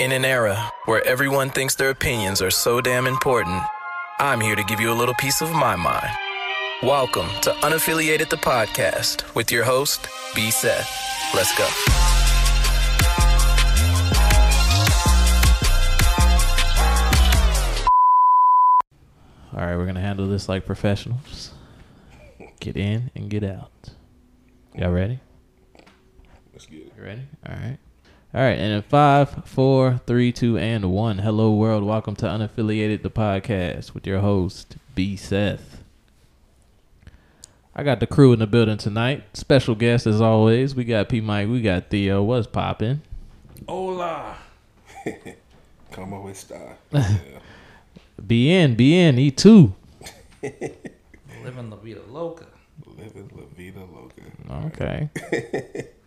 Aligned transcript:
In 0.00 0.12
an 0.12 0.24
era 0.24 0.72
where 0.86 1.06
everyone 1.06 1.50
thinks 1.50 1.74
their 1.74 1.90
opinions 1.90 2.40
are 2.40 2.50
so 2.50 2.80
damn 2.80 3.06
important, 3.06 3.62
I'm 4.18 4.40
here 4.40 4.56
to 4.56 4.64
give 4.64 4.80
you 4.80 4.90
a 4.90 4.96
little 4.96 5.14
piece 5.16 5.42
of 5.42 5.52
my 5.52 5.76
mind. 5.76 6.08
Welcome 6.82 7.28
to 7.42 7.50
Unaffiliated 7.60 8.30
the 8.30 8.38
Podcast 8.38 9.34
with 9.34 9.52
your 9.52 9.62
host, 9.62 10.08
B. 10.34 10.50
Seth. 10.50 10.90
Let's 11.34 11.54
go. 11.54 11.64
All 19.52 19.66
right, 19.66 19.76
we're 19.76 19.84
gonna 19.84 20.00
handle 20.00 20.26
this 20.28 20.48
like 20.48 20.64
professionals. 20.64 21.50
Get 22.58 22.78
in 22.78 23.10
and 23.14 23.28
get 23.28 23.44
out. 23.44 23.90
Y'all 24.74 24.92
ready? 24.92 25.20
Let's 26.54 26.64
get 26.64 26.86
it. 26.86 26.92
You 26.96 27.04
ready? 27.04 27.22
All 27.46 27.54
right. 27.54 27.76
All 28.32 28.40
right, 28.40 28.56
and 28.56 28.72
in 28.72 28.82
five, 28.82 29.42
four, 29.44 30.00
three, 30.06 30.30
two, 30.30 30.56
and 30.56 30.92
one. 30.92 31.18
Hello, 31.18 31.52
world. 31.52 31.82
Welcome 31.82 32.14
to 32.14 32.26
Unaffiliated 32.26 33.02
the 33.02 33.10
podcast 33.10 33.92
with 33.92 34.06
your 34.06 34.20
host 34.20 34.76
B. 34.94 35.16
Seth. 35.16 35.82
I 37.74 37.82
got 37.82 37.98
the 37.98 38.06
crew 38.06 38.32
in 38.32 38.38
the 38.38 38.46
building 38.46 38.78
tonight. 38.78 39.24
Special 39.36 39.74
guest 39.74 40.06
as 40.06 40.20
always. 40.20 40.76
We 40.76 40.84
got 40.84 41.08
P. 41.08 41.20
Mike. 41.20 41.48
We 41.48 41.60
got 41.60 41.90
Theo. 41.90 42.22
What's 42.22 42.46
popping? 42.46 43.02
Hola. 43.68 44.36
Come 45.90 46.14
up 46.14 46.22
with 46.22 46.36
style. 46.36 46.78
Yeah. 46.92 47.18
Be 48.24 48.52
in, 48.52 48.76
be 48.76 48.96
in. 48.96 49.18
E 49.18 49.32
two. 49.32 49.74
Living 50.42 51.68
La 51.68 51.76
Vida 51.78 52.02
Loca. 52.08 52.46
Living 52.86 53.28
La 53.34 53.42
Vida 53.56 53.80
Loca. 53.80 54.68
Okay. 54.68 55.88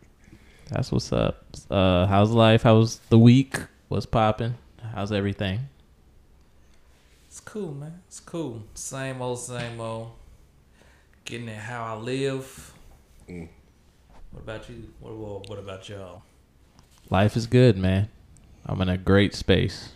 That's 0.74 0.92
what's 0.92 1.14
up. 1.14 1.46
Uh, 1.70 2.08
how's 2.08 2.32
life? 2.32 2.64
How's 2.64 2.98
the 3.10 3.20
week? 3.20 3.58
What's 3.90 4.08
popping? 4.08 4.56
How's 4.96 5.12
everything? 5.12 5.60
It's 7.28 7.40
cool, 7.40 7.76
man. 7.76 8.02
It's 8.08 8.20
cool. 8.20 8.64
Same 8.74 9.22
old, 9.22 9.38
same 9.38 9.80
old. 9.80 10.14
Getting 11.26 11.48
it 11.48 11.60
how 11.60 11.84
I 11.84 11.94
live. 12.00 12.74
Mm. 13.30 13.50
What 14.32 14.42
about 14.42 14.68
you? 14.68 14.92
What, 15.00 15.16
what, 15.16 15.50
what 15.50 15.60
about 15.60 15.88
y'all? 15.90 16.24
Life 17.12 17.38
is 17.38 17.46
good, 17.46 17.78
man. 17.78 18.10
I'm 18.66 18.82
in 18.82 18.90
a 18.90 18.98
great 18.98 19.36
space. 19.36 19.90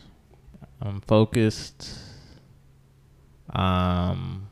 I'm 0.80 1.02
focused. 1.02 1.90
Um, 3.50 4.48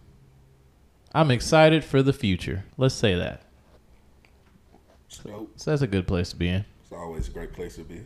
I'm 1.14 1.30
excited 1.30 1.84
for 1.84 2.02
the 2.02 2.14
future. 2.14 2.66
Let's 2.78 2.96
say 2.96 3.14
that. 3.14 3.45
So 5.26 5.50
So 5.56 5.72
that's 5.72 5.82
a 5.82 5.88
good 5.88 6.08
place 6.08 6.30
to 6.30 6.36
be 6.36 6.50
in. 6.50 6.66
it's 6.84 6.92
always 6.92 7.28
a 7.28 7.32
great 7.32 7.54
place 7.54 7.76
to 7.76 7.84
be. 7.84 8.02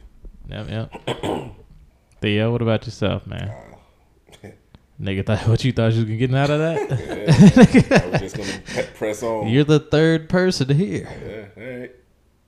Yep, 0.49 0.69
yep. 0.69 1.21
Theo, 2.21 2.51
what 2.51 2.61
about 2.61 2.85
yourself, 2.85 3.27
man? 3.27 3.49
Uh, 3.49 4.47
Nigga, 5.01 5.25
thought 5.25 5.47
what 5.47 5.63
you 5.63 5.71
thought 5.71 5.93
you 5.93 6.05
was 6.05 6.17
getting 6.17 6.35
out 6.35 6.49
of 6.49 6.59
that? 6.59 6.89
yeah, 6.99 8.03
I 8.03 8.07
was 8.09 8.21
just 8.21 8.35
gonna 8.37 8.87
press 8.95 9.23
on. 9.23 9.47
You're 9.47 9.63
the 9.63 9.79
third 9.79 10.27
person 10.29 10.69
here. 10.75 11.07
yeah, 11.57 11.63
all 11.63 11.79
right. 11.79 11.95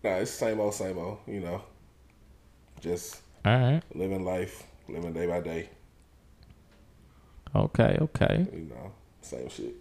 Nah, 0.04 0.10
it's 0.22 0.32
same 0.32 0.60
old, 0.60 0.74
same 0.74 0.98
old. 0.98 1.20
You 1.28 1.40
know, 1.42 1.62
just 2.82 3.22
All 3.46 3.54
right. 3.58 3.82
living 3.94 4.26
life, 4.26 4.64
living 4.90 5.14
day 5.14 5.28
by 5.28 5.40
day. 5.42 5.70
Okay, 7.56 7.98
okay. 8.02 8.48
You 8.52 8.62
know, 8.70 8.92
same 9.22 9.48
shit. 9.50 9.76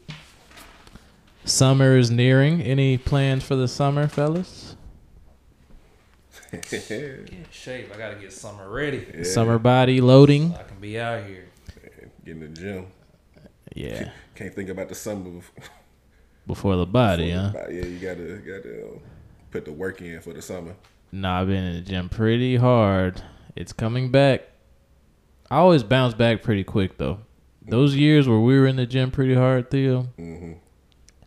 Summer 1.45 1.97
is 1.97 2.11
nearing. 2.11 2.61
Any 2.61 2.99
plans 2.99 3.43
for 3.45 3.57
the 3.57 3.67
summer, 3.69 4.07
fellas? 4.09 4.77
Get 6.53 6.91
in 6.91 7.47
shape. 7.51 7.91
I 7.95 7.99
gotta 7.99 8.17
get 8.17 8.33
summer 8.33 8.69
ready. 8.69 9.07
Yeah, 9.15 9.23
Summer 9.25 9.59
body 9.59 10.01
loading. 10.01 10.51
So 10.53 10.59
I 10.59 10.63
can 10.65 10.81
be 10.81 10.99
out 10.99 11.25
here. 11.25 11.47
Get 12.25 12.33
in 12.33 12.41
the 12.41 12.49
gym. 12.49 12.87
Yeah. 13.75 14.11
Can't 14.35 14.55
think 14.55 14.69
about 14.69 14.89
the 14.89 14.95
summer. 14.95 15.31
before- 15.31 15.65
Before 16.47 16.77
the 16.77 16.87
body, 16.87 17.31
huh? 17.31 17.53
Yeah, 17.71 17.85
you 17.85 17.99
gotta 18.01 18.39
gotta 18.45 18.87
uh, 18.87 18.99
put 19.53 19.65
the 19.65 19.73
work 19.73 20.01
in 20.03 20.21
for 20.21 20.33
the 20.33 20.43
summer. 20.43 20.75
Nah, 21.13 21.41
I've 21.41 21.47
been 21.47 21.63
in 21.63 21.75
the 21.77 21.81
gym 21.89 22.09
pretty 22.09 22.57
hard. 22.57 23.23
It's 23.55 23.73
coming 23.73 24.11
back. 24.11 24.43
I 25.51 25.57
always 25.59 25.83
bounce 25.85 26.15
back 26.15 26.43
pretty 26.43 26.65
quick 26.65 26.99
though. 26.99 27.21
Those 27.63 27.95
years 27.95 28.27
where 28.27 28.41
we 28.41 28.59
were 28.59 28.67
in 28.67 28.75
the 28.77 28.87
gym 28.87 29.11
pretty 29.13 29.35
hard, 29.35 29.71
Theo, 29.71 30.03
hmm 30.17 30.53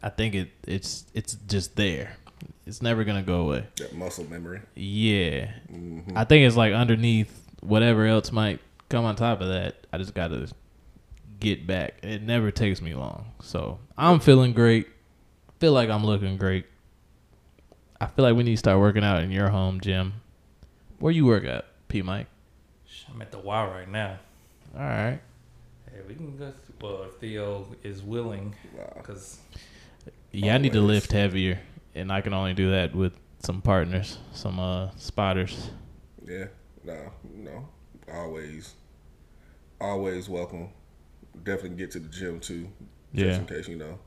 I 0.01 0.09
think 0.09 0.35
it 0.35 0.49
it's 0.67 1.05
it's 1.13 1.35
just 1.47 1.77
there. 1.77 2.17
It's 2.65 2.81
never 2.81 3.03
gonna 3.03 3.23
go 3.23 3.41
away. 3.41 3.65
That 3.77 3.93
muscle 3.93 4.25
memory. 4.29 4.61
Yeah. 4.75 5.51
hmm 5.69 6.01
I 6.15 6.23
think 6.23 6.45
it's 6.47 6.55
like 6.55 6.73
underneath 6.73 7.41
whatever 7.61 8.05
else 8.05 8.31
might 8.31 8.59
come 8.89 9.05
on 9.05 9.15
top 9.15 9.41
of 9.41 9.49
that. 9.49 9.85
I 9.91 9.97
just 9.97 10.13
gotta 10.13 10.47
get 11.39 11.67
back. 11.67 11.95
It 12.03 12.21
never 12.21 12.51
takes 12.51 12.81
me 12.81 12.93
long. 12.93 13.25
So 13.41 13.79
I'm 13.97 14.19
feeling 14.19 14.53
great. 14.53 14.87
Feel 15.59 15.73
like 15.73 15.89
I'm 15.89 16.05
looking 16.05 16.37
great. 16.37 16.65
I 17.99 18.07
feel 18.07 18.23
like 18.25 18.35
we 18.35 18.43
need 18.43 18.51
to 18.51 18.57
start 18.57 18.79
working 18.79 19.03
out 19.03 19.21
in 19.23 19.31
your 19.31 19.49
home 19.49 19.79
gym. 19.81 20.13
Where 20.99 21.11
you 21.11 21.25
work 21.25 21.43
at, 21.45 21.65
P 21.89 22.01
Mike? 22.01 22.27
I'm 23.13 23.21
at 23.21 23.31
the 23.31 23.39
Y 23.39 23.65
right 23.67 23.89
now. 23.89 24.17
All 24.75 24.81
right. 24.81 25.19
Hey, 25.91 25.99
we 26.07 26.15
can 26.15 26.37
go. 26.37 26.51
Well, 26.81 27.03
if 27.03 27.15
Theo 27.19 27.67
is 27.83 28.01
willing, 28.01 28.55
Wow. 28.75 28.93
because 28.97 29.37
Yeah, 30.31 30.55
I 30.55 30.57
need 30.57 30.73
to 30.73 30.81
lift 30.81 31.11
heavier, 31.11 31.59
and 31.95 32.11
I 32.11 32.21
can 32.21 32.33
only 32.33 32.53
do 32.53 32.71
that 32.71 32.95
with 32.95 33.13
some 33.39 33.61
partners, 33.61 34.17
some 34.33 34.59
uh 34.59 34.89
spotters. 34.95 35.69
Yeah, 36.25 36.45
no, 36.83 37.11
no, 37.33 37.67
always, 38.11 38.75
always 39.81 40.29
welcome. 40.29 40.69
Definitely 41.43 41.77
get 41.77 41.91
to 41.91 41.99
the 41.99 42.09
gym 42.09 42.39
too, 42.39 42.69
just 43.13 43.25
Yeah. 43.25 43.37
in 43.39 43.45
case 43.45 43.67
you 43.67 43.75
know 43.77 43.99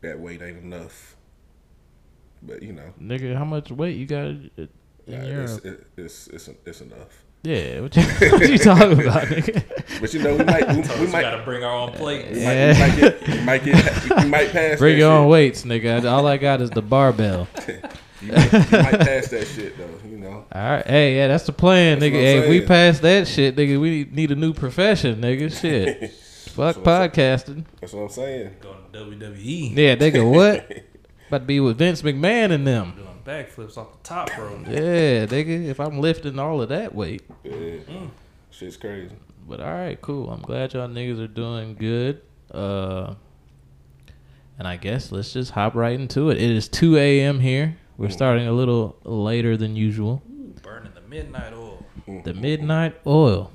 that 0.00 0.18
weight 0.18 0.42
ain't 0.42 0.58
enough. 0.58 1.16
But 2.42 2.62
you 2.62 2.72
know, 2.72 2.94
Nigga, 3.00 3.36
how 3.36 3.44
much 3.44 3.70
weight 3.70 3.96
you 3.96 4.06
got 4.06 4.26
in 4.26 4.68
nah, 5.06 5.22
your? 5.24 5.42
it's, 5.42 5.56
it, 5.58 5.86
it's 5.96 6.26
it's 6.28 6.48
it's 6.64 6.80
enough. 6.80 7.24
Yeah, 7.42 7.80
what 7.80 7.96
you, 7.96 8.02
what 8.32 8.48
you 8.50 8.58
talking 8.58 9.00
about, 9.00 9.28
nigga? 9.28 10.00
But 10.00 10.12
you 10.12 10.22
know, 10.22 10.36
we 10.36 10.44
might 10.44 10.68
we, 10.68 10.74
we 10.76 11.06
we 11.06 11.12
might, 11.12 11.22
gotta 11.22 11.42
bring 11.44 11.62
our 11.62 11.72
own 11.72 11.92
plate. 11.92 12.26
we, 12.32 12.44
might, 12.44 12.72
we 12.72 12.78
might 12.78 12.96
get 12.96 13.28
we 13.28 13.40
might 13.40 13.64
get 13.64 14.16
we 14.16 14.24
might 14.24 14.50
pass. 14.50 14.78
Bring 14.78 14.94
that 14.94 14.98
your 14.98 15.12
own 15.12 15.28
weights, 15.28 15.64
nigga. 15.64 16.10
All 16.10 16.26
I 16.26 16.36
got 16.36 16.60
is 16.60 16.70
the 16.70 16.82
barbell. 16.82 17.48
You 18.20 18.32
might, 18.32 18.52
you 18.52 18.58
might 18.58 18.98
pass 18.98 19.28
that 19.28 19.46
shit 19.46 19.78
though. 19.78 20.08
You 20.08 20.18
know, 20.18 20.44
All 20.50 20.70
right, 20.70 20.84
hey, 20.84 21.16
yeah, 21.16 21.28
that's 21.28 21.44
the 21.46 21.52
plan, 21.52 22.00
That's 22.00 22.10
nigga. 22.10 22.16
Hey, 22.16 22.38
if 22.38 22.48
we 22.48 22.66
pass 22.66 22.98
that 22.98 23.28
shit, 23.28 23.54
nigga, 23.54 23.80
we 23.80 24.08
need 24.10 24.32
a 24.32 24.34
new 24.34 24.52
profession, 24.52 25.20
nigga. 25.20 25.56
Shit, 25.56 26.10
fuck 26.50 26.82
That's 26.82 27.14
podcasting. 27.16 27.64
that's 27.80 27.92
what 27.92 28.02
I'm 28.02 28.08
saying. 28.08 28.56
Going 28.60 28.76
to 28.92 28.98
WWE. 28.98 29.76
Yeah, 29.76 29.94
nigga, 29.94 30.28
what? 30.28 30.68
About 31.28 31.38
to 31.38 31.44
be 31.44 31.60
with 31.60 31.78
Vince 31.78 32.02
McMahon 32.02 32.50
and 32.50 32.66
them. 32.66 32.94
Doing 33.28 33.44
backflips 33.44 33.76
off 33.76 33.92
the 33.92 34.08
top 34.08 34.36
rope. 34.38 34.66
Yeah, 34.66 35.26
nigga. 35.26 35.66
If 35.66 35.80
I'm 35.80 36.00
lifting 36.00 36.38
all 36.38 36.60
of 36.62 36.68
that 36.70 36.94
weight, 36.94 37.22
Yeah, 37.44 37.52
mm. 37.52 38.10
shit's 38.50 38.76
crazy. 38.76 39.14
but 39.46 39.60
all 39.60 39.72
right, 39.72 40.00
cool. 40.00 40.30
I'm 40.30 40.40
glad 40.42 40.74
y'all 40.74 40.88
niggas 40.88 41.20
are 41.22 41.28
doing 41.28 41.74
good. 41.74 42.22
Uh, 42.50 43.14
and 44.58 44.66
I 44.66 44.76
guess 44.76 45.12
let's 45.12 45.32
just 45.32 45.52
hop 45.52 45.74
right 45.74 45.98
into 45.98 46.30
it. 46.30 46.38
It 46.38 46.50
is 46.50 46.68
2 46.68 46.96
a.m. 46.96 47.40
here. 47.40 47.76
We're 47.96 48.08
mm. 48.08 48.12
starting 48.12 48.46
a 48.46 48.52
little 48.52 48.96
later 49.04 49.56
than 49.56 49.76
usual. 49.76 50.22
Ooh, 50.30 50.54
burning 50.62 50.92
the 50.94 51.02
midnight 51.02 51.52
oil. 51.52 51.84
Mm. 52.06 52.24
The 52.24 52.34
midnight 52.34 52.96
oil. 53.06 53.52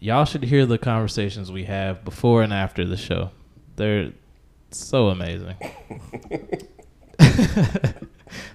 Y'all 0.00 0.24
should 0.24 0.44
hear 0.44 0.64
the 0.64 0.78
conversations 0.78 1.50
we 1.50 1.64
have 1.64 2.04
before 2.04 2.42
and 2.42 2.52
after 2.52 2.84
the 2.84 2.96
show. 2.96 3.30
They're 3.76 4.12
so 4.70 5.08
amazing. 5.08 5.56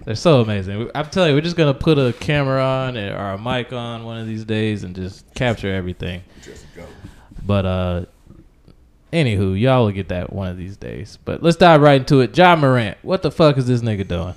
They're 0.04 0.14
so 0.14 0.40
amazing. 0.40 0.90
I'm 0.94 1.06
telling 1.06 1.30
you, 1.30 1.36
we're 1.36 1.42
just 1.42 1.56
gonna 1.56 1.74
put 1.74 1.98
a 1.98 2.12
camera 2.12 2.62
on 2.62 2.96
or 2.96 3.32
a 3.32 3.38
mic 3.38 3.72
on 3.72 4.04
one 4.04 4.18
of 4.18 4.26
these 4.26 4.44
days 4.44 4.84
and 4.84 4.94
just 4.94 5.32
capture 5.34 5.72
everything. 5.72 6.22
Just 6.42 6.66
go. 6.74 6.86
But 7.46 7.66
uh 7.66 8.04
anywho, 9.12 9.58
y'all 9.58 9.84
will 9.84 9.92
get 9.92 10.08
that 10.08 10.32
one 10.32 10.48
of 10.48 10.56
these 10.56 10.76
days. 10.76 11.18
But 11.24 11.42
let's 11.42 11.56
dive 11.56 11.80
right 11.80 12.00
into 12.00 12.20
it. 12.20 12.36
Ja 12.36 12.56
Morant, 12.56 12.98
what 13.02 13.22
the 13.22 13.30
fuck 13.30 13.56
is 13.58 13.66
this 13.66 13.80
nigga 13.80 14.06
doing? 14.06 14.34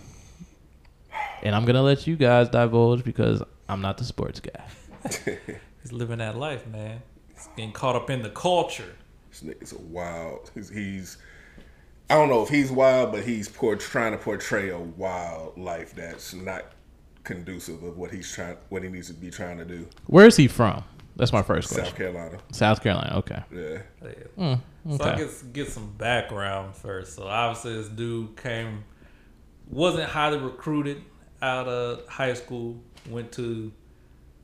And 1.44 1.56
I'm 1.56 1.66
gonna 1.66 1.84
let 1.84 2.08
you 2.08 2.16
guys 2.16 2.50
divulge 2.50 3.04
because 3.04 3.42
I'm 3.70 3.82
not 3.82 3.98
the 3.98 4.04
sports 4.04 4.40
guy. 4.40 4.64
He's 5.82 5.92
living 5.92 6.18
that 6.20 6.38
life, 6.38 6.68
man. 6.68 7.02
He's 7.34 7.48
getting 7.56 7.72
caught 7.72 7.96
up 7.96 8.10
in 8.10 8.22
the 8.22 8.30
culture. 8.30 8.96
This 9.30 9.42
nigga's 9.42 9.72
a 9.72 9.80
wild. 9.80 10.52
He's, 10.54 10.70
he's 10.70 11.18
I 12.10 12.16
don't 12.16 12.30
know 12.30 12.42
if 12.44 12.50
he's 12.50 12.72
wild, 12.72 13.12
but 13.12 13.24
he's 13.24 13.50
por- 13.50 13.76
trying 13.76 14.14
to 14.14 14.18
portray 14.18 14.70
a 14.70 14.80
wild 14.80 15.58
life 15.58 15.94
that's 15.94 16.34
not 16.34 16.66
conducive 17.24 17.84
of 17.84 17.98
what 17.98 18.12
he's 18.12 18.32
trying, 18.32 18.56
what 18.70 18.84
he 18.84 18.90
needs 18.90 19.08
to 19.08 19.14
be 19.14 19.30
trying 19.30 19.58
to 19.58 19.66
do. 19.66 19.88
Where's 20.06 20.38
he 20.38 20.48
from? 20.48 20.84
That's 21.18 21.34
my 21.34 21.42
first 21.42 21.68
question. 21.70 21.86
South 21.86 21.96
Carolina. 21.96 22.38
South 22.52 22.82
Carolina. 22.84 23.18
Okay. 23.18 23.44
Yeah. 23.52 23.80
Yeah. 24.04 24.14
Mm, 24.38 24.98
So 24.98 25.04
I 25.04 25.10
okay. 25.14 25.24
guess 25.24 25.42
get 25.42 25.68
some 25.68 25.92
background 25.98 26.76
first. 26.76 27.16
So 27.16 27.24
obviously 27.28 27.74
this 27.74 27.90
dude 27.90 28.38
came 28.38 28.84
wasn't 29.70 30.10
highly 30.10 30.38
recruited 30.38 31.02
out 31.42 31.68
of 31.68 32.08
high 32.08 32.34
school, 32.36 32.80
went 33.10 33.32
to 33.34 33.72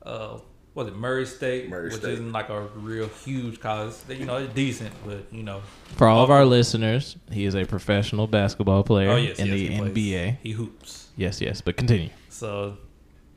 uh 0.02 0.38
was 0.74 0.88
it 0.88 0.96
Murray 0.96 1.24
State, 1.24 1.68
Murray 1.68 1.84
which 1.84 1.98
State. 1.98 2.14
isn't 2.14 2.32
like 2.32 2.48
a 2.48 2.62
real 2.74 3.08
huge 3.24 3.60
college. 3.60 3.94
You 4.08 4.24
know, 4.24 4.38
it's 4.38 4.52
decent, 4.54 4.92
but 5.06 5.24
you 5.30 5.42
know, 5.42 5.62
For 5.96 6.08
all 6.08 6.24
of 6.24 6.30
our 6.30 6.44
listeners, 6.44 7.16
he 7.30 7.44
is 7.44 7.54
a 7.54 7.64
professional 7.64 8.26
basketball 8.26 8.82
player 8.82 9.10
oh 9.10 9.16
yes, 9.16 9.38
in 9.38 9.46
yes, 9.46 9.54
the 9.54 9.68
he 9.68 9.78
plays. 9.78 9.92
NBA. 9.94 10.36
He 10.42 10.50
hoops. 10.52 11.08
Yes, 11.16 11.40
yes, 11.40 11.60
but 11.60 11.76
continue. 11.76 12.10
So, 12.28 12.76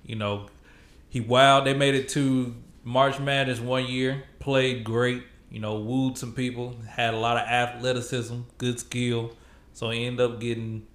you 0.04 0.16
know, 0.16 0.48
he 1.10 1.22
wild. 1.22 1.66
They 1.66 1.76
made 1.76 1.94
it 1.94 2.10
to 2.10 2.56
March 2.84 3.20
Madness 3.20 3.60
one 3.60 3.86
year. 3.86 4.24
Played 4.40 4.84
great. 4.84 5.24
You 5.52 5.60
know, 5.60 5.76
wooed 5.76 6.18
some 6.18 6.34
people. 6.34 6.76
Had 6.90 7.14
a 7.14 7.18
lot 7.18 7.38
of 7.38 7.48
athleticism, 7.48 8.42
good 8.58 8.80
skill. 8.80 9.32
So 9.74 9.92
he 9.92 10.06
ended 10.06 10.32
up 10.32 10.40
getting, 10.40 10.88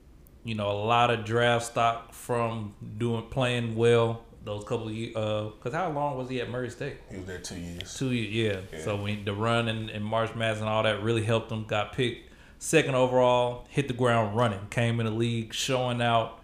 you 0.42 0.56
know, 0.56 0.68
a 0.68 0.74
lot 0.84 1.10
of 1.10 1.24
draft 1.24 1.66
stock 1.66 2.12
from 2.12 2.74
doing 2.98 3.22
playing 3.30 3.76
well 3.76 4.24
those 4.44 4.64
couple 4.64 4.88
of 4.88 4.94
years. 4.94 5.12
Because 5.12 5.72
uh, 5.74 5.78
how 5.78 5.90
long 5.90 6.16
was 6.16 6.28
he 6.28 6.40
at 6.40 6.50
Murray 6.50 6.70
State? 6.70 6.96
He 7.10 7.16
was 7.18 7.26
there 7.26 7.38
two 7.38 7.58
years. 7.58 7.94
Two 7.96 8.10
years, 8.12 8.64
yeah. 8.72 8.80
So 8.80 8.96
when 8.96 9.24
the 9.24 9.34
run 9.34 9.68
and, 9.68 9.90
and 9.90 10.04
March 10.04 10.34
Madness 10.34 10.60
and 10.60 10.68
all 10.68 10.82
that 10.82 11.02
really 11.02 11.22
helped 11.22 11.50
him. 11.50 11.64
Got 11.64 11.92
picked 11.92 12.30
second 12.58 12.94
overall, 12.94 13.66
hit 13.70 13.88
the 13.88 13.94
ground 13.94 14.36
running, 14.36 14.60
came 14.70 15.00
in 15.00 15.06
the 15.06 15.12
league, 15.12 15.52
showing 15.52 16.00
out, 16.00 16.40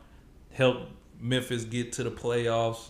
helped 0.52 0.90
Memphis 1.20 1.64
get 1.64 1.92
to 1.94 2.02
the 2.04 2.10
playoffs. 2.10 2.88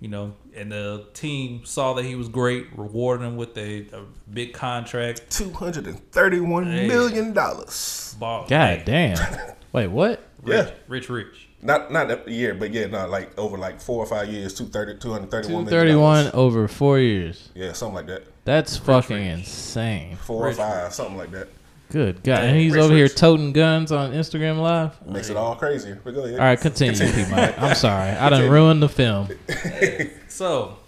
You 0.00 0.08
know, 0.08 0.32
and 0.56 0.72
the 0.72 1.08
team 1.12 1.66
saw 1.66 1.92
that 1.92 2.06
he 2.06 2.14
was 2.14 2.28
great, 2.30 2.68
rewarded 2.74 3.26
him 3.26 3.36
with 3.36 3.54
a, 3.58 3.80
a 3.92 4.04
big 4.32 4.54
contract. 4.54 5.28
Two 5.28 5.50
hundred 5.50 5.86
and 5.86 6.10
thirty-one 6.10 6.64
Hey. 6.64 6.88
million 6.88 7.34
dollars. 7.34 8.16
Ball, 8.18 8.46
God 8.48 8.78
hey, 8.78 8.82
damn. 8.86 9.38
Wait, 9.72 9.88
what? 9.88 10.22
Yeah, 10.46 10.70
rich, 10.88 11.10
rich. 11.10 11.49
Not 11.62 11.92
not 11.92 12.08
that 12.08 12.28
year, 12.28 12.54
but 12.54 12.72
yeah, 12.72 12.86
not 12.86 13.10
like 13.10 13.38
over 13.38 13.58
like 13.58 13.80
four 13.80 14.02
or 14.02 14.06
five 14.06 14.28
years, 14.28 14.54
230, 14.54 14.98
231 15.00 15.42
Two 15.42 15.48
million 15.50 15.68
thirty-one 15.68 16.24
dollars. 16.24 16.34
over 16.34 16.68
four 16.68 16.98
years. 16.98 17.50
Yeah, 17.54 17.72
something 17.72 17.94
like 17.96 18.06
that. 18.06 18.24
That's 18.44 18.76
fucking 18.76 19.16
rich. 19.16 19.38
insane. 19.40 20.16
Four 20.16 20.46
Rich, 20.46 20.54
or 20.54 20.56
five, 20.58 20.94
something 20.94 21.16
like 21.18 21.30
that. 21.32 21.48
Good 21.90 22.22
God. 22.22 22.44
And 22.44 22.56
he's 22.56 22.72
Rich, 22.72 22.82
over 22.84 22.94
here 22.94 23.08
toting 23.08 23.52
guns 23.52 23.90
on 23.92 24.12
Instagram 24.12 24.58
Live. 24.60 25.04
Makes 25.06 25.28
it 25.28 25.36
all 25.36 25.56
crazier. 25.56 26.00
But 26.02 26.14
go 26.14 26.24
ahead. 26.24 26.38
All 26.38 26.46
right, 26.46 26.60
continue, 26.60 26.98
P. 27.12 27.30
Mike. 27.30 27.58
I'm 27.60 27.74
sorry. 27.74 28.10
I 28.10 28.30
done 28.30 28.48
ruined 28.50 28.82
the 28.82 28.88
film. 28.88 29.28
So, 30.28 30.78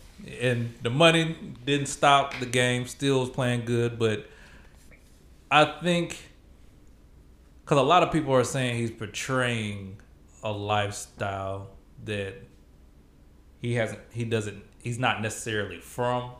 and 0.40 0.72
the 0.82 0.88
money 0.90 1.36
didn't 1.66 1.86
stop 1.86 2.38
the 2.38 2.46
game. 2.46 2.86
Still 2.86 3.20
was 3.20 3.28
playing 3.30 3.64
good, 3.66 3.98
but 3.98 4.26
I 5.50 5.64
think 5.82 6.16
because 7.64 7.76
a 7.78 7.82
lot 7.82 8.02
of 8.02 8.12
people 8.12 8.32
are 8.34 8.44
saying 8.44 8.76
he's 8.76 8.90
portraying 8.92 9.98
a 10.42 10.50
lifestyle 10.50 11.70
that 12.04 12.34
he 13.60 13.74
hasn't, 13.74 14.00
he 14.10 14.24
doesn't, 14.24 14.62
he's 14.82 14.98
not 14.98 15.22
necessarily 15.22 15.80
from. 15.80 16.32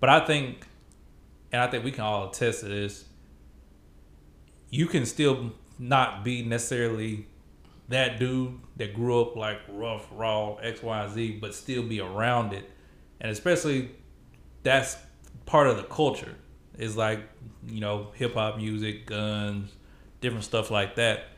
But 0.00 0.10
I 0.10 0.24
think, 0.26 0.66
and 1.52 1.62
I 1.62 1.68
think 1.68 1.84
we 1.84 1.92
can 1.92 2.02
all 2.02 2.28
attest 2.28 2.60
to 2.60 2.66
this. 2.66 3.04
You 4.70 4.86
can 4.86 5.06
still 5.06 5.52
not 5.78 6.24
be 6.24 6.42
necessarily 6.42 7.26
that 7.88 8.18
dude 8.18 8.58
that 8.76 8.94
grew 8.94 9.20
up 9.20 9.36
like 9.36 9.60
rough, 9.68 10.06
raw, 10.10 10.56
XYZ, 10.56 11.40
but 11.40 11.54
still 11.54 11.82
be 11.82 12.00
around 12.00 12.52
it. 12.52 12.68
And 13.20 13.30
especially 13.30 13.90
that's 14.62 14.96
part 15.46 15.68
of 15.68 15.76
the 15.76 15.84
culture. 15.84 16.34
Is 16.76 16.96
like, 16.96 17.20
you 17.66 17.80
know, 17.80 18.08
hip 18.14 18.34
hop 18.34 18.58
music, 18.58 19.06
guns, 19.06 19.72
different 20.20 20.44
stuff 20.44 20.70
like 20.70 20.96
that. 20.96 21.28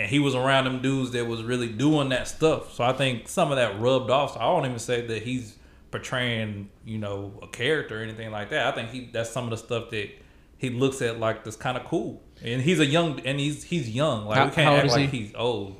And 0.00 0.08
he 0.08 0.18
was 0.18 0.34
around 0.34 0.64
them 0.64 0.80
dudes 0.80 1.10
that 1.10 1.26
was 1.26 1.42
really 1.42 1.68
doing 1.68 2.08
that 2.08 2.26
stuff. 2.26 2.72
So 2.74 2.82
I 2.84 2.92
think 2.94 3.28
some 3.28 3.50
of 3.52 3.56
that 3.56 3.78
rubbed 3.80 4.08
off. 4.10 4.32
So 4.34 4.40
I 4.40 4.46
won't 4.46 4.64
even 4.64 4.78
say 4.78 5.06
that 5.06 5.22
he's 5.22 5.56
portraying, 5.90 6.70
you 6.86 6.98
know, 6.98 7.38
a 7.42 7.46
character 7.48 8.00
or 8.00 8.02
anything 8.02 8.30
like 8.30 8.50
that. 8.50 8.66
I 8.66 8.72
think 8.72 8.90
he 8.90 9.10
that's 9.12 9.28
some 9.30 9.44
of 9.44 9.50
the 9.50 9.56
stuff 9.58 9.90
that 9.90 10.08
he 10.56 10.70
looks 10.70 11.02
at 11.02 11.18
like 11.20 11.44
that's 11.44 11.56
kind 11.56 11.76
of 11.76 11.84
cool. 11.84 12.22
And 12.42 12.62
he's 12.62 12.80
a 12.80 12.86
young 12.86 13.20
and 13.20 13.38
he's 13.38 13.62
he's 13.64 13.90
young. 13.90 14.24
Like 14.26 14.38
How- 14.38 14.44
we 14.46 14.50
can't 14.52 14.84
act 14.84 14.88
like 14.92 15.10
he? 15.10 15.18
he's 15.24 15.34
old. 15.34 15.76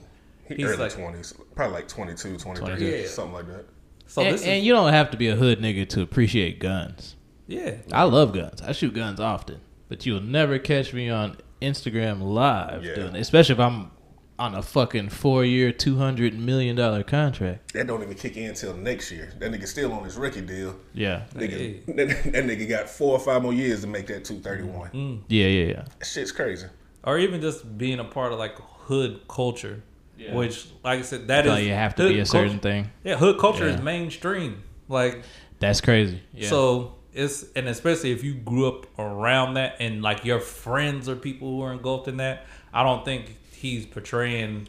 He 0.49 0.57
He's 0.57 0.67
early 0.67 0.77
like 0.79 0.93
20s, 0.93 1.41
probably 1.55 1.77
like 1.77 1.89
22, 1.89 2.37
23, 2.37 2.67
22. 2.77 2.85
Yeah. 2.85 3.07
something 3.07 3.33
like 3.35 3.47
that. 3.47 3.65
so. 4.09 4.21
and, 4.23 4.35
this 4.35 4.45
and 4.45 4.65
you 4.65 4.73
don't 4.73 4.93
have 4.93 5.13
to 5.13 5.17
be 5.17 5.29
a 5.29 5.37
hood 5.37 5.61
nigga 5.61 5.89
to 5.91 6.03
appreciate 6.03 6.59
guns. 6.59 7.15
yeah. 7.47 7.77
I 7.93 8.03
love 8.03 8.33
guns. 8.35 8.61
I 8.61 8.73
shoot 8.73 8.93
guns 8.93 9.21
often, 9.21 9.61
but 9.89 10.05
you'll 10.05 10.21
never 10.21 10.59
catch 10.59 10.93
me 10.93 11.09
on 11.09 11.37
Instagram 11.63 12.21
live 12.21 12.85
Yeah. 12.85 12.97
doing 12.97 13.15
it, 13.15 13.21
especially 13.21 13.53
if 13.55 13.61
I'm 13.61 13.93
on 14.41 14.55
a 14.55 14.63
fucking 14.63 15.11
four 15.11 15.45
year, 15.45 15.71
two 15.71 15.97
hundred 15.99 16.33
million 16.39 16.75
dollar 16.75 17.03
contract. 17.03 17.75
That 17.75 17.87
don't 17.87 18.03
even 18.03 18.15
kick 18.15 18.37
in 18.37 18.49
until 18.49 18.75
next 18.75 19.13
year. 19.13 19.33
That 19.39 19.53
nigga 19.53 19.67
still 19.69 19.93
on 19.93 20.05
his 20.05 20.17
rookie 20.17 20.41
deal. 20.41 20.75
Yeah, 20.95 21.25
Nigga, 21.35 21.51
Hey. 21.51 21.81
that, 21.89 22.09
that 22.33 22.45
nigga 22.45 22.69
got 22.69 22.89
four 22.89 23.13
or 23.13 23.19
five 23.21 23.43
more 23.43 23.53
years 23.53 23.83
to 23.83 23.87
make 23.87 24.07
that 24.07 24.25
231. 24.25 24.91
Mm. 24.91 25.21
yeah, 25.29 25.47
yeah, 25.47 25.65
yeah. 25.67 25.85
That 25.99 26.07
shit's 26.07 26.33
crazy. 26.33 26.67
or 27.05 27.19
even 27.19 27.41
just 27.41 27.77
being 27.79 27.99
a 28.01 28.05
part 28.05 28.33
of 28.33 28.39
like 28.39 28.57
hood 28.59 29.21
culture, 29.29 29.83
Yeah. 30.19 30.35
which, 30.35 30.67
like 30.83 30.99
I 31.01 31.03
said, 31.03 31.29
that 31.29 31.47
is 31.47 31.53
So 31.53 31.59
you 31.59 31.73
have 31.73 31.95
to 31.97 32.09
be 32.09 32.19
a 32.21 32.27
certain 32.27 32.53
culture- 32.55 32.63
thing. 32.63 32.91
Yeah, 33.05 33.17
hood 33.17 33.39
culture 33.39 33.67
Yeah. 33.69 33.75
is 33.77 33.83
mainstream. 33.83 34.63
Like 34.89 35.23
That's 35.61 35.81
crazy. 35.83 36.23
Yeah. 36.35 36.49
so, 36.49 36.95
it's 37.13 37.45
and 37.57 37.69
especially 37.69 38.13
if 38.13 38.23
you 38.25 38.35
grew 38.35 38.69
up 38.69 38.87
around 38.99 39.55
that 39.55 39.77
and 39.81 40.01
like 40.01 40.25
your 40.25 40.39
friends 40.41 41.09
or 41.09 41.17
people 41.17 41.49
who 41.49 41.61
are 41.63 41.73
engulfed 41.73 42.09
in 42.09 42.17
that. 42.19 42.47
I 42.73 42.85
don't 42.85 43.05
think 43.05 43.37
he's 43.61 43.87
portraying. 43.87 44.69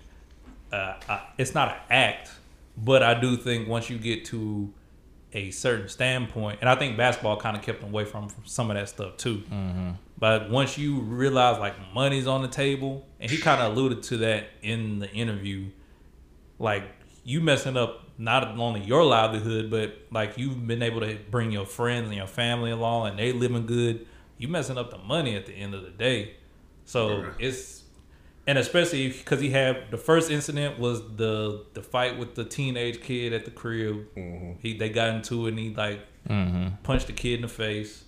Uh, 0.72 0.96
uh, 1.10 1.20
it's 1.38 1.54
not 1.54 1.70
an 1.70 1.78
act, 1.90 2.32
but 2.78 3.04
I 3.04 3.20
do 3.20 3.36
think 3.38 3.68
once 3.68 3.90
you 3.90 3.98
get 3.98 4.26
to 4.26 4.72
a 5.34 5.50
certain 5.52 5.88
standpoint, 5.90 6.60
and 6.62 6.70
I 6.70 6.76
think 6.76 6.98
basketball 6.98 7.38
kind 7.38 7.56
of 7.58 7.64
kept 7.64 7.82
him 7.82 7.90
away 7.90 8.06
from, 8.06 8.28
from 8.30 8.46
some 8.46 8.70
of 8.70 8.76
that 8.78 8.90
stuff 8.90 9.18
too. 9.18 9.44
But 10.18 10.50
once 10.50 10.78
you 10.78 11.00
realize 11.00 11.58
like 11.60 11.74
money's 11.94 12.28
on 12.28 12.42
the 12.42 12.48
table, 12.48 13.06
and 13.20 13.32
he 13.32 13.38
kind 13.38 13.62
of 13.62 13.72
alluded 13.72 14.04
to 14.04 14.18
that 14.18 14.50
in 14.62 15.00
the 15.00 15.10
interview, 15.12 15.68
like 16.60 16.84
you 17.24 17.42
messing 17.42 17.78
up 17.78 18.08
not 18.18 18.48
only 18.60 18.82
your 18.82 19.04
livelihood, 19.04 19.72
but 19.72 19.98
like 20.12 20.38
you've 20.38 20.68
been 20.68 20.84
able 20.84 21.02
to 21.02 21.18
bring 21.32 21.52
your 21.52 21.66
friends 21.66 22.08
and 22.08 22.16
your 22.16 22.28
family 22.28 22.72
along, 22.72 23.08
and 23.10 23.20
they 23.20 23.32
living 23.32 23.66
good. 23.66 24.06
You 24.38 24.48
messing 24.48 24.78
up 24.78 24.92
the 24.92 24.98
money 24.98 25.36
at 25.36 25.46
the 25.46 25.54
end 25.54 25.74
of 25.74 25.84
the 25.84 25.90
day. 25.92 26.36
So 26.86 27.22
Yeah. 27.22 27.30
it's 27.40 27.81
and 28.48 28.58
especially 28.58 29.10
because 29.10 29.40
he 29.40 29.50
had 29.52 29.92
the 29.92 29.98
first 29.98 30.32
incident 30.32 30.80
was 30.80 31.02
the 31.16 31.66
the 31.74 31.82
fight 31.82 32.18
with 32.18 32.36
the 32.36 32.44
teenage 32.44 33.02
kid 33.02 33.34
at 33.34 33.46
the 33.46 33.52
crib. 33.52 34.08
Mm-hmm. 34.16 34.54
He 34.62 34.78
they 34.78 34.90
got 34.90 35.10
into 35.16 35.46
it 35.48 35.50
and 35.50 35.60
he 35.60 35.74
like 35.74 36.02
mm-hmm. 36.28 36.76
punched 36.84 37.08
the 37.08 37.14
kid 37.14 37.36
in 37.36 37.42
the 37.44 37.48
face. 37.48 38.06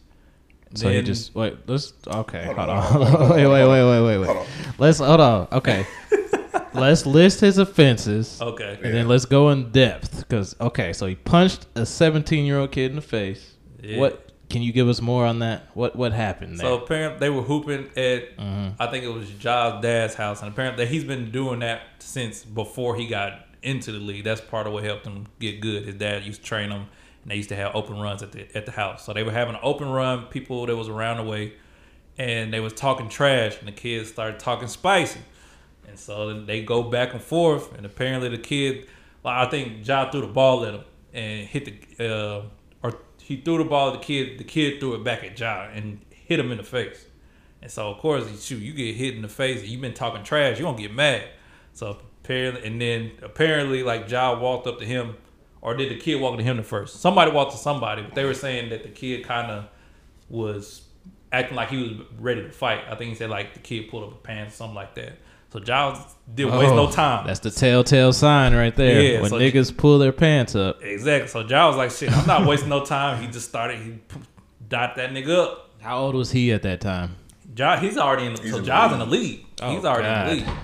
So 0.76 0.90
he 0.90 1.02
just 1.04 1.36
wait. 1.36 1.58
Let's 1.68 1.94
okay. 2.08 2.46
Hold, 2.46 2.58
Hold 2.58 2.70
on. 2.70 2.78
on, 2.78 2.84
Hold 2.84 3.08
hold 3.08 3.22
on. 3.22 3.24
on, 3.24 3.30
Wait, 3.38 3.48
wait, 3.48 3.68
wait, 3.68 3.84
wait, 3.84 4.06
wait, 4.06 4.18
wait. 4.18 4.36
Hold. 4.36 4.48
Let's 4.80 5.00
hold 5.00 5.22
on. 5.22 5.48
Okay. 5.52 5.86
let's 6.74 7.06
list 7.06 7.42
his 7.42 7.60
offenses. 7.60 8.42
okay. 8.42 8.80
And 8.84 8.94
then 8.94 9.08
let's 9.08 9.26
go 9.26 9.50
in 9.50 9.72
depth 9.72 10.20
because 10.20 10.56
okay, 10.60 10.92
so 10.94 11.06
he 11.06 11.16
punched 11.16 11.68
a 11.76 11.86
17 11.86 12.46
year 12.46 12.58
old 12.58 12.72
kid 12.72 12.90
in 12.90 12.96
the 12.96 13.02
face. 13.02 13.53
Yeah. 13.84 14.00
What 14.00 14.32
can 14.50 14.62
you 14.62 14.72
give 14.72 14.88
us 14.88 15.02
more 15.02 15.26
on 15.26 15.40
that? 15.40 15.68
What 15.74 15.96
what 15.96 16.14
happened 16.14 16.60
there? 16.60 16.68
So 16.68 16.76
apparently 16.84 17.20
they 17.20 17.30
were 17.30 17.42
hooping 17.42 17.90
at 17.98 18.38
Mm-hmm. 18.38 18.82
I 18.82 18.88
think 18.88 19.04
it 19.04 19.10
was 19.10 19.30
Ja's 19.30 19.82
dad's 19.82 20.16
house, 20.16 20.42
and 20.42 20.52
apparently 20.52 20.86
he's 20.86 21.04
been 21.04 21.32
doing 21.32 21.60
that 21.60 21.82
since 22.00 22.44
before 22.44 22.96
he 22.96 23.08
got 23.08 23.46
into 23.62 23.92
the 23.92 24.00
league. 24.00 24.24
That's 24.24 24.42
part 24.42 24.68
of 24.68 24.74
what 24.74 24.84
helped 24.84 25.06
him 25.06 25.28
get 25.40 25.62
good. 25.62 25.86
His 25.86 25.96
dad 25.96 26.24
used 26.24 26.42
to 26.42 26.48
train 26.48 26.72
him, 26.72 26.88
and 27.24 27.32
they 27.32 27.36
used 27.36 27.50
to 27.50 27.56
have 27.56 27.76
open 27.76 28.00
runs 28.00 28.22
at 28.24 28.32
the 28.32 28.46
at 28.56 28.66
the 28.66 28.72
house. 28.72 29.06
So 29.06 29.14
they 29.14 29.24
were 29.24 29.32
having 29.32 29.56
an 29.56 29.62
open 29.64 29.90
run. 29.90 30.26
People 30.28 30.66
that 30.66 30.76
was 30.76 30.90
around 30.90 31.18
the 31.18 31.24
way, 31.24 31.54
and 32.18 32.54
they 32.54 32.60
was 32.60 32.74
talking 32.74 33.10
trash, 33.10 33.58
and 33.60 33.68
the 33.68 33.72
kids 33.72 34.10
started 34.10 34.40
talking 34.40 34.68
spicy, 34.68 35.22
and 35.88 35.98
so 35.98 36.28
then 36.28 36.46
they 36.46 36.62
go 36.64 36.84
back 36.84 37.14
and 37.14 37.22
forth, 37.22 37.76
and 37.76 37.86
apparently 37.86 38.30
the 38.30 38.38
kid, 38.38 38.88
like 39.24 39.48
I 39.48 39.50
think 39.50 39.88
Ja 39.88 40.10
threw 40.10 40.22
the 40.22 40.28
ball 40.28 40.66
at 40.66 40.74
him 40.74 40.84
and 41.14 41.48
hit 41.48 41.98
the 41.98 42.14
uh, 42.14 42.42
he 43.24 43.38
threw 43.38 43.58
the 43.58 43.64
ball 43.64 43.94
at 43.94 44.02
the 44.02 44.06
kid. 44.06 44.38
The 44.38 44.44
kid 44.44 44.80
threw 44.80 44.96
it 44.96 45.04
back 45.04 45.24
at 45.24 45.40
Ja 45.40 45.70
and 45.74 46.00
hit 46.10 46.40
him 46.40 46.52
in 46.52 46.58
the 46.58 46.64
face. 46.64 47.06
And 47.62 47.72
so 47.72 47.90
of 47.90 48.00
course, 48.00 48.44
shoot, 48.44 48.62
you 48.62 48.74
get 48.74 48.96
hit 48.96 49.16
in 49.16 49.22
the 49.22 49.30
face 49.30 49.62
and 49.62 49.70
you've 49.70 49.82
been 49.82 49.94
talking 49.94 50.24
trash, 50.24 50.60
you 50.60 50.66
gonna 50.66 50.78
get 50.78 50.94
mad. 50.94 51.30
So 51.72 51.98
apparently, 52.24 52.68
and 52.68 52.82
then 52.82 53.12
apparently, 53.22 53.82
like 53.84 54.10
Ja 54.10 54.38
walked 54.38 54.68
up 54.68 54.80
to 54.80 54.86
him, 54.86 55.16
or 55.62 55.74
did 55.74 55.90
the 55.90 55.98
kid 55.98 56.20
walk 56.20 56.38
to 56.38 56.44
him 56.44 56.58
the 56.58 56.64
first? 56.64 57.00
Somebody 57.00 57.32
walked 57.32 57.54
to 57.54 57.58
somebody, 57.58 58.02
but 58.02 58.14
they 58.14 58.26
were 58.26 58.34
saying 58.34 58.70
that 58.72 58.84
the 58.84 58.90
kid 58.90 59.24
kind 59.24 59.50
of 59.50 59.70
was 60.28 60.86
acting 61.32 61.56
like 61.56 61.70
he 61.70 61.82
was 61.82 62.08
ready 62.20 62.44
to 62.44 62.52
fight. 62.52 62.82
I 62.90 62.96
think 62.96 63.12
he 63.12 63.16
said 63.16 63.30
like 63.30 63.54
the 63.54 63.60
kid 63.60 63.90
pulled 63.90 64.04
up 64.04 64.12
a 64.12 64.16
pants, 64.16 64.56
something 64.56 64.76
like 64.76 64.96
that. 64.96 65.14
So 65.54 65.60
Ja 65.60 65.96
didn't 66.34 66.54
oh, 66.54 66.60
waste 66.60 66.74
no 66.74 66.88
Oh, 66.88 66.92
time. 66.92 67.28
That's 67.28 67.40
the 67.40 67.52
telltale 67.52 68.12
sign 68.12 68.56
right 68.56 68.76
there. 68.76 69.02
Yeah, 69.02 69.22
when 69.22 69.30
so- 69.30 69.38
niggas 69.40 69.76
pull 69.78 70.00
their 70.00 70.12
pants 70.12 70.56
up. 70.56 70.82
Exactly. 70.84 71.28
So 71.28 71.42
Ja 71.48 71.68
was 71.68 71.78
like, 71.78 71.92
"Shit, 71.92 72.12
I'm 72.12 72.26
not 72.26 72.48
wasting 72.48 72.70
no 72.70 72.84
time." 72.84 73.22
He 73.22 73.28
just 73.28 73.50
started. 73.50 73.78
He 73.80 73.92
p- 73.92 74.20
dot 74.68 74.96
that 74.96 75.12
nigga 75.12 75.30
up. 75.44 75.70
How 75.80 76.00
old 76.00 76.16
was 76.16 76.32
he 76.32 76.52
at 76.52 76.64
that 76.64 76.82
time? 76.82 77.16
Ja, 77.56 77.78
he's 77.78 77.98
already 78.00 78.26
in. 78.26 78.32
He's 78.32 78.50
so 78.52 78.58
in 78.58 78.64
the 78.64 78.72
Ja's 78.72 78.92
league. 78.92 78.94
in 78.94 79.00
the 79.00 79.06
league. 79.06 79.46
Oh, 79.62 79.76
he's 79.76 79.86
already 79.86 80.08
God. 80.08 80.28
in 80.30 80.40
the 80.40 80.46
league. 80.46 80.58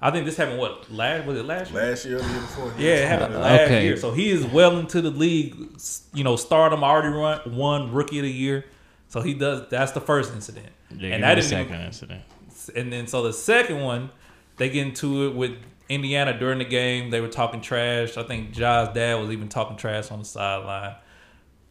I 0.00 0.10
think 0.10 0.24
this 0.24 0.38
happened 0.38 0.58
what 0.58 0.90
last 0.90 1.26
was 1.26 1.36
it 1.38 1.44
last 1.44 1.70
year? 1.72 1.82
Last 1.90 2.06
year, 2.06 2.16
or 2.16 2.20
the 2.22 2.28
year 2.30 2.40
before. 2.40 2.72
Yeah, 2.78 2.94
it 2.94 3.08
happened 3.08 3.34
uh, 3.34 3.40
last 3.40 3.60
Okay. 3.62 3.84
year. 3.84 3.98
So 3.98 4.12
he 4.12 4.30
is 4.30 4.46
well 4.46 4.78
into 4.78 5.02
the 5.02 5.10
league. 5.10 5.54
You 6.14 6.24
know, 6.24 6.36
stardom 6.36 6.82
already 6.82 7.08
run 7.08 7.40
one 7.54 7.92
rookie 7.92 8.18
of 8.20 8.22
the 8.24 8.32
year. 8.32 8.64
So 9.08 9.20
he 9.20 9.34
does. 9.34 9.68
That's 9.68 9.92
the 9.92 10.00
first 10.00 10.32
incident, 10.32 10.68
Yeah, 10.96 11.10
and 11.14 11.22
that 11.24 11.34
that 11.34 11.38
is 11.38 11.50
didn't. 11.50 11.64
second 11.66 11.74
Even, 11.74 11.86
incident. 11.86 12.22
and 12.74 12.90
then 12.90 13.06
so 13.06 13.22
the 13.24 13.34
second 13.34 13.80
one, 13.82 14.08
they 14.60 14.68
get 14.68 14.86
into 14.86 15.26
it 15.26 15.34
with 15.34 15.52
Indiana 15.88 16.38
during 16.38 16.58
the 16.58 16.66
game. 16.66 17.08
They 17.08 17.22
were 17.22 17.28
talking 17.28 17.62
trash. 17.62 18.18
I 18.18 18.22
think 18.24 18.52
Ja's 18.52 18.90
dad 18.90 19.14
was 19.14 19.30
even 19.30 19.48
talking 19.48 19.78
trash 19.78 20.10
on 20.10 20.18
the 20.18 20.24
sideline. 20.26 20.96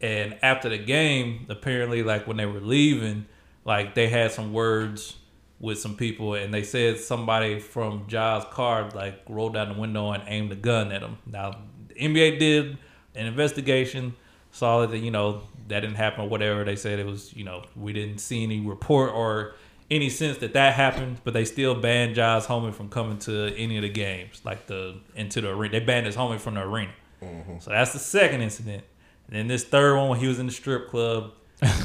And 0.02 0.40
after 0.42 0.70
the 0.70 0.80
game, 0.80 1.46
apparently, 1.50 2.02
like 2.02 2.26
when 2.26 2.38
they 2.38 2.48
were 2.48 2.60
leaving, 2.60 3.28
like 3.64 3.94
they 3.94 4.10
had 4.10 4.32
some 4.32 4.54
words 4.54 5.18
with 5.60 5.78
some 5.78 5.96
people, 5.98 6.34
and 6.34 6.52
they 6.52 6.64
said 6.64 6.98
somebody 6.98 7.60
from 7.60 8.08
Ja's 8.08 8.44
car 8.50 8.90
like 8.96 9.22
rolled 9.30 9.54
down 9.54 9.70
the 9.70 9.80
window 9.80 10.12
and 10.12 10.24
aimed 10.26 10.52
a 10.52 10.56
gun 10.56 10.92
at 10.92 11.04
him. 11.04 11.20
Now, 11.28 11.60
the 11.90 11.94
NBA 11.94 12.40
did 12.40 12.80
an 13.14 13.28
investigation, 13.28 14.16
saw 14.50 14.84
that 14.88 14.98
you 14.98 15.12
know 15.12 15.44
that 15.68 15.82
didn't 15.82 15.98
happen 15.98 16.22
or 16.26 16.28
whatever. 16.28 16.64
They 16.64 16.76
said 16.76 16.98
it 16.98 17.06
was 17.06 17.36
you 17.36 17.44
know 17.44 17.66
we 17.76 17.94
didn't 17.94 18.18
see 18.18 18.42
any 18.42 18.62
report 18.62 19.14
or 19.14 19.54
any 19.92 20.10
sense 20.10 20.38
that 20.38 20.54
that 20.54 20.74
happened, 20.74 21.18
but 21.24 21.34
they 21.34 21.46
still 21.46 21.76
banned 21.76 22.16
Ja's 22.16 22.46
homie 22.46 22.74
from 22.74 22.90
coming 22.90 23.18
to 23.20 23.54
any 23.56 23.78
of 23.78 23.82
the 23.84 23.90
games, 23.90 24.42
like 24.44 24.68
the 24.68 25.00
into 25.16 25.42
the 25.42 25.50
arena. 25.50 25.80
They 25.80 25.86
banned 25.86 26.06
his 26.06 26.16
homie 26.16 26.40
from 26.40 26.56
the 26.56 26.62
arena. 26.62 26.92
Mm-hmm. 27.22 27.60
So 27.60 27.72
that's 27.72 27.94
the 27.94 28.00
second 28.00 28.42
incident. 28.42 28.84
And 29.28 29.36
then 29.36 29.48
this 29.48 29.64
third 29.64 29.96
one 29.98 30.10
when 30.10 30.20
he 30.20 30.28
was 30.28 30.40
in 30.40 30.46
the 30.46 30.52
strip 30.52 30.90
club, 30.90 31.34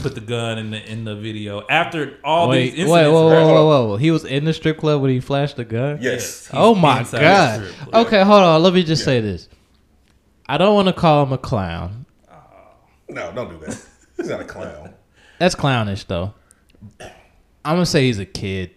put 0.02 0.14
the 0.14 0.20
gun 0.20 0.58
in 0.58 0.70
the 0.70 0.90
in 0.90 1.04
the 1.04 1.16
video. 1.16 1.66
After 1.68 2.18
all 2.22 2.48
Wait, 2.48 2.70
these 2.70 2.72
wait, 2.72 2.80
incidents, 2.82 3.12
whoa, 3.12 3.22
whoa, 3.28 3.40
Hold 3.40 3.54
whoa, 3.54 3.82
on. 3.82 3.88
whoa! 3.88 3.96
He 3.96 4.10
was 4.10 4.24
in 4.24 4.44
the 4.44 4.52
strip 4.52 4.78
club 4.78 5.00
when 5.00 5.10
he 5.10 5.20
flashed 5.20 5.56
the 5.56 5.64
gun. 5.64 5.98
Yes. 6.00 6.46
he's 6.46 6.50
Oh 6.52 6.74
my 6.74 7.02
god. 7.04 7.72
Okay, 7.92 8.22
hold 8.22 8.42
on. 8.42 8.62
Let 8.62 8.74
me 8.74 8.84
just 8.84 9.04
say 9.04 9.20
this. 9.20 9.48
I 10.46 10.58
don't 10.58 10.74
want 10.74 10.88
to 10.88 10.94
call 10.94 11.24
him 11.24 11.32
a 11.32 11.38
clown. 11.38 12.06
No, 13.08 13.32
don't 13.32 13.48
do 13.48 13.66
that. 13.66 13.86
He's 14.16 14.28
not 14.28 14.40
a 14.40 14.44
clown. 14.44 14.94
That's 15.38 15.54
clownish, 15.54 16.04
though. 16.04 16.34
I'm 17.64 17.76
gonna 17.76 17.86
say 17.86 18.06
he's 18.06 18.18
a 18.18 18.26
kid. 18.26 18.70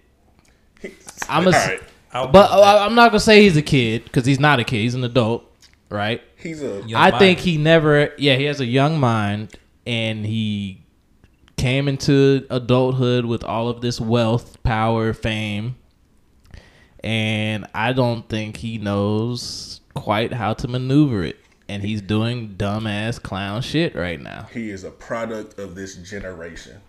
I'm 1.29 1.48
All 1.48 1.53
a, 1.53 1.58
right. 1.58 1.82
I'll- 2.13 2.27
but 2.29 2.51
uh, 2.51 2.86
I'm 2.86 2.96
not 2.96 3.12
gonna 3.12 3.20
say 3.20 3.41
he's 3.44 3.58
a 3.58 3.62
kid 3.62 4.06
because 4.06 4.25
he's 4.25 4.39
not 4.39 4.60
a 4.60 4.63
kid. 4.63 4.77
He's 4.77 4.96
an 4.96 5.03
adult, 5.03 5.44
right? 5.89 6.22
He's 6.38 6.62
a 6.62 6.82
Young 6.88 7.01
I 7.01 7.17
think 7.17 7.39
he 7.39 7.58
never. 7.58 8.13
Yeah, 8.17 8.36
he 8.36 8.46
has 8.46 8.62
a 8.62 8.65
young 8.65 9.00
mind, 9.00 9.58
and 9.86 10.25
he 10.25 10.84
came 11.58 11.88
into 11.88 12.46
adulthood 12.50 13.25
with 13.25 13.44
all 13.44 13.67
of 13.67 13.82
this 13.82 14.00
wealth, 14.00 14.62
power, 14.63 15.12
fame, 15.13 15.75
and 17.03 17.65
I 17.74 17.94
don't 17.94 18.27
think 18.29 18.58
he 18.58 18.77
knows 18.77 19.82
quite 19.96 20.34
how 20.34 20.53
to 20.53 20.67
maneuver 20.67 21.24
it. 21.24 21.38
And 21.70 21.84
he's 21.84 22.01
doing 22.01 22.56
dumbass 22.56 23.22
clown 23.22 23.62
shit 23.62 23.94
right 23.94 24.22
now. 24.22 24.48
he 24.53 24.70
is 24.70 24.86
a 24.86 24.89
product 24.91 25.60
of 25.60 25.75
this 25.75 25.96
generation. 25.98 26.79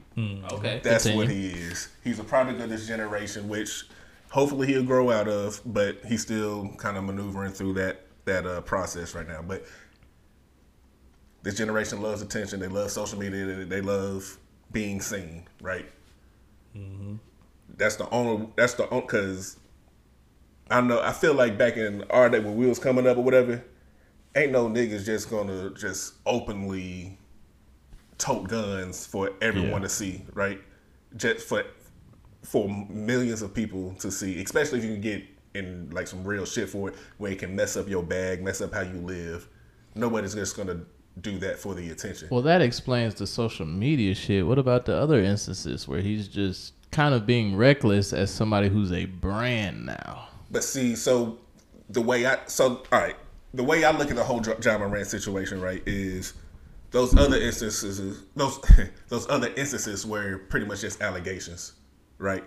Okay, 0.52 0.80
That's 0.82 1.06
what 1.06 1.28
he 1.28 1.46
is. 1.46 1.88
He's 2.02 2.18
a 2.18 2.24
product 2.24 2.60
of 2.60 2.70
this 2.70 2.86
generation, 2.86 3.48
which 3.48 3.84
hopefully 4.30 4.66
he'll 4.66 4.82
grow 4.84 5.10
out 5.10 5.28
of, 5.28 5.60
but 5.64 5.98
he's 6.06 6.22
still 6.22 6.68
kind 6.78 6.96
of 6.96 7.04
maneuvering 7.04 7.52
through 7.52 7.74
that 7.74 8.04
that 8.24 8.46
uh, 8.46 8.60
process 8.62 9.14
right 9.14 9.26
now. 9.26 9.42
But 9.42 9.64
this 11.42 11.56
generation 11.56 12.02
loves 12.02 12.20
attention. 12.22 12.60
They 12.60 12.68
love 12.68 12.90
social 12.90 13.18
media. 13.18 13.46
They, 13.46 13.64
they 13.64 13.80
love 13.80 14.38
being 14.72 15.00
seen. 15.00 15.46
Right. 15.62 15.86
That's 17.76 17.96
the 17.96 18.08
only. 18.10 18.48
That's 18.56 18.74
the 18.74 18.88
only 18.90 19.02
because 19.02 19.56
I 20.70 20.80
know. 20.80 21.00
I 21.00 21.12
feel 21.12 21.34
like 21.34 21.56
back 21.56 21.76
in 21.76 22.02
our 22.10 22.28
day 22.28 22.40
when 22.40 22.56
we 22.56 22.66
was 22.66 22.78
coming 22.78 23.06
up 23.06 23.16
or 23.16 23.24
whatever, 23.24 23.64
ain't 24.34 24.52
no 24.52 24.68
niggas 24.68 25.04
just 25.04 25.30
gonna 25.30 25.70
just 25.70 26.14
openly 26.26 27.18
tote 28.18 28.48
guns 28.48 29.06
for 29.06 29.30
everyone 29.40 29.70
Yeah. 29.82 29.88
to 29.88 29.88
see, 29.88 30.24
right? 30.34 30.60
Just 31.16 31.46
for 31.48 31.64
for 32.42 32.68
millions 32.88 33.42
of 33.42 33.52
people 33.52 33.94
to 33.98 34.10
see, 34.10 34.40
especially 34.42 34.78
if 34.78 34.84
you 34.84 34.92
can 34.92 35.00
get 35.00 35.22
in 35.54 35.90
like 35.90 36.06
some 36.06 36.24
real 36.24 36.44
shit 36.46 36.68
for 36.68 36.88
it, 36.90 36.94
where 37.18 37.32
it 37.32 37.38
can 37.38 37.54
mess 37.54 37.76
up 37.76 37.88
your 37.88 38.02
bag, 38.02 38.42
mess 38.42 38.60
up 38.60 38.72
how 38.72 38.80
you 38.80 39.00
live. 39.00 39.48
Nobody's 39.94 40.34
just 40.34 40.56
gonna 40.56 40.80
do 41.20 41.38
that 41.38 41.58
for 41.58 41.74
the 41.74 41.90
attention. 41.90 42.28
Well, 42.30 42.42
that 42.42 42.62
explains 42.62 43.14
the 43.14 43.26
social 43.26 43.66
media 43.66 44.14
shit. 44.14 44.46
What 44.46 44.58
about 44.58 44.86
the 44.86 44.94
other 44.94 45.20
instances 45.20 45.88
where 45.88 46.00
he's 46.00 46.28
just 46.28 46.74
kind 46.92 47.12
of 47.12 47.26
being 47.26 47.56
reckless 47.56 48.12
as 48.12 48.30
somebody 48.30 48.68
who's 48.68 48.92
a 48.92 49.06
brand 49.06 49.84
now? 49.86 50.28
But 50.50 50.62
see, 50.64 50.94
so 50.94 51.38
the 51.90 52.00
way 52.00 52.24
I 52.24 52.38
so 52.46 52.82
all 52.92 53.00
right, 53.00 53.16
the 53.52 53.64
way 53.64 53.84
I 53.84 53.90
look 53.90 54.10
at 54.10 54.16
the 54.16 54.24
whole 54.24 54.40
Jo- 54.40 54.58
Ja 54.62 54.78
Morant 54.78 55.08
situation, 55.08 55.60
right, 55.60 55.82
is 55.86 56.34
those 56.90 57.16
other 57.16 57.36
instances, 57.36 58.22
those 58.34 58.58
those 59.08 59.28
other 59.28 59.52
instances 59.56 60.06
were 60.06 60.38
pretty 60.48 60.66
much 60.66 60.80
just 60.80 61.00
allegations, 61.02 61.72
right? 62.18 62.44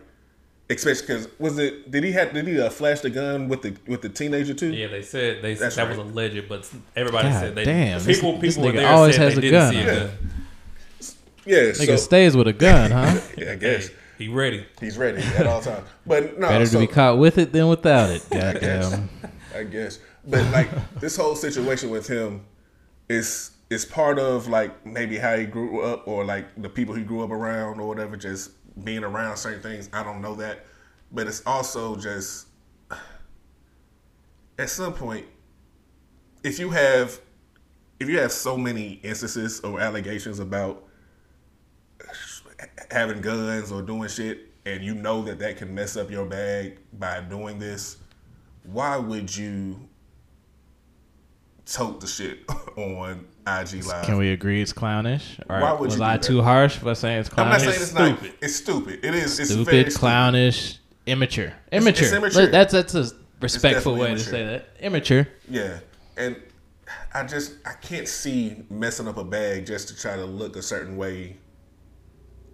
Especially 0.70 1.02
because 1.08 1.28
was 1.38 1.58
it 1.60 1.92
did 1.92 2.04
he 2.04 2.12
have 2.14 2.34
did 2.34 2.48
he 2.48 2.60
uh, 2.60 2.70
flash 2.70 3.02
the 3.02 3.10
gun 3.10 3.50
with 3.50 3.62
the 3.62 3.76
with 3.88 4.02
the 4.02 4.10
teenager 4.10 4.54
too? 4.54 4.72
Yeah, 4.74 4.88
they 4.88 5.02
said 5.02 5.42
they 5.42 5.54
That's 5.56 5.76
that 5.76 5.88
right. 5.90 5.98
was 5.98 6.08
alleged, 6.12 6.48
but 6.48 6.70
everybody 6.96 7.28
God 7.30 7.40
said 7.42 7.56
they 7.56 7.66
damn, 7.66 8.00
people 8.02 8.34
this- 8.34 8.42
this 8.42 8.56
people 8.56 8.70
were 8.70 8.74
nigga 8.74 8.82
there 8.82 8.88
always 8.94 9.16
said 9.16 9.24
has 9.26 9.34
they 9.36 9.40
a 9.40 9.42
didn't 9.52 9.60
gun. 9.60 9.74
see 9.74 9.80
a 9.80 9.84
Yeah. 9.86 10.00
gun. 10.00 10.12
Yeah, 11.44 11.58
Nigga 11.72 11.86
so 11.88 11.96
stays 11.96 12.38
with 12.38 12.48
a 12.48 12.54
gun, 12.68 12.92
huh? 12.92 13.20
yeah, 13.38 13.52
I 13.54 13.56
guess 13.56 13.90
He 14.20 14.28
ready. 14.28 14.66
he's 14.80 14.98
ready 14.98 15.22
at 15.24 15.48
all 15.48 15.60
times. 15.62 15.88
But 16.06 16.38
no, 16.40 16.48
Better 16.48 16.66
so, 16.68 16.80
to 16.80 16.88
be 16.88 16.94
caught 16.94 17.18
with 17.18 17.38
it 17.40 17.52
than 17.52 17.68
without 17.68 18.12
it. 18.12 18.24
guess. 18.32 18.54
Goddamn. 18.92 19.10
I 19.56 19.64
guess. 19.64 20.00
But 20.26 20.46
like 20.52 20.70
this 21.00 21.18
whole 21.18 21.36
situation 21.36 21.90
with 21.90 22.08
him 22.08 22.46
is 23.10 23.52
is 23.72 23.86
part 23.86 24.20
of 24.20 24.50
like 24.50 24.86
maybe 24.86 25.18
how 25.18 25.38
he 25.38 25.46
grew 25.46 25.82
up 25.82 26.06
or 26.06 26.26
like 26.26 26.46
the 26.62 26.68
people 26.68 26.94
he 26.94 27.04
grew 27.04 27.24
up 27.24 27.32
around 27.32 27.80
or 27.80 27.88
whatever, 27.88 28.18
just 28.18 28.52
being 28.84 29.02
around 29.02 29.38
certain 29.38 29.62
things. 29.62 29.90
I 29.94 30.04
don't 30.04 30.22
know 30.22 30.36
that. 30.36 30.66
But 31.10 31.28
it's 31.28 31.42
also 31.46 31.96
just 31.96 32.48
at 34.60 34.70
some 34.70 34.94
point 34.94 35.26
if 36.44 36.60
you 36.60 36.70
have 36.70 37.22
if 38.02 38.10
you 38.10 38.20
have 38.20 38.34
so 38.34 38.58
many 38.58 39.00
instances 39.04 39.62
or 39.62 39.80
allegations 39.80 40.40
about 40.40 40.84
having 42.92 43.22
guns 43.22 43.72
or 43.72 43.82
doing 43.82 44.10
shit 44.10 44.50
and 44.66 44.84
you 44.84 44.96
know 44.96 45.22
that 45.22 45.40
that 45.40 45.56
can 45.56 45.74
mess 45.74 45.96
up 45.96 46.12
your 46.12 46.26
bag 46.26 46.78
by 46.94 47.22
doing 47.22 47.58
this 47.58 47.98
why 48.64 48.98
would 48.98 49.34
you 49.36 49.80
tote 51.72 52.02
the 52.02 52.08
shit 52.08 52.40
on 52.78 53.26
IG 53.48 53.86
Live? 53.86 54.06
Can 54.06 54.18
we 54.18 54.32
agree 54.32 54.62
it's 54.62 54.74
clownish? 54.74 55.40
Or 55.50 55.62
Why 55.62 55.72
would 55.72 55.82
was 55.82 55.98
you 55.98 56.04
I 56.04 56.18
that? 56.18 56.24
too 56.24 56.42
harsh 56.42 56.78
for 56.78 56.94
saying 56.96 57.22
it's 57.22 57.30
clownish? 57.30 57.62
I'm 57.62 57.66
not 57.66 57.76
saying 57.76 57.82
it's 57.82 58.22
not. 58.24 58.34
It's 58.42 58.56
stupid. 58.56 59.04
It 59.04 59.16
is. 59.16 59.40
It's 59.40 59.52
very 59.52 59.64
stupid, 59.64 59.92
stupid. 59.92 60.00
clownish, 60.00 60.78
immature. 61.06 61.54
Immature. 61.72 62.06
it's 62.06 62.14
immature. 62.14 62.48
That's 62.48 62.74
that's 62.74 62.96
a 62.96 63.12
respectful 63.40 63.96
way 63.96 64.14
to 64.14 64.20
say 64.20 64.46
that. 64.46 64.70
Immature. 64.80 65.28
Yeah, 65.50 65.80
and 66.18 66.36
I 67.14 67.24
just 67.24 67.54
I 67.66 67.74
can't 67.74 68.08
see 68.08 68.64
messing 68.70 69.08
up 69.08 69.18
a 69.18 69.24
bag 69.24 69.66
just 69.66 69.88
to 69.90 69.96
try 69.96 70.16
to 70.16 70.26
look 70.26 70.56
a 70.56 70.62
certain 70.62 70.98
way 70.98 71.38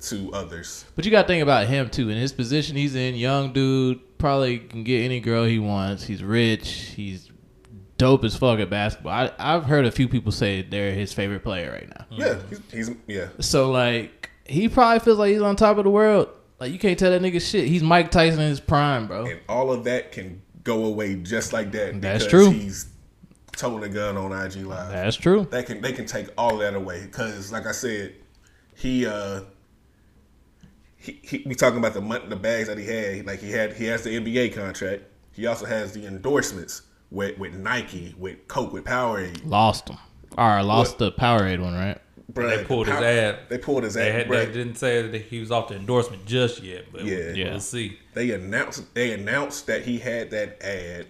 to 0.01 0.31
others. 0.33 0.85
But 0.95 1.05
you 1.05 1.11
got 1.11 1.23
to 1.23 1.27
think 1.27 1.43
about 1.43 1.67
him 1.67 1.89
too. 1.89 2.09
In 2.09 2.17
his 2.17 2.31
position 2.31 2.75
he's 2.75 2.95
in, 2.95 3.15
young 3.15 3.53
dude, 3.53 4.17
probably 4.17 4.59
can 4.59 4.83
get 4.83 5.03
any 5.03 5.19
girl 5.19 5.45
he 5.45 5.59
wants. 5.59 6.03
He's 6.05 6.23
rich. 6.23 6.69
He's 6.95 7.26
dope 7.97 8.23
as 8.23 8.35
fuck 8.35 8.59
at 8.59 8.69
basketball. 8.69 9.11
I, 9.11 9.31
I've 9.37 9.65
heard 9.65 9.85
a 9.85 9.91
few 9.91 10.07
people 10.07 10.31
say 10.31 10.61
they're 10.61 10.93
his 10.93 11.13
favorite 11.13 11.43
player 11.43 11.71
right 11.71 11.89
now. 11.89 12.05
Yeah, 12.09 12.39
he's, 12.49 12.61
he's 12.71 12.91
yeah. 13.07 13.27
So 13.39 13.71
like, 13.71 14.29
he 14.45 14.69
probably 14.69 14.99
feels 14.99 15.19
like 15.19 15.31
he's 15.31 15.41
on 15.41 15.55
top 15.55 15.77
of 15.77 15.83
the 15.83 15.89
world. 15.89 16.29
Like 16.59 16.71
you 16.71 16.79
can't 16.79 16.97
tell 16.97 17.11
that 17.11 17.21
nigga 17.21 17.41
shit. 17.41 17.67
He's 17.67 17.83
Mike 17.83 18.11
Tyson 18.11 18.39
in 18.39 18.49
his 18.49 18.59
prime, 18.59 19.07
bro. 19.07 19.25
And 19.25 19.39
all 19.47 19.71
of 19.71 19.83
that 19.83 20.11
can 20.11 20.41
go 20.63 20.85
away 20.85 21.15
just 21.15 21.53
like 21.53 21.71
that. 21.73 22.01
That's 22.01 22.25
true. 22.25 22.49
He's 22.49 22.87
toting 23.57 23.83
a 23.89 23.93
gun 23.93 24.17
on 24.17 24.31
IG 24.31 24.65
Live. 24.65 24.91
That's 24.91 25.15
true. 25.15 25.47
they 25.49 25.63
can 25.63 25.81
they 25.81 25.91
can 25.91 26.05
take 26.05 26.27
all 26.37 26.55
of 26.55 26.59
that 26.59 26.75
away 26.75 27.03
because 27.03 27.51
like 27.51 27.65
I 27.65 27.71
said, 27.71 28.15
he 28.75 29.05
uh 29.05 29.41
he, 30.97 31.19
he 31.21 31.43
we 31.45 31.55
talking 31.55 31.77
about 31.77 31.93
the 31.93 32.01
mon- 32.01 32.29
the 32.29 32.35
bags 32.35 32.67
that 32.67 32.77
he 32.77 32.85
had. 32.85 33.25
Like 33.25 33.39
he 33.39 33.51
had 33.51 33.73
he 33.73 33.85
has 33.85 34.03
the 34.03 34.19
NBA 34.19 34.53
contract. 34.53 35.03
He 35.33 35.45
also 35.45 35.65
has 35.65 35.93
the 35.93 36.07
endorsements 36.07 36.81
with 37.11 37.37
with 37.37 37.53
Nike, 37.53 38.15
with 38.17 38.47
Coke, 38.47 38.73
with 38.73 38.83
Powerade. 38.85 39.41
Lost 39.45 39.89
him. 39.89 39.97
All 40.37 40.47
right, 40.49 40.61
lost 40.61 40.97
the 40.99 41.11
Powerade 41.11 41.61
one, 41.61 41.73
right? 41.73 41.97
Bruh, 42.31 42.55
They 42.57 42.63
pulled 42.65 42.87
his 42.87 42.95
ad. 42.97 43.39
They 43.49 43.57
pulled 43.57 43.83
his 43.83 43.93
They, 43.95 44.09
ad. 44.09 44.27
had, 44.27 44.29
they 44.29 44.45
didn't 44.47 44.75
say 44.75 45.07
that 45.07 45.21
he 45.21 45.39
was 45.39 45.49
off 45.49 45.69
the 45.69 45.75
endorsement 45.75 46.25
just 46.25 46.61
yet, 46.61 46.85
but 46.91 47.05
Yeah. 47.05 47.31
Yeah. 47.33 47.49
we'll 47.51 47.59
see. 47.61 47.97
They 48.13 48.31
announced 48.31 48.93
they 48.93 49.13
announced 49.13 49.65
that 49.67 49.83
he 49.83 49.97
had 49.97 50.29
that 50.31 50.61
ad, 50.61 51.07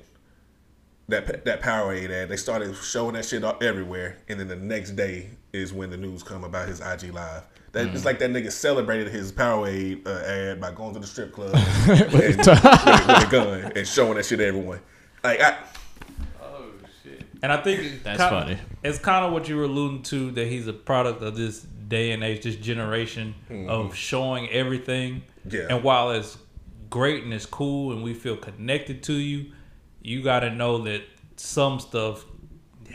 that 1.10 1.46
that 1.46 1.62
Powerade 1.62 2.10
ad. 2.12 2.30
They 2.30 2.38
started 2.38 2.76
showing 2.76 3.14
that 3.16 3.26
shit 3.26 3.44
up 3.44 3.64
everywhere, 3.64 4.18
and 4.30 4.40
then 4.40 4.48
the 4.48 4.56
next 4.56 4.92
day 4.92 5.30
is 5.54 5.74
when 5.74 5.90
the 5.90 5.98
news 5.98 6.22
come 6.24 6.44
about 6.44 6.68
his 6.68 6.80
IG 6.82 7.14
live. 7.14 7.44
That 7.74 7.88
it's 7.88 8.06
like 8.06 8.20
that 8.20 8.30
nigga 8.32 8.52
celebrated 8.52 9.10
his 9.12 9.32
Powerade 9.32 10.06
uh, 10.08 10.26
ad 10.26 10.62
by 10.62 10.72
going 10.72 10.94
to 10.94 11.00
the 11.00 11.08
strip 11.08 11.34
club 11.34 11.54
and, 11.56 12.02
and, 12.02 12.14
with, 12.14 12.38
with 12.38 12.48
a 12.48 13.28
gun 13.30 13.72
and 13.76 13.88
showing 13.88 14.16
that 14.16 14.26
shit 14.26 14.40
to 14.40 14.46
everyone. 14.46 14.80
Like 15.24 15.42
I, 15.42 15.58
And 17.44 17.52
I 17.52 17.58
think 17.58 18.04
That's 18.04 18.18
kind- 18.18 18.30
funny. 18.30 18.60
It's 18.84 19.00
kind 19.00 19.26
of 19.26 19.32
what 19.32 19.48
you 19.48 19.58
were 19.58 19.64
alluding 19.64 20.04
to 20.04 20.32
that 20.32 20.48
he's 20.48 20.68
a 20.68 20.74
product 20.74 21.22
of 21.22 21.36
this 21.36 21.62
day 21.62 22.12
and 22.12 22.24
age, 22.24 22.44
this 22.44 22.56
generation 22.56 23.36
mm-hmm. 23.50 23.70
of 23.70 23.96
showing 23.96 24.50
everything. 24.50 25.24
Yeah. 25.50 25.68
And 25.70 25.84
while 25.84 26.12
it's 26.12 26.38
great 26.90 27.24
and 27.24 27.34
it's 27.34 27.46
cool 27.46 27.92
and 27.92 28.04
we 28.04 28.14
feel 28.14 28.38
connected 28.38 29.04
to 29.04 29.14
you, 29.14 29.52
you 30.02 30.24
got 30.24 30.42
to 30.42 30.50
know 30.50 30.80
that 30.80 31.04
some 31.36 31.80
stuff 31.80 32.26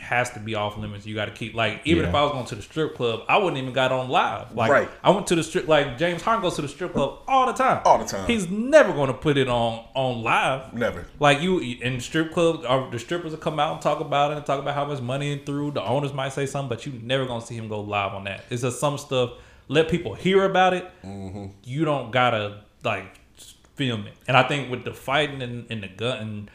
has 0.03 0.29
to 0.31 0.39
be 0.39 0.53
off 0.53 0.77
limits. 0.77 1.05
You 1.05 1.15
got 1.15 1.25
to 1.25 1.31
keep 1.31 1.55
like 1.55 1.81
even 1.85 2.05
if 2.05 2.13
I 2.13 2.21
was 2.23 2.31
going 2.33 2.45
to 2.45 2.55
the 2.55 2.61
strip 2.61 2.95
club, 2.95 3.21
I 3.27 3.37
wouldn't 3.37 3.57
even 3.57 3.73
got 3.73 3.91
on 3.91 4.09
live. 4.09 4.55
Like 4.55 4.71
Right. 4.71 4.89
I 5.03 5.09
went 5.09 5.27
to 5.27 5.35
the 5.35 5.43
strip 5.43 5.67
like 5.67 5.97
James 5.97 6.21
Harden 6.21 6.43
goes 6.43 6.55
to 6.57 6.61
the 6.61 6.67
strip 6.67 6.93
club 6.93 7.19
all 7.27 7.47
the 7.47 7.53
time. 7.53 7.81
All 7.85 7.97
the 7.97 8.05
time. 8.05 8.27
He's 8.27 8.49
never 8.49 8.93
going 8.93 9.07
to 9.07 9.13
put 9.13 9.37
it 9.37 9.47
on 9.47 9.85
on 9.95 10.21
live. 10.21 10.73
Never. 10.73 11.07
Like 11.19 11.41
you 11.41 11.59
in 11.59 11.99
strip 11.99 12.31
club, 12.33 12.63
or 12.65 12.87
uh, 12.87 12.89
the 12.89 12.99
strippers 12.99 13.31
will 13.31 13.39
come 13.39 13.59
out 13.59 13.73
and 13.73 13.81
talk 13.81 13.99
about 13.99 14.31
it 14.31 14.37
and 14.37 14.45
talk 14.45 14.59
about 14.59 14.75
how 14.75 14.85
much 14.85 15.01
money 15.01 15.31
in 15.31 15.39
threw. 15.45 15.71
The 15.71 15.83
owners 15.83 16.13
might 16.13 16.33
say 16.33 16.45
something, 16.45 16.69
but 16.69 16.85
you 16.85 16.93
never 17.01 17.25
gonna 17.25 17.45
see 17.45 17.55
him 17.55 17.67
go 17.67 17.81
live 17.81 18.13
on 18.13 18.25
that. 18.25 18.43
It's 18.49 18.61
just 18.61 18.79
some 18.79 18.97
stuff. 18.97 19.31
Let 19.67 19.89
people 19.89 20.13
hear 20.13 20.43
about 20.43 20.73
it. 20.73 20.89
Mm-hmm. 21.03 21.45
You 21.63 21.85
don't 21.85 22.11
gotta 22.11 22.63
like 22.83 23.19
film 23.75 24.07
it. 24.07 24.13
And 24.27 24.37
I 24.37 24.43
think 24.47 24.69
with 24.69 24.83
the 24.83 24.93
fighting 24.93 25.41
and, 25.41 25.65
and 25.69 25.83
the 25.83 25.87
gun, 25.87 26.17
and 26.19 26.51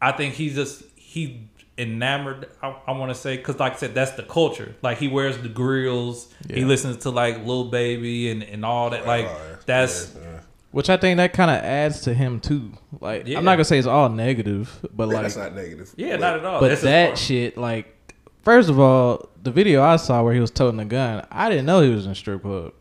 I 0.00 0.12
think 0.12 0.34
he's 0.34 0.54
just 0.54 0.84
he 0.96 1.49
enamored. 1.80 2.48
I, 2.62 2.74
I 2.86 2.92
want 2.92 3.10
to 3.10 3.14
say 3.14 3.36
because 3.36 3.58
like 3.58 3.74
I 3.74 3.76
said, 3.76 3.94
that's 3.94 4.12
the 4.12 4.22
culture. 4.22 4.74
Like 4.82 4.98
he 4.98 5.08
wears 5.08 5.38
the 5.38 5.48
grills. 5.48 6.32
He 6.48 6.64
listens 6.64 6.98
to 6.98 7.10
like 7.10 7.44
Lil 7.46 7.64
Baby 7.70 8.30
and 8.30 8.42
and 8.42 8.64
all 8.64 8.90
that. 8.90 9.06
Like 9.06 9.26
Right. 9.26 9.56
that's. 9.66 10.14
Yeah, 10.14 10.20
yeah. 10.22 10.40
Which 10.72 10.88
I 10.88 10.96
think 10.96 11.16
that 11.16 11.32
kind 11.32 11.50
of 11.50 11.56
adds 11.64 12.02
to 12.02 12.14
him 12.14 12.38
too. 12.38 12.72
Like 13.00 13.26
Yeah. 13.26 13.38
I'm 13.38 13.44
not 13.44 13.54
gonna 13.54 13.64
say 13.64 13.78
it's 13.78 13.88
all 13.88 14.08
negative, 14.08 14.86
but 14.94 15.08
Yeah, 15.08 15.14
like 15.14 15.22
that's 15.24 15.36
not 15.36 15.54
negative. 15.54 15.92
Yeah, 15.96 16.16
not 16.16 16.38
at 16.38 16.44
all. 16.44 16.60
But 16.60 16.68
That's 16.68 16.82
that 16.82 17.18
shit, 17.18 17.58
like, 17.58 18.14
first 18.44 18.68
of 18.68 18.78
all, 18.78 19.28
the 19.42 19.50
video 19.50 19.82
I 19.82 19.96
saw 19.96 20.22
where 20.22 20.32
he 20.32 20.38
was 20.40 20.50
toting 20.52 20.76
the 20.76 20.84
gun, 20.84 21.26
I 21.30 21.48
didn't 21.48 21.66
know 21.66 21.80
he 21.80 21.90
was 21.90 22.06
in 22.06 22.12
a 22.12 22.14
strip 22.14 22.42
club. 22.42 22.72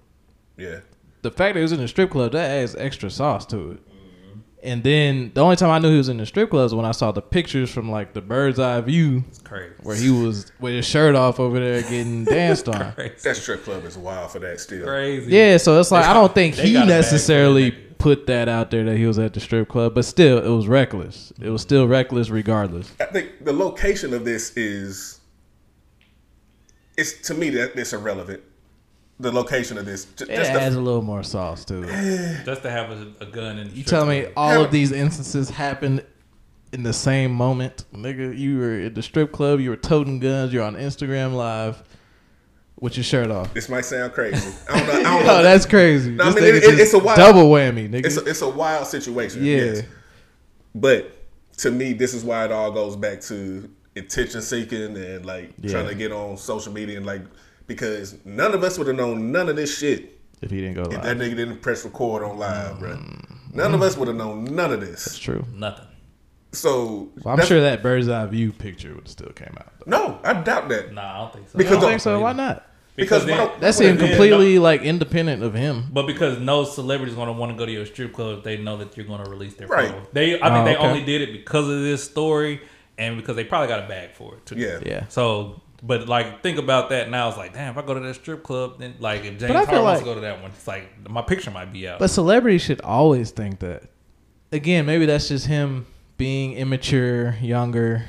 Yeah. 0.55 0.81
The 1.23 1.31
fact 1.31 1.55
that 1.55 1.59
he 1.59 1.63
was 1.63 1.71
in 1.71 1.79
a 1.79 1.87
strip 1.87 2.11
club, 2.11 2.33
that 2.33 2.49
adds 2.49 2.75
extra 2.75 3.09
sauce 3.09 3.45
to 3.47 3.71
it. 3.71 3.79
And 4.61 4.83
then 4.83 5.31
the 5.33 5.41
only 5.41 5.55
time 5.55 5.69
I 5.69 5.79
knew 5.79 5.89
he 5.91 5.97
was 5.97 6.09
in 6.09 6.17
the 6.17 6.25
strip 6.25 6.49
club 6.49 6.65
is 6.65 6.75
when 6.75 6.85
I 6.85 6.91
saw 6.91 7.11
the 7.13 7.21
pictures 7.21 7.71
from 7.71 7.89
like 7.89 8.11
the 8.13 8.19
bird's 8.21 8.59
eye 8.59 8.81
view 8.81 9.23
It's 9.29 9.39
crazy. 9.39 9.73
where 9.83 9.95
he 9.95 10.09
was 10.09 10.51
with 10.59 10.73
his 10.73 10.85
shirt 10.85 11.15
off 11.15 11.39
over 11.39 11.59
there 11.59 11.81
getting 11.81 12.23
danced 12.25 12.67
on. 12.67 12.93
That 13.23 13.37
strip 13.37 13.63
club 13.63 13.85
is 13.85 13.97
wild 13.97 14.31
for 14.31 14.39
that 14.39 14.59
still. 14.59 14.85
crazy. 14.85 15.31
Yeah, 15.31 15.55
so 15.57 15.79
it's 15.79 15.91
like 15.91 16.05
I 16.05 16.13
don't 16.13 16.33
think 16.35 16.55
he 16.55 16.73
got 16.73 16.79
a 16.79 16.87
bag 16.87 16.89
necessarily 16.89 17.71
put 17.71 18.27
that 18.27 18.49
out 18.49 18.69
there 18.71 18.83
that 18.83 18.97
he 18.97 19.05
was 19.05 19.17
at 19.19 19.33
the 19.33 19.39
strip 19.39 19.67
club, 19.69 19.93
but 19.95 20.03
still, 20.05 20.37
it 20.37 20.49
was 20.49 20.67
reckless. 20.67 21.31
It 21.41 21.49
was 21.49 21.61
still 21.61 21.87
reckless 21.87 22.29
regardless. 22.29 22.91
I 22.99 23.05
think 23.05 23.43
the 23.45 23.53
location 23.53 24.13
of 24.13 24.25
this 24.25 24.55
is 24.57 25.19
it's 26.97 27.13
to 27.27 27.33
me 27.33 27.49
that 27.51 27.77
it's 27.77 27.93
irrelevant. 27.93 28.41
The 29.21 29.31
location 29.31 29.77
of 29.77 29.85
this, 29.85 30.05
ju- 30.05 30.25
It 30.29 30.35
just 30.37 30.51
adds 30.51 30.75
the, 30.75 30.81
a 30.81 30.83
little 30.83 31.01
more 31.01 31.23
sauce 31.23 31.65
to 31.65 31.83
it. 31.83 32.41
just 32.45 32.61
to 32.63 32.69
have 32.71 32.91
a, 32.91 33.07
a 33.21 33.25
gun 33.25 33.57
and 33.57 33.71
You 33.73 33.83
tell 33.83 34.05
me 34.05 34.27
all 34.37 34.49
Have 34.51 34.61
of 34.61 34.67
a- 34.67 34.71
these 34.71 34.91
instances 34.93 35.49
happened 35.49 36.05
in 36.71 36.83
the 36.83 36.93
same 36.93 37.31
moment, 37.33 37.83
nigga. 37.93 38.37
You 38.37 38.59
were 38.59 38.79
at 38.85 38.95
the 38.95 39.01
strip 39.01 39.31
club, 39.31 39.59
you 39.59 39.71
were 39.71 39.75
toting 39.75 40.19
guns, 40.19 40.53
you're 40.53 40.63
on 40.63 40.75
Instagram 40.75 41.33
live 41.33 41.83
with 42.79 42.95
your 42.95 43.03
shirt 43.03 43.29
off. 43.29 43.53
this 43.53 43.67
might 43.67 43.83
sound 43.83 44.13
crazy. 44.13 44.53
I 44.69 44.79
don't 44.79 44.87
know. 44.87 44.93
I 44.93 45.03
don't 45.03 45.03
know. 45.25 45.33
Oh, 45.39 45.43
that's 45.43 45.65
crazy. 45.65 46.11
No, 46.11 46.23
I 46.23 46.33
mean, 46.33 46.43
it- 46.45 46.63
it- 46.63 46.79
it's 46.79 46.93
a 46.93 46.99
wild- 46.99 47.17
double 47.17 47.43
whammy, 47.49 47.89
nigga. 47.89 48.05
it's 48.05 48.15
a, 48.17 48.23
it's 48.25 48.41
a 48.41 48.47
wild 48.49 48.87
situation. 48.87 49.43
Yeah. 49.43 49.55
Yes. 49.57 49.81
But 50.73 51.11
to 51.57 51.71
me, 51.71 51.91
this 51.91 52.13
is 52.13 52.23
why 52.23 52.45
it 52.45 52.51
all 52.53 52.71
goes 52.71 52.95
back 52.95 53.19
to 53.21 53.69
attention 53.97 54.41
seeking 54.41 54.95
and 54.95 55.25
like 55.25 55.51
Yeah. 55.59 55.71
trying 55.71 55.87
to 55.89 55.95
get 55.95 56.13
on 56.13 56.37
social 56.37 56.71
media 56.71 56.95
and 56.95 57.05
like 57.05 57.23
because 57.69 58.17
none 58.25 58.53
of 58.53 58.63
us 58.63 58.77
would 58.77 58.87
have 58.87 58.97
known 58.97 59.31
none 59.31 59.47
of 59.47 59.55
this 59.55 59.77
shit 59.79 60.19
if 60.41 60.51
he 60.51 60.59
didn't 60.59 60.75
go 60.75 60.81
if 60.83 60.87
live, 60.91 61.03
that 61.03 61.17
nigga 61.17 61.35
didn't 61.37 61.61
press 61.61 61.85
record 61.85 62.23
on 62.23 62.37
live, 62.37 62.79
bro. 62.79 62.97
None 63.53 63.73
of 63.73 63.81
us 63.81 63.95
would 63.95 64.07
have 64.09 64.17
known 64.17 64.43
none 64.43 64.71
of 64.73 64.81
this. 64.81 65.05
That's 65.05 65.17
true. 65.19 65.45
nothing. 65.53 65.85
So 66.51 67.09
Well, 67.23 67.37
I'm 67.39 67.45
sure 67.45 67.61
that 67.61 67.83
bird's 67.83 68.09
eye 68.09 68.25
view 68.25 68.51
picture 68.51 68.95
would 68.95 69.07
still 69.07 69.29
came 69.29 69.53
out. 69.59 69.71
Though. 69.85 69.97
No, 70.07 70.19
I 70.23 70.33
doubt 70.33 70.67
that. 70.69 70.93
Nah, 70.93 71.01
I 71.01 71.17
don't 71.19 71.33
think 71.33 71.49
so. 71.49 71.57
Because 71.57 71.77
I 71.77 71.81
don't 71.81 71.89
think 71.91 72.01
so. 72.01 72.19
Why 72.21 72.33
not? 72.33 72.65
Because 72.95 73.25
then- 73.25 73.37
why 73.37 73.45
That 73.45 73.59
but 73.61 73.71
seemed 73.75 73.99
then- 73.99 74.09
completely 74.09 74.57
like 74.59 74.81
independent 74.81 75.43
of 75.43 75.53
him. 75.53 75.85
But 75.93 76.07
because 76.07 76.39
no 76.39 76.63
celebrity's 76.63 77.15
gonna 77.15 77.33
want 77.33 77.51
to 77.51 77.57
go 77.57 77.65
to 77.65 77.71
your 77.71 77.85
strip 77.85 78.13
club, 78.13 78.39
if 78.39 78.43
they 78.43 78.57
know 78.57 78.77
that 78.77 78.97
you're 78.97 79.05
gonna 79.05 79.29
release 79.29 79.53
their 79.55 79.67
Right. 79.67 79.89
photo. 79.89 80.07
They, 80.11 80.35
I 80.41 80.49
think 80.49 80.51
Oh, 80.61 80.65
they 80.65 80.75
okay. 80.75 80.87
only 80.87 81.03
did 81.05 81.21
it 81.21 81.31
because 81.33 81.65
of 81.69 81.81
this 81.81 82.03
story 82.03 82.61
and 82.97 83.15
because 83.17 83.35
they 83.35 83.43
probably 83.43 83.67
got 83.67 83.83
a 83.83 83.87
bag 83.87 84.11
for 84.15 84.35
it 84.35 84.45
too. 84.45 84.55
Yeah. 84.57 84.79
Yeah. 84.85 85.03
So, 85.09 85.61
but 85.81 86.07
like, 86.07 86.43
think 86.43 86.57
about 86.57 86.89
that 86.89 87.09
now. 87.09 87.29
It's 87.29 87.37
like, 87.37 87.53
damn, 87.53 87.71
if 87.71 87.77
I 87.77 87.85
go 87.85 87.93
to 87.93 87.99
that 87.99 88.15
strip 88.15 88.43
club, 88.43 88.79
then 88.79 88.95
like, 88.99 89.23
if 89.25 89.37
James 89.39 89.43
I 89.43 89.47
feel 89.47 89.55
Harden 89.65 89.83
wants 89.83 89.97
like- 89.97 89.99
to 89.99 90.05
go 90.05 90.15
to 90.15 90.21
that 90.21 90.41
one, 90.41 90.51
it's 90.51 90.67
like 90.67 91.09
my 91.09 91.21
picture 91.21 91.51
might 91.51 91.71
be 91.71 91.87
out. 91.87 91.99
But 91.99 92.09
celebrities 92.09 92.61
should 92.61 92.81
always 92.81 93.31
think 93.31 93.59
that. 93.59 93.83
Again, 94.51 94.85
maybe 94.85 95.05
that's 95.05 95.27
just 95.27 95.45
him 95.45 95.85
being 96.17 96.53
immature, 96.53 97.35
younger, 97.39 98.05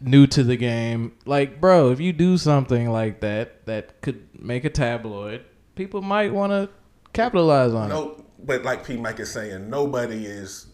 new 0.00 0.26
to 0.28 0.44
the 0.44 0.56
game. 0.56 1.12
Like, 1.26 1.60
bro, 1.60 1.90
if 1.90 2.00
you 2.00 2.12
do 2.12 2.38
something 2.38 2.90
like 2.90 3.20
that 3.20 3.66
that 3.66 4.00
could 4.00 4.28
make 4.38 4.64
a 4.64 4.70
tabloid, 4.70 5.44
people 5.74 6.00
might 6.00 6.32
want 6.32 6.52
to 6.52 6.68
capitalize 7.12 7.72
on 7.74 7.90
it. 7.90 7.94
No, 7.94 8.24
but 8.44 8.62
like 8.62 8.86
P. 8.86 8.96
Mike 8.96 9.18
is 9.20 9.32
saying, 9.32 9.68
nobody 9.68 10.26
is 10.26 10.66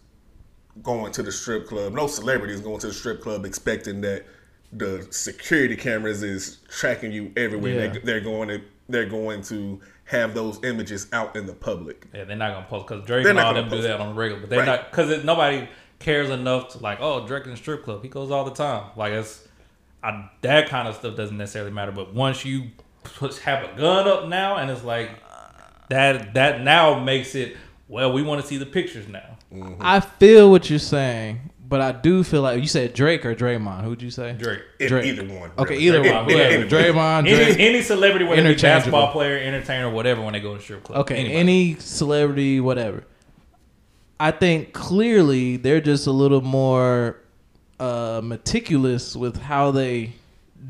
going 0.83 1.11
to 1.13 1.23
the 1.23 1.31
strip 1.31 1.67
club. 1.67 1.93
No 1.93 2.07
celebrity 2.07 2.53
is 2.53 2.61
going 2.61 2.79
to 2.79 2.87
the 2.87 2.93
strip 2.93 3.21
club 3.21 3.43
expecting 3.45 4.01
that 4.01 4.25
the 4.73 5.05
security 5.11 5.75
cameras 5.75 6.23
is 6.23 6.59
tracking 6.69 7.11
you 7.11 7.31
everywhere. 7.35 7.73
Yeah. 7.73 7.87
They, 7.93 7.99
they're 7.99 8.19
going 8.21 8.49
to 8.49 8.61
they're 8.89 9.05
going 9.05 9.41
to 9.43 9.79
have 10.05 10.33
those 10.33 10.61
images 10.65 11.07
out 11.13 11.35
in 11.37 11.45
the 11.45 11.53
public. 11.53 12.05
yeah, 12.13 12.25
they're 12.25 12.35
not 12.35 12.53
gonna 12.53 12.65
post 12.67 12.87
because 12.87 13.05
Drake 13.05 13.23
They're 13.23 13.31
and 13.31 13.39
all 13.39 13.53
gonna 13.53 13.69
them 13.69 13.79
do 13.79 13.87
that 13.87 13.99
on 14.01 14.09
the 14.09 14.13
regular. 14.15 14.41
But 14.41 14.49
they're 14.49 14.59
Right. 14.59 14.65
not 14.65 14.91
because 14.91 15.23
nobody 15.23 15.69
cares 15.99 16.29
enough 16.29 16.69
to 16.69 16.79
like, 16.79 16.97
oh, 16.99 17.25
Drake 17.27 17.45
in 17.45 17.51
the 17.51 17.57
strip 17.57 17.83
club. 17.83 18.01
He 18.01 18.09
goes 18.09 18.31
all 18.31 18.43
the 18.43 18.51
time. 18.51 18.91
Like 18.97 19.13
it's 19.13 19.47
I, 20.03 20.29
that 20.41 20.67
kind 20.67 20.87
of 20.87 20.95
stuff 20.95 21.15
doesn't 21.15 21.37
necessarily 21.37 21.71
matter. 21.71 21.91
But 21.91 22.13
once 22.13 22.43
you 22.43 22.71
put, 23.03 23.37
have 23.39 23.63
a 23.63 23.77
gun 23.77 24.07
up 24.07 24.27
now, 24.27 24.57
and 24.57 24.69
it's 24.71 24.83
like 24.83 25.11
that 25.89 26.33
that 26.33 26.61
now 26.61 26.99
makes 26.99 27.35
it. 27.35 27.55
Well, 27.87 28.11
we 28.13 28.21
want 28.23 28.41
to 28.41 28.47
see 28.47 28.57
the 28.57 28.65
pictures 28.65 29.07
now. 29.07 29.37
I 29.81 29.99
feel 29.99 30.49
what 30.49 30.69
you're 30.69 30.79
saying, 30.79 31.50
but 31.71 31.79
I 31.79 31.93
do 31.93 32.21
feel 32.21 32.41
like 32.41 32.59
you 32.59 32.67
said 32.67 32.93
Drake 32.93 33.25
or 33.25 33.33
Draymond. 33.33 33.85
Who'd 33.85 34.01
you 34.01 34.11
say? 34.11 34.33
Drake. 34.33 34.59
Drake. 34.77 35.05
either 35.05 35.23
one. 35.23 35.51
Okay, 35.57 35.75
really. 35.75 35.87
either 35.87 36.13
one. 36.13 36.25
Whatever. 36.25 36.65
Draymond, 36.65 37.23
Drake. 37.23 37.49
Any, 37.55 37.67
any 37.69 37.81
celebrity, 37.81 38.25
whether 38.25 38.41
it 38.45 38.57
be 38.57 38.61
basketball 38.61 39.13
player, 39.13 39.37
entertainer, 39.37 39.89
whatever, 39.89 40.21
when 40.21 40.33
they 40.33 40.41
go 40.41 40.53
to 40.57 40.61
strip 40.61 40.83
club. 40.83 40.99
Okay, 40.99 41.15
Anybody. 41.15 41.39
any 41.39 41.75
celebrity, 41.75 42.59
whatever. 42.59 43.05
I 44.19 44.31
think 44.31 44.73
clearly 44.73 45.55
they're 45.55 45.79
just 45.79 46.07
a 46.07 46.11
little 46.11 46.41
more 46.41 47.21
uh, 47.79 48.19
meticulous 48.21 49.15
with 49.15 49.41
how 49.41 49.71
they 49.71 50.11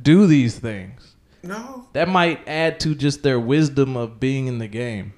do 0.04 0.28
these 0.28 0.60
things. 0.60 1.16
No, 1.42 1.88
That 1.94 2.10
might 2.10 2.48
add 2.48 2.80
to 2.82 2.94
just 2.94 3.24
their 3.24 3.40
wisdom 3.40 3.98
of 3.98 4.20
being 4.20 4.46
in 4.46 4.60
the 4.60 4.68
game. 4.68 5.14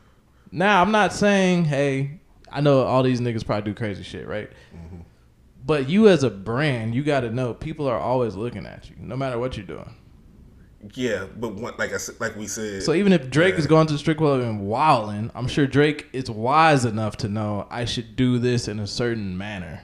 Now, 0.49 0.81
I'm 0.81 0.91
not 0.91 1.11
saying, 1.11 1.65
hey, 1.65 2.21
I 2.49 2.61
know 2.61 2.83
all 2.83 3.03
these 3.03 3.19
niggas 3.19 3.45
probably 3.45 3.69
do 3.69 3.75
crazy 3.75 4.03
shit, 4.03 4.25
right? 4.25 4.49
But 5.65 5.87
you 5.89 6.09
as 6.09 6.23
a 6.23 6.29
brand, 6.29 6.93
you 6.93 7.03
got 7.03 7.21
to 7.21 7.31
know 7.31 7.53
people 7.53 7.87
are 7.87 7.97
always 7.99 8.35
looking 8.35 8.65
at 8.65 8.89
you, 8.89 8.95
no 8.99 9.15
matter 9.15 9.39
what 9.39 9.55
you're 9.55 9.65
doing. 9.65 9.95
yeah, 10.95 11.25
but 11.37 11.55
one, 11.55 11.73
like 11.77 11.93
I 11.93 11.97
said, 11.97 12.15
like 12.19 12.35
we 12.35 12.45
said, 12.47 12.83
So 12.83 12.93
even 12.93 13.13
if 13.13 13.29
Drake 13.29 13.53
Yeah. 13.53 13.59
is 13.59 13.67
going 13.67 13.87
to 13.87 13.93
the 13.93 13.99
strip 13.99 14.17
club 14.17 14.41
and 14.41 14.61
wilding, 14.67 15.31
I'm 15.33 15.47
sure 15.47 15.65
Drake 15.65 16.07
is 16.11 16.29
wise 16.29 16.83
enough 16.83 17.15
to 17.17 17.29
know 17.29 17.65
I 17.69 17.85
should 17.85 18.17
do 18.17 18.37
this 18.39 18.67
in 18.67 18.79
a 18.79 18.87
certain 18.87 19.37
manner. 19.37 19.83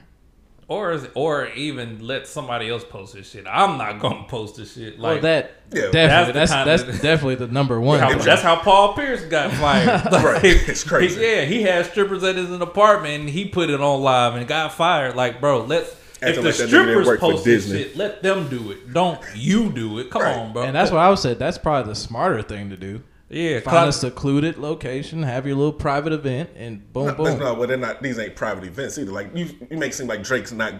Or 0.70 0.92
is- 0.92 1.08
or 1.14 1.48
even 1.56 1.98
let 2.06 2.26
somebody 2.26 2.70
else 2.70 2.84
post 2.84 3.12
this 3.14 3.28
shit. 3.30 3.44
I'm 3.46 3.76
not 3.76 3.98
gonna 3.98 4.24
post 4.28 4.56
this 4.56 4.72
shit. 4.74 4.98
Like 4.98 5.14
Like 5.14 5.22
that, 5.22 5.52
Yeah. 5.72 5.90
definitely. 5.90 6.32
That's 6.32 6.50
That's 6.52 6.82
the 6.84 6.92
that's, 6.92 7.02
definitely 7.02 7.34
the 7.34 7.48
number 7.52 7.78
one. 7.80 7.98
How- 7.98 8.16
that's 8.16 8.40
how 8.40 8.56
Paul 8.56 8.94
Pierce 8.94 9.22
got 9.24 9.50
fired. 9.52 10.00
Right. 10.24 10.44
It's 10.44 10.84
crazy. 10.84 11.20
Yeah, 11.20 11.42
he 11.44 11.62
had 11.62 11.84
strippers 11.86 12.22
at 12.22 12.36
his 12.36 12.50
apartment 12.52 13.20
and 13.22 13.28
he 13.30 13.46
put 13.46 13.68
it 13.68 13.80
on 13.80 14.00
live 14.00 14.34
and 14.36 14.46
got 14.46 14.72
fired. 14.72 15.16
Like, 15.16 15.40
bro, 15.40 15.62
let's 15.64 15.94
if 16.22 16.36
the 16.36 16.42
like 16.42 16.54
that 16.54 16.54
nigga 16.54 16.56
didn't 16.58 16.68
strippers 16.68 17.06
work 17.06 17.20
for 17.20 17.32
post 17.32 17.44
this 17.44 17.68
shit, 17.68 17.96
let 17.96 18.22
them 18.22 18.48
do 18.48 18.70
it. 18.70 18.92
Don't 18.92 19.18
you 19.34 19.70
do 19.72 19.98
it. 19.98 20.10
Come 20.10 20.22
Right. 20.22 20.36
on, 20.36 20.52
bro. 20.52 20.62
and 20.62 20.74
that's 20.76 20.90
what 20.92 20.98
I 21.00 21.08
would 21.10 21.18
say. 21.18 21.34
That's 21.34 21.58
probably 21.58 21.90
the 21.90 21.96
smarter 21.96 22.42
thing 22.42 22.70
to 22.70 22.76
do. 22.76 23.02
Yeah, 23.30 23.60
Find 23.60 23.88
a 23.88 23.92
secluded 23.92 24.58
location, 24.58 25.22
have 25.22 25.46
your 25.46 25.54
little 25.54 25.72
private 25.72 26.12
event, 26.12 26.50
and 26.56 26.92
boom, 26.92 27.06
no, 27.06 27.14
boom. 27.14 27.38
no, 27.38 27.54
well, 27.54 27.68
they're 27.68 27.76
not. 27.76 28.02
These 28.02 28.18
ain't 28.18 28.34
private 28.34 28.64
events 28.64 28.98
either. 28.98 29.12
Like 29.12 29.34
you, 29.36 29.48
you 29.70 29.78
make 29.78 29.92
it 29.92 29.94
seem 29.94 30.08
like 30.08 30.24
Drake's 30.24 30.50
not 30.50 30.74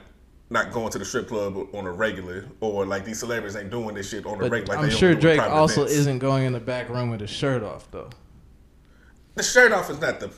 not 0.51 0.73
going 0.73 0.91
to 0.91 0.99
the 0.99 1.05
strip 1.05 1.29
club 1.29 1.57
on 1.73 1.87
a 1.87 1.93
regular, 1.93 2.47
or 2.61 2.85
like 2.85 3.05
these 3.05 3.21
celebrities 3.21 3.55
ain't 3.55 3.71
doing 3.71 3.95
this 3.95 4.11
shit 4.11 4.27
on 4.27 4.43
a 4.43 4.49
regular. 4.49 4.77
Like 4.77 4.85
I'm 4.85 4.91
sure 4.91 5.15
Drake 5.15 5.41
also 5.41 5.83
events. 5.83 5.99
isn't 5.99 6.19
going 6.19 6.45
in 6.45 6.53
the 6.53 6.61
back 6.61 6.89
room 6.89 7.11
with 7.11 7.21
his 7.21 7.31
shirt 7.31 7.63
off 7.63 7.89
though. 7.93 8.11
The 9.37 9.45
shirt 9.45 9.71
off 9.71 9.89
is 9.89 10.01
not 10.01 10.19
the. 10.19 10.31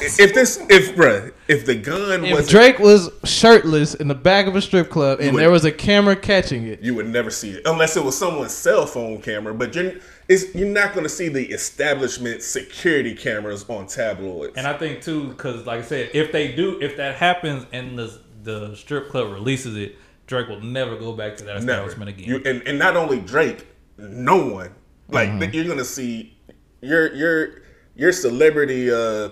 If 0.00 0.34
this, 0.34 0.58
if 0.68 0.94
bruh, 0.94 1.32
if 1.48 1.66
the 1.66 1.74
gun 1.74 2.24
If 2.24 2.34
was 2.36 2.48
Drake 2.48 2.78
was 2.78 3.10
shirtless 3.24 3.94
in 3.94 4.08
the 4.08 4.14
back 4.14 4.46
of 4.46 4.54
a 4.56 4.62
strip 4.62 4.88
club 4.90 5.20
and 5.20 5.32
would- 5.34 5.40
there 5.40 5.50
was 5.50 5.64
a 5.64 5.72
camera 5.72 6.16
catching 6.16 6.66
it, 6.66 6.80
you 6.80 6.94
would 6.94 7.08
never 7.08 7.30
see 7.30 7.50
it 7.50 7.62
unless 7.66 7.96
it 7.96 8.04
was 8.04 8.16
someone's 8.16 8.52
cell 8.52 8.86
phone 8.86 9.20
camera. 9.20 9.52
But 9.54 9.74
you're, 9.74 9.94
it's, 10.28 10.54
you're 10.54 10.68
not 10.68 10.92
going 10.94 11.04
to 11.04 11.08
see 11.10 11.28
the 11.28 11.44
establishment 11.50 12.42
security 12.42 13.14
cameras 13.14 13.64
on 13.68 13.86
tabloids. 13.86 14.56
And 14.56 14.66
I 14.66 14.76
think 14.76 15.02
too, 15.02 15.28
because 15.28 15.66
like 15.66 15.80
I 15.80 15.82
said, 15.82 16.10
if 16.14 16.32
they 16.32 16.52
do, 16.52 16.80
if 16.80 16.96
that 16.96 17.16
happens 17.16 17.66
and 17.72 17.98
the 17.98 18.20
the 18.42 18.74
strip 18.74 19.10
club 19.10 19.32
releases 19.32 19.76
it, 19.76 19.96
Drake 20.26 20.48
will 20.48 20.60
never 20.62 20.96
go 20.96 21.12
back 21.12 21.36
to 21.38 21.44
that 21.44 21.62
Never. 21.62 21.82
establishment 21.88 22.08
again. 22.10 22.28
You, 22.28 22.42
and, 22.46 22.62
and 22.66 22.78
not 22.78 22.96
only 22.96 23.20
Drake, 23.20 23.66
no 23.98 24.46
one. 24.46 24.74
Like 25.08 25.28
Mm-hmm. 25.30 25.52
you're 25.54 25.64
gonna 25.66 25.84
see 25.84 26.38
your 26.80 27.12
your 27.14 27.62
your 27.96 28.12
celebrity. 28.12 28.90
Uh, 28.90 29.30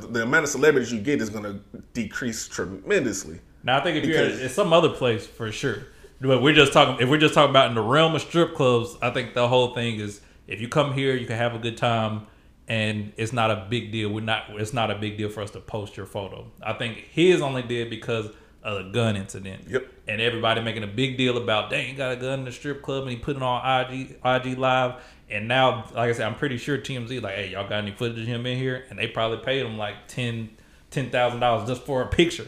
the, 0.00 0.06
the 0.06 0.22
amount 0.22 0.44
of 0.44 0.50
celebrities 0.50 0.92
you 0.92 1.00
get 1.00 1.20
is 1.20 1.30
gonna 1.30 1.60
decrease 1.92 2.48
tremendously. 2.48 3.40
Now 3.62 3.78
I 3.78 3.82
think 3.82 3.96
if 3.98 4.04
you're 4.08 4.24
Because- 4.24 4.40
at 4.40 4.50
some 4.50 4.72
other 4.72 4.88
place 4.88 5.26
for 5.26 5.50
sure, 5.52 5.86
but 6.20 6.42
we're 6.42 6.54
just 6.54 6.72
talking. 6.72 6.96
If 7.00 7.08
we're 7.08 7.18
just 7.18 7.34
talking 7.34 7.50
about 7.50 7.68
in 7.68 7.74
the 7.74 7.82
realm 7.82 8.14
of 8.14 8.22
strip 8.22 8.54
clubs, 8.54 8.96
I 9.02 9.10
think 9.10 9.34
the 9.34 9.48
whole 9.48 9.74
thing 9.74 9.98
is 10.00 10.20
if 10.46 10.60
you 10.60 10.68
come 10.68 10.92
here, 10.94 11.14
you 11.14 11.26
can 11.26 11.36
have 11.36 11.54
a 11.54 11.58
good 11.58 11.76
time, 11.76 12.26
and 12.68 13.12
it's 13.16 13.32
not 13.32 13.50
a 13.50 13.66
big 13.68 13.90
deal. 13.92 14.10
We're 14.10 14.20
not. 14.20 14.44
It's 14.50 14.72
not 14.72 14.90
a 14.90 14.94
big 14.96 15.16
deal 15.18 15.28
for 15.28 15.42
us 15.42 15.50
to 15.52 15.60
post 15.60 15.96
your 15.96 16.06
photo. 16.06 16.50
I 16.62 16.72
think 16.74 16.98
his 17.10 17.40
only 17.40 17.62
did 17.62 17.90
because 17.90 18.30
of 18.62 18.84
the 18.84 18.90
gun 18.92 19.16
incident. 19.16 19.64
Yep. 19.68 19.88
And 20.06 20.20
everybody 20.20 20.60
making 20.60 20.84
a 20.84 20.88
big 20.88 21.16
deal 21.16 21.36
about, 21.36 21.68
dang, 21.70 21.96
got 21.96 22.12
a 22.12 22.16
gun 22.16 22.40
in 22.40 22.44
the 22.44 22.52
strip 22.52 22.80
club 22.82 23.02
and 23.02 23.10
he 23.10 23.16
put 23.16 23.36
it 23.36 23.42
on 23.42 23.60
IG 23.92 24.18
IG 24.24 24.56
live. 24.58 25.02
And 25.32 25.48
now, 25.48 25.86
like 25.94 26.10
I 26.10 26.12
said, 26.12 26.26
I'm 26.26 26.34
pretty 26.34 26.58
sure 26.58 26.76
TMZ 26.76 27.22
like, 27.22 27.34
hey, 27.34 27.50
y'all 27.50 27.66
got 27.66 27.78
any 27.78 27.90
footage 27.90 28.18
of 28.20 28.26
him 28.26 28.44
in 28.44 28.58
here? 28.58 28.84
And 28.90 28.98
they 28.98 29.08
probably 29.08 29.38
paid 29.38 29.64
him 29.64 29.78
like 29.78 30.06
ten 30.06 30.50
ten 30.90 31.10
thousand 31.10 31.40
dollars 31.40 31.68
just 31.68 31.82
for 31.84 32.02
a 32.02 32.06
picture. 32.06 32.46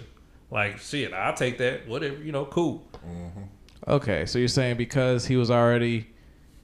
Like 0.51 0.79
shit, 0.79 1.13
I'll 1.13 1.35
take 1.35 1.59
that. 1.59 1.89
Whatever, 1.89 2.23
you 2.23 2.31
know, 2.31 2.45
cool. 2.45 2.87
Mm-hmm. 3.07 3.91
okay, 3.91 4.27
so 4.27 4.39
you're 4.39 4.49
saying 4.49 4.77
because 4.77 5.27
he 5.27 5.37
was 5.37 5.51
already 5.51 6.09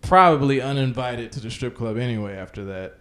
probably 0.02 0.60
uninvited 0.60 1.32
to 1.32 1.40
the 1.40 1.50
strip 1.50 1.74
club 1.74 1.96
anyway 1.96 2.34
after 2.34 2.64
that, 2.66 2.98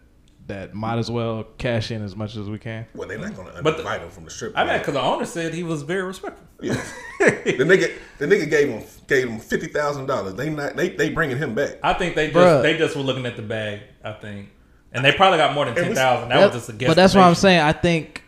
that 0.50 0.74
might 0.74 0.98
as 1.00 1.10
well 1.10 1.46
cash 1.58 1.90
in 1.92 2.04
as 2.04 2.16
much 2.16 2.36
as 2.36 2.50
we 2.50 2.60
can. 2.60 2.86
Well, 2.94 3.08
they're 3.08 3.18
not 3.18 3.36
gonna 3.36 3.62
But 3.64 3.78
the- 3.78 3.84
invite 3.84 4.02
him 4.02 4.10
from 4.10 4.26
the 4.26 4.32
strip. 4.32 4.54
I 4.56 4.66
mean, 4.66 4.78
because 4.80 4.94
the 4.94 5.02
owner 5.02 5.26
said 5.26 5.54
he 5.54 5.64
was 5.64 5.82
very 5.84 6.04
respectful. 6.04 6.46
Yeah. 6.62 6.74
the 7.20 7.64
nigga, 7.66 7.92
the 8.18 8.26
nigga 8.28 8.50
gave 8.50 8.68
him 8.70 8.84
gave 9.08 9.28
him 9.30 9.40
fifty 9.40 9.68
thousand 9.68 10.06
dollars. 10.08 10.34
They 10.36 10.50
not 10.50 10.76
they 10.76 10.90
they 10.90 11.10
bringing 11.10 11.38
him 11.38 11.56
back. 11.56 11.78
I 11.82 11.94
think 11.94 12.16
they 12.16 12.28
just 12.28 12.38
Bruh. 12.38 12.62
they 12.62 12.78
just 12.78 12.96
were 12.96 13.02
looking 13.02 13.26
at 13.26 13.36
the 13.38 13.42
bag. 13.42 13.80
I 14.04 14.12
think, 14.12 14.50
and 14.92 15.04
they 15.06 15.14
probably 15.14 15.38
got 15.38 15.54
more 15.54 15.66
than 15.66 15.78
And 15.78 15.86
ten. 15.86 15.94
That 15.96 16.30
That- 16.30 16.46
was 16.46 16.54
just 16.56 16.70
a 16.70 16.74
guess. 16.74 16.88
but 16.90 16.96
that's 16.96 17.16
what 17.16 17.24
I'm 17.24 17.36
saying. 17.36 17.62
I 17.62 17.72
think 17.72 18.24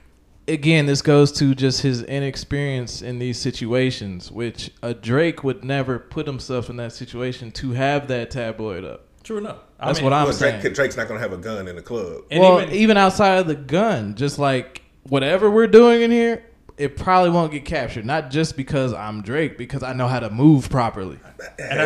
again, 0.47 0.86
this 0.86 1.01
goes 1.01 1.31
to 1.34 1.53
just 1.55 1.81
his 1.81 2.03
inexperience 2.03 3.01
in 3.01 3.19
these 3.19 3.38
situations, 3.39 4.31
which 4.31 4.71
a 4.81 4.93
Drake 4.93 5.43
would 5.43 5.63
never 5.63 5.99
put 5.99 6.25
himself 6.27 6.69
in 6.69 6.77
that 6.77 6.93
situation 6.93 7.51
to 7.51 7.71
have 7.71 8.07
that 8.07 8.31
tabloid 8.31 8.84
up. 8.84 9.05
True 9.23 9.38
enough. 9.38 9.57
I 9.82 9.88
That's 9.88 10.00
mean, 10.00 10.04
what 10.06 10.13
I'm 10.13 10.26
Well, 10.26 10.34
saying. 10.34 10.62
Drake, 10.62 10.76
Drake's 10.76 10.96
not 10.98 11.08
gonna 11.08 11.20
have 11.20 11.34
a 11.34 11.38
gun 11.38 11.67
in 11.67 11.76
the 11.76 11.82
club. 11.82 12.24
And 12.30 12.39
well, 12.41 12.62
even- 12.62 12.76
even, 12.76 12.98
outside 12.98 13.39
of 13.39 13.48
the 13.48 13.56
gun, 13.56 14.15
just 14.15 14.38
like 14.38 14.84
whatever 15.04 15.50
we're 15.50 15.67
doing 15.67 16.04
in 16.04 16.12
here, 16.12 16.44
it 16.78 16.96
probably 16.98 17.30
won't 17.32 17.52
get 17.52 17.65
captured. 17.65 18.06
Not 18.06 18.30
just 18.32 18.56
because 18.56 18.94
I'm 18.94 19.22
Drake, 19.22 19.58
because 19.58 19.82
I 19.84 19.94
know 19.94 20.08
how 20.08 20.20
to 20.20 20.30
move 20.30 20.70
properly. 20.70 21.20
And 21.60 21.82
I, 21.82 21.86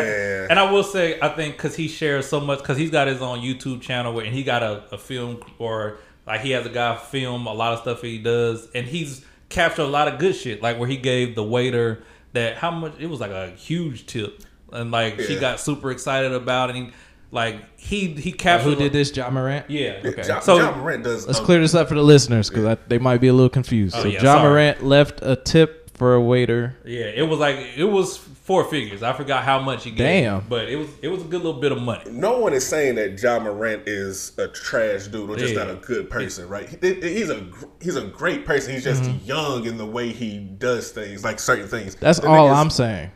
and 0.50 0.58
I 0.58 0.70
will 0.70 0.82
say, 0.84 1.18
I 1.20 1.30
think 1.30 1.56
because 1.56 1.74
he 1.74 1.88
shares 1.88 2.26
so 2.28 2.40
much, 2.40 2.58
because 2.58 2.76
he's 2.78 2.90
got 2.90 3.08
his 3.08 3.20
own 3.22 3.40
YouTube 3.40 3.80
channel 3.80 4.12
where, 4.12 4.24
and 4.24 4.34
he 4.34 4.42
got 4.42 4.62
a, 4.62 4.84
a 4.92 4.98
film 4.98 5.40
or 5.58 5.98
like 6.26 6.40
he 6.42 6.50
has 6.50 6.66
a 6.66 6.70
guy 6.70 6.96
film 6.96 7.46
a 7.46 7.52
lot 7.54 7.72
of 7.72 7.80
stuff 7.80 8.02
he 8.02 8.18
does, 8.18 8.68
and 8.74 8.86
he's 8.86 9.24
captured 9.48 9.82
a 9.82 9.86
lot 9.86 10.08
of 10.08 10.18
good 10.18 10.34
shit, 10.34 10.60
like 10.62 10.78
where 10.78 10.88
he 10.88 10.96
gave 10.96 11.34
the 11.34 11.44
waiter 11.44 12.02
that 12.32 12.56
how 12.56 12.70
much 12.70 12.94
it 12.98 13.06
was 13.06 13.20
like 13.20 13.30
a 13.30 13.50
huge 13.50 14.06
tip, 14.06 14.42
and 14.72 14.90
like 14.90 15.20
she 15.20 15.38
got 15.38 15.60
super 15.60 15.90
excited 15.90 16.32
about, 16.32 16.68
it. 16.70 16.76
and 16.76 16.86
he, 16.88 16.92
like 17.30 17.56
he 17.78 18.08
he 18.14 18.32
captured 18.32 18.70
Who 18.70 18.76
did 18.76 18.92
this? 18.92 19.14
Ja 19.16 19.28
Morant. 19.30 19.68
Yeah. 19.70 20.00
Okay. 20.04 20.26
Ja, 20.26 20.40
So- 20.40 20.58
Ja 20.58 20.76
Morant 20.76 21.04
does. 21.04 21.26
Let's 21.26 21.40
a- 21.40 21.42
clear 21.44 21.60
this 21.60 21.74
up 21.74 21.88
for 21.88 21.94
the 21.94 22.02
listeners 22.02 22.48
because 22.50 22.78
they 22.88 22.98
might 22.98 23.20
be 23.20 23.28
a 23.28 23.32
little 23.32 23.48
confused. 23.50 23.94
Oh, 23.96 24.02
so 24.02 24.08
yeah, 24.08 24.22
Ja 24.22 24.34
sorry. 24.36 24.48
Morant 24.50 24.84
left 24.84 25.20
a 25.22 25.36
tip 25.36 25.82
for 25.96 26.14
a 26.14 26.20
waiter. 26.20 26.76
Yeah, 26.84 27.06
it 27.06 27.22
was 27.28 27.38
like 27.38 27.56
it 27.76 27.84
was 27.84 28.16
four 28.18 28.62
figures. 28.64 29.02
I 29.02 29.12
forgot 29.14 29.42
how 29.44 29.58
much 29.60 29.82
he 29.82 29.90
gave, 29.90 30.24
Damn. 30.24 30.40
but 30.48 30.68
it 30.68 30.76
was 30.76 30.88
it 31.02 31.08
was 31.08 31.22
a 31.22 31.24
good 31.24 31.42
little 31.42 31.60
bit 31.60 31.72
of 31.72 31.80
money. 31.80 32.04
No 32.10 32.38
one 32.38 32.52
is 32.52 32.66
saying 32.66 32.94
that 32.96 33.20
Ja 33.20 33.38
Morant 33.40 33.88
is 33.88 34.32
a 34.38 34.46
trash 34.48 35.06
dude 35.06 35.28
or 35.30 35.36
just 35.36 35.54
Yeah. 35.54 35.64
not 35.64 35.70
a 35.70 35.76
good 35.76 36.08
person, 36.10 36.48
right? 36.48 36.68
He- 36.68 36.94
he's 37.00 37.30
a 37.30 37.44
he's 37.80 37.96
a 37.96 38.02
great 38.02 38.44
person. 38.46 38.74
He's 38.74 38.84
just 38.84 39.02
Mm-hmm. 39.04 39.24
young 39.26 39.64
in 39.64 39.78
the 39.78 39.86
way 39.86 40.10
he 40.10 40.38
does 40.38 40.90
things, 40.90 41.24
like 41.24 41.38
certain 41.40 41.66
things. 41.66 41.96
That's 41.96 42.20
The 42.20 42.28
all 42.28 42.48
nigga's- 42.50 42.58
I'm 42.58 42.70
saying. 42.70 43.10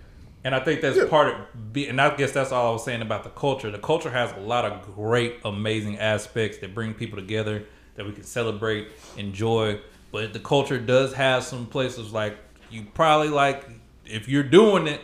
And 0.44 0.54
I 0.54 0.60
think 0.60 0.80
that's 0.80 0.96
Yeah. 0.96 1.04
part 1.06 1.28
of, 1.28 1.72
be, 1.72 1.86
and 1.86 2.00
I 2.00 2.14
guess 2.16 2.32
that's 2.32 2.50
all 2.52 2.70
I 2.70 2.72
was 2.72 2.84
saying 2.84 3.02
about 3.02 3.24
the 3.24 3.30
culture. 3.30 3.70
The 3.70 3.78
culture 3.78 4.10
has 4.10 4.32
a 4.36 4.40
lot 4.40 4.64
of 4.64 4.82
great, 4.94 5.36
amazing 5.44 5.98
aspects 5.98 6.58
that 6.58 6.74
bring 6.74 6.94
people 6.94 7.18
together 7.18 7.64
that 7.96 8.06
we 8.06 8.12
can 8.12 8.24
celebrate, 8.24 8.88
enjoy. 9.18 9.80
But 10.12 10.32
the 10.32 10.38
culture 10.38 10.78
does 10.78 11.12
have 11.14 11.44
some 11.44 11.66
places 11.66 12.12
like 12.12 12.38
you 12.70 12.86
probably 12.94 13.28
like 13.28 13.68
if 14.06 14.28
you're 14.28 14.42
doing 14.42 14.86
it, 14.86 15.00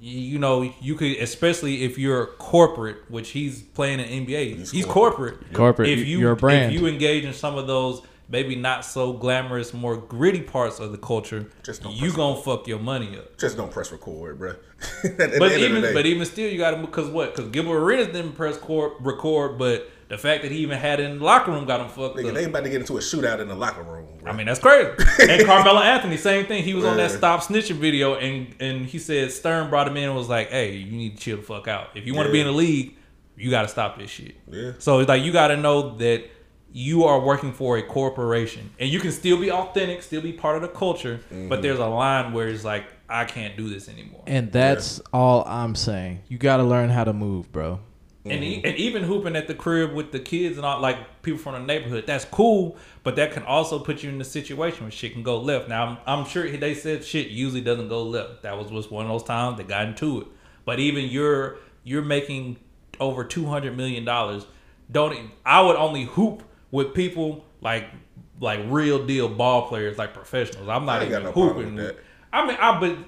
you, 0.00 0.18
you 0.20 0.38
know, 0.38 0.72
you 0.80 0.94
could, 0.94 1.16
especially 1.16 1.82
if 1.82 1.98
you're 1.98 2.26
corporate, 2.38 2.98
which 3.10 3.30
he's 3.30 3.60
playing 3.62 3.98
in 3.98 4.24
NBA. 4.26 4.56
He's, 4.56 4.70
He's 4.70 4.84
corporate. 4.86 5.34
corporate. 5.34 5.52
Corporate, 5.54 5.88
If 5.88 6.06
you 6.06 6.20
you're 6.20 6.32
a 6.32 6.36
brand. 6.36 6.72
if 6.72 6.80
you 6.80 6.86
engage 6.86 7.24
in 7.24 7.32
some 7.32 7.58
of 7.58 7.66
those 7.66 8.02
maybe 8.30 8.54
not 8.54 8.84
so 8.84 9.12
glamorous, 9.12 9.74
more 9.74 9.96
gritty 9.96 10.40
parts 10.40 10.78
of 10.78 10.92
the 10.92 10.98
culture, 10.98 11.50
Just 11.62 11.82
don't 11.82 11.92
you 11.92 12.12
gonna 12.12 12.40
fuck 12.40 12.66
your 12.66 12.78
money 12.78 13.18
up. 13.18 13.36
Just 13.36 13.56
don't 13.56 13.70
press 13.70 13.92
record, 13.92 14.38
bro. 14.38 14.54
But 15.16 15.52
even 15.52 15.92
but 15.92 16.06
even 16.06 16.24
still, 16.24 16.50
you 16.50 16.56
got 16.56 16.70
to 16.70 16.78
because 16.78 17.08
what? 17.08 17.34
Because 17.34 17.50
Gilbert 17.50 17.78
Arenas 17.78 18.06
didn't 18.06 18.32
press 18.32 18.56
cord, 18.56 18.92
record, 19.00 19.58
but 19.58 19.90
the 20.08 20.18
fact 20.18 20.42
that 20.42 20.50
he 20.50 20.58
even 20.58 20.78
had 20.78 21.00
it 21.00 21.04
in 21.04 21.18
the 21.18 21.24
locker 21.24 21.52
room 21.52 21.66
got 21.66 21.80
him 21.80 21.88
fucked 21.88 22.16
nigga, 22.16 22.30
up. 22.30 22.34
they 22.34 22.44
about 22.44 22.64
to 22.64 22.70
get 22.70 22.80
into 22.80 22.96
a 22.96 23.00
shootout 23.00 23.40
in 23.40 23.48
the 23.48 23.54
locker 23.54 23.82
room. 23.82 24.08
Bro. 24.20 24.32
I 24.32 24.34
mean, 24.34 24.46
that's 24.46 24.58
crazy. 24.58 24.90
and 25.28 25.46
Carmelo 25.46 25.80
Anthony, 25.80 26.16
same 26.16 26.46
thing. 26.46 26.64
He 26.64 26.74
was 26.74 26.84
on 26.84 26.96
that 26.96 27.10
stop 27.10 27.42
snitching 27.42 27.76
video, 27.76 28.14
and 28.14 28.54
and 28.58 28.86
he 28.86 28.98
said 28.98 29.30
Stern 29.32 29.70
brought 29.70 29.86
him 29.86 29.96
in 29.96 30.04
and 30.04 30.16
was 30.16 30.28
like, 30.28 30.50
"Hey, 30.50 30.76
you 30.76 30.96
need 30.96 31.16
to 31.16 31.22
chill 31.22 31.36
the 31.36 31.42
fuck 31.42 31.68
out. 31.68 31.88
If 31.94 32.06
you 32.06 32.14
want 32.14 32.26
to 32.26 32.32
be 32.32 32.40
in 32.40 32.46
the 32.46 32.52
league, 32.52 32.96
you 33.36 33.50
got 33.50 33.62
to 33.62 33.68
stop 33.68 33.98
this 33.98 34.10
shit." 34.10 34.36
Yeah. 34.50 34.72
So 34.78 34.98
it's 35.00 35.08
like 35.08 35.22
you 35.22 35.32
got 35.32 35.48
to 35.48 35.56
know 35.56 35.96
that 35.98 36.24
you 36.72 37.04
are 37.04 37.18
working 37.20 37.52
for 37.52 37.76
a 37.78 37.82
corporation, 37.82 38.70
and 38.78 38.88
you 38.88 39.00
can 39.00 39.10
still 39.12 39.38
be 39.40 39.50
authentic, 39.50 40.02
still 40.02 40.20
be 40.22 40.32
part 40.32 40.56
of 40.56 40.62
the 40.62 40.68
culture, 40.68 41.20
Mm-hmm. 41.32 41.48
but 41.48 41.62
there's 41.62 41.78
a 41.78 41.86
line 41.86 42.32
where 42.32 42.48
it's 42.48 42.64
like, 42.64 42.84
I 43.08 43.24
can't 43.24 43.56
do 43.56 43.68
this 43.68 43.88
anymore. 43.88 44.22
And 44.26 44.52
that's 44.52 45.00
all 45.12 45.44
I'm 45.46 45.74
saying. 45.74 46.20
You 46.28 46.38
got 46.38 46.58
to 46.58 46.62
learn 46.64 46.90
how 46.90 47.04
to 47.04 47.12
move, 47.12 47.50
bro. 47.50 47.80
And, 48.24 48.44
e- 48.44 48.60
and 48.62 48.76
even 48.76 49.02
hooping 49.02 49.34
at 49.34 49.48
the 49.48 49.54
crib 49.54 49.94
with 49.94 50.12
the 50.12 50.20
kids 50.20 50.58
and 50.58 50.66
all, 50.66 50.78
like 50.80 51.22
people 51.22 51.38
from 51.40 51.54
the 51.54 51.60
neighborhood, 51.60 52.04
that's 52.06 52.26
cool. 52.26 52.76
But 53.02 53.16
that 53.16 53.32
can 53.32 53.42
also 53.44 53.78
put 53.78 54.02
you 54.02 54.10
in 54.10 54.20
a 54.20 54.24
situation 54.24 54.82
where 54.82 54.90
shit 54.90 55.14
can 55.14 55.22
go 55.22 55.40
left. 55.40 55.68
Now, 55.70 55.98
I'm, 56.06 56.20
I'm 56.20 56.26
sure 56.26 56.48
they 56.48 56.74
said 56.74 57.02
shit 57.02 57.28
usually 57.28 57.62
doesn't 57.62 57.88
go 57.88 58.02
left. 58.02 58.42
That 58.42 58.58
was 58.58 58.70
was 58.70 58.90
one 58.90 59.06
of 59.06 59.10
those 59.10 59.22
times 59.24 59.56
they 59.56 59.64
got 59.64 59.86
into 59.86 60.20
it. 60.20 60.26
But 60.66 60.78
even 60.78 61.06
you're 61.06 61.56
you're 61.82 62.02
making 62.02 62.58
over 63.00 63.24
two 63.24 63.46
hundred 63.46 63.74
million 63.76 64.04
dollars. 64.04 64.46
Don't 64.92 65.16
i 65.46 65.60
would 65.62 65.76
only 65.76 66.04
hoop 66.04 66.42
with 66.70 66.94
people 66.94 67.44
like 67.60 67.86
like 68.40 68.60
real 68.68 69.04
deal 69.06 69.28
ball 69.28 69.68
players, 69.68 69.98
like 69.98 70.14
professionals. 70.14 70.68
I'm 70.68 70.84
not 70.86 71.00
I 71.00 71.02
ain't 71.02 71.10
got 71.10 71.22
even 71.22 71.34
no 71.34 71.48
hooping. 71.48 71.74
with. 71.74 71.96
I 72.32 72.46
mean, 72.46 72.56
I 72.60 72.80
but 72.80 72.98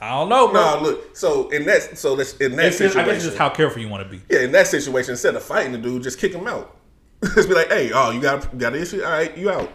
I 0.00 0.10
don't 0.10 0.28
know, 0.28 0.48
bro. 0.48 0.76
no, 0.76 0.82
look. 0.82 1.16
So 1.16 1.48
in 1.50 1.64
that, 1.66 1.96
so 1.96 2.16
that's 2.16 2.36
in 2.38 2.56
that 2.56 2.66
It's 2.66 2.78
just- 2.78 2.96
I 2.96 3.00
situation, 3.00 3.14
guess 3.14 3.24
just 3.24 3.38
how 3.38 3.48
careful 3.50 3.80
you 3.80 3.88
want 3.88 4.02
to 4.02 4.08
be. 4.08 4.22
yeah, 4.28 4.40
in 4.40 4.52
that 4.52 4.66
situation, 4.66 5.12
instead 5.12 5.34
of 5.36 5.42
fighting 5.42 5.72
the 5.72 5.78
dude, 5.78 6.02
just 6.02 6.18
kick 6.18 6.32
him 6.32 6.46
out. 6.46 6.76
just 7.34 7.48
be 7.48 7.54
like, 7.54 7.68
hey, 7.68 7.92
oh, 7.94 8.10
you 8.10 8.20
got 8.20 8.52
you 8.52 8.58
got 8.58 8.74
an 8.74 8.82
issue? 8.82 9.02
All 9.02 9.10
right, 9.10 9.36
you 9.38 9.50
out. 9.50 9.70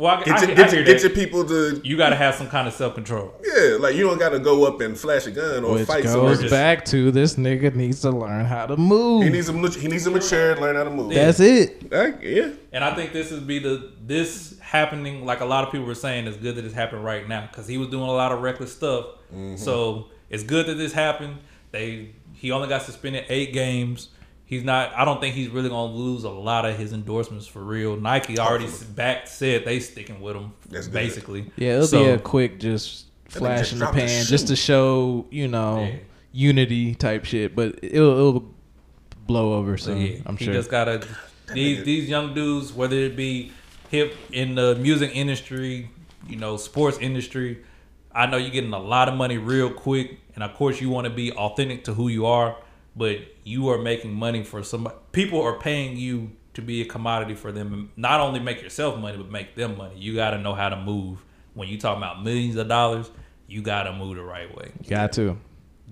Well, 0.00 0.16
I, 0.16 0.24
Get, 0.24 0.28
I, 0.34 0.40
your, 0.40 0.50
I 0.50 0.54
get, 0.54 0.70
hear 0.72 0.76
your, 0.82 0.84
get 0.94 1.02
your 1.02 1.10
people 1.10 1.44
to 1.44 1.80
you 1.84 1.96
got 1.98 2.08
to 2.08 2.16
have 2.16 2.34
some 2.34 2.48
kind 2.48 2.66
of 2.66 2.72
self 2.72 2.94
control. 2.94 3.34
yeah, 3.44 3.76
like 3.78 3.94
you 3.94 4.04
don't 4.06 4.18
got 4.18 4.30
to 4.30 4.38
go 4.38 4.64
up 4.64 4.80
and 4.80 4.98
flash 4.98 5.26
a 5.26 5.30
gun 5.30 5.62
or 5.62 5.74
Which 5.74 5.86
fight 5.86 6.04
someone. 6.04 6.36
goes 6.40 6.50
back 6.50 6.86
to 6.86 7.10
this 7.10 7.34
nigga 7.36 7.74
needs 7.74 8.00
to 8.00 8.10
learn 8.10 8.46
how 8.46 8.64
to 8.64 8.78
move. 8.78 9.24
He 9.24 9.28
needs 9.28 9.48
to 9.48 9.68
he 9.78 9.88
needs 9.88 10.04
to 10.04 10.10
mature 10.10 10.52
and 10.52 10.60
learn 10.62 10.76
how 10.76 10.84
to 10.84 10.90
move. 10.90 11.12
That's 11.12 11.38
it. 11.40 11.92
I- 11.92 12.14
yeah. 12.22 12.52
And 12.72 12.82
I 12.82 12.94
think 12.94 13.12
this 13.12 13.30
is 13.30 13.40
be 13.40 13.58
the 13.58 13.92
this 14.06 14.58
happening 14.60 15.26
like 15.26 15.40
a 15.40 15.44
lot 15.44 15.64
of 15.64 15.70
people 15.72 15.86
were 15.86 15.94
saying. 15.94 16.26
It's 16.26 16.38
good 16.38 16.56
that 16.56 16.64
it's 16.64 16.74
happened 16.74 17.04
right 17.04 17.28
now 17.28 17.46
because 17.50 17.66
he 17.68 17.76
was 17.76 17.88
doing 17.88 18.08
a 18.08 18.12
lot 18.12 18.32
of 18.32 18.40
reckless 18.40 18.72
stuff. 18.72 19.04
Mm-hmm. 19.34 19.56
So 19.56 20.06
it's 20.30 20.44
good 20.44 20.66
that 20.66 20.74
this 20.74 20.94
happened. 20.94 21.36
They 21.72 22.14
he 22.32 22.52
only 22.52 22.68
got 22.68 22.82
suspended 22.82 23.26
eight 23.28 23.52
games. 23.52 24.08
He's 24.50 24.64
not. 24.64 24.92
I 24.96 25.04
don't 25.04 25.20
think 25.20 25.36
he's 25.36 25.48
really 25.48 25.68
gonna 25.68 25.92
lose 25.94 26.24
a 26.24 26.28
lot 26.28 26.66
of 26.66 26.76
his 26.76 26.92
endorsements 26.92 27.46
for 27.46 27.62
real. 27.62 27.96
Nike 27.96 28.36
already 28.36 28.64
Hopefully. 28.64 28.90
back 28.96 29.28
said 29.28 29.64
they 29.64 29.78
sticking 29.78 30.20
with 30.20 30.34
him 30.34 30.52
That's 30.68 30.88
good. 30.88 30.92
basically. 30.94 31.46
Yeah, 31.56 31.74
it'll 31.76 31.86
So- 31.86 32.04
be 32.04 32.10
a 32.10 32.18
quick 32.18 32.58
just 32.58 33.06
flash 33.28 33.72
in 33.72 33.78
the 33.78 33.84
dropped 33.84 33.98
a 33.98 34.00
pan 34.00 34.24
just 34.26 34.48
to 34.48 34.56
show 34.56 35.24
you 35.30 35.46
know 35.46 35.84
Yeah. 35.84 35.98
unity 36.32 36.96
type 36.96 37.24
shit. 37.26 37.54
But 37.54 37.78
it'll, 37.80 38.10
it'll 38.18 38.54
blow 39.24 39.54
over 39.54 39.76
So 39.78 39.92
soon. 39.92 40.00
yeah, 40.00 40.16
I'm 40.26 40.36
he 40.36 40.46
sure. 40.46 40.54
just 40.54 40.68
gotta 40.68 41.06
these 41.54 41.84
these 41.84 42.08
young 42.08 42.34
dudes, 42.34 42.72
whether 42.72 42.96
it 42.96 43.14
be 43.16 43.52
hip 43.88 44.16
in 44.32 44.56
the 44.56 44.74
music 44.74 45.12
industry, 45.14 45.90
you 46.28 46.34
know, 46.36 46.56
sports 46.56 46.98
industry. 46.98 47.58
I 48.12 48.26
know 48.26 48.36
you're 48.36 48.50
getting 48.50 48.72
a 48.72 48.80
lot 48.80 49.08
of 49.08 49.14
money 49.14 49.38
real 49.38 49.70
quick, 49.70 50.18
and 50.34 50.42
of 50.42 50.54
course 50.54 50.80
you 50.80 50.90
want 50.90 51.04
to 51.04 51.10
be 51.12 51.30
authentic 51.30 51.84
to 51.84 51.94
who 51.94 52.08
you 52.08 52.26
are, 52.26 52.56
but 52.96 53.18
you 53.44 53.68
are 53.70 53.78
making 53.78 54.12
money 54.12 54.42
for 54.44 54.62
somebody. 54.62 54.96
People 55.12 55.40
are 55.42 55.58
paying 55.58 55.96
you 55.96 56.32
to 56.54 56.62
be 56.62 56.82
a 56.82 56.84
commodity 56.84 57.34
for 57.34 57.52
them, 57.52 57.92
not 57.96 58.20
only 58.20 58.40
make 58.40 58.60
yourself 58.62 58.98
money, 58.98 59.16
but 59.16 59.30
make 59.30 59.54
them 59.54 59.76
money. 59.76 59.96
You 59.98 60.14
got 60.14 60.30
to 60.30 60.38
know 60.38 60.54
how 60.54 60.68
to 60.68 60.76
move. 60.76 61.24
When 61.54 61.68
you 61.68 61.78
talk 61.78 61.96
about 61.96 62.22
millions 62.22 62.56
of 62.56 62.68
dollars, 62.68 63.10
you 63.48 63.62
got 63.62 63.84
to 63.84 63.92
move 63.92 64.16
the 64.16 64.22
right 64.22 64.54
way. 64.56 64.72
Got 64.88 65.12
to. 65.14 65.36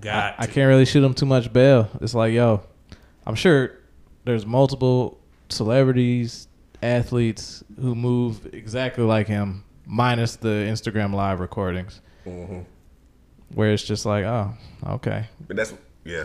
Got 0.00 0.34
I 0.38 0.46
to. 0.46 0.52
can't 0.52 0.68
really 0.68 0.84
shoot 0.84 1.02
him 1.02 1.14
too 1.14 1.26
much 1.26 1.52
bail. 1.52 1.88
It's 2.00 2.14
like, 2.14 2.32
yo, 2.32 2.62
I'm 3.26 3.34
sure 3.34 3.72
there's 4.24 4.46
multiple 4.46 5.18
celebrities, 5.48 6.48
athletes 6.82 7.62
who 7.80 7.94
move 7.94 8.52
exactly 8.54 9.04
like 9.04 9.26
him, 9.26 9.64
minus 9.86 10.36
the 10.36 10.48
Instagram 10.48 11.14
live 11.14 11.40
recordings, 11.40 12.00
Mm-hmm. 12.26 12.60
where 13.54 13.72
it's 13.72 13.82
just 13.82 14.04
like, 14.06 14.24
oh, 14.24 14.52
okay. 14.86 15.26
But 15.46 15.56
that's 15.56 15.72
yeah. 16.04 16.24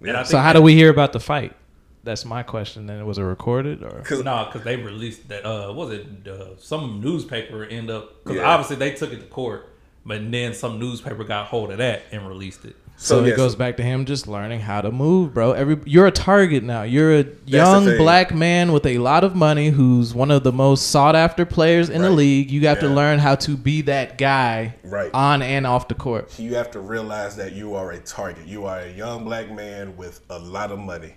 And 0.00 0.16
I 0.16 0.22
So 0.22 0.32
think 0.32 0.42
how 0.42 0.52
do 0.52 0.62
we 0.62 0.74
hear 0.74 0.90
about 0.90 1.12
the 1.12 1.20
fight? 1.20 1.54
That's 2.02 2.24
my 2.24 2.42
question. 2.42 2.86
Then 2.86 3.04
was 3.06 3.18
it 3.18 3.22
recorded 3.22 3.82
or? 3.82 4.00
Cause 4.02 4.24
No, 4.24 4.46
because 4.46 4.62
they 4.62 4.76
released 4.76 5.28
that. 5.28 5.44
Uh, 5.44 5.72
was 5.72 5.92
it 5.92 6.06
uh, 6.26 6.56
some 6.58 7.00
newspaper 7.02 7.64
end 7.64 7.90
up? 7.90 8.24
Because 8.24 8.38
Yeah. 8.38 8.48
obviously 8.48 8.76
they 8.76 8.92
took 8.92 9.12
it 9.12 9.20
to 9.20 9.26
court, 9.26 9.68
but 10.06 10.30
then 10.30 10.54
some 10.54 10.78
newspaper 10.78 11.24
got 11.24 11.46
hold 11.48 11.70
of 11.72 11.78
that 11.78 12.02
and 12.10 12.26
released 12.26 12.64
it. 12.64 12.76
So, 13.02 13.24
yes. 13.24 13.32
it 13.32 13.36
goes 13.38 13.56
back 13.56 13.78
to 13.78 13.82
him 13.82 14.04
just 14.04 14.28
learning 14.28 14.60
how 14.60 14.82
to 14.82 14.90
move, 14.90 15.32
bro. 15.32 15.52
Every 15.52 15.78
you're 15.86 16.06
a 16.06 16.10
target 16.10 16.62
now. 16.62 16.82
You're 16.82 17.20
a 17.20 17.24
young 17.46 17.96
black 17.96 18.34
man 18.34 18.72
with 18.72 18.84
a 18.84 18.98
lot 18.98 19.24
of 19.24 19.34
money 19.34 19.70
who's 19.70 20.12
one 20.12 20.30
of 20.30 20.44
the 20.44 20.52
most 20.52 20.88
sought 20.88 21.16
after 21.16 21.46
players 21.46 21.88
in 21.88 22.02
the 22.02 22.10
league. 22.10 22.50
You 22.50 22.66
have 22.66 22.80
to 22.80 22.88
learn 22.90 23.18
how 23.18 23.36
to 23.36 23.56
be 23.56 23.80
that 23.82 24.18
guy 24.18 24.74
Right. 24.84 25.10
on 25.14 25.40
and 25.40 25.66
off 25.66 25.88
the 25.88 25.94
court. 25.94 26.38
you 26.38 26.56
have 26.56 26.70
to 26.72 26.80
realize 26.80 27.36
that 27.36 27.52
you 27.54 27.74
are 27.74 27.90
a 27.92 27.98
target. 28.00 28.46
You 28.46 28.66
are 28.66 28.80
a 28.80 28.92
young 28.92 29.24
black 29.24 29.50
man 29.50 29.96
with 29.96 30.20
a 30.28 30.38
lot 30.38 30.70
of 30.70 30.78
money. 30.78 31.14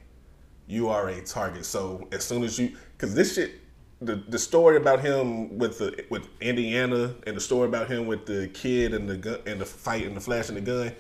You 0.68 0.88
are 0.88 1.10
a 1.10 1.20
target. 1.22 1.66
So 1.66 2.08
as 2.14 2.24
soon 2.24 2.44
as 2.46 2.58
you, 2.58 2.78
because 2.96 3.14
this 3.14 3.36
shit, 3.36 3.56
the 4.00 4.24
the 4.30 4.40
story 4.40 4.78
about 4.78 5.02
him 5.02 5.58
with 5.58 5.80
the 5.80 6.06
with 6.10 6.30
Indiana 6.40 7.14
and 7.28 7.36
the 7.36 7.42
story 7.42 7.68
about 7.68 7.90
him 7.90 8.06
with 8.08 8.26
the 8.26 8.48
kid 8.54 8.94
and 8.94 9.10
the 9.10 9.18
gun 9.18 9.40
and 9.46 9.60
the 9.60 9.66
fight 9.66 10.06
and 10.06 10.16
the 10.16 10.22
flash 10.22 10.48
and 10.48 10.56
the 10.56 10.62
gun, 10.62 10.94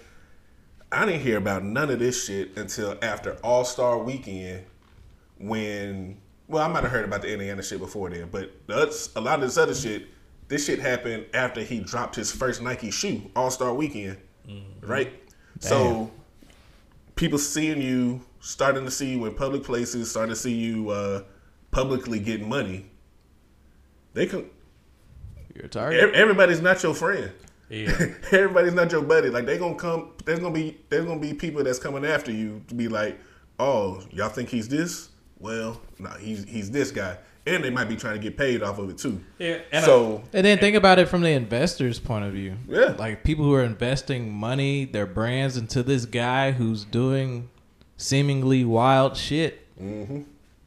I 0.94 1.06
didn't 1.06 1.22
hear 1.22 1.38
about 1.38 1.64
none 1.64 1.90
of 1.90 2.00
this 2.00 2.26
shit 2.26 2.58
until 2.58 2.98
after 3.02 3.34
All 3.44 3.66
Star 3.66 3.98
Weekend, 3.98 4.64
when 5.38 6.18
well 6.48 6.64
I 6.64 6.68
might 6.68 6.84
have 6.84 6.92
heard 6.92 7.06
about 7.06 7.22
the 7.22 7.32
Indiana 7.34 7.64
shit 7.64 7.80
before 7.80 8.10
then, 8.10 8.30
but 8.32 8.52
that's 8.68 9.10
a 9.16 9.22
lot 9.22 9.36
of 9.36 9.42
this 9.42 9.58
other 9.58 9.74
shit. 9.76 10.08
This 10.48 10.66
shit 10.68 10.80
happened 10.80 11.26
after 11.34 11.62
he 11.62 11.80
dropped 11.80 12.16
his 12.16 12.32
first 12.32 12.62
Nike 12.62 12.92
shoe, 12.92 13.24
All 13.36 13.50
Star 13.50 13.74
Weekend, 13.74 14.18
right? 14.82 15.12
So 15.60 16.12
people 17.16 17.38
seeing 17.40 17.82
you, 17.82 18.22
starting 18.40 18.86
to 18.86 18.92
see 18.92 19.12
you 19.12 19.26
in 19.26 19.34
public 19.34 19.64
places, 19.64 20.12
starting 20.12 20.34
to 20.34 20.40
see 20.40 20.54
you 20.54 20.90
uh, 20.90 21.24
publicly 21.72 22.20
getting 22.20 22.50
money. 22.50 22.86
They 24.14 24.26
can. 24.28 24.50
You're 25.56 25.66
a 25.66 25.70
target. 25.70 26.14
Everybody's 26.14 26.62
not 26.62 26.84
your 26.84 26.94
friend. 26.94 27.32
Yeah, 27.74 27.90
Everybody's 28.32 28.74
not 28.74 28.92
your 28.92 29.02
buddy. 29.02 29.30
Like 29.30 29.46
they 29.46 29.58
gonna 29.58 29.76
come. 29.76 30.12
There's 30.26 30.40
gonna 30.40 30.54
be 30.54 30.78
there's 30.90 31.06
gonna 31.06 31.20
be 31.20 31.34
people 31.34 31.64
that's 31.64 31.80
coming 31.80 32.06
after 32.06 32.32
you 32.32 32.62
to 32.68 32.76
be 32.76 32.88
like, 32.88 33.20
oh, 33.60 34.02
y'all 34.12 34.30
think 34.30 34.50
he's 34.50 34.68
this? 34.70 35.10
Well, 35.40 35.82
no, 36.00 36.10
he's 36.12 36.44
he's 36.46 36.70
this 36.72 36.92
guy, 36.92 37.18
and 37.48 37.64
they 37.64 37.70
might 37.70 37.90
be 37.90 37.96
trying 37.96 38.14
to 38.14 38.20
get 38.20 38.38
paid 38.38 38.62
off 38.62 38.78
of 38.78 38.90
it 38.90 38.98
too. 38.98 39.20
yeah. 39.40 39.60
And 39.72 39.84
so 39.84 40.24
And 40.34 40.46
then 40.46 40.60
think 40.60 40.76
about 40.76 41.00
it 41.00 41.08
from 41.08 41.22
the 41.22 41.32
investor's 41.32 42.00
point 42.00 42.26
of 42.26 42.34
view. 42.34 42.56
Yeah. 42.68 42.96
Like 42.98 43.24
people 43.24 43.44
who 43.44 43.54
are 43.54 43.64
investing 43.64 44.32
money, 44.32 44.86
their 44.86 45.06
brands 45.08 45.58
into 45.58 45.82
this 45.84 46.06
guy 46.06 46.52
who's 46.52 46.86
doing 46.86 47.50
seemingly 47.98 48.64
wild 48.64 49.18
shit. 49.18 49.60
Mm-hmm. 49.82 50.22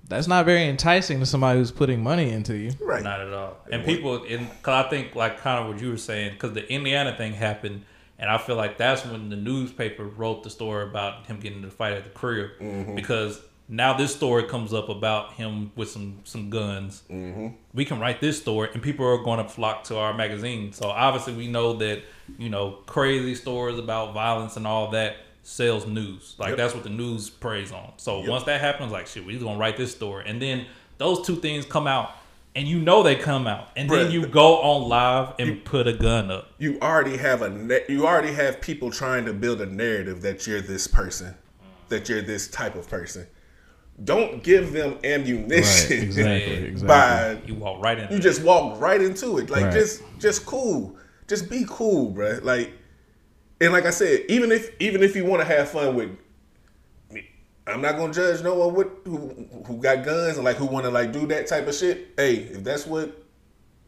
That's 0.08 0.26
not 0.28 0.44
very 0.44 0.64
enticing 0.68 1.20
to 1.20 1.26
somebody 1.26 1.58
who's 1.58 1.70
putting 1.72 2.02
money 2.02 2.30
into 2.30 2.56
you. 2.56 2.72
right, 2.80 3.02
Not 3.02 3.20
at 3.20 3.32
all. 3.32 3.56
And 3.70 3.84
people, 3.84 4.22
in 4.24 4.46
because 4.46 4.86
I 4.86 4.88
think 4.88 5.14
like 5.14 5.38
kind 5.38 5.58
of 5.64 5.72
what 5.72 5.82
you 5.82 5.90
were 5.90 5.96
saying, 5.96 6.32
because 6.34 6.52
the 6.52 6.70
Indiana 6.72 7.16
thing 7.16 7.32
happened, 7.32 7.84
and 8.18 8.30
I 8.30 8.38
feel 8.38 8.56
like 8.56 8.78
that's 8.78 9.04
when 9.04 9.28
the 9.28 9.36
newspaper 9.36 10.04
wrote 10.04 10.42
the 10.42 10.50
story 10.50 10.84
about 10.88 11.26
him 11.26 11.38
getting 11.40 11.58
in 11.58 11.64
the 11.64 11.70
fight 11.70 11.94
at 11.94 12.04
the 12.04 12.10
crib, 12.10 12.50
Mm-hmm. 12.60 12.94
because 12.94 13.40
now 13.68 13.94
this 13.96 14.14
story 14.14 14.44
comes 14.44 14.72
up 14.72 14.88
about 14.88 15.32
him 15.32 15.72
with 15.74 15.90
some 15.90 16.20
some 16.24 16.50
guns. 16.50 17.02
Mm-hmm. 17.10 17.48
We 17.74 17.84
can 17.84 17.98
write 17.98 18.20
this 18.20 18.40
story, 18.40 18.68
and 18.72 18.80
people 18.82 19.04
are 19.06 19.18
going 19.24 19.42
to 19.44 19.48
flock 19.48 19.82
to 19.84 19.98
our 19.98 20.14
magazine. 20.14 20.72
So 20.72 20.88
obviously, 20.88 21.34
we 21.34 21.48
know 21.48 21.72
that 21.78 22.02
you 22.38 22.48
know 22.48 22.78
crazy 22.86 23.34
stories 23.34 23.76
about 23.78 24.14
violence 24.14 24.56
and 24.56 24.66
all 24.68 24.92
that 24.92 25.16
sells 25.46 25.86
news. 25.86 26.34
Like 26.38 26.50
Yep. 26.50 26.56
that's 26.58 26.74
what 26.74 26.82
the 26.82 26.90
news 26.90 27.30
preys 27.30 27.70
on. 27.70 27.92
So 27.98 28.20
Yep. 28.20 28.28
once 28.28 28.44
that 28.44 28.60
happens, 28.60 28.90
like 28.90 29.06
shit, 29.06 29.24
we're 29.24 29.38
gonna 29.38 29.58
write 29.58 29.76
this 29.76 29.92
story, 29.92 30.24
and 30.26 30.42
then 30.42 30.66
those 30.98 31.24
two 31.24 31.36
things 31.36 31.64
come 31.64 31.86
out, 31.86 32.10
and 32.56 32.66
you 32.66 32.80
know 32.80 33.02
they 33.04 33.14
come 33.14 33.46
out, 33.46 33.68
and 33.76 33.88
then 33.88 34.10
you 34.10 34.26
go 34.26 34.56
on 34.62 34.88
live 34.88 35.34
and 35.38 35.64
put 35.64 35.86
a 35.86 35.92
gun 35.92 36.30
up. 36.32 36.50
you 36.58 36.78
already 36.82 37.16
have 37.16 37.42
a 37.42 37.48
ne- 37.50 37.84
you 37.88 38.06
already 38.06 38.32
have 38.32 38.60
people 38.60 38.90
trying 38.90 39.24
to 39.24 39.32
build 39.32 39.60
a 39.60 39.66
narrative 39.66 40.20
that 40.22 40.46
you're 40.48 40.60
this 40.60 40.88
person, 40.88 41.34
that 41.90 42.08
you're 42.08 42.22
this 42.22 42.48
type 42.48 42.74
of 42.74 42.88
person. 42.88 43.26
Don't 44.02 44.42
give 44.42 44.72
them 44.72 44.98
ammunition 45.04 46.02
exactly. 46.02 46.70
by 46.86 47.38
You 47.46 47.54
walk 47.54 47.82
right 47.82 47.98
in. 48.00 48.10
you 48.12 48.18
just 48.18 48.42
walk 48.42 48.80
right 48.80 49.00
into 49.00 49.38
it. 49.38 49.48
Like 49.48 49.64
Right. 49.66 49.72
just 49.72 50.02
just 50.18 50.44
cool. 50.44 50.96
Just 51.28 51.48
be 51.48 51.64
cool, 51.68 52.10
bro. 52.10 52.40
Like 52.42 52.72
and 53.60 53.72
like 53.72 53.86
I 53.86 53.90
said, 53.90 54.24
even 54.28 54.52
if 54.52 54.70
even 54.80 55.02
if 55.02 55.16
you 55.16 55.24
want 55.24 55.42
to 55.42 55.46
have 55.46 55.68
fun 55.70 55.94
with 55.94 56.10
I'm 57.66 57.80
not 57.80 57.96
gonna 57.96 58.12
judge 58.12 58.42
no 58.42 58.54
one 58.54 58.74
with 58.74 58.88
who 59.04 59.48
who 59.66 59.78
got 59.78 60.04
guns 60.04 60.36
and 60.36 60.44
like 60.44 60.56
who 60.56 60.66
want 60.66 60.84
to 60.84 60.90
like 60.90 61.12
do 61.12 61.26
that 61.26 61.48
type 61.48 61.66
of 61.66 61.74
shit. 61.74 62.08
Hey, 62.16 62.34
if 62.36 62.62
that's 62.62 62.86
what, 62.86 63.08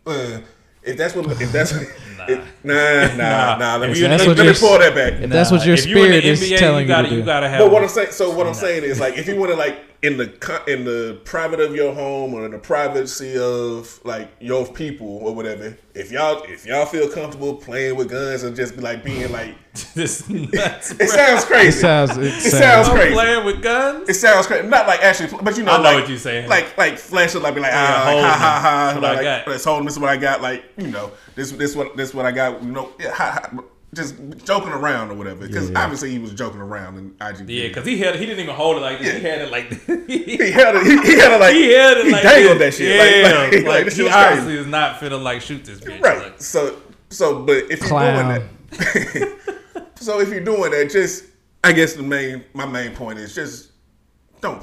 uh, 0.04 0.40
if 0.82 0.96
that's 0.96 1.14
what, 1.14 1.30
if 1.40 1.52
that's 1.52 1.72
nah, 2.18 2.26
if, 2.28 2.64
nah, 2.64 3.06
nah, 3.16 3.56
nah. 3.56 3.76
Let 3.76 3.90
me 3.92 4.00
let, 4.02 4.20
me- 4.20 4.34
let 4.34 4.46
me 4.46 4.54
pull 4.58 4.78
that 4.80 4.94
back. 4.96 5.12
If 5.22 5.30
that's 5.30 5.52
what 5.52 5.64
your 5.64 5.74
if 5.74 5.86
you 5.86 5.96
in 5.98 6.04
spirit 6.06 6.22
the 6.22 6.28
is 6.28 6.42
NBA, 6.42 6.58
telling 6.58 6.82
you 6.82 6.88
gotta, 6.88 7.04
you 7.04 7.10
to 7.10 7.16
you 7.16 7.22
do. 7.22 7.26
gotta 7.26 7.48
have. 7.48 7.60
But 7.60 7.70
what. 7.70 7.82
I'm 7.82 7.88
saying, 7.88 8.10
so 8.10 8.34
what 8.36 8.48
I'm 8.48 8.54
saying 8.54 8.82
is 8.82 8.98
like, 8.98 9.16
if 9.16 9.28
you 9.28 9.36
want 9.38 9.52
to 9.52 9.56
like 9.56 9.78
in 10.00 10.16
the 10.16 10.62
in 10.68 10.84
the 10.84 11.20
private 11.24 11.58
of 11.58 11.74
your 11.74 11.92
home 11.92 12.32
or 12.32 12.44
in 12.46 12.52
the 12.52 12.58
privacy 12.58 13.36
of 13.36 14.00
like 14.04 14.30
your 14.40 14.64
people 14.66 15.06
or 15.18 15.34
whatever, 15.34 15.76
if 15.94 16.12
y'all 16.12 16.42
if 16.44 16.64
y'all 16.64 16.86
feel 16.86 17.08
comfortable 17.08 17.56
playing 17.56 17.96
with 17.96 18.08
guns 18.08 18.44
and 18.44 18.54
just 18.54 18.76
be 18.76 18.80
like 18.80 19.02
being 19.02 19.30
like, 19.32 19.56
this 19.94 20.28
nuts. 20.28 20.92
it 20.92 21.08
sounds 21.08 21.42
It 21.42 21.46
crazy. 21.46 21.80
sounds. 21.80 22.16
It, 22.16 22.24
It 22.26 22.32
sounds. 22.40 22.86
sounds 22.86 22.88
crazy. 22.90 23.12
playing 23.14 23.44
with 23.44 23.60
guns. 23.60 24.08
It 24.08 24.14
sounds 24.14 24.46
crazy. 24.46 24.68
Not 24.68 24.86
like 24.86 25.02
actually, 25.02 25.36
but 25.42 25.56
you 25.56 25.64
know, 25.64 25.72
I 25.72 25.76
know 25.78 25.82
like, 25.82 26.00
what 26.00 26.08
you're 26.08 26.18
saying. 26.18 26.48
Like 26.48 26.78
like 26.78 26.96
flash 26.96 27.34
it, 27.34 27.40
like 27.40 27.54
be 27.56 27.60
like 27.60 27.72
ah, 27.74 28.04
hold 28.08 28.22
ha 28.22 28.30
ha 28.30 28.60
ha. 28.60 28.86
That's 28.86 28.94
what 29.00 29.04
I 29.04 29.14
like, 29.14 29.22
got. 29.24 29.48
Let's 29.48 29.64
hold. 29.64 29.84
This 29.86 29.94
is 29.94 29.98
what 29.98 30.10
I 30.10 30.16
got. 30.16 30.40
Like 30.42 30.64
you 30.76 30.86
know, 30.88 31.10
this 31.34 31.50
this 31.50 31.74
what 31.74 31.96
this 31.96 32.14
what 32.14 32.24
I 32.24 32.30
got. 32.30 32.62
You 32.62 32.70
know, 32.70 32.92
yeah, 33.00 33.12
ha, 33.12 33.40
ha, 33.52 33.62
just 33.94 34.16
joking 34.44 34.68
around 34.72 35.10
or 35.10 35.14
whatever. 35.14 35.46
Because 35.46 35.70
obviously 35.74 36.10
he 36.10 36.18
was 36.18 36.32
joking 36.34 36.60
around 36.60 36.98
in 36.98 37.06
IG. 37.26 37.48
Yeah, 37.48 37.68
because 37.68 37.86
he 37.86 37.98
had 37.98 38.14
he 38.16 38.26
didn't 38.26 38.40
even 38.42 38.54
hold 38.54 38.76
it 38.76 38.80
like 38.80 38.98
this. 39.00 39.14
He 39.16 39.22
had 39.22 39.40
it 39.42 39.50
like 39.50 39.70
this. 39.70 39.86
he 40.06 40.50
had 40.52 40.74
it. 40.76 40.82
He, 40.86 40.96
he 41.12 41.18
had 41.18 41.32
it 41.32 41.40
like 41.40 41.54
he 41.54 41.72
had 41.72 41.96
it 41.98 42.04
he 42.06 42.12
like 42.12 42.22
dangled 42.22 42.58
this. 42.58 42.76
that 42.78 42.84
shit. 42.84 43.24
Yeah, 43.24 43.38
like, 43.38 43.52
like, 43.52 43.64
like, 43.64 43.84
this 43.86 43.94
shit 43.96 43.98
he 43.98 44.04
was 44.04 44.12
crazy. 44.12 44.28
obviously 44.28 44.54
is 44.56 44.66
not 44.66 45.00
finna 45.00 45.22
like 45.22 45.40
shoot 45.40 45.64
this 45.64 45.80
bitch. 45.80 46.00
Right. 46.02 46.18
Like, 46.22 46.40
So 46.40 46.80
so 47.10 47.42
but 47.44 47.64
if 47.70 47.80
you're 47.80 47.88
doing 47.88 48.28
that 48.28 49.38
So 49.96 50.20
if 50.20 50.28
you're 50.28 50.40
doing 50.44 50.70
that, 50.70 50.90
just 50.90 51.24
I 51.64 51.72
guess 51.72 51.94
the 51.94 52.02
main 52.02 52.44
my 52.54 52.66
main 52.66 52.94
point 52.94 53.18
is 53.18 53.34
just 53.34 53.70
don't 54.40 54.62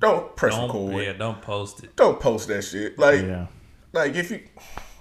don't 0.00 0.34
press 0.36 0.54
don't 0.54 0.66
record. 0.68 1.02
yeah, 1.04 1.12
don't 1.12 1.40
post 1.40 1.84
it. 1.84 1.94
Don't 1.96 2.18
post 2.20 2.48
that 2.48 2.62
shit. 2.62 2.98
Like 2.98 3.22
Yeah. 3.22 3.46
like 3.92 4.14
if 4.14 4.30
you 4.30 4.42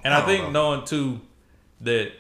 And 0.04 0.14
I 0.14 0.22
I, 0.22 0.26
think 0.26 0.44
know. 0.46 0.52
knowing 0.74 0.86
too 0.86 1.22
that 1.82 2.12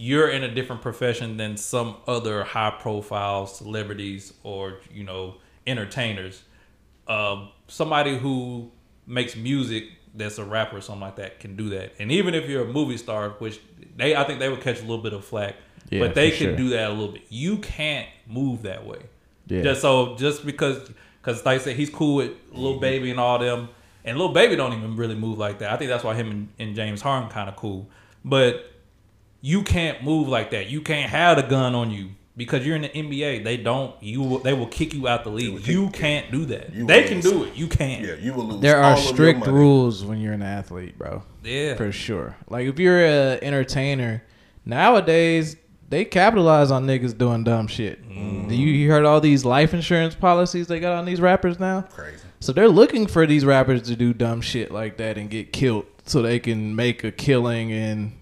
you're 0.00 0.30
in 0.30 0.44
a 0.44 0.54
different 0.54 0.80
profession 0.80 1.36
than 1.36 1.56
some 1.56 1.96
other 2.06 2.44
high 2.44 2.70
profile 2.70 3.46
celebrities 3.48 4.32
or 4.44 4.78
you 4.92 5.02
know 5.02 5.34
entertainers. 5.66 6.44
Um, 7.08 7.48
somebody 7.66 8.16
who 8.16 8.70
makes 9.06 9.34
music 9.34 9.84
that's 10.14 10.38
a 10.38 10.44
rapper 10.44 10.76
or 10.76 10.80
something 10.80 11.00
like 11.00 11.16
that 11.16 11.40
can 11.40 11.56
do 11.56 11.70
that. 11.70 11.92
And 11.98 12.12
even 12.12 12.34
if 12.34 12.48
you're 12.48 12.62
a 12.62 12.72
movie 12.72 12.96
star, 12.96 13.30
which 13.40 13.58
they 13.96 14.14
I 14.14 14.22
think 14.22 14.38
they 14.38 14.48
would 14.48 14.60
catch 14.60 14.78
a 14.78 14.82
little 14.82 15.02
bit 15.02 15.12
of 15.14 15.24
flack, 15.24 15.56
Yeah, 15.90 16.00
but 16.00 16.14
they 16.14 16.30
can 16.30 16.38
sure. 16.48 16.56
do 16.56 16.68
that 16.70 16.90
a 16.90 16.92
little 16.92 17.12
bit. 17.14 17.22
You 17.28 17.58
can't 17.58 18.06
move 18.28 18.62
that 18.62 18.86
way. 18.86 19.00
Yeah. 19.48 19.62
Just 19.62 19.80
so 19.80 20.16
just 20.16 20.46
because 20.46 20.88
because 21.20 21.44
like 21.44 21.60
I 21.60 21.64
said, 21.64 21.76
he's 21.76 21.90
cool 21.90 22.16
with 22.16 22.32
Lil 22.52 22.78
Baby 22.78 23.10
and 23.10 23.18
all 23.18 23.40
them, 23.40 23.68
and 24.04 24.16
Lil 24.16 24.32
Baby 24.32 24.54
don't 24.54 24.74
even 24.74 24.94
really 24.94 25.16
move 25.16 25.38
like 25.38 25.58
that. 25.58 25.72
I 25.72 25.76
think 25.76 25.88
that's 25.90 26.04
why 26.04 26.14
him 26.14 26.30
and, 26.30 26.48
and 26.60 26.76
James 26.76 27.02
Harden 27.02 27.28
kind 27.30 27.48
of 27.48 27.56
cool. 27.56 27.88
But 28.24 28.70
you 29.40 29.62
can't 29.62 30.02
move 30.02 30.28
like 30.28 30.50
that. 30.50 30.68
You 30.68 30.80
can't 30.80 31.10
have 31.10 31.36
the 31.36 31.42
gun 31.42 31.74
on 31.74 31.90
you 31.90 32.10
because 32.36 32.66
you're 32.66 32.76
in 32.76 32.82
the 32.82 32.88
NBA. 32.88 33.44
They 33.44 33.56
don't. 33.56 33.94
You 34.02 34.22
will, 34.22 34.38
they 34.38 34.52
will 34.52 34.66
kick 34.66 34.94
you 34.94 35.08
out 35.08 35.24
the 35.24 35.30
league. 35.30 35.66
You 35.66 35.90
can't 35.90 36.30
do 36.30 36.46
that. 36.46 36.72
You 36.72 36.86
they 36.86 37.02
will 37.02 37.08
can 37.08 37.20
lose. 37.20 37.32
do 37.32 37.44
it. 37.44 37.54
You 37.54 37.66
can't. 37.68 38.04
Yeah, 38.04 38.14
you 38.14 38.32
will 38.32 38.44
lose. 38.46 38.60
There 38.60 38.82
all 38.82 38.92
are 38.92 38.96
of 38.96 39.04
your 39.04 39.12
strict 39.14 39.40
money. 39.40 39.52
rules 39.52 40.04
when 40.04 40.20
you're 40.20 40.32
an 40.32 40.42
athlete, 40.42 40.98
bro. 40.98 41.22
Yeah. 41.44 41.74
For 41.74 41.92
sure. 41.92 42.36
Like 42.48 42.66
if 42.66 42.78
you're 42.78 43.04
an 43.04 43.38
entertainer, 43.42 44.22
nowadays 44.64 45.56
they 45.88 46.04
capitalize 46.04 46.70
on 46.70 46.86
niggas 46.86 47.16
doing 47.16 47.44
dumb 47.44 47.66
shit. 47.66 48.06
Mm-hmm. 48.08 48.50
You, 48.50 48.66
you 48.66 48.90
heard 48.90 49.04
all 49.04 49.20
these 49.20 49.44
life 49.44 49.72
insurance 49.72 50.14
policies 50.14 50.66
they 50.66 50.80
got 50.80 50.92
on 50.92 51.04
these 51.06 51.20
rappers 51.20 51.58
now? 51.58 51.82
Crazy. 51.82 52.18
So 52.40 52.52
they're 52.52 52.68
looking 52.68 53.06
for 53.06 53.26
these 53.26 53.44
rappers 53.44 53.82
to 53.82 53.96
do 53.96 54.12
dumb 54.12 54.40
shit 54.42 54.70
like 54.70 54.98
that 54.98 55.18
and 55.18 55.28
get 55.30 55.52
killed 55.52 55.86
so 56.04 56.22
they 56.22 56.38
can 56.38 56.76
make 56.76 57.04
a 57.04 57.10
killing 57.10 57.72
and 57.72 58.17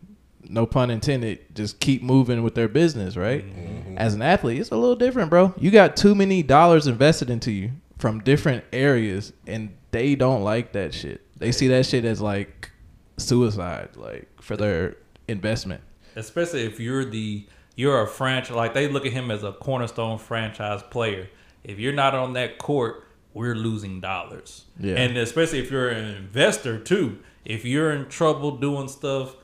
no 0.51 0.67
pun 0.67 0.91
intended, 0.91 1.55
just 1.55 1.81
keep 1.81 2.03
moving 2.03 2.43
with 2.43 2.55
their 2.55 2.69
business, 2.69 3.17
right? 3.17 3.45
Mm-hmm. 3.45 3.99
As 3.99 4.15
an 4.15 4.23
athlete, 4.23 4.61
it's 4.61 4.71
a 4.71 4.77
little 4.77 4.97
different, 4.97 5.31
bro. 5.31 5.55
You 5.59 5.71
got 5.71 5.97
too 5.97 6.15
many 6.15 6.43
dollars 6.43 6.87
invested 6.87 7.31
into 7.31 7.51
you 7.53 7.73
from 7.99 8.21
different 8.21 8.65
areas 8.73 9.33
and 9.47 9.75
they 9.91 10.15
don't 10.15 10.43
like 10.43 10.73
that 10.73 10.93
shit. 10.95 11.23
They 11.39 11.53
see 11.53 11.69
that 11.69 11.87
shit 11.87 12.05
as 12.05 12.21
like 12.21 12.71
suicide, 13.17 13.91
like 13.97 14.29
for 14.43 14.57
their 14.57 14.97
investment. 15.29 15.81
especially 16.15 16.65
if 16.65 16.79
you're 16.79 17.05
the 17.05 17.47
you're 17.75 18.01
a 18.03 18.07
franchise 18.07 18.55
like 18.55 18.75
they 18.75 18.89
look 18.89 19.05
at 19.05 19.13
him 19.13 19.31
as 19.31 19.43
a 19.43 19.53
cornerstone 19.53 20.19
franchise 20.19 20.83
player 20.85 21.29
if 21.65 21.79
you're 21.81 21.93
not 21.93 22.15
on 22.15 22.35
that 22.35 22.59
court 22.59 23.05
we're 23.35 23.55
losing 23.57 24.01
dollars 24.01 24.65
Yeah. 24.79 24.95
and 24.95 25.17
especially 25.19 25.59
if 25.59 25.71
you're 25.71 25.89
an 25.89 26.05
investor 26.15 26.79
too 26.79 27.19
if 27.45 27.65
you're 27.65 27.91
in 27.93 28.09
trouble 28.09 28.53
doing 28.57 28.87
stuff 28.89 29.35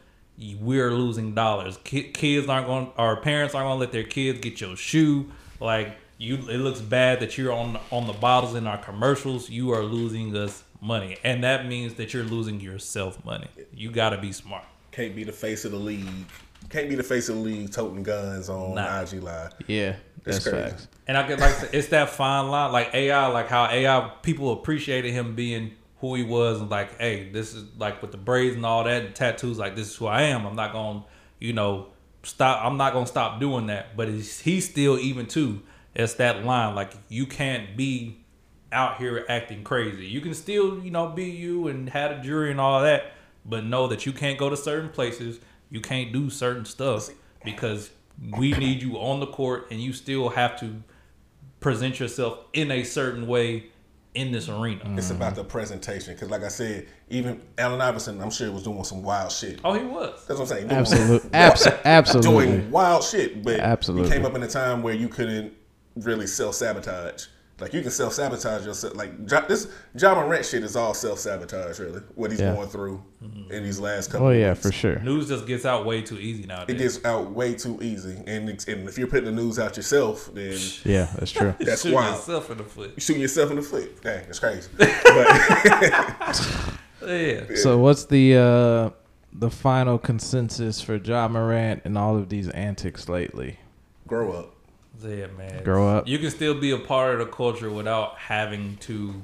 we're 0.61 0.91
losing 0.91 1.35
dollars 1.35 1.79
kids 1.85 2.49
aren't 2.49 2.67
going 2.67 2.91
our 2.97 3.17
parents 3.17 3.55
aren't 3.55 3.67
going 3.67 3.77
to 3.77 3.81
let 3.81 3.93
their 3.93 4.03
kids 4.05 4.41
get 4.41 4.61
your 4.61 4.77
shoe 4.77 5.31
like 5.61 5.97
you 6.19 6.37
it 6.37 6.59
looks 6.59 6.81
bad 6.81 7.21
that 7.21 7.37
you're 7.37 7.53
on 7.53 7.79
on 7.91 8.07
the 8.07 8.13
bottles 8.15 8.55
in 8.55 8.67
our 8.67 8.79
commercials 8.79 9.49
you 9.51 9.71
are 9.73 9.83
losing 9.83 10.35
us 10.37 10.65
money 10.81 11.17
and 11.23 11.45
that 11.45 11.67
means 11.67 11.95
that 11.95 12.13
you're 12.15 12.25
losing 12.25 12.61
yourself 12.61 13.23
money 13.25 13.47
you 13.75 13.91
got 13.91 14.11
to 14.11 14.19
be 14.19 14.33
smart 14.33 14.65
Can't 14.91 15.15
be 15.15 15.23
the 15.25 15.33
face 15.33 15.65
of 15.65 15.71
the 15.73 15.79
league. 15.79 16.07
Can't 16.71 16.89
be 16.89 16.95
the 16.95 17.03
face 17.03 17.29
of 17.29 17.37
the 17.37 17.41
league 17.43 17.71
toting 17.73 18.03
guns 18.03 18.49
on 18.49 18.75
Nah. 18.77 19.01
IG 19.03 19.23
Live. 19.23 19.53
Yeah, 19.67 19.97
That's 20.25 20.39
that's 20.45 20.49
crazy. 20.49 20.71
facts. 20.71 20.89
And 21.09 21.17
I 21.17 21.27
get 21.29 21.39
like 21.41 21.55
it's 21.73 21.89
that 21.89 22.11
fine 22.11 22.49
line, 22.51 22.73
like 22.73 22.95
AI, 22.95 23.27
like 23.27 23.49
how 23.49 23.67
AI 23.69 24.11
people 24.23 24.53
appreciated 24.53 25.13
him 25.13 25.35
being 25.35 25.73
who 26.03 26.17
he 26.17 26.25
was, 26.25 26.61
and 26.61 26.69
like, 26.69 26.99
hey, 26.99 27.31
this 27.31 27.55
is 27.55 27.65
like 27.79 28.03
with 28.03 28.11
the 28.11 28.19
braids 28.19 28.57
and 28.57 28.67
all 28.67 28.85
that, 28.85 29.05
and 29.05 29.15
tattoos, 29.15 29.57
like 29.57 29.77
this 29.77 29.89
is 29.89 29.97
who 29.97 30.07
I 30.07 30.23
am. 30.23 30.45
I'm 30.45 30.57
not 30.57 30.73
gonna, 30.73 31.05
you 31.39 31.53
know, 31.55 31.87
stop. 32.25 32.63
I'm 32.63 32.77
not 32.77 32.93
gonna 32.93 33.07
stop 33.07 33.39
doing 33.39 33.69
that. 33.69 33.97
But 33.97 34.09
he's, 34.09 34.65
still 34.65 34.99
even 34.99 35.27
too. 35.27 35.63
It's 35.95 36.15
that 36.15 36.45
line, 36.45 36.75
like 36.75 36.93
you 37.09 37.25
can't 37.25 37.77
be 37.77 38.19
out 38.73 38.99
here 38.99 39.25
acting 39.29 39.63
crazy. 39.63 40.07
You 40.07 40.21
can 40.21 40.35
still, 40.35 40.83
you 40.83 40.91
know, 40.91 41.09
be 41.09 41.27
you 41.27 41.69
and 41.69 41.89
have 41.91 42.11
a 42.11 42.21
jury 42.21 42.51
and 42.51 42.61
all 42.61 42.83
that, 42.83 43.13
but 43.47 43.65
know 43.65 43.87
that 43.87 44.05
you 44.05 44.13
can't 44.13 44.39
go 44.39 44.51
to 44.51 44.57
certain 44.57 44.89
places. 44.89 45.39
You 45.71 45.81
can't 45.81 46.13
do 46.13 46.31
certain 46.31 46.65
stuff 46.65 47.11
because 47.45 47.91
we 48.37 48.53
need 48.53 48.83
you 48.83 48.97
on 48.97 49.21
the 49.21 49.27
court, 49.27 49.69
and 49.71 49.81
you 49.81 49.93
still 49.93 50.31
have 50.31 50.59
to 50.61 50.83
present 51.61 52.01
yourself 52.01 52.39
in 52.53 52.73
a 52.73 52.83
certain 52.83 53.29
way 53.29 53.67
in 54.15 54.31
this 54.31 54.49
arena. 54.49 54.81
It's 54.97 55.07
mm-hmm. 55.07 55.17
about 55.17 55.35
the 55.35 55.45
presentation. 55.45 56.15
Because, 56.15 56.31
like 56.31 56.43
I 56.43 56.49
said, 56.49 56.87
even 57.09 57.41
Allen 57.59 57.81
Iverson, 57.81 58.21
I'm 58.21 58.31
sure, 58.31 58.51
was 58.51 58.63
doing 58.63 58.85
some 58.85 59.03
wild 59.03 59.33
shit. 59.33 59.61
Oh, 59.65 59.73
he 59.73 59.85
was. 59.85 60.25
That's 60.27 60.39
what 60.39 60.41
I'm 60.41 60.47
saying. 60.47 60.71
Absolutely, 60.71 61.31
Absolute, 61.33 61.81
absolutely. 61.85 62.47
Doing 62.47 62.71
wild 62.71 63.05
shit. 63.05 63.43
But 63.43 63.61
Absolutely. 63.61 64.09
you 64.09 64.15
came 64.15 64.27
up 64.27 64.35
in 64.35 64.43
a 64.43 64.49
time 64.49 64.83
where 64.83 64.95
you 64.95 65.09
couldn't 65.09 65.55
really 65.97 66.27
self 66.27 66.55
sabotage. 66.55 67.27
Like, 67.61 67.75
you 67.75 67.83
can 67.83 67.91
self 67.93 68.13
sabotage 68.15 68.67
yourself. 68.67 68.97
Like, 68.97 69.13
Ja- 69.31 69.47
this 69.47 69.69
Ja 69.95 70.15
Morant 70.15 70.45
shit 70.45 70.65
is 70.65 70.75
all 70.75 70.95
self 70.95 71.19
sabotage, 71.21 71.79
really. 71.79 72.01
What 72.17 72.31
he's 72.33 72.41
Yeah. 72.41 72.55
going 72.55 72.69
through 72.69 73.03
in 73.51 73.63
these 73.63 73.79
last 73.79 74.11
couple 74.11 74.27
Oh 74.27 74.31
yeah, 74.31 74.51
weeks. 74.51 74.63
for 74.63 74.73
sure. 74.73 74.99
News 74.99 75.29
just 75.29 75.47
gets 75.47 75.65
out 75.65 75.87
way 75.87 76.03
too 76.03 76.19
easy 76.19 76.45
nowadays. 76.45 76.75
It 76.75 76.79
gets 76.83 77.05
out 77.05 77.31
way 77.31 77.55
too 77.55 77.79
easy. 77.81 78.17
And, 78.27 78.49
it's- 78.49 78.67
and 78.67 78.89
if 78.89 78.99
you're 78.99 79.07
putting 79.07 79.27
the 79.27 79.31
news 79.43 79.59
out 79.61 79.77
yourself, 79.77 80.31
then 80.35 80.59
Yeah, 80.85 81.09
that's 81.17 81.31
true. 81.31 81.55
that's 81.61 81.83
Shoot 81.83 81.95
wild. 81.95 82.17
yourself 82.17 82.51
in 82.51 82.59
the 82.59 82.65
foot. 82.65 82.93
You 82.97 83.01
shooting 83.01 83.23
yourself 83.23 83.51
in 83.51 83.57
the 83.57 83.63
foot. 83.63 84.03
Dang, 84.03 84.25
that's 84.27 84.39
crazy. 84.41 84.69
But 84.79 86.49
Yeah. 87.07 87.45
So 87.57 87.79
what's 87.79 88.05
the 88.07 88.37
uh 88.37 88.91
the 89.33 89.51
final 89.51 89.99
consensus 89.99 90.81
for 90.81 90.97
Ja 90.97 91.27
Morant 91.29 91.83
and 91.85 91.97
all 91.99 92.17
of 92.17 92.29
these 92.29 92.49
antics 92.51 93.09
lately? 93.09 93.59
grow 94.07 94.33
up. 94.33 94.55
Yeah, 95.01 95.27
man. 95.39 95.65
Grow 95.65 95.89
up. 95.89 96.09
You 96.09 96.19
can 96.19 96.31
still 96.31 96.59
be 96.59 96.71
a 96.71 96.79
part 96.79 97.15
of 97.15 97.27
the 97.27 97.33
culture 97.33 97.71
without 97.71 98.19
having 98.19 98.77
to 98.79 99.23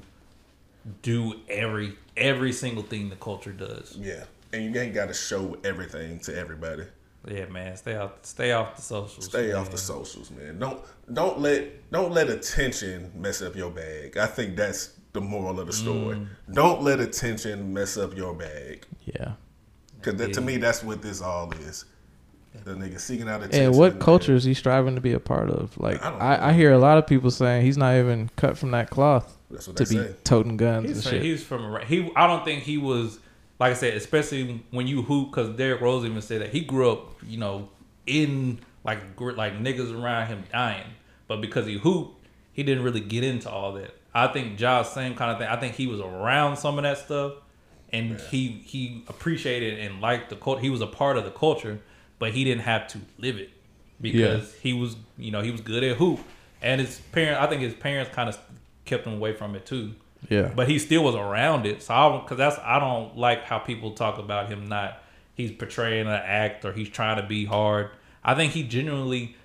do 1.01 1.35
every 1.47 1.95
every 2.17 2.51
single 2.51 2.83
thing 2.83 3.09
the 3.09 3.15
culture 3.15 3.51
does. 3.51 3.95
Yeah. 3.97 4.23
And 4.51 4.63
you 4.63 4.81
ain't 4.81 4.93
got 4.93 5.07
to 5.07 5.13
show 5.13 5.57
everything 5.63 6.19
to 6.21 6.35
everybody. 6.35 6.83
Yeah, 7.27 7.45
man. 7.45 7.75
Stay 7.77 7.95
out. 7.95 8.25
Stay 8.25 8.51
off 8.51 8.75
the 8.75 8.81
socials. 8.81 9.25
Stay 9.25 9.47
man. 9.47 9.57
off 9.57 9.71
the 9.71 9.77
socials, 9.77 10.31
man. 10.31 10.57
Don't 10.57 10.81
don't 11.13 11.39
let 11.39 11.91
don't 11.91 12.11
let 12.11 12.29
attention 12.29 13.11
mess 13.15 13.41
up 13.41 13.55
your 13.55 13.69
bag. 13.69 14.17
I 14.17 14.25
think 14.25 14.55
that's 14.55 14.93
the 15.13 15.21
moral 15.21 15.59
of 15.59 15.67
the 15.67 15.73
story. 15.73 16.17
Mm. 16.17 16.27
Don't 16.53 16.81
let 16.81 16.99
attention 16.99 17.73
mess 17.73 17.97
up 17.97 18.15
your 18.15 18.33
bag. 18.33 18.85
Yeah. 19.05 19.33
Cause 20.01 20.15
that, 20.15 20.33
to 20.33 20.41
me, 20.41 20.57
that's 20.57 20.81
what 20.81 21.01
this 21.01 21.21
all 21.21 21.51
is. 21.51 21.83
The 22.63 22.73
nigga 22.73 22.99
seeking 22.99 23.29
out 23.29 23.41
attention. 23.41 23.63
And 23.67 23.77
what 23.77 23.99
culture 23.99 24.33
is 24.35 24.43
he 24.43 24.53
striving 24.53 24.95
to 24.95 25.01
be 25.01 25.13
a 25.13 25.19
part 25.19 25.49
of? 25.49 25.77
Like 25.77 26.03
I 26.03 26.09
I. 26.09 26.49
I 26.49 26.53
hear 26.53 26.71
a 26.71 26.79
lot 26.79 26.97
of 26.97 27.05
people 27.07 27.31
saying 27.31 27.65
he's 27.65 27.77
not 27.77 27.95
even 27.95 28.29
cut 28.35 28.57
from 28.57 28.71
that 28.71 28.89
cloth 28.89 29.37
That's 29.51 29.67
what 29.67 29.77
to 29.77 29.83
be 29.85 29.95
say. 29.95 30.15
toting 30.23 30.57
guns 30.57 30.87
He's, 30.87 30.97
and 30.97 31.03
from, 31.03 31.11
shit. 31.13 31.21
he's 31.23 31.43
from 31.43 31.79
he. 31.85 32.11
I 32.15 32.27
don't 32.27 32.43
think 32.43 32.63
he 32.63 32.77
was 32.77 33.19
like 33.59 33.71
I 33.71 33.75
said, 33.75 33.95
especially 33.95 34.63
when 34.71 34.87
you 34.87 35.01
hoop, 35.01 35.31
because 35.31 35.55
Derrick 35.57 35.81
Rose 35.81 36.05
even 36.05 36.21
said 36.21 36.41
that 36.41 36.49
he 36.49 36.61
grew 36.61 36.89
up, 36.91 37.15
you 37.23 37.37
know, 37.37 37.69
in 38.07 38.59
like 38.83 39.15
gr- 39.15 39.33
like 39.33 39.59
niggas 39.59 39.93
around 39.97 40.27
him 40.27 40.43
dying, 40.51 40.87
but 41.27 41.41
because 41.41 41.65
he 41.65 41.77
hooped, 41.77 42.25
he 42.53 42.63
didn't 42.63 42.83
really 42.83 43.01
get 43.01 43.23
into 43.23 43.49
all 43.49 43.73
that. 43.73 43.93
I 44.13 44.27
think 44.27 44.57
Ja's 44.57 44.89
same 44.89 45.13
kind 45.15 45.31
of 45.31 45.37
thing. 45.37 45.47
I 45.47 45.59
think 45.59 45.75
he 45.75 45.87
was 45.87 45.99
around 45.99 46.57
some 46.57 46.77
of 46.79 46.83
that 46.83 46.97
stuff, 46.97 47.33
and 47.93 48.19
he 48.31 48.63
he 48.65 49.03
appreciated 49.07 49.79
and 49.79 50.01
liked 50.01 50.29
the 50.29 50.35
culture. 50.35 50.61
He 50.61 50.69
was 50.69 50.81
a 50.81 50.87
part 50.87 51.17
of 51.17 51.25
the 51.25 51.31
culture, 51.31 51.79
but 52.19 52.33
he 52.33 52.43
didn't 52.43 52.61
have 52.61 52.87
to 52.89 52.99
live 53.17 53.37
it 53.37 53.49
because 53.99 54.53
he 54.55 54.73
was 54.73 54.95
you 55.17 55.31
know 55.31 55.41
he 55.41 55.51
was 55.51 55.61
good 55.61 55.83
at 55.83 55.97
hoop, 55.97 56.19
and 56.61 56.79
his 56.79 56.99
parents. 57.11 57.41
I 57.41 57.47
think 57.47 57.61
his 57.61 57.73
parents 57.73 58.13
kind 58.13 58.29
of 58.29 58.37
kept 58.85 59.07
him 59.07 59.13
away 59.13 59.33
from 59.33 59.55
it 59.55 59.65
too 59.65 59.95
yeah. 60.27 60.51
but 60.55 60.67
he 60.67 60.79
still 60.79 61.03
was 61.03 61.15
around 61.15 61.65
it. 61.65 61.83
So 61.83 61.93
I 61.93 62.19
because 62.19 62.37
that's 62.37 62.57
I 62.59 62.79
don't 62.79 63.17
like 63.17 63.43
how 63.43 63.59
people 63.59 63.91
talk 63.91 64.17
about 64.17 64.49
him 64.49 64.67
not 64.67 65.01
he's 65.35 65.51
portraying 65.51 66.07
an 66.07 66.13
act 66.13 66.65
or 66.65 66.73
he's 66.73 66.89
trying 66.89 67.17
to 67.17 67.23
be 67.23 67.45
hard. 67.45 67.91
I 68.23 68.35
think 68.35 68.53
he 68.53 68.63
genuinely 68.63 69.35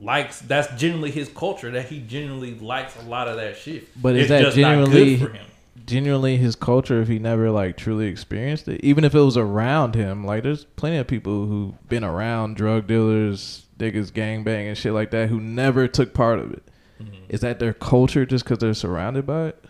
likes 0.00 0.40
that's 0.40 0.68
genuinely 0.80 1.10
his 1.10 1.28
culture 1.28 1.70
that 1.72 1.86
he 1.86 2.00
genuinely 2.00 2.54
likes 2.54 2.96
a 2.96 3.02
lot 3.02 3.28
of 3.28 3.36
that 3.36 3.56
shit. 3.56 3.88
But 4.00 4.14
is 4.16 4.22
It's 4.22 4.28
that 4.28 4.42
just 4.42 4.56
not 4.56 4.84
good 4.86 4.92
genuinely 4.92 5.16
for 5.16 5.30
him? 5.30 5.46
Genuinely 5.86 6.36
his 6.36 6.56
culture 6.56 7.00
if 7.00 7.08
he 7.08 7.18
never 7.18 7.50
like 7.50 7.76
truly 7.76 8.06
experienced 8.06 8.68
it? 8.68 8.82
Even 8.84 9.04
if 9.04 9.14
it 9.14 9.20
was 9.20 9.36
around 9.36 9.94
him, 9.94 10.24
like 10.24 10.42
there's 10.42 10.64
plenty 10.64 10.96
of 10.96 11.06
people 11.06 11.46
who've 11.46 11.88
been 11.88 12.04
around 12.04 12.56
drug 12.56 12.86
dealers, 12.86 13.66
niggas 13.78 14.12
gangbang 14.12 14.68
and 14.68 14.78
shit 14.78 14.92
like 14.92 15.10
that 15.10 15.28
who 15.28 15.40
never 15.40 15.88
took 15.88 16.14
part 16.14 16.38
of 16.38 16.52
it. 16.52 16.62
Mm-hmm. 17.00 17.24
Is 17.28 17.40
that 17.40 17.58
their 17.58 17.72
culture 17.72 18.26
just 18.26 18.44
because 18.44 18.58
they're 18.58 18.74
surrounded 18.74 19.26
by 19.26 19.48
it? 19.48 19.64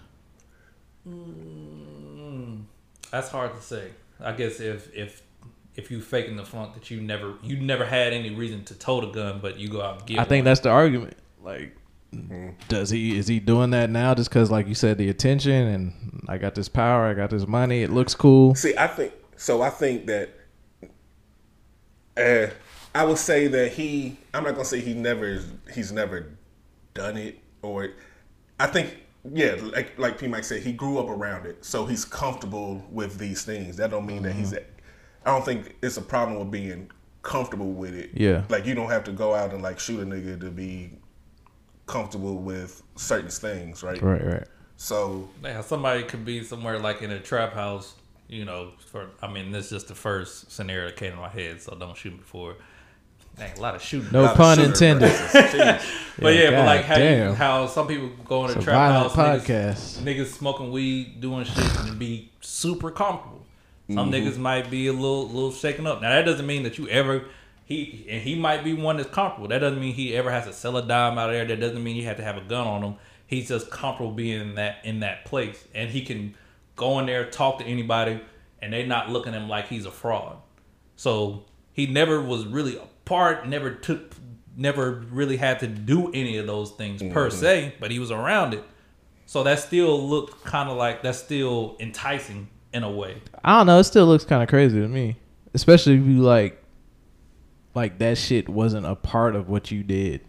That's 3.11 3.29
hard 3.29 3.55
to 3.55 3.63
say. 3.63 3.89
I 4.21 4.33
guess 4.33 4.61
if 4.61 4.95
if 4.95 5.23
if 5.75 5.91
you 5.91 6.01
faking 6.01 6.37
the 6.37 6.45
funk 6.45 6.75
that 6.75 6.91
you 6.91 7.01
never 7.01 7.35
you 7.43 7.59
never 7.59 7.85
had 7.85 8.13
any 8.13 8.35
reason 8.35 8.65
to 8.65 8.75
tote 8.75 9.05
a 9.05 9.09
gun, 9.09 9.41
but 9.41 9.59
you 9.59 9.69
go 9.69 9.83
out 9.83 9.99
and 9.99 10.07
get 10.07 10.19
I 10.19 10.25
think 10.25 10.41
one. 10.41 10.45
that's 10.45 10.61
the 10.61 10.71
argument. 10.71 11.17
Like, 11.43 11.75
does 12.69 12.91
he 12.91 13.17
is 13.17 13.29
he 13.29 13.39
doing 13.39 13.71
that 13.71 13.91
now 13.91 14.15
just 14.15 14.31
because, 14.31 14.51
like 14.51 14.67
you 14.67 14.75
said, 14.75 14.99
the 14.99 15.09
attention 15.09 15.53
and 15.53 16.25
I 16.29 16.39
got 16.39 16.55
this 16.55 16.69
power, 16.69 17.07
I 17.07 17.15
got 17.15 17.31
this 17.31 17.47
money, 17.47 17.83
it 17.83 17.91
looks 17.91 18.15
cool. 18.15 18.55
See, 18.55 18.77
I 18.77 18.89
think 18.89 19.13
so. 19.37 19.63
I 19.63 19.71
think 19.71 20.07
that 20.07 20.31
uh, 22.17 22.51
I 22.95 23.05
would 23.05 23.19
say 23.19 23.47
that 23.49 23.73
he. 23.73 24.19
I'm 24.35 24.45
not 24.45 24.53
gonna 24.53 24.65
say 24.65 24.81
he 24.81 24.95
never. 24.95 25.41
He's 25.73 25.93
never 25.93 26.37
done 26.95 27.17
it, 27.17 27.39
or 27.63 27.91
I 28.59 28.67
think 28.67 28.97
yeah, 29.33 29.57
like 29.61 29.99
like 29.99 30.19
P 30.19 30.27
Mike 30.27 30.45
said, 30.45 30.63
he 30.63 30.73
grew 30.73 30.99
up 30.99 31.09
around 31.09 31.47
it, 31.47 31.65
so 31.65 31.87
he's 31.87 32.05
comfortable 32.05 32.85
with 32.91 33.19
these 33.19 33.45
things. 33.45 33.77
That 33.77 33.91
don't 33.91 34.07
mean 34.07 34.23
that 34.23 34.33
he's. 34.33 34.53
Mm-hmm. 34.53 34.65
I 35.27 35.31
don't 35.31 35.45
think 35.45 35.77
it's 35.83 35.97
a 35.97 36.03
problem 36.03 36.39
with 36.39 36.51
being 36.51 36.91
comfortable 37.23 37.73
with 37.73 37.95
it. 37.95 38.11
Yeah. 38.15 38.45
like 38.49 38.65
you 38.65 38.75
don't 38.75 38.89
have 38.89 39.05
to 39.05 39.13
go 39.13 39.35
out 39.35 39.53
and 39.53 39.63
like 39.63 39.79
shoot 39.79 40.01
a 40.01 40.07
nigga 40.07 40.41
to 40.41 40.51
be 40.51 40.93
comfortable 41.91 42.37
with 42.37 42.83
certain 42.97 43.31
things, 43.31 43.83
right? 43.83 44.01
Right, 44.01 44.25
right. 44.25 44.47
So 44.77 45.29
Yeah, 45.43 45.61
somebody 45.63 46.03
could 46.05 46.25
be 46.25 46.43
somewhere 46.45 46.79
like 46.79 47.03
in 47.03 47.11
a 47.11 47.21
trap 47.21 47.53
house, 47.53 47.95
you 48.29 48.45
know, 48.45 48.71
for 48.87 49.09
I 49.21 49.29
mean, 49.31 49.51
this 49.53 49.67
is 49.67 49.71
just 49.71 49.89
the 49.89 49.95
first 49.95 50.51
scenario 50.53 50.87
that 50.87 50.97
came 50.97 51.13
to 51.13 51.19
my 51.19 51.29
head, 51.29 51.61
so 51.61 51.75
don't 51.75 51.97
shoot 51.97 52.13
me 52.13 52.21
for. 52.25 52.57
Dang, 53.39 53.57
a 53.57 53.61
lot 53.61 53.75
of 53.75 53.83
shooting. 53.83 54.11
No 54.13 54.35
pun 54.35 54.57
shooter 54.59 54.69
intended. 54.71 55.13
But 56.21 56.35
yeah, 56.35 56.51
but 56.51 56.67
like 56.67 56.85
how, 56.85 56.97
you, 56.97 57.05
damn. 57.05 57.35
how 57.35 57.67
some 57.67 57.87
people 57.87 58.11
go 58.27 58.45
in 58.47 58.51
a 58.59 58.61
trap 58.61 58.93
house, 58.93 59.15
violent 59.15 59.45
niggas, 59.45 59.47
podcast. 59.47 60.03
niggas 60.03 60.27
smoking 60.27 60.71
weed, 60.71 61.21
doing 61.21 61.45
shit, 61.47 61.79
and 61.81 61.99
be 61.99 62.31
super 62.41 62.91
comfortable. 62.91 63.47
Some 63.89 64.11
Mm-hmm. 64.13 64.29
niggas 64.29 64.37
might 64.39 64.71
be 64.71 64.87
a 64.89 64.93
little 64.93 65.27
little 65.29 65.53
shaken 65.53 65.87
up. 65.87 66.03
Now 66.03 66.11
that 66.11 66.25
doesn't 66.27 66.47
mean 66.47 66.63
that 66.65 66.77
you 66.79 66.89
ever 66.89 67.25
he 67.71 68.05
and 68.09 68.21
he 68.21 68.35
might 68.35 68.65
be 68.65 68.75
one 68.75 68.97
that's 68.97 69.09
comfortable. 69.09 69.49
That 69.49 69.61
doesn't 69.61 69.81
mean 69.81 69.95
he 69.95 70.15
ever 70.17 70.31
has 70.31 70.45
to 70.45 70.53
sell 70.53 70.77
a 70.77 70.83
dime 70.83 71.17
out 71.19 71.31
of 71.31 71.37
there. 71.37 71.47
That 71.47 71.61
doesn't 71.61 71.83
mean 71.83 71.95
he 71.95 72.03
had 72.03 72.17
to 72.17 72.25
have 72.25 72.37
a 72.37 72.43
gun 72.43 72.67
on 72.67 72.83
him. 72.83 72.97
He's 73.29 73.47
just 73.49 73.71
comfortable 73.71 74.11
being 74.11 74.41
in 74.41 74.55
that 74.57 74.79
in 74.85 75.01
that 75.01 75.25
place, 75.25 75.65
and 75.73 75.89
he 75.89 76.05
can 76.05 76.35
go 76.75 76.99
in 76.99 77.07
there, 77.07 77.31
talk 77.31 77.61
to 77.61 77.65
anybody, 77.65 78.21
and 78.61 78.73
they're 78.73 78.87
not 78.87 79.09
looking 79.09 79.35
at 79.35 79.41
him 79.41 79.49
like 79.49 79.69
he's 79.69 79.87
a 79.87 79.91
fraud. 79.91 80.39
So 80.97 81.45
he 81.73 81.87
never 81.87 82.21
was 82.21 82.45
really 82.45 82.77
a 82.77 82.87
part, 83.05 83.47
never 83.47 83.71
took, 83.71 84.17
never 84.57 85.05
really 85.11 85.37
had 85.37 85.61
to 85.61 85.69
do 85.69 86.11
any 86.13 86.39
of 86.39 86.49
those 86.49 86.73
things 86.73 87.01
per 87.03 87.29
mm-hmm. 87.29 87.39
se, 87.39 87.75
but 87.79 87.93
he 87.93 88.01
was 88.01 88.11
around 88.11 88.53
it. 88.53 88.65
So 89.27 89.45
that 89.45 89.61
still 89.61 90.09
looked 90.09 90.45
kind 90.45 90.69
of 90.69 90.77
like 90.77 91.05
that's 91.05 91.19
still 91.19 91.77
enticing 91.79 92.49
in 92.73 92.83
a 92.83 92.91
way. 92.91 93.23
I 93.45 93.59
don't 93.59 93.69
know. 93.69 93.79
It 93.79 93.85
still 93.85 94.07
looks 94.07 94.25
kind 94.25 94.43
of 94.43 94.49
crazy 94.49 94.81
to 94.81 94.89
me, 94.89 95.17
especially 95.55 95.95
if 95.95 96.05
you 96.05 96.19
like, 96.19 96.60
like 97.81 97.99
that 97.99 98.19
shit 98.19 98.49
wasn't 98.49 98.85
a 98.85 98.95
part 98.95 99.35
of 99.35 99.49
what 99.49 99.71
you 99.71 99.83
did. 99.83 100.21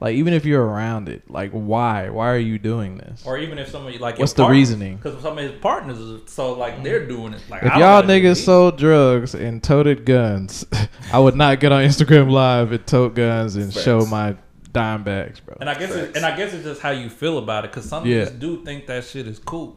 Like 0.00 0.16
even 0.16 0.34
if 0.34 0.44
you're 0.44 0.62
around 0.64 1.08
it, 1.08 1.30
like 1.30 1.52
why? 1.52 2.10
Why 2.10 2.28
are 2.30 2.36
you 2.38 2.58
doing 2.58 2.98
this? 2.98 3.22
Or 3.24 3.38
even 3.38 3.58
if 3.58 3.68
somebody 3.68 3.96
like 3.98 4.18
What's 4.18 4.32
the 4.32 4.44
reasoning? 4.46 4.96
Because 4.96 5.22
some 5.22 5.38
of 5.38 5.44
his 5.50 5.60
partners, 5.60 5.98
are- 6.00 6.26
so 6.28 6.52
like 6.54 6.82
they're 6.82 7.06
doing 7.06 7.32
it. 7.32 7.42
Like 7.48 7.62
If 7.62 7.72
I 7.72 7.78
y'all 7.78 8.02
niggas 8.02 8.44
sold 8.44 8.76
drugs 8.76 9.34
and 9.36 9.62
toted 9.62 10.04
guns, 10.04 10.66
I 11.12 11.20
would 11.20 11.36
not 11.36 11.60
get 11.60 11.70
on 11.70 11.84
Instagram 11.84 12.28
Live 12.30 12.72
and 12.72 12.84
tote 12.86 13.14
guns 13.14 13.54
and 13.56 13.72
show 13.72 14.04
my 14.04 14.34
dime 14.72 15.04
bags, 15.04 15.38
bro. 15.38 15.56
And 15.60 15.70
I 15.70 15.74
guess, 15.78 15.92
it, 15.92 16.16
and 16.16 16.26
I 16.26 16.36
guess 16.36 16.52
it's 16.52 16.64
just 16.64 16.80
how 16.80 16.90
you 16.90 17.08
feel 17.08 17.38
about 17.38 17.64
it. 17.64 17.70
Because 17.70 17.88
some 17.88 18.04
Yeah. 18.04 18.24
niggas 18.24 18.38
do 18.40 18.64
think 18.64 18.86
that 18.88 19.04
shit 19.04 19.28
is 19.28 19.38
cool, 19.38 19.76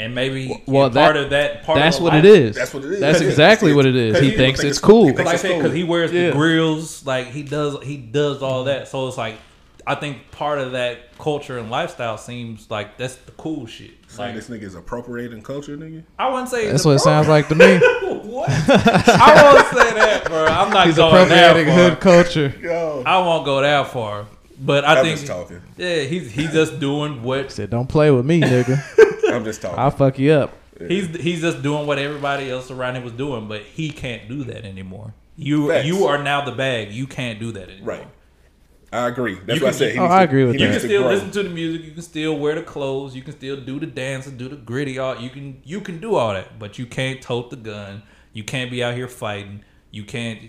and 0.00 0.14
maybe 0.14 0.48
Well, 0.66 0.88
yeah, 0.88 0.94
part 0.94 1.14
that- 1.14 1.16
of 1.16 1.30
that. 1.30 1.62
Part 1.64 1.78
That's 1.78 1.96
of 1.98 2.02
what 2.04 2.12
life- 2.14 2.24
it 2.24 2.30
is. 2.30 2.56
That's 2.56 2.72
what 2.74 2.84
it 2.84 2.92
is. 2.92 3.00
That's 3.00 3.20
exactly 3.30 3.72
what 3.74 3.86
it 3.86 3.94
is. 3.96 4.18
He 4.18 4.30
he 4.30 4.36
thinks 4.36 4.60
thinks 4.60 4.60
it's 4.60 4.78
it's- 4.78 4.80
cool. 4.80 5.06
he 5.06 5.12
But 5.12 5.26
like 5.26 5.34
I 5.34 5.38
said, 5.38 5.48
because 5.56 5.62
cool. 5.70 5.70
he 5.76 5.84
wears 5.84 6.12
Yeah. 6.12 6.26
the 6.28 6.32
grills, 6.32 7.04
like 7.06 7.28
he 7.28 7.42
does, 7.42 7.76
he 7.84 7.96
does 7.96 8.42
all 8.42 8.64
that. 8.64 8.88
So 8.88 9.06
it's 9.08 9.16
like, 9.18 9.36
I 9.86 9.94
think 9.94 10.30
part 10.30 10.58
of 10.58 10.72
that 10.72 11.16
culture 11.18 11.58
and 11.58 11.70
lifestyle 11.70 12.18
seems 12.18 12.70
like 12.70 12.96
that's 12.98 13.16
the 13.16 13.32
cool 13.32 13.66
shit. 13.66 13.90
Like, 14.10 14.18
Like 14.18 14.34
this 14.34 14.48
nigga 14.48 14.62
is 14.62 14.74
appropriating 14.74 15.42
culture, 15.42 15.76
nigga. 15.76 16.02
I 16.18 16.28
wouldn't 16.30 16.48
say 16.48 16.66
that. 16.66 16.72
That's 16.72 16.84
what 16.84 16.92
it 16.96 16.98
sounds 17.00 17.28
like 17.28 17.48
to 17.48 17.54
me. 17.54 17.78
what? 18.28 18.48
I 18.50 19.42
won't 19.42 19.66
say 19.68 19.94
that, 19.94 20.24
bro. 20.26 20.44
I'm 20.46 20.70
not 20.72 20.86
He's 20.86 20.96
going 20.96 21.28
that 21.28 21.50
appropriating 21.56 21.74
far. 21.74 21.90
hood 21.90 22.00
culture. 22.00 22.54
Yo, 22.62 23.02
I 23.06 23.18
won't 23.18 23.44
go 23.44 23.60
that 23.62 23.88
far. 23.88 24.26
But 24.62 24.84
I 24.84 24.96
I'm 24.98 25.04
think, 25.04 25.16
just 25.20 25.26
talking. 25.32 25.62
yeah, 25.78 26.00
he's 26.02 26.30
he's 26.30 26.52
just 26.52 26.78
doing 26.80 27.22
what 27.22 27.50
Said, 27.50 27.70
"Don't 27.70 27.88
play 27.88 28.10
with 28.10 28.26
me, 28.26 28.42
nigga. 28.42 28.78
I'm 29.34 29.44
just 29.44 29.62
talking. 29.62 29.78
I'll 29.78 29.90
fuck 29.90 30.18
you 30.18 30.32
up." 30.32 30.56
he's 30.88 31.08
he's 31.16 31.40
just 31.42 31.62
doing 31.62 31.86
what 31.86 31.98
everybody 31.98 32.50
else 32.50 32.70
around 32.70 32.96
him 32.96 33.04
was 33.04 33.12
doing. 33.12 33.48
But 33.48 33.62
he 33.62 33.90
can't 33.90 34.28
do 34.28 34.44
that 34.44 34.64
anymore. 34.64 35.14
You 35.36 35.68
Facts. 35.68 35.86
you 35.86 36.04
are 36.06 36.22
now 36.22 36.44
the 36.44 36.52
bag. 36.52 36.92
You 36.92 37.06
can't 37.06 37.38
do 37.40 37.52
that 37.52 37.68
anymore. 37.70 37.88
right. 37.88 38.08
I 38.92 39.06
agree. 39.06 39.34
That's 39.46 39.60
You 39.60 39.66
what 39.66 39.68
I 39.68 39.70
can- 39.70 39.78
said. 39.78 39.92
He 39.92 39.98
Oh, 39.98 40.02
needs 40.02 40.12
I 40.14 40.18
to- 40.18 40.24
agree 40.24 40.44
with 40.44 40.52
he 40.54 40.58
that. 40.58 40.64
You 40.64 40.70
needs 40.70 40.82
can 40.82 40.88
still 40.90 41.02
grow. 41.02 41.10
listen 41.12 41.30
to 41.30 41.42
the 41.44 41.48
music. 41.50 41.84
You 41.86 41.92
can 41.92 42.02
still 42.02 42.36
wear 42.38 42.54
the 42.56 42.62
clothes. 42.62 43.14
You 43.14 43.22
can 43.22 43.32
still 43.32 43.56
do 43.60 43.78
the 43.78 43.86
dancing, 43.86 44.36
do 44.36 44.48
the 44.48 44.56
gritty 44.56 44.98
art. 44.98 45.20
You 45.20 45.30
can 45.30 45.60
you 45.64 45.80
can 45.80 46.00
do 46.00 46.16
all 46.16 46.32
that, 46.32 46.58
but 46.58 46.78
you 46.78 46.86
can't 46.86 47.22
tote 47.22 47.50
the 47.50 47.56
gun. 47.56 48.02
You 48.32 48.42
can't 48.42 48.70
be 48.70 48.82
out 48.82 48.94
here 48.94 49.06
fighting. 49.08 49.62
You 49.92 50.02
can't 50.04 50.40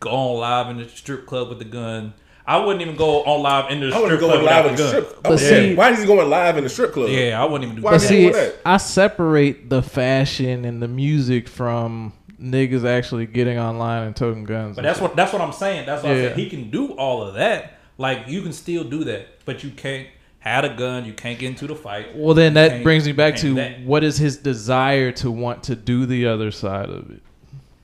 go 0.00 0.10
on 0.10 0.38
live 0.40 0.68
in 0.70 0.78
the 0.78 0.88
strip 0.88 1.26
club 1.26 1.48
with 1.50 1.58
the 1.58 1.64
gun. 1.66 2.14
I 2.46 2.56
wouldn't 2.58 2.82
even 2.82 2.96
go 2.96 3.22
on 3.24 3.42
live 3.42 3.70
in 3.70 3.80
the 3.80 3.86
I 3.86 3.90
strip 3.90 4.02
want 4.02 4.12
to 4.12 4.18
club 4.18 4.32
go 4.32 4.38
without 4.40 4.64
live 4.64 4.66
in 4.72 4.76
the 4.76 4.82
the 4.82 4.92
gun. 4.92 5.04
strip. 5.04 5.22
But 5.22 5.38
see- 5.38 5.74
why 5.74 5.90
is 5.90 6.00
he 6.00 6.06
going 6.06 6.28
live 6.28 6.56
in 6.56 6.64
the 6.64 6.70
strip 6.70 6.92
club? 6.92 7.08
Yeah, 7.08 7.40
I 7.40 7.44
wouldn't 7.44 7.64
even 7.64 7.76
do 7.76 7.82
Why 7.82 7.92
But 7.92 8.00
that. 8.00 8.10
he 8.10 8.26
see, 8.26 8.30
that? 8.32 8.54
I 8.66 8.76
separate 8.78 9.70
the 9.70 9.82
fashion 9.82 10.64
and 10.64 10.82
the 10.82 10.88
music 10.88 11.48
from 11.48 12.12
niggas 12.40 12.84
actually 12.84 13.26
getting 13.26 13.58
online 13.58 14.02
and 14.04 14.16
toting 14.16 14.44
guns. 14.44 14.74
But 14.76 14.82
that's 14.82 15.00
what 15.00 15.14
that's 15.14 15.32
what 15.32 15.40
I'm 15.42 15.52
saying. 15.52 15.86
That's 15.86 16.02
why 16.02 16.10
I 16.10 16.14
Yeah. 16.14 16.28
said 16.28 16.36
he 16.38 16.48
can 16.50 16.70
do 16.70 16.92
all 16.92 17.22
of 17.22 17.34
that. 17.34 17.78
Like 17.98 18.24
you 18.26 18.42
can 18.42 18.52
still 18.52 18.82
do 18.84 19.04
that, 19.04 19.28
but 19.44 19.62
you 19.62 19.70
can't 19.70 20.08
have 20.40 20.64
a 20.64 20.70
gun. 20.70 21.04
You 21.04 21.12
can't 21.12 21.38
get 21.38 21.50
into 21.50 21.68
the 21.68 21.76
fight. 21.76 22.16
Well, 22.16 22.34
then 22.34 22.54
that 22.54 22.70
can't- 22.70 22.82
brings 22.82 23.06
me 23.06 23.12
back 23.12 23.36
to 23.36 23.54
can't 23.54 23.78
that. 23.78 23.86
what 23.86 24.02
is 24.02 24.18
his 24.18 24.38
desire 24.38 25.12
to 25.12 25.30
want 25.30 25.62
to 25.64 25.76
do 25.76 26.04
the 26.06 26.26
other 26.26 26.50
side 26.50 26.88
of 26.88 27.08
it, 27.12 27.20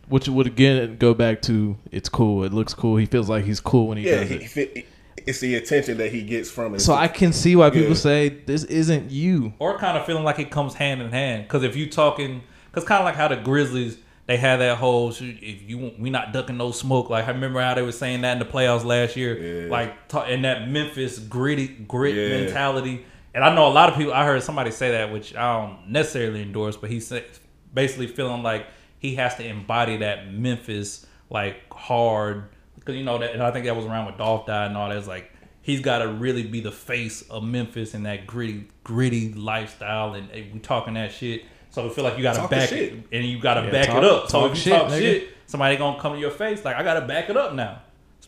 which 0.08 0.28
would 0.28 0.46
again 0.46 0.96
go 0.98 1.14
back 1.14 1.42
to 1.42 1.76
it's 1.90 2.08
cool, 2.08 2.44
it 2.44 2.52
looks 2.52 2.74
cool, 2.74 2.96
he 2.96 3.06
feels 3.06 3.28
like 3.28 3.44
he's 3.44 3.60
cool 3.60 3.88
when 3.88 3.98
he 3.98 4.06
Yeah, 4.08 4.20
does 4.20 4.28
he, 4.30 4.34
it. 4.36 4.48
fit, 4.50 4.86
it's 5.26 5.40
the 5.40 5.56
attention 5.56 5.98
that 5.98 6.10
he 6.12 6.22
gets 6.22 6.50
from 6.50 6.74
it. 6.74 6.80
So 6.80 6.94
I 6.94 7.08
can 7.08 7.32
see 7.32 7.54
why 7.56 7.70
people 7.70 7.88
Yeah. 7.90 7.94
say 7.94 8.28
this 8.28 8.64
isn't 8.64 9.10
you. 9.10 9.52
or 9.58 9.78
kind 9.78 9.98
of 9.98 10.06
feeling 10.06 10.24
like 10.24 10.38
it 10.38 10.50
comes 10.50 10.74
hand 10.74 11.02
in 11.02 11.10
hand. 11.10 11.44
Because 11.44 11.62
if 11.62 11.76
you 11.76 11.88
talking, 11.90 12.42
because 12.70 12.84
kind 12.88 13.00
of 13.00 13.04
like 13.04 13.16
how 13.16 13.28
the 13.28 13.36
Grizzlies 13.36 13.98
they 14.26 14.36
had 14.36 14.58
that 14.58 14.76
whole 14.76 15.08
if 15.10 15.62
you 15.66 15.90
we 15.98 16.10
not 16.10 16.34
ducking 16.34 16.58
no 16.58 16.70
smoke. 16.70 17.08
Like 17.08 17.26
I 17.26 17.30
remember 17.30 17.62
how 17.62 17.72
they 17.74 17.80
were 17.80 17.92
saying 17.92 18.20
that 18.22 18.32
in 18.34 18.38
the 18.38 18.44
playoffs 18.44 18.84
last 18.84 19.16
year, 19.16 19.62
Yeah. 19.64 19.70
like 19.70 20.06
ta- 20.08 20.24
in 20.26 20.42
that 20.42 20.68
Memphis 20.68 21.18
gritty 21.18 21.66
grit 21.68 22.14
Yeah. 22.14 22.40
mentality. 22.40 23.04
And 23.34 23.42
I 23.42 23.54
know 23.54 23.66
a 23.66 23.72
lot 23.72 23.88
of 23.90 23.96
people. 23.96 24.12
I 24.12 24.26
heard 24.26 24.42
somebody 24.42 24.70
say 24.70 24.90
that, 24.90 25.10
which 25.12 25.34
I 25.34 25.56
don't 25.60 25.88
necessarily 25.90 26.42
endorse, 26.42 26.76
but 26.76 26.90
he 26.90 27.00
said 27.00 27.24
basically 27.72 28.06
feeling 28.06 28.42
like 28.42 28.66
he 28.98 29.14
has 29.16 29.36
to 29.36 29.46
embody 29.46 29.98
that 29.98 30.32
Memphis 30.32 31.06
like 31.30 31.56
hard 31.72 32.44
because 32.76 32.96
you 32.96 33.04
know 33.04 33.18
that, 33.18 33.32
and 33.32 33.42
I 33.42 33.50
think 33.50 33.66
that 33.66 33.76
was 33.76 33.84
around 33.86 34.06
with 34.06 34.16
Dolph 34.18 34.46
died 34.46 34.66
and 34.68 34.76
all 34.76 34.88
that. 34.88 34.96
It's 34.98 35.06
like 35.08 35.30
he's 35.62 35.80
got 35.80 35.98
to 35.98 36.08
really 36.08 36.42
be 36.44 36.60
the 36.60 36.72
face 36.72 37.22
of 37.22 37.44
Memphis 37.44 37.94
and 37.94 38.06
that 38.06 38.26
gritty, 38.26 38.68
gritty 38.84 39.34
lifestyle, 39.34 40.14
and 40.14 40.30
eh, 40.32 40.44
we 40.52 40.58
talking 40.60 40.94
that 40.94 41.12
shit. 41.12 41.42
So 41.70 41.86
I 41.86 41.90
feel 41.90 42.02
like 42.04 42.16
you 42.16 42.22
got 42.22 42.36
to 42.42 42.48
back 42.48 42.72
it, 42.72 42.94
and 43.12 43.24
you 43.26 43.38
got 43.40 43.54
to 43.54 43.66
Yeah, 43.66 43.70
back 43.72 43.86
talk- 43.88 43.98
it 43.98 44.04
up. 44.04 44.30
So 44.30 44.40
talk 44.40 44.50
if 44.52 44.56
you 44.56 44.62
shit, 44.62 44.72
talk 44.72 44.88
nigga. 44.90 44.98
shit, 45.00 45.28
somebody 45.46 45.76
gonna 45.76 46.00
come 46.00 46.14
to 46.14 46.18
your 46.18 46.30
face. 46.30 46.64
Like 46.64 46.76
I 46.76 46.82
got 46.82 46.94
to 46.94 47.06
back 47.06 47.28
it 47.28 47.36
up 47.36 47.52
now. 47.54 47.82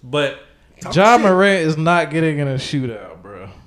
But 0.04 0.40
Ja 0.94 1.16
shit. 1.16 1.20
Morant 1.22 1.60
is 1.66 1.76
not 1.78 2.10
getting 2.10 2.38
in 2.38 2.48
a 2.48 2.54
shootout, 2.54 3.09
bro. 3.09 3.09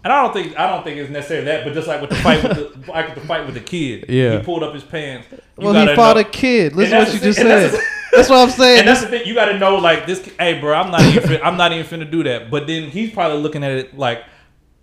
And 0.03 0.11
I 0.11 0.21
don't 0.21 0.33
think 0.33 0.57
I 0.59 0.69
don't 0.69 0.83
think 0.83 0.97
it's 0.97 1.09
necessarily 1.09 1.45
that, 1.45 1.63
but 1.63 1.73
just 1.73 1.87
like 1.87 2.01
with 2.01 2.09
the 2.09 2.15
fight 2.17 2.43
with 2.43 2.57
the 2.85 2.91
like 2.91 3.07
with 3.07 3.15
the 3.21 3.27
fight 3.27 3.45
with 3.45 3.55
the 3.55 3.61
kid, 3.61 4.05
Yeah. 4.09 4.37
he 4.37 4.43
pulled 4.43 4.63
up 4.63 4.73
his 4.73 4.83
pants. 4.83 5.27
You 5.31 5.37
Well, 5.57 5.73
he 5.87 5.95
fought 5.95 6.15
know- 6.15 6.21
a 6.21 6.25
kid. 6.25 6.75
Listen 6.75 6.97
what 6.97 7.13
you 7.13 7.19
just 7.19 7.39
said. 7.39 7.71
that's 7.71 7.83
That's 8.13 8.29
what 8.29 8.39
I'm 8.39 8.49
saying. 8.49 8.79
And 8.79 8.87
that's 8.87 9.01
the 9.01 9.07
thing, 9.07 9.25
you 9.25 9.33
got 9.33 9.45
to 9.45 9.57
know 9.57 9.75
like 9.77 10.05
this. 10.05 10.23
Hey, 10.39 10.59
bro, 10.59 10.73
I'm 10.73 10.91
not 10.91 11.01
even 11.01 11.41
I'm 11.41 11.57
not 11.57 11.71
even 11.73 11.85
finna 11.85 12.09
do 12.09 12.23
that. 12.23 12.51
But 12.51 12.67
then 12.67 12.89
he's 12.89 13.11
probably 13.11 13.39
looking 13.41 13.63
at 13.63 13.71
it 13.71 13.97
like, 13.97 14.23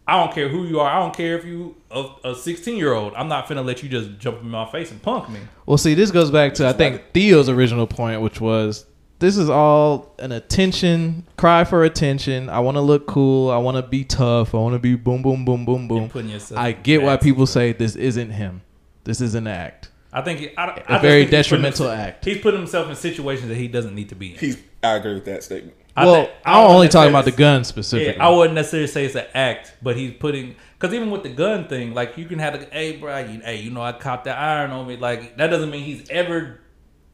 I 0.08 0.18
don't 0.18 0.34
care 0.34 0.48
who 0.48 0.64
you 0.66 0.80
are. 0.80 0.90
I 0.90 0.98
don't 0.98 1.14
care 1.14 1.38
if 1.38 1.44
you 1.44 1.76
a 2.24 2.34
16 2.34 2.76
year 2.76 2.92
old. 2.94 3.12
I'm 3.14 3.28
not 3.28 3.46
finna 3.46 3.64
let 3.64 3.82
you 3.82 3.88
just 3.88 4.18
jump 4.18 4.40
in 4.40 4.48
my 4.50 4.64
face 4.70 4.90
and 4.90 5.00
punk 5.02 5.28
me. 5.28 5.38
Well, 5.66 5.78
see, 5.78 5.94
this 5.94 6.10
goes 6.10 6.30
back 6.30 6.54
to 6.54 6.66
I 6.66 6.72
think 6.72 7.02
Theo's 7.14 7.48
original 7.48 7.86
point, 7.86 8.20
which 8.20 8.40
was 8.40 8.86
this 9.20 9.36
is 9.36 9.48
all 9.48 10.14
an 10.18 10.32
attention 10.32 11.26
cry 11.36 11.62
for 11.64 11.84
attention. 11.84 12.48
I 12.50 12.58
want 12.60 12.76
to 12.76 12.80
look 12.80 13.06
cool. 13.06 13.50
I 13.50 13.58
want 13.58 13.76
to 13.76 13.82
be 13.82 14.02
tough. 14.04 14.54
I 14.54 14.58
want 14.58 14.74
to 14.74 14.78
be 14.78 14.96
boom, 14.96 15.22
boom, 15.22 15.44
boom, 15.44 15.64
boom, 15.64 15.86
boom. 15.86 16.08
putting 16.08 16.30
yourself 16.30 16.58
I 16.58 16.72
get 16.72 17.02
why 17.02 17.16
people 17.16 17.46
say 17.46 17.72
this 17.72 17.94
isn't 17.96 18.30
him. 18.32 18.62
This 19.04 19.20
is 19.20 19.34
an 19.34 19.46
act. 19.46 19.90
I 20.12 20.22
think 20.22 20.40
he, 20.40 20.56
I, 20.58 20.82
I 20.88 20.96
A 20.98 21.00
very 21.00 21.20
think 21.22 21.30
he's 21.30 21.30
detrimental 21.30 21.86
himself- 21.86 22.08
act. 22.08 22.24
He's 22.24 22.38
putting 22.38 22.58
himself 22.58 22.88
in 22.90 22.96
situations 22.96 23.48
that 23.48 23.56
he 23.56 23.68
doesn't 23.68 23.94
need 23.94 24.08
to 24.08 24.16
be 24.16 24.32
in. 24.32 24.38
He's. 24.38 24.60
I 24.82 24.94
agree 24.94 25.14
with 25.14 25.26
that 25.26 25.44
statement. 25.44 25.76
I 25.96 26.04
well, 26.06 26.14
think- 26.24 26.30
I 26.44 26.62
I'm 26.62 26.70
only 26.70 26.88
talking 26.88 27.10
about 27.10 27.26
the 27.26 27.30
gun 27.32 27.62
specifically. 27.64 28.14
Yeah, 28.16 28.26
I 28.26 28.30
wouldn't 28.30 28.54
necessarily 28.54 28.88
say 28.88 29.04
it's 29.04 29.14
an 29.14 29.26
act, 29.34 29.74
but 29.82 29.96
he's 29.96 30.14
putting 30.14 30.56
because 30.78 30.94
even 30.94 31.10
with 31.10 31.22
the 31.22 31.28
gun 31.28 31.68
thing, 31.68 31.94
like 31.94 32.16
you 32.16 32.24
can 32.24 32.38
have 32.38 32.58
the 32.58 32.66
hey, 32.72 32.96
bro, 32.96 33.18
you, 33.18 33.40
hey, 33.40 33.56
you 33.56 33.70
know, 33.70 33.82
I 33.82 33.92
copped 33.92 34.24
that 34.24 34.38
iron 34.38 34.70
on 34.70 34.86
me. 34.88 34.96
Like 34.96 35.36
that 35.36 35.48
doesn't 35.48 35.70
mean 35.70 35.84
he's 35.84 36.08
ever 36.10 36.58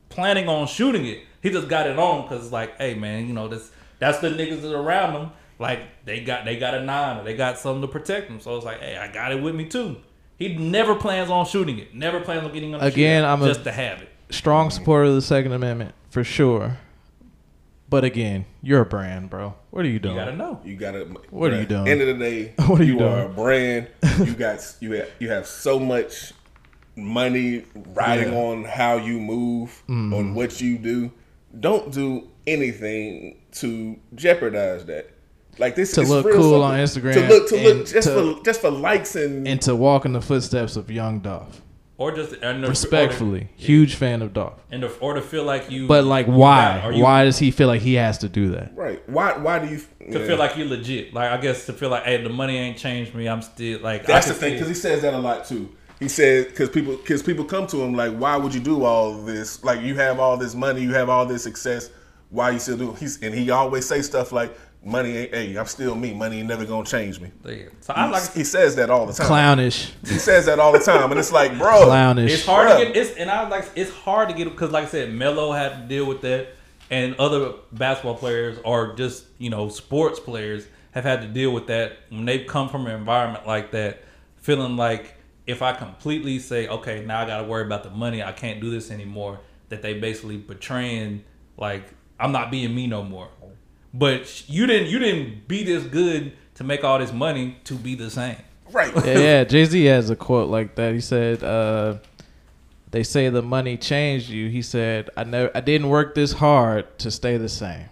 planning 0.09 0.49
on 0.49 0.67
shooting 0.67 1.05
it. 1.07 1.21
He 1.47 1.53
just 1.53 1.69
got 1.69 1.87
it 1.87 1.97
on 1.97 2.23
because 2.23 2.51
like, 2.51 2.77
hey, 2.79 2.95
man, 2.95 3.29
you 3.29 3.33
know, 3.33 3.47
that's 3.47 3.71
that's 4.01 4.19
the 4.19 4.31
niggas 4.31 4.63
that 4.63 4.75
are 4.75 4.83
around 4.83 5.13
him. 5.15 5.31
Like 5.61 5.81
they 6.05 6.21
got 6.25 6.45
they 6.45 6.57
got 6.59 6.75
a 6.75 6.83
nine 6.83 7.19
or 7.19 7.23
they 7.25 7.37
got 7.37 7.57
something 7.59 7.83
to 7.83 7.89
protect 7.89 8.29
him. 8.29 8.41
So 8.41 8.57
it's 8.57 8.65
like, 8.65 8.81
hey, 8.81 8.97
I 8.97 9.07
got 9.13 9.31
it 9.33 9.41
with 9.41 9.55
me 9.55 9.67
too. 9.67 9.97
He 10.39 10.57
never 10.57 10.95
plans 10.97 11.31
on 11.31 11.47
shooting 11.47 11.79
it. 11.79 11.95
Never 11.95 12.21
plans 12.21 12.45
on 12.45 12.53
getting 12.53 12.75
on 12.75 12.81
Again, 12.81 13.23
shootout, 13.23 13.27
I'm 13.33 13.43
a- 13.43 13.47
just 13.49 13.63
to 13.65 13.73
have 13.73 14.03
it. 14.03 14.09
Strong 14.31 14.71
supporter 14.71 15.05
of 15.05 15.15
the 15.15 15.23
Second 15.23 15.53
Amendment 15.53 15.95
for 16.11 16.25
sure. 16.25 16.79
But 17.89 18.03
again, 18.03 18.45
you're 18.63 18.81
a 18.81 18.85
brand, 18.87 19.31
bro. 19.31 19.55
What 19.71 19.85
are 19.85 19.89
you 19.89 20.01
doing? 20.01 20.17
You 20.17 20.25
doing? 20.25 20.37
gotta 20.39 20.53
know. 20.53 20.61
You 20.65 20.77
gotta. 20.77 21.05
What 21.31 21.53
are 21.53 21.61
you 21.61 21.67
doing? 21.67 21.87
End 21.87 22.01
of 22.01 22.09
the 22.09 22.15
day, 22.25 22.53
What 22.67 22.81
are 22.81 22.85
you 22.85 22.95
you 22.95 22.99
doing? 22.99 23.13
are 23.13 23.27
a 23.27 23.29
brand. 23.29 23.89
You 24.19 24.35
got 24.47 24.59
you 24.81 24.93
have, 24.95 25.11
you 25.21 25.29
have 25.31 25.47
so 25.47 25.79
much 25.79 26.33
money 26.97 27.65
riding 27.95 28.33
Yeah. 28.33 28.39
on 28.41 28.65
how 28.65 28.97
you 28.97 29.21
move, 29.21 29.71
Mm-hmm. 29.89 30.13
on 30.15 30.35
what 30.35 30.61
you 30.61 30.79
do. 30.79 31.13
Don't 31.59 31.93
do 31.93 32.29
anything 32.47 33.41
to 33.53 33.99
jeopardize 34.15 34.85
that. 34.87 35.11
Like 35.59 35.75
this 35.75 35.93
To 35.93 36.03
is 36.03 36.11
look 36.11 36.27
real 36.27 36.37
cool 36.37 36.63
on 36.63 36.79
Instagram 36.79 37.15
To 37.15 37.29
look 37.29 37.49
to 37.49 37.57
look 37.57 37.87
just 37.87 38.09
to- 38.09 38.35
for 38.37 38.45
just 38.45 38.61
for 38.61 38.71
likes 38.71 39.17
and, 39.17 39.49
and 39.49 39.61
to 39.63 39.75
walk 39.75 40.05
in 40.05 40.13
the 40.13 40.21
footsteps 40.21 40.77
of 40.77 40.91
Young 40.91 41.21
Dolph. 41.21 41.63
or 41.97 42.13
just 42.15 42.35
and 42.43 42.63
the- 42.63 42.69
Respectfully, 42.69 43.49
huge 43.57 43.95
fan 43.95 44.21
of 44.21 44.35
Dolph. 44.35 44.61
and 44.71 44.83
the, 44.83 44.93
or 44.99 45.15
to 45.15 45.23
feel 45.23 45.45
like 45.45 45.71
you, 45.71 45.87
But 45.87 46.05
like, 46.05 46.27
why? 46.27 46.79
got- 46.83 46.95
you- 46.95 47.03
why 47.03 47.25
does 47.25 47.39
he 47.39 47.51
feel 47.51 47.69
like 47.69 47.81
he 47.81 47.95
has 47.95 48.19
to 48.19 48.29
do 48.29 48.51
that? 48.51 48.73
Right. 48.77 49.01
Why? 49.09 49.39
Why 49.39 49.59
do 49.59 49.69
you 49.73 49.79
to 50.13 50.19
yeah. 50.21 50.27
feel 50.27 50.37
like 50.37 50.59
you 50.59 50.67
legit? 50.67 51.15
Like 51.15 51.31
I 51.31 51.39
guess 51.39 51.65
to 51.67 51.73
feel 51.73 51.89
like, 51.89 52.05
hey, 52.05 52.23
the 52.23 52.29
money 52.29 52.59
ain't 52.59 52.77
changed 52.77 53.15
me. 53.15 53.27
I'm 53.27 53.41
still 53.41 53.81
like 53.81 54.05
That's 54.05 54.29
the 54.29 54.35
thing 54.35 54.53
because 54.53 54.69
he 54.69 54.75
says 54.75 55.01
that 55.03 55.15
a 55.15 55.19
lot 55.19 55.47
too. 55.47 55.71
He 55.99 56.09
said 56.09 56.49
because 56.49 56.69
people 56.69 56.97
because 56.97 57.23
people 57.23 57.45
come 57.45 57.67
to 57.69 57.83
him 57.83 57.95
like, 57.95 58.13
why 58.13 58.37
would 58.37 58.55
you 58.55 58.61
do 58.61 58.85
all 58.85 59.15
this? 59.15 59.65
Like 59.65 59.81
you 59.81 59.95
have 59.97 60.21
all 60.21 60.37
this 60.37 60.55
money, 60.55 60.83
you 60.83 60.93
have 60.95 61.09
all 61.09 61.25
this 61.27 61.43
success. 61.43 61.91
Why 62.31 62.51
you 62.51 62.59
still 62.59 62.77
do? 62.77 62.93
He's 62.95 63.23
and 63.23 63.35
he 63.35 63.51
always 63.51 63.87
say 63.87 64.03
stuff 64.03 64.33
like, 64.33 64.57
money 64.87 65.17
ain't. 65.17 65.35
Hey, 65.35 65.57
I'm 65.57 65.67
still 65.67 65.95
me. 65.95 66.15
Money 66.15 66.39
ain't 66.39 66.49
never 66.49 66.65
gonna 66.65 66.87
change 66.87 67.21
me. 67.21 67.31
Yeah. 67.45 67.65
So 67.81 67.93
I 67.95 68.09
like 68.09 68.33
he 68.33 68.45
says 68.45 68.77
that 68.77 68.89
all 68.89 69.07
the 69.07 69.13
time. 69.13 69.27
Clownish, 69.27 69.91
He 70.07 70.19
says 70.19 70.47
that 70.47 70.59
all 70.59 70.73
the 70.73 70.79
time, 70.79 71.11
and 71.11 71.19
it's 71.19 71.33
like, 71.33 71.59
bro, 71.59 71.85
clownish. 71.85 72.33
It's 72.33 72.47
hard 72.47 72.69
Bruh. 72.69 72.79
to 72.79 72.85
get. 72.87 72.97
It's 72.97 73.17
and 73.17 73.31
I 73.31 73.43
was 73.43 73.51
like 73.51 73.71
it's 73.75 73.91
hard 73.91 74.29
to 74.29 74.35
get 74.35 74.45
because 74.45 74.71
like 74.71 74.85
I 74.85 74.89
said, 74.89 75.13
Melo 75.13 75.53
had 75.53 75.83
to 75.83 75.89
deal 75.89 76.07
with 76.07 76.23
that, 76.23 76.49
and 76.91 77.15
other 77.17 77.55
basketball 77.73 78.17
players 78.17 78.59
or 78.65 78.95
just 78.95 79.25
you 79.39 79.51
know 79.51 79.69
sports 79.69 80.21
players 80.21 80.67
have 80.93 81.05
had 81.05 81.21
to 81.23 81.29
deal 81.29 81.53
with 81.53 81.67
that 81.67 81.99
when 82.09 82.25
they've 82.25 82.47
come 82.47 82.69
from 82.69 82.87
an 82.87 82.95
environment 82.95 83.47
like 83.47 83.73
that, 83.73 84.03
feeling 84.37 84.77
like 84.77 85.16
if 85.47 85.63
I 85.63 85.73
completely 85.73 86.39
say 86.39 86.67
okay 86.69 87.05
now 87.05 87.21
I 87.23 87.27
got 87.27 87.39
to 87.39 87.45
worry 87.45 87.65
about 87.65 87.83
the 87.85 87.91
money, 87.91 88.23
I 88.23 88.33
can't 88.33 88.61
do 88.61 88.71
this 88.71 88.91
anymore. 88.91 89.41
That 89.69 89.83
they 89.83 89.95
basically 89.95 90.37
betraying 90.37 91.25
like 91.57 91.93
I'm 92.19 92.33
not 92.33 92.51
being 92.51 92.75
me 92.75 92.87
no 92.87 93.03
more. 93.03 93.29
But 93.93 94.49
you 94.49 94.67
didn't 94.67 94.89
you 94.89 94.99
didn't 94.99 95.49
be 95.49 95.65
this 95.65 95.85
good 95.85 96.33
to 96.55 96.65
make 96.65 96.85
all 96.85 96.99
this 96.99 97.13
money 97.13 97.57
to 97.65 97.75
be 97.75 97.95
the 97.95 98.11
same. 98.11 98.37
right? 98.71 98.93
yeah, 99.05 99.19
yeah. 99.19 99.45
Jay 99.45 99.65
Z 99.65 99.85
has 99.85 100.11
a 100.11 100.17
quote 100.17 100.51
like 100.51 100.75
that. 100.75 100.95
He 100.95 101.01
said, 101.01 101.43
uh, 101.43 101.99
"They 102.91 103.03
say 103.03 103.29
the 103.29 103.43
money 103.43 103.77
changed 103.77 104.29
you." 104.29 104.49
He 104.49 104.63
said, 104.63 105.11
"I 105.17 105.25
never, 105.25 105.51
I 105.55 105.61
didn't 105.61 105.89
work 105.89 106.15
this 106.15 106.33
hard 106.33 106.99
to 106.99 107.11
stay 107.11 107.37
the 107.37 107.49
same." 107.49 107.89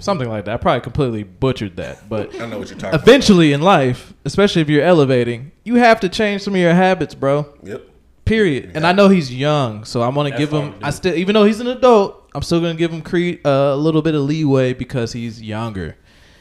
Something 0.00 0.28
like 0.28 0.46
that. 0.46 0.54
I 0.54 0.56
probably 0.56 0.80
completely 0.80 1.22
butchered 1.24 1.76
that, 1.76 2.08
but 2.08 2.34
I 2.40 2.46
know 2.46 2.58
what 2.58 2.68
you're 2.70 2.78
talking. 2.78 2.94
about. 2.94 3.02
eventually 3.08 3.52
in 3.52 3.60
life, 3.62 4.12
especially 4.24 4.62
if 4.62 4.68
you're 4.68 4.82
elevating, 4.84 5.52
you 5.64 5.76
have 5.76 6.00
to 6.00 6.08
change 6.08 6.42
some 6.42 6.54
of 6.54 6.60
your 6.60 6.72
habits, 6.74 7.14
bro. 7.14 7.46
Yep. 7.62 7.86
Period. 8.24 8.72
And 8.74 8.86
I 8.86 8.92
know 8.92 9.08
he's 9.08 9.34
young, 9.34 9.84
so 9.84 10.02
I'm 10.02 10.14
gonna 10.14 10.30
That's 10.30 10.38
give 10.40 10.52
him. 10.52 10.60
hard 10.60 10.72
to 10.74 10.78
do. 10.80 10.86
I 10.86 10.90
still, 10.90 11.14
even 11.16 11.34
though 11.34 11.44
he's 11.44 11.60
an 11.60 11.66
adult, 11.66 12.30
I'm 12.34 12.42
still 12.42 12.60
gonna 12.60 12.74
give 12.74 12.92
him 12.92 13.02
cre- 13.02 13.40
uh, 13.44 13.74
a 13.74 13.76
little 13.76 14.02
bit 14.02 14.14
of 14.14 14.22
leeway 14.22 14.72
because 14.72 15.12
he's 15.12 15.42
younger. 15.42 15.96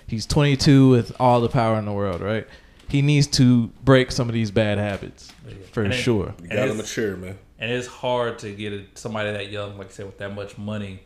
He's 0.08 0.26
22 0.26 0.90
with 0.90 1.16
all 1.20 1.42
the 1.42 1.50
power 1.50 1.78
in 1.80 1.86
the 1.86 1.92
world, 1.94 2.22
right? 2.22 2.48
He 2.88 3.02
needs 3.02 3.28
to 3.28 3.68
break 3.84 4.12
some 4.12 4.28
of 4.30 4.34
these 4.34 4.52
bad 4.52 4.78
habits 4.78 5.32
for 5.72 5.84
And 5.84 5.94
it- 5.94 5.98
sure. 5.98 6.28
You 6.28 6.34
And 6.42 6.50
gotta 6.50 6.62
it's- 6.72 6.78
mature, 6.78 7.16
man. 7.18 7.38
And 7.60 7.72
it's 7.72 7.88
hard 7.88 8.40
to 8.40 8.52
get 8.52 8.98
somebody 8.98 9.32
that 9.32 9.52
young, 9.52 9.78
like 9.78 9.88
I 9.88 9.92
said, 9.92 10.06
with 10.06 10.18
that 10.20 10.34
much 10.34 10.58
money 10.58 11.02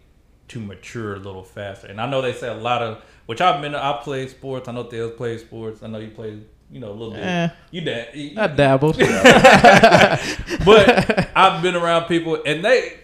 to 0.53 0.59
mature 0.59 1.15
a 1.15 1.19
little 1.19 1.43
faster. 1.43 1.87
And 1.87 1.99
I 2.01 2.09
know 2.09 2.21
they 2.21 2.33
say 2.33 2.47
a 2.47 2.53
lot 2.55 2.81
of, 2.81 3.01
which 3.27 3.41
I've 3.41 3.61
been, 3.61 3.75
I 3.75 3.99
played 4.01 4.29
sports. 4.29 4.67
I 4.67 4.71
know 4.71 4.89
Dale's 4.89 5.13
played 5.15 5.39
sports. 5.39 5.83
I 5.83 5.87
know 5.87 5.99
you 5.99 6.09
played, 6.09 6.45
you 6.71 6.79
know, 6.79 6.89
a 6.91 6.93
little 6.93 7.11
bit. 7.11 7.23
Eh. 7.23 7.49
You 7.71 7.81
did. 7.81 8.15
you- 8.15 8.39
I 8.39 8.47
dabbled. 8.47 8.97
but 10.65 11.29
I've 11.35 11.61
been 11.61 11.75
around 11.75 12.07
people, 12.07 12.41
and 12.45 12.63
they 12.63 12.99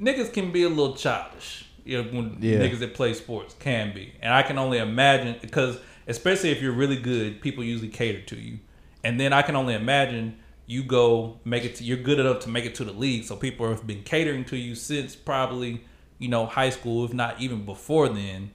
niggas 0.00 0.32
can 0.32 0.50
be 0.52 0.62
a 0.64 0.68
little 0.68 0.94
childish. 0.94 1.66
You 1.84 2.02
know, 2.02 2.08
when 2.10 2.36
Yeah. 2.40 2.58
niggas 2.58 2.78
that 2.80 2.94
play 2.94 3.12
sports 3.14 3.54
can 3.58 3.92
be, 3.94 4.12
and 4.20 4.32
I 4.32 4.42
can 4.42 4.56
only 4.58 4.78
imagine 4.78 5.36
because, 5.40 5.78
especially 6.06 6.50
if 6.50 6.62
you're 6.62 6.72
really 6.72 6.96
good, 6.96 7.40
people 7.40 7.64
usually 7.64 7.88
cater 7.90 8.20
to 8.22 8.36
you, 8.36 8.58
and 9.02 9.18
then 9.18 9.32
I 9.32 9.42
can 9.42 9.56
only 9.56 9.74
imagine 9.74 10.36
you 10.66 10.84
go 10.84 11.40
make 11.44 11.64
it 11.64 11.74
to 11.76 11.84
you're 11.84 11.96
good 11.96 12.20
enough 12.20 12.38
to 12.40 12.48
make 12.48 12.64
it 12.64 12.76
to 12.76 12.84
the 12.84 12.92
league, 12.92 13.24
so 13.24 13.34
people 13.34 13.68
have 13.68 13.84
been 13.86 14.02
catering 14.04 14.44
to 14.46 14.56
you 14.56 14.76
since 14.76 15.16
probably 15.16 15.82
you 16.22 16.28
know 16.28 16.46
high 16.46 16.70
school, 16.70 17.04
if 17.04 17.12
not 17.12 17.40
even 17.40 17.64
before 17.64 18.08
then, 18.08 18.50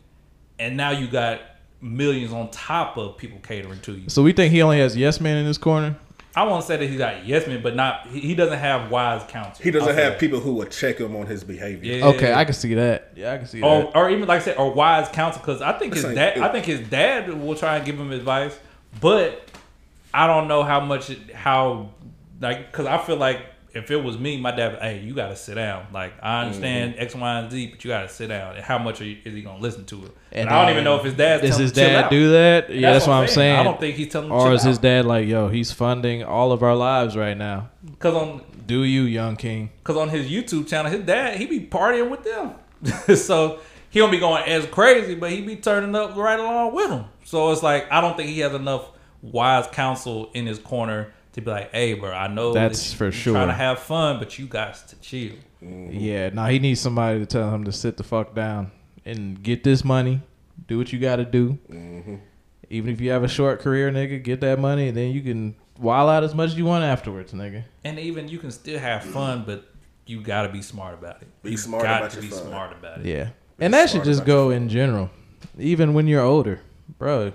and 0.57 0.77
now 0.77 0.91
you 0.91 1.07
got 1.07 1.41
millions 1.81 2.33
on 2.33 2.49
top 2.49 2.97
of 2.97 3.17
people 3.17 3.37
catering 3.43 3.79
to 3.81 3.91
you. 3.93 4.09
so 4.09 4.23
we 4.23 4.31
think 4.31 4.51
he 4.51 4.61
only 4.63 4.79
has 4.79 4.97
yes 4.97 5.19
man 5.21 5.37
in 5.37 5.45
his 5.45 5.57
corner. 5.57 5.95
I 6.35 6.43
won't 6.43 6.63
say 6.63 6.77
that 6.77 6.85
he's 6.87 6.99
got 6.99 7.25
yes 7.25 7.47
men, 7.47 7.61
but 7.63 7.75
not 7.75 8.07
he, 8.07 8.19
he 8.19 8.35
doesn't 8.35 8.59
have 8.59 8.91
wise 8.91 9.23
counsel. 9.27 9.63
He 9.63 9.71
doesn't 9.71 9.95
have 9.95 10.13
that. 10.13 10.19
people 10.19 10.39
who 10.39 10.53
would 10.55 10.71
check 10.71 10.99
him 10.99 11.15
on 11.15 11.25
his 11.27 11.43
behavior. 11.43 11.97
Yeah. 11.97 12.05
Okay, 12.07 12.33
I 12.33 12.45
can 12.45 12.53
see 12.53 12.75
that. 12.75 13.11
Yeah, 13.15 13.33
I 13.33 13.37
can 13.39 13.47
see 13.47 13.61
or, 13.61 13.81
that. 13.83 13.95
or 13.95 14.09
even 14.11 14.27
like 14.27 14.41
I 14.41 14.45
said, 14.45 14.57
or 14.57 14.71
wise 14.71 15.09
counsel 15.09 15.41
because 15.41 15.61
I 15.61 15.73
think 15.77 15.93
his 15.95 16.03
This 16.03 16.15
dad. 16.15 16.37
ain't- 16.37 16.45
I 16.45 16.51
think 16.51 16.65
his 16.65 16.87
dad 16.87 17.33
will 17.33 17.55
try 17.55 17.77
and 17.77 17.85
give 17.85 17.99
him 17.99 18.11
advice, 18.11 18.57
but 19.01 19.49
I 20.13 20.27
don't 20.27 20.47
know 20.47 20.63
how 20.63 20.79
much 20.79 21.09
it, 21.09 21.33
how 21.33 21.89
like 22.39 22.71
because 22.71 22.85
I 22.85 22.97
feel 22.99 23.17
like 23.17 23.41
if 23.77 23.91
it 23.91 24.03
was 24.03 24.17
me, 24.17 24.37
my 24.39 24.51
dad, 24.51 24.77
hey, 24.81 24.99
you 24.99 25.13
got 25.13 25.29
to 25.29 25.35
sit 25.35 25.55
down. 25.55 25.87
Like 25.93 26.13
I 26.21 26.41
understand 26.41 26.93
Mm-hmm. 26.93 27.01
X, 27.01 27.15
Y, 27.15 27.39
and 27.39 27.51
Z, 27.51 27.67
but 27.67 27.83
you 27.83 27.89
got 27.89 28.01
to 28.03 28.09
sit 28.09 28.27
down. 28.27 28.55
And 28.55 28.63
how 28.63 28.77
much 28.77 29.01
are 29.01 29.05
you, 29.05 29.17
is 29.23 29.33
he 29.33 29.41
gonna 29.41 29.59
listen 29.59 29.85
to 29.85 30.05
it? 30.05 30.11
And 30.31 30.41
And, 30.41 30.49
I 30.49 30.61
don't 30.61 30.71
even 30.71 30.83
know 30.83 30.97
if 30.97 31.03
his 31.03 31.13
dad 31.13 31.41
Does 31.41 31.57
his 31.57 31.71
dad 31.71 32.09
do 32.09 32.31
that? 32.31 32.69
Yeah, 32.69 32.93
that's, 32.93 33.07
what 33.07 33.13
I'm 33.13 33.27
saying. 33.27 33.57
I 33.57 33.63
don't 33.63 33.79
think 33.79 33.95
he's 33.95 34.11
telling 34.11 34.29
him. 34.29 34.33
Or 34.33 34.53
is 34.53 34.63
his 34.63 34.77
dad 34.77 35.05
like, 35.05 35.27
yo, 35.27 35.49
he's 35.49 35.71
funding 35.71 36.23
all 36.23 36.51
of 36.51 36.63
our 36.63 36.75
lives 36.75 37.15
right 37.15 37.37
now? 37.37 37.69
because 37.83 38.13
on 38.13 38.41
Do 38.65 38.83
you, 38.83 39.03
young 39.03 39.35
king? 39.35 39.69
Cause 39.83 39.95
on 39.95 40.09
his 40.09 40.27
YouTube 40.27 40.67
channel, 40.67 40.91
his 40.91 41.01
dad 41.05 41.37
he 41.37 41.45
be 41.45 41.61
partying 41.61 42.09
with 42.09 42.23
them, 42.23 43.15
so 43.15 43.59
he 43.89 43.99
don't 43.99 44.11
be 44.11 44.19
going 44.19 44.43
as 44.43 44.65
crazy, 44.67 45.15
but 45.15 45.31
he 45.31 45.41
be 45.41 45.55
turning 45.55 45.95
up 45.95 46.15
right 46.15 46.39
along 46.39 46.73
with 46.75 46.89
them. 46.89 47.05
So 47.23 47.51
it's 47.51 47.63
like 47.63 47.91
I 47.91 48.01
don't 48.01 48.15
think 48.17 48.29
he 48.29 48.39
has 48.39 48.53
enough 48.53 48.89
wise 49.21 49.67
counsel 49.67 50.29
in 50.33 50.45
his 50.45 50.59
corner 50.59 51.13
to 51.37 51.41
be 51.41 51.51
like, 51.51 51.71
"Hey, 51.71 51.93
bro, 51.93 52.11
I 52.11 52.27
know 52.27 52.53
That's 52.53 52.91
that 52.91 52.97
for 52.97 53.05
you 53.05 53.11
sure. 53.11 53.33
trying 53.33 53.47
to 53.47 53.53
have 53.53 53.79
fun, 53.79 54.19
but 54.19 54.37
you 54.37 54.47
guys 54.47 54.83
to 54.83 54.95
chill." 54.99 55.33
Mm-hmm. 55.63 55.91
Yeah, 55.91 56.29
now 56.29 56.47
he 56.47 56.59
needs 56.59 56.81
somebody 56.81 57.19
to 57.19 57.25
tell 57.25 57.49
him 57.51 57.63
to 57.63 57.71
sit 57.71 57.97
the 57.97 58.03
fuck 58.03 58.35
down 58.35 58.71
and 59.05 59.41
get 59.41 59.63
this 59.63 59.83
money, 59.83 60.21
do 60.67 60.77
what 60.77 60.91
you 60.91 60.99
got 60.99 61.15
to 61.17 61.25
do. 61.25 61.57
Mm-hmm. 61.71 62.15
Even 62.69 62.91
if 62.91 62.99
you 62.99 63.11
have 63.11 63.23
a 63.23 63.27
short 63.29 63.61
career, 63.61 63.89
nigga, 63.89 64.21
get 64.21 64.41
that 64.41 64.59
money, 64.59 64.89
and 64.89 64.97
then 64.97 65.11
you 65.11 65.21
can 65.21 65.55
wild 65.79 66.09
out 66.09 66.23
as 66.23 66.35
much 66.35 66.51
as 66.51 66.57
you 66.57 66.65
want 66.65 66.83
afterwards, 66.83 67.31
nigga. 67.31 67.63
And 67.83 67.97
even 67.97 68.27
you 68.27 68.39
can 68.39 68.51
still 68.51 68.79
have 68.79 69.03
mm-hmm. 69.03 69.13
fun, 69.13 69.43
but 69.45 69.69
you 70.05 70.21
got 70.21 70.43
to 70.43 70.49
be 70.49 70.61
smart 70.61 70.93
about 70.95 71.21
it. 71.21 71.27
Be 71.43 71.51
you 71.51 71.57
smart 71.57 71.83
got 71.83 72.01
about 72.01 72.11
to 72.11 72.17
your 72.17 72.23
be 72.23 72.29
fun. 72.29 72.47
smart 72.47 72.71
about 72.73 72.99
it. 72.99 73.05
Yeah, 73.05 73.29
and 73.59 73.73
that 73.73 73.89
should 73.89 74.03
just 74.03 74.25
go 74.25 74.49
in 74.49 74.69
general, 74.69 75.09
even 75.57 75.93
when 75.93 76.07
you're 76.07 76.23
older, 76.23 76.61
bro. 76.97 77.33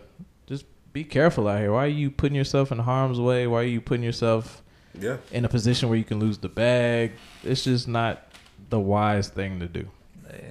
Just 0.93 1.05
be 1.05 1.05
careful 1.05 1.49
out 1.49 1.59
here. 1.59 1.73
Why 1.73 1.85
are 1.85 1.89
you 1.89 2.11
putting 2.11 2.37
yourself 2.37 2.71
in 2.73 2.79
harm's 2.79 3.19
way? 3.21 3.47
Why 3.47 3.61
are 3.61 3.65
you 3.65 3.81
putting 3.81 4.05
yourself 4.05 4.63
Yeah. 4.99 5.17
in 5.31 5.45
a 5.45 5.49
position 5.49 5.89
where 5.89 5.97
you 5.99 6.05
can 6.05 6.19
lose 6.21 6.39
the 6.39 6.49
bag? 6.49 7.13
It's 7.43 7.65
just 7.65 7.89
not 7.89 8.27
the 8.71 8.79
wise 8.79 9.29
thing 9.29 9.61
to 9.61 9.67
do. 9.67 9.87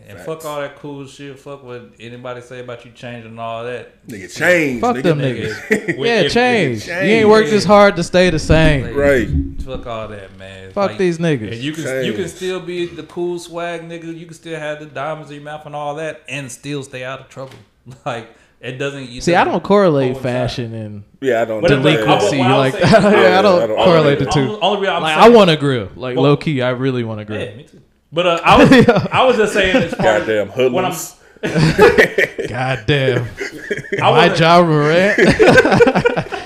And 0.08 0.18
Facts. 0.18 0.26
fuck 0.26 0.46
all 0.46 0.62
that 0.62 0.76
cool 0.78 1.08
shit. 1.08 1.40
Fuck 1.40 1.64
what 1.64 1.94
anybody 2.00 2.42
say 2.42 2.60
about 2.60 2.86
you 2.86 2.92
changing 2.92 3.32
and 3.32 3.40
all 3.40 3.64
that. 3.64 4.06
Nigga, 4.08 4.36
change. 4.38 4.82
Fuck 4.82 4.98
nigga. 4.98 5.04
them 5.04 5.20
Nigga, 5.22 5.48
niggas. 5.54 6.06
yeah, 6.06 6.20
if- 6.22 6.32
change. 6.34 6.86
change. 6.86 7.08
You 7.10 7.16
ain't 7.18 7.30
worked 7.30 7.50
this 7.50 7.64
hard 7.66 7.96
to 7.96 8.04
stay 8.04 8.30
the 8.30 8.38
same. 8.40 8.96
Right. 8.96 9.28
Fuck 9.64 9.88
all 9.88 10.08
that, 10.10 10.38
man. 10.38 10.72
Fuck 10.72 10.98
these 10.98 11.18
niggas. 11.18 11.52
And 11.54 11.62
you 11.62 11.72
can 11.74 11.84
Change. 11.84 12.06
you 12.08 12.14
can 12.14 12.28
still 12.28 12.60
be 12.60 12.86
the 12.88 13.04
cool 13.04 13.38
swag 13.40 13.82
nigga. 13.82 14.16
You 14.18 14.26
can 14.26 14.34
still 14.36 14.60
have 14.60 14.80
the 14.80 14.86
diamonds 14.88 15.30
in 15.32 15.36
your 15.38 15.44
mouth 15.46 15.66
and 15.66 15.76
all 15.76 15.96
that, 15.96 16.22
and 16.30 16.52
still 16.52 16.84
stay 16.84 17.04
out 17.04 17.20
of 17.22 17.30
trouble. 17.30 17.54
Like 18.06 18.30
it 18.62 18.78
doesn't. 18.78 19.04
it 19.04 19.24
See, 19.24 19.34
I 19.36 19.40
doesn't 19.44 19.54
don't 19.54 19.64
correlate 19.64 20.18
fashion 20.18 20.74
and 20.74 21.04
Yeah, 21.20 21.42
I 21.42 21.46
don't. 21.46 21.62
But 21.62 21.68
do 21.70 21.74
it- 21.76 21.78
that. 21.84 21.84
delinquency 21.98 22.38
what 22.38 22.52
I 22.52 22.58
like 22.58 22.74
saying- 22.74 22.86
yeah, 22.92 23.40
I 23.40 23.42
don't 23.42 23.62
I 23.64 23.68
don't- 23.68 23.76
correlate 23.78 24.20
the 24.20 24.30
Only, 24.38 24.56
two. 24.56 24.60
only 24.62 24.80
reason 24.82 24.96
I'm 24.96 25.02
Like 25.02 25.18
I 25.18 25.30
want 25.30 25.50
to 25.50 25.58
grill. 25.58 25.90
Like 25.96 26.16
Well- 26.16 26.24
low 26.26 26.38
key, 26.38 26.62
I 26.62 26.70
really 26.70 27.04
want 27.04 27.20
to 27.20 27.26
grill. 27.26 27.42
Yeah, 27.42 27.56
me 27.56 27.64
too. 27.64 27.82
But 28.14 28.28
uh, 28.28 28.40
I 28.44 28.58
was 28.64 28.72
I 29.12 29.24
was 29.26 29.38
just 29.38 29.54
saying 29.54 29.76
as 29.76 29.94
far 29.94 30.06
as 30.08 30.26
Goddamn 30.26 30.48
what 30.74 30.86
I'm 30.86 30.92
hoodlums. 30.92 31.18
God 32.50 32.84
damn. 32.86 33.24
I 33.24 34.00
My 34.00 34.12
wasn't, 34.12 34.38
job, 34.38 34.68
Morant. 34.68 35.20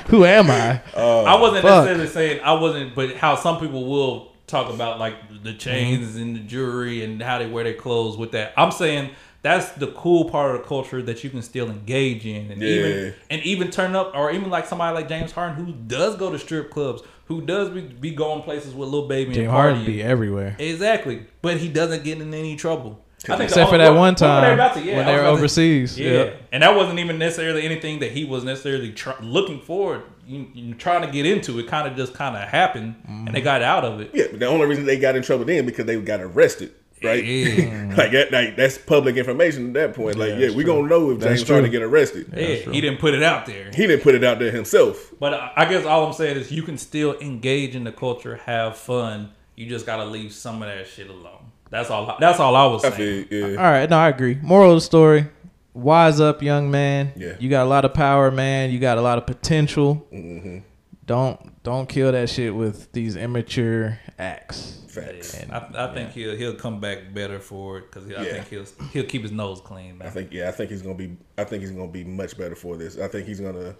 Who 0.07 0.23
am 0.25 0.49
I? 0.51 0.81
I 0.95 1.35
wasn't 1.39 1.63
fuck. 1.63 1.85
necessarily 1.85 2.07
saying 2.07 2.41
I 2.43 2.53
wasn't, 2.53 2.95
but 2.95 3.15
how 3.15 3.35
some 3.35 3.59
people 3.59 3.85
will 3.89 4.31
talk 4.47 4.71
about 4.73 4.99
like 4.99 5.15
the 5.43 5.53
chains 5.53 6.15
and 6.15 6.35
the 6.35 6.39
jewelry 6.39 7.03
and 7.03 7.21
how 7.21 7.39
they 7.39 7.47
wear 7.47 7.63
their 7.63 7.73
clothes 7.73 8.15
with 8.17 8.31
that. 8.33 8.53
I'm 8.55 8.71
saying 8.71 9.09
that's 9.45 9.69
the 9.73 9.87
cool 9.87 10.25
part 10.25 10.55
of 10.55 10.61
the 10.61 10.67
culture 10.67 11.03
that 11.03 11.23
you 11.23 11.29
can 11.29 11.43
still 11.43 11.69
engage 11.69 12.25
in 12.25 12.49
and 12.51 12.59
Yeah. 12.61 12.69
even 12.69 13.13
and 13.29 13.41
even 13.43 13.69
turn 13.69 13.95
up 13.95 14.11
or 14.15 14.31
even 14.31 14.49
like 14.49 14.65
somebody 14.65 14.95
like 14.95 15.07
James 15.07 15.31
Harden 15.31 15.63
who 15.63 15.71
does 15.71 16.15
go 16.17 16.31
to 16.31 16.39
strip 16.39 16.71
clubs, 16.71 17.03
who 17.25 17.41
does 17.41 17.69
be, 17.69 17.81
be 17.81 18.11
going 18.11 18.41
places 18.41 18.73
with 18.73 18.89
Lil 18.89 19.07
Baby 19.07 19.33
James 19.35 19.43
and 19.45 19.51
Harden 19.51 19.85
be 19.85 20.01
everywhere. 20.01 20.55
Exactly, 20.57 21.27
but 21.43 21.57
he 21.57 21.67
doesn't 21.69 22.03
get 22.03 22.19
in 22.19 22.33
any 22.33 22.55
trouble. 22.55 22.99
I 23.23 23.37
think 23.37 23.37
the 23.37 23.43
Except 23.45 23.69
for 23.71 23.77
that 23.77 23.89
what- 23.89 23.97
one 23.97 24.13
what 24.13 24.21
were 24.21 24.55
they 24.55 24.55
time 24.57 24.73
to- 24.73 24.81
yeah, 24.81 24.95
when 24.97 25.05
they 25.05 25.11
was 25.13 25.19
were 25.21 25.25
about 25.25 25.31
to- 25.31 25.37
overseas. 25.37 25.99
yeah. 25.99 26.11
Yeah. 26.11 26.29
and 26.51 26.63
that 26.63 26.75
wasn't 26.75 26.99
even 26.99 27.17
necessarily 27.19 27.63
anything 27.63 27.99
that 27.99 28.11
he 28.11 28.23
was 28.25 28.43
necessarily 28.43 28.91
try- 28.91 29.15
looking 29.21 29.61
forward, 29.61 30.01
you, 30.27 30.47
you 30.53 30.73
trying 30.75 31.01
to 31.01 31.07
get 31.11 31.25
into. 31.25 31.57
It 31.59 31.67
kind 31.67 31.87
of 31.87 31.95
just 31.95 32.13
kind 32.13 32.35
of 32.35 32.43
happened, 32.49 32.95
and 33.07 33.27
they 33.27 33.39
mm-hmm. 33.39 33.43
got 33.43 33.61
out 33.61 33.83
of 33.85 33.99
it. 34.01 34.11
Yeah, 34.13 34.25
but 34.31 34.39
the 34.39 34.45
only 34.47 34.65
reason 34.67 34.85
they 34.85 34.97
got 34.99 35.15
in 35.15 35.23
trouble 35.23 35.45
then 35.45 35.65
because 35.65 35.85
they 35.85 35.99
got 36.01 36.19
arrested 36.21 36.71
right? 37.03 37.23
Yeah. 37.23 37.93
like 37.97 38.11
that, 38.11 38.31
like 38.31 38.55
that's 38.55 38.77
public 38.77 39.17
information 39.17 39.67
at 39.67 39.73
that 39.73 39.93
point. 39.93 40.17
Like, 40.17 40.29
Yeah, 40.29 40.37
yeah, 40.37 40.55
we 40.55 40.63
true. 40.63 40.73
gonna 40.75 40.87
know 40.87 41.11
if 41.11 41.19
That's 41.19 41.41
James 41.41 41.47
trying 41.47 41.63
to 41.63 41.69
get 41.69 41.81
arrested. 41.81 42.31
Yeah, 42.35 42.71
he 42.71 42.81
didn't 42.81 42.99
put 42.99 43.13
it 43.13 43.23
out 43.23 43.45
there. 43.45 43.65
He 43.71 43.87
didn't 43.87 44.01
put 44.03 44.15
it 44.15 44.23
out 44.23 44.39
there 44.39 44.51
himself. 44.51 45.11
But 45.19 45.33
I 45.33 45.51
I 45.57 45.65
guess 45.65 45.85
all 45.85 46.05
I'm 46.05 46.13
saying 46.13 46.37
is 46.37 46.51
you 46.51 46.63
can 46.63 46.77
still 46.77 47.17
engage 47.19 47.75
in 47.75 47.83
the 47.83 47.91
culture, 47.91 48.37
have 48.45 48.77
fun. 48.77 49.31
You 49.55 49.67
just 49.67 49.85
gotta 49.85 50.05
leave 50.05 50.33
some 50.33 50.61
of 50.61 50.67
that 50.69 50.87
shit 50.87 51.09
alone. 51.09 51.51
That's 51.69 51.89
all. 51.89 52.15
That's 52.19 52.39
all 52.39 52.55
I 52.55 52.65
was 52.67 52.85
I 52.85 52.91
saying. 52.91 53.25
feel, 53.25 53.51
yeah. 53.51 53.57
All 53.57 53.71
right, 53.71 53.89
no, 53.89 53.97
I 53.97 54.09
agree. 54.09 54.35
Moral 54.41 54.71
of 54.71 54.77
the 54.77 54.81
story: 54.81 55.27
Wise 55.73 56.19
up, 56.21 56.41
young 56.41 56.69
man. 56.71 57.11
Yeah. 57.15 57.33
you 57.39 57.49
got 57.49 57.65
a 57.65 57.69
lot 57.69 57.85
of 57.85 57.93
power, 57.93 58.31
man. 58.31 58.71
You 58.71 58.79
got 58.79 58.97
a 58.97 59.01
lot 59.01 59.17
of 59.17 59.25
potential. 59.25 60.07
Mm-hmm. 60.13 60.59
Don't 61.07 61.61
don't 61.63 61.87
kill 61.87 62.11
that 62.11 62.29
shit 62.29 62.55
with 62.55 62.91
these 62.91 63.15
immature 63.15 63.99
acts. 64.17 64.81
Facts. 64.87 65.33
And- 65.39 65.51
I, 65.51 65.69
I 65.89 65.93
think 65.93 66.11
he'll 66.11 66.35
he'll 66.35 66.55
come 66.55 66.79
back 66.79 67.13
better 67.13 67.39
for 67.39 67.77
it 67.79 67.91
because 67.91 68.07
I 68.09 68.23
Yeah. 68.23 68.41
think 68.41 68.47
he'll 68.49 68.87
he'll 68.93 69.05
keep 69.05 69.21
his 69.23 69.31
nose 69.31 69.61
clean. 69.61 70.01
I 70.03 70.09
think, 70.09 70.31
yeah, 70.31 70.47
I 70.47 70.51
think 70.51 70.71
he's 70.71 70.81
gonna 70.81 70.95
be. 70.95 71.17
I 71.37 71.43
think 71.43 71.61
he's 71.61 71.71
gonna 71.71 71.91
be 71.91 72.03
much 72.03 72.37
better 72.37 72.55
for 72.55 72.75
this. 72.77 72.97
I 72.97 73.07
think 73.07 73.27
he's 73.27 73.39
gonna 73.39 73.75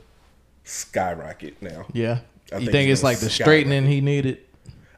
skyrocket 0.64 1.62
now. 1.62 1.86
Yeah, 1.94 2.20
I 2.52 2.56
you 2.58 2.62
think 2.66 2.72
think 2.72 2.90
it's 2.92 3.04
like 3.04 3.20
the 3.20 3.30
skyrocket. 3.30 3.46
straightening 3.68 3.86
he 3.92 4.02
needed? 4.02 4.40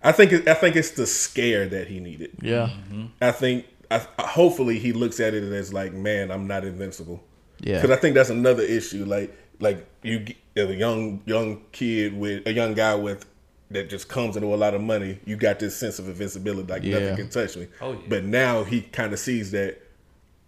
I 0.04 0.12
think. 0.12 0.32
It, 0.32 0.48
I 0.48 0.54
think 0.54 0.76
it's 0.76 0.92
the 0.92 1.06
scare 1.08 1.68
that 1.68 1.88
he 1.88 2.00
needed. 2.00 2.32
Yeah, 2.42 2.70
mm-hmm. 2.70 3.06
I 3.22 3.32
think. 3.32 3.66
I, 3.90 4.06
hopefully, 4.20 4.80
he 4.80 4.92
looks 4.92 5.22
at 5.22 5.34
it 5.34 5.44
as 5.44 5.72
like, 5.74 5.94
man, 5.94 6.30
I'm 6.30 6.46
not 6.46 6.66
invincible. 6.66 7.24
yeah, 7.62 7.76
Because 7.76 7.92
I 7.92 7.96
think 8.02 8.16
that's 8.16 8.30
another 8.30 8.62
issue. 8.64 9.06
Like, 9.06 9.34
like 9.60 9.86
you, 10.04 10.20
get 10.20 10.36
a 10.70 10.74
young 10.76 11.22
young 11.26 11.62
kid 11.72 12.18
with 12.18 12.46
a 12.48 12.54
young 12.54 12.74
guy 12.74 12.96
with 12.96 13.26
that 13.70 13.90
just 13.90 14.08
comes 14.08 14.36
into 14.38 14.54
a 14.54 14.56
lot 14.56 14.74
of 14.74 14.82
money. 14.82 15.20
You 15.26 15.36
got 15.36 15.60
this 15.60 15.76
sense 15.76 16.00
of 16.00 16.08
invincibility, 16.08 16.72
like 16.72 16.84
Yeah. 16.84 17.00
nothing 17.00 17.16
can 17.18 17.30
touch 17.30 17.58
me. 17.58 17.68
Oh, 17.82 17.94
yeah. 17.94 18.00
But 18.08 18.24
now 18.24 18.64
he 18.64 18.82
kind 18.82 19.12
of 19.12 19.20
sees 19.20 19.52
that, 19.52 19.78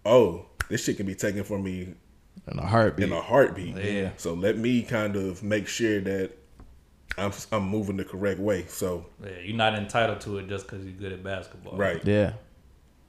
oh, 0.06 0.46
this 0.70 0.84
shit 0.84 0.96
can 0.96 1.04
be 1.06 1.14
taken 1.14 1.44
from 1.44 1.62
me 1.62 1.94
in 2.50 2.58
a 2.58 2.66
heartbeat. 2.66 3.06
in 3.06 3.12
a 3.12 3.20
heartbeat. 3.20 3.76
Yeah. 3.76 4.10
So 4.16 4.32
let 4.34 4.56
me 4.56 4.82
kind 4.82 5.16
of 5.16 5.42
make 5.42 5.68
sure 5.68 6.00
that 6.00 6.30
I'm 7.18 7.32
I'm 7.52 7.64
moving 7.68 7.96
the 7.98 8.04
correct 8.04 8.40
way. 8.40 8.64
So 8.68 9.04
Yeah, 9.22 9.30
you're 9.44 9.56
not 9.56 9.74
entitled 9.74 10.20
to 10.22 10.38
it 10.38 10.48
just 10.48 10.66
because 10.66 10.84
you're 10.84 10.94
good 10.94 11.12
at 11.12 11.22
basketball. 11.22 11.76
right. 11.76 12.02
yeah, 12.06 12.34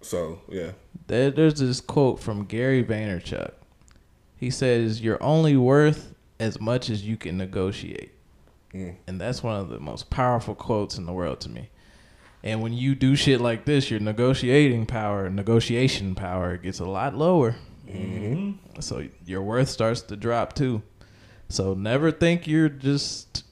So 0.01 0.41
yeah. 0.49 0.71
there, 1.07 1.31
there's 1.31 1.53
this 1.59 1.79
quote 1.79 2.19
from 2.19 2.43
Gary 2.45 2.83
Vaynerchuk. 2.83 3.51
He 4.41 4.49
says, 4.49 5.01
"You're 5.01 5.23
only 5.23 5.55
worth 5.55 6.13
as 6.39 6.59
much 6.59 6.89
as 6.89 7.07
you 7.07 7.15
can 7.15 7.37
negotiate," 7.37 8.11
hmm. 8.71 8.89
and 9.07 9.21
that's 9.21 9.41
one 9.41 9.61
of 9.61 9.69
the 9.69 9.79
most 9.79 10.09
powerful 10.09 10.55
quotes 10.55 10.97
in 10.97 11.05
the 11.05 11.13
world 11.13 11.39
to 11.41 11.49
me. 11.49 11.69
And 12.43 12.61
when 12.63 12.73
you 12.73 12.95
do 12.95 13.15
shit 13.15 13.39
like 13.39 13.65
this, 13.65 13.91
your 13.91 13.99
negotiating 13.99 14.87
power, 14.87 15.29
negotiation 15.29 16.15
power, 16.15 16.57
gets 16.57 16.79
a 16.79 16.85
lot 16.85 17.15
lower. 17.15 17.55
Mm-hmm. 17.87 18.79
So 18.79 19.07
your 19.25 19.43
worth 19.43 19.69
starts 19.69 20.01
to 20.01 20.15
drop 20.15 20.53
too. 20.53 20.81
So 21.49 21.75
never 21.75 22.11
think 22.11 22.47
you're 22.47 22.69
just, 22.69 23.43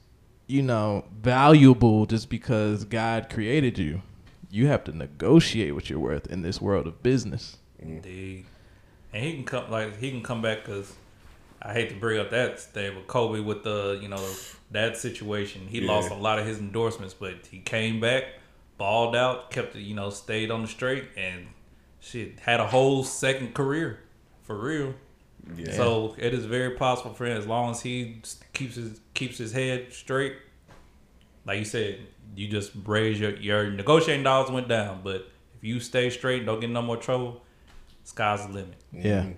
you 0.48 0.64
know, 0.64 1.06
valuable 1.22 2.08
just 2.08 2.30
because 2.30 2.84
God 2.84 3.30
created 3.30 3.78
you. 3.78 4.02
You 4.50 4.66
have 4.68 4.84
to 4.86 4.98
negotiate 4.98 5.76
what 5.76 5.90
you're 5.90 6.00
worth 6.00 6.26
in 6.28 6.42
this 6.42 6.60
world 6.60 6.88
of 6.88 7.04
business. 7.04 7.58
Mm. 7.80 7.98
Indeed. 7.98 8.46
And 9.14 9.24
he 9.24 9.34
can 9.34 9.44
come 9.44 9.70
like 9.72 9.98
he 10.00 10.12
can 10.12 10.22
come 10.22 10.42
back 10.42 10.66
because 10.66 10.94
I 11.62 11.74
hate 11.74 11.90
to 11.90 11.96
bring 11.96 12.20
up 12.20 12.30
that 12.30 12.60
thing, 12.60 12.94
but 12.96 13.08
Kobe 13.08 13.40
with 13.40 13.64
the 13.64 13.98
you 14.02 14.08
know 14.08 14.24
that 14.72 14.98
situation, 14.98 15.68
he 15.68 15.80
Yeah. 15.82 15.88
lost 15.92 16.12
a 16.12 16.16
lot 16.16 16.38
of 16.40 16.46
his 16.46 16.60
endorsements, 16.60 17.14
but 17.14 17.48
he 17.50 17.60
came 17.60 18.00
back, 18.00 18.26
balled 18.78 19.16
out, 19.16 19.50
kept 19.52 19.76
it, 19.76 19.82
you 19.82 19.96
know, 19.96 20.10
stayed 20.12 20.52
on 20.52 20.62
the 20.62 20.68
straight, 20.68 21.06
and 21.18 21.48
shit 22.00 22.40
had 22.42 22.60
a 22.60 22.68
whole 22.68 23.04
second 23.04 23.54
career 23.56 24.00
for 24.44 24.56
real. 24.58 24.94
Yeah. 25.58 25.72
So 25.74 26.16
it 26.20 26.34
is 26.34 26.46
very 26.46 26.76
possible 26.76 27.14
for 27.14 27.26
him 27.26 27.36
as 27.36 27.48
long 27.48 27.72
as 27.72 27.82
he 27.82 28.22
keeps 28.54 28.76
his 28.76 29.00
keeps 29.16 29.38
his 29.40 29.52
head 29.54 29.92
straight. 29.92 30.36
Like 31.46 31.58
you 31.58 31.66
said, 31.66 32.00
you 32.36 32.48
just 32.48 32.72
raise 32.86 33.20
your 33.20 33.36
your 33.38 33.72
negotiating 33.72 34.24
dollars 34.24 34.52
went 34.52 34.68
down, 34.68 35.02
but 35.04 35.32
if 35.58 35.64
you 35.64 35.80
stay 35.80 36.10
straight, 36.12 36.38
and 36.40 36.46
don't 36.46 36.60
get 36.60 36.68
in 36.68 36.74
no 36.74 36.84
more 36.84 36.98
trouble. 36.98 37.44
Sky's 38.10 38.46
the 38.48 38.52
limit. 38.54 38.74
Yeah. 38.92 39.22
Mm-hmm. 39.22 39.32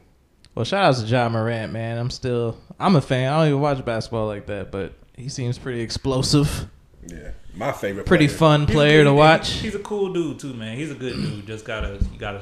Well, 0.55 0.65
shout 0.65 0.85
out 0.85 0.95
to 0.95 1.05
Ja 1.05 1.29
Morant, 1.29 1.71
man. 1.73 1.97
I'm 1.97 2.09
still, 2.09 2.57
I'm 2.79 2.95
a 2.95 3.01
fan. 3.01 3.31
I 3.31 3.37
don't 3.39 3.47
even 3.49 3.61
watch 3.61 3.83
basketball 3.85 4.27
like 4.27 4.47
that, 4.47 4.71
but 4.71 4.93
he 5.15 5.29
seems 5.29 5.57
pretty 5.57 5.81
explosive. 5.81 6.67
yeah. 7.05 7.31
My 7.53 7.73
favorite. 7.73 8.05
Pretty 8.05 8.27
player. 8.27 8.37
fun 8.37 8.65
player 8.65 8.99
good- 8.99 9.09
to 9.09 9.13
watch. 9.13 9.51
He's 9.51 9.75
a 9.75 9.79
cool 9.79 10.13
dude 10.13 10.39
too, 10.39 10.53
man. 10.53 10.77
He's 10.77 10.89
a 10.91 10.95
good 10.95 11.13
dude. 11.15 11.45
Just 11.47 11.65
gotta 11.65 11.99
you 12.13 12.17
gotta 12.17 12.41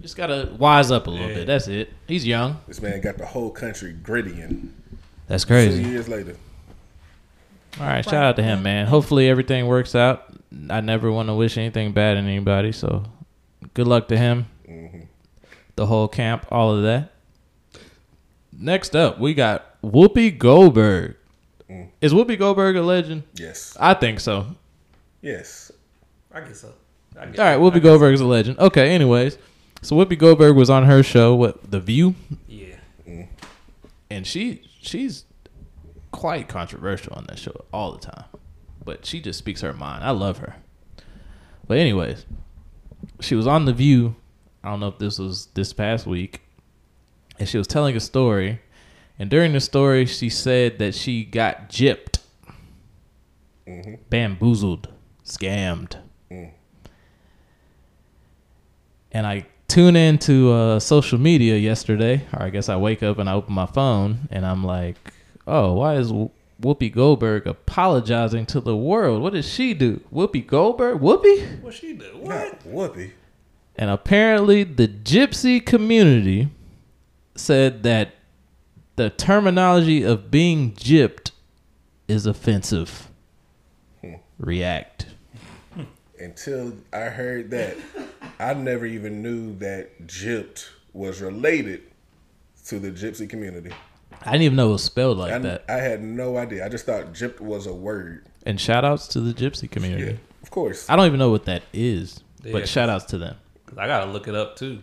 Just 0.00 0.16
gotta 0.16 0.50
wise 0.56 0.92
up 0.92 1.08
a 1.08 1.10
little 1.10 1.28
Yeah. 1.28 1.34
bit. 1.34 1.46
That's 1.48 1.66
it. 1.66 1.92
He's 2.06 2.24
young. 2.24 2.60
This 2.68 2.80
man 2.80 3.00
got 3.00 3.18
the 3.18 3.26
whole 3.26 3.50
country 3.50 3.92
grittying. 4.00 4.68
That's 5.26 5.42
Two 5.44 5.48
crazy. 5.48 5.82
years 5.82 6.08
later. 6.08 6.36
All 7.80 7.86
right, 7.86 8.04
shout 8.04 8.14
out 8.24 8.36
to 8.36 8.42
him, 8.42 8.62
man. 8.62 8.86
Hopefully 8.86 9.28
everything 9.28 9.66
works 9.66 9.94
out. 9.96 10.24
I 10.70 10.80
never 10.80 11.10
want 11.10 11.28
to 11.28 11.34
wish 11.34 11.58
anything 11.58 11.92
bad 11.92 12.16
on 12.16 12.24
anybody, 12.26 12.70
so 12.72 13.02
good 13.74 13.86
luck 13.88 14.06
to 14.08 14.16
him. 14.16 14.46
Mm-hmm. 14.68 15.00
The 15.76 15.86
whole 15.86 16.08
camp, 16.08 16.46
all 16.50 16.74
of 16.74 16.82
that. 16.82 17.12
Next 18.58 18.96
up, 18.96 19.18
we 19.18 19.34
got 19.34 19.80
Whoopi 19.82 20.36
Goldberg. 20.36 21.16
Mm. 21.70 21.88
Is 22.00 22.12
Whoopi 22.14 22.38
Goldberg 22.38 22.76
a 22.76 22.82
legend? 22.82 23.24
Yes. 23.34 23.76
I 23.78 23.94
think 23.94 24.20
so. 24.20 24.46
Yes. 25.20 25.70
I 26.32 26.40
guess 26.40 26.60
so. 26.60 26.72
I 27.18 27.26
guess 27.26 27.38
All 27.38 27.44
right, 27.44 27.54
I 27.54 27.56
Whoopi 27.58 27.74
guess- 27.74 27.82
Goldberg 27.82 28.14
is 28.14 28.20
a 28.20 28.26
legend. 28.26 28.58
Okay, 28.58 28.90
anyways, 28.94 29.36
so 29.82 29.96
Whoopi 29.96 30.18
Goldberg 30.18 30.56
was 30.56 30.70
on 30.70 30.84
her 30.84 31.02
show, 31.02 31.34
what 31.34 31.70
The 31.70 31.80
View, 31.80 32.14
Yeah. 32.48 32.76
Mm. 33.06 33.28
and 34.10 34.26
she 34.26 34.62
she's 34.80 35.24
quite 36.12 36.48
controversial 36.48 37.12
on 37.14 37.24
that 37.28 37.38
show 37.38 37.64
all 37.72 37.92
the 37.92 37.98
time, 37.98 38.24
but 38.84 39.04
she 39.04 39.20
just 39.20 39.38
speaks 39.38 39.60
her 39.60 39.72
mind. 39.74 40.04
I 40.04 40.10
love 40.10 40.38
her. 40.38 40.56
But 41.66 41.78
anyways, 41.78 42.24
she 43.20 43.34
was 43.34 43.46
on 43.46 43.64
The 43.66 43.72
View. 43.74 44.14
I 44.66 44.70
don't 44.70 44.80
know 44.80 44.88
if 44.88 44.98
this 44.98 45.20
was 45.20 45.46
this 45.54 45.72
past 45.72 46.08
week, 46.08 46.40
and 47.38 47.48
she 47.48 47.56
was 47.56 47.68
telling 47.68 47.94
a 47.94 48.00
story, 48.00 48.60
and 49.16 49.30
during 49.30 49.52
the 49.52 49.60
story, 49.60 50.06
she 50.06 50.28
said 50.28 50.80
that 50.80 50.92
she 50.92 51.24
got 51.24 51.70
gypped, 51.70 52.18
bamboozled, 54.10 54.88
scammed. 55.24 55.98
and 59.12 59.24
I 59.24 59.46
tune 59.68 59.94
into 59.94 60.50
uh, 60.50 60.80
social 60.80 61.20
media 61.20 61.56
yesterday, 61.56 62.26
or 62.32 62.42
I 62.42 62.50
guess 62.50 62.68
I 62.68 62.74
wake 62.74 63.04
up 63.04 63.18
and 63.18 63.30
I 63.30 63.34
open 63.34 63.54
my 63.54 63.66
phone 63.66 64.26
and 64.32 64.44
I'm 64.44 64.64
like, 64.64 64.96
oh, 65.46 65.74
why 65.74 65.94
is 65.94 66.10
Whoopi 66.60 66.92
Goldberg 66.92 67.46
apologizing 67.46 68.46
to 68.46 68.60
the 68.60 68.76
world? 68.76 69.22
What 69.22 69.32
did 69.32 69.44
she 69.44 69.74
do? 69.74 70.00
Whoopi 70.12 70.44
Goldberg? 70.44 70.98
Whoopi? 70.98 71.62
What 71.62 71.74
she 71.74 71.92
do? 71.92 72.18
What? 72.18 72.28
Not 72.28 72.64
Whoopi. 72.64 73.12
And 73.78 73.90
apparently, 73.90 74.64
the 74.64 74.88
gypsy 74.88 75.64
community 75.64 76.48
said 77.34 77.82
that 77.82 78.14
the 78.96 79.10
terminology 79.10 80.02
of 80.02 80.30
being 80.30 80.72
gypped 80.72 81.32
is 82.08 82.24
offensive. 82.26 83.08
React. 84.38 85.06
Until 86.18 86.72
I 86.92 87.00
heard 87.04 87.50
that, 87.50 87.76
I 88.38 88.54
never 88.54 88.86
even 88.86 89.22
knew 89.22 89.56
that 89.58 90.06
gypped 90.06 90.68
was 90.94 91.20
related 91.20 91.82
to 92.66 92.78
the 92.78 92.90
gypsy 92.90 93.28
community. 93.28 93.70
I 94.22 94.32
didn't 94.32 94.42
even 94.44 94.56
know 94.56 94.70
it 94.70 94.72
was 94.72 94.84
spelled 94.84 95.18
like 95.18 95.32
I, 95.32 95.38
that. 95.38 95.64
I 95.68 95.74
had 95.76 96.02
no 96.02 96.38
idea. 96.38 96.64
I 96.64 96.68
just 96.70 96.86
thought 96.86 97.12
gypped 97.12 97.40
was 97.40 97.66
a 97.66 97.74
word. 97.74 98.26
And 98.46 98.58
shout 98.60 98.84
outs 98.84 99.08
to 99.08 99.20
the 99.20 99.34
gypsy 99.34 99.70
community. 99.70 100.12
Yeah, 100.12 100.18
of 100.42 100.50
course. 100.50 100.88
I 100.88 100.96
don't 100.96 101.06
even 101.06 101.18
know 101.18 101.30
what 101.30 101.44
that 101.44 101.62
is, 101.74 102.22
Yeah. 102.42 102.52
but 102.52 102.68
shout 102.68 102.88
outs 102.88 103.04
to 103.06 103.18
them. 103.18 103.36
'Cause 103.66 103.78
I 103.78 103.86
gotta 103.86 104.10
look 104.10 104.28
it 104.28 104.34
up 104.34 104.56
too. 104.56 104.78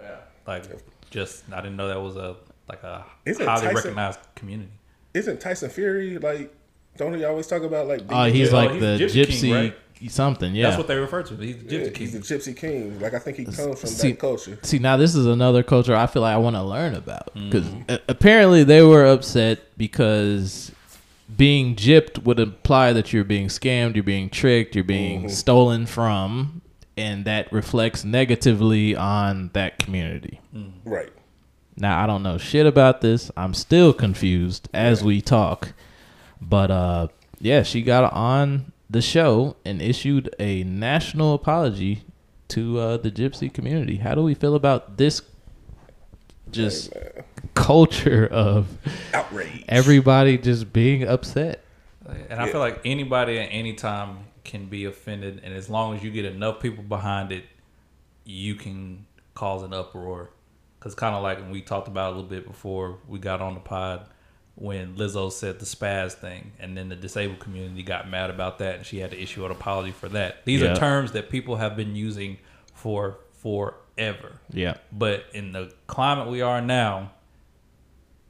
Yeah. 0.00 0.16
Like 0.46 0.64
just 1.10 1.44
I 1.52 1.60
didn't 1.60 1.76
know 1.76 1.88
that 1.88 2.00
was 2.00 2.16
a 2.16 2.36
like 2.68 2.82
a 2.82 3.04
Isn't 3.24 3.44
highly 3.46 3.62
Tyson- 3.62 3.76
recognized 3.76 4.20
community. 4.34 4.70
Isn't 5.14 5.40
Tyson 5.40 5.70
Fury 5.70 6.18
like? 6.18 6.52
Don't 6.98 7.14
he 7.14 7.24
always 7.24 7.46
talk 7.46 7.62
about 7.62 7.86
like? 7.88 8.02
Oh, 8.08 8.24
being 8.24 8.34
he's 8.34 8.48
gypped? 8.48 8.52
like 8.52 8.70
he's 8.72 8.80
the 8.80 8.86
the 8.98 9.04
Gypsy 9.04 9.24
gypsy, 9.26 9.40
King, 9.40 9.52
right? 9.54 9.74
something. 10.10 10.54
Yeah. 10.54 10.64
That's 10.64 10.76
what 10.78 10.88
they 10.88 10.96
refer 10.96 11.22
to. 11.22 11.36
He's 11.36 11.56
the 11.56 11.64
Yeah, 11.64 11.80
gypsy 11.88 11.96
he's 11.96 12.10
king. 12.12 12.20
the 12.20 12.26
gypsy 12.26 12.56
king. 12.56 13.00
Like 13.00 13.14
I 13.14 13.18
think 13.18 13.36
he 13.38 13.44
comes 13.44 13.56
from 13.80 13.88
See- 13.90 14.10
that 14.12 14.18
culture. 14.18 14.58
See, 14.62 14.78
now 14.78 14.96
this 14.96 15.14
is 15.14 15.26
another 15.26 15.62
culture 15.62 15.94
I 15.96 16.06
feel 16.06 16.22
like 16.22 16.34
I 16.34 16.38
want 16.38 16.56
to 16.56 16.62
learn 16.62 16.94
about 16.94 17.32
because 17.34 17.64
Mm-hmm. 17.64 17.94
apparently 18.08 18.64
they 18.64 18.82
were 18.82 19.04
upset 19.06 19.60
because 19.78 20.72
being 21.36 21.74
gypped 21.74 22.22
would 22.24 22.38
imply 22.38 22.92
that 22.92 23.12
you're 23.12 23.24
being 23.24 23.48
scammed, 23.48 23.94
you're 23.94 24.04
being 24.04 24.28
tricked, 24.30 24.74
you're 24.74 24.84
being 24.84 25.20
Mm-hmm. 25.20 25.28
stolen 25.30 25.86
from, 25.86 26.60
and 26.96 27.24
that 27.24 27.52
reflects 27.52 28.04
negatively 28.04 28.96
on 28.96 29.50
that 29.52 29.78
community. 29.78 30.40
Right. 30.84 31.12
Now 31.76 32.02
I 32.02 32.06
don't 32.06 32.22
know 32.22 32.38
shit 32.38 32.66
about 32.66 33.00
this. 33.00 33.30
I'm 33.36 33.54
still 33.54 33.92
confused 33.92 34.68
as 34.72 35.04
we 35.04 35.20
talk. 35.20 35.72
But 36.40 36.70
uh 36.70 37.08
yeah, 37.38 37.62
she 37.62 37.82
got 37.82 38.12
on 38.12 38.72
the 38.88 39.02
show 39.02 39.56
and 39.64 39.82
issued 39.82 40.34
a 40.38 40.62
national 40.64 41.34
apology 41.34 42.04
to 42.48 42.78
uh, 42.78 42.96
the 42.96 43.10
gypsy 43.10 43.52
community. 43.52 43.96
How 43.96 44.14
do 44.14 44.22
we 44.22 44.34
feel 44.34 44.54
about 44.54 44.96
this 44.96 45.22
just 46.50 46.92
culture 47.54 48.26
of 48.26 48.78
Outrage. 49.12 49.64
everybody 49.68 50.38
just 50.38 50.72
being 50.72 51.06
upset? 51.06 51.62
And 52.30 52.40
I 52.40 52.50
feel 52.50 52.60
like 52.60 52.80
anybody 52.84 53.38
at 53.38 53.46
any 53.46 53.72
time 53.72 54.18
can 54.46 54.66
be 54.66 54.84
offended, 54.86 55.40
and 55.44 55.52
as 55.52 55.68
long 55.68 55.94
as 55.96 56.02
you 56.02 56.10
get 56.10 56.24
enough 56.24 56.60
people 56.60 56.82
behind 56.82 57.32
it, 57.32 57.44
you 58.24 58.54
can 58.54 59.06
cause 59.34 59.62
an 59.62 59.74
uproar. 59.74 60.30
Because 60.78 60.94
kind 60.94 61.14
of 61.14 61.22
like 61.22 61.38
when 61.40 61.50
we 61.50 61.60
talked 61.60 61.88
about 61.88 62.12
a 62.12 62.16
little 62.16 62.30
bit 62.30 62.46
before 62.46 62.98
we 63.08 63.18
got 63.18 63.40
on 63.42 63.54
the 63.54 63.60
pod, 63.60 64.08
when 64.54 64.94
Lizzo 64.96 65.30
said 65.30 65.58
the 65.58 65.66
spaz 65.66 66.12
thing, 66.12 66.52
and 66.58 66.76
then 66.76 66.88
the 66.88 66.96
disabled 66.96 67.40
community 67.40 67.82
got 67.82 68.08
mad 68.08 68.30
about 68.30 68.58
that, 68.60 68.76
and 68.76 68.86
she 68.86 68.98
had 69.00 69.10
to 69.10 69.20
issue 69.20 69.44
an 69.44 69.50
apology 69.50 69.92
for 69.92 70.08
that. 70.08 70.44
These 70.46 70.62
Yeah. 70.62 70.72
are 70.72 70.76
terms 70.76 71.12
that 71.12 71.28
people 71.28 71.56
have 71.56 71.76
been 71.76 71.94
using 71.94 72.38
for 72.72 73.18
forever. 73.32 74.40
Yeah. 74.50 74.76
But 74.92 75.26
in 75.34 75.52
the 75.52 75.74
climate 75.86 76.28
we 76.28 76.40
are 76.40 76.60
now, 76.62 77.12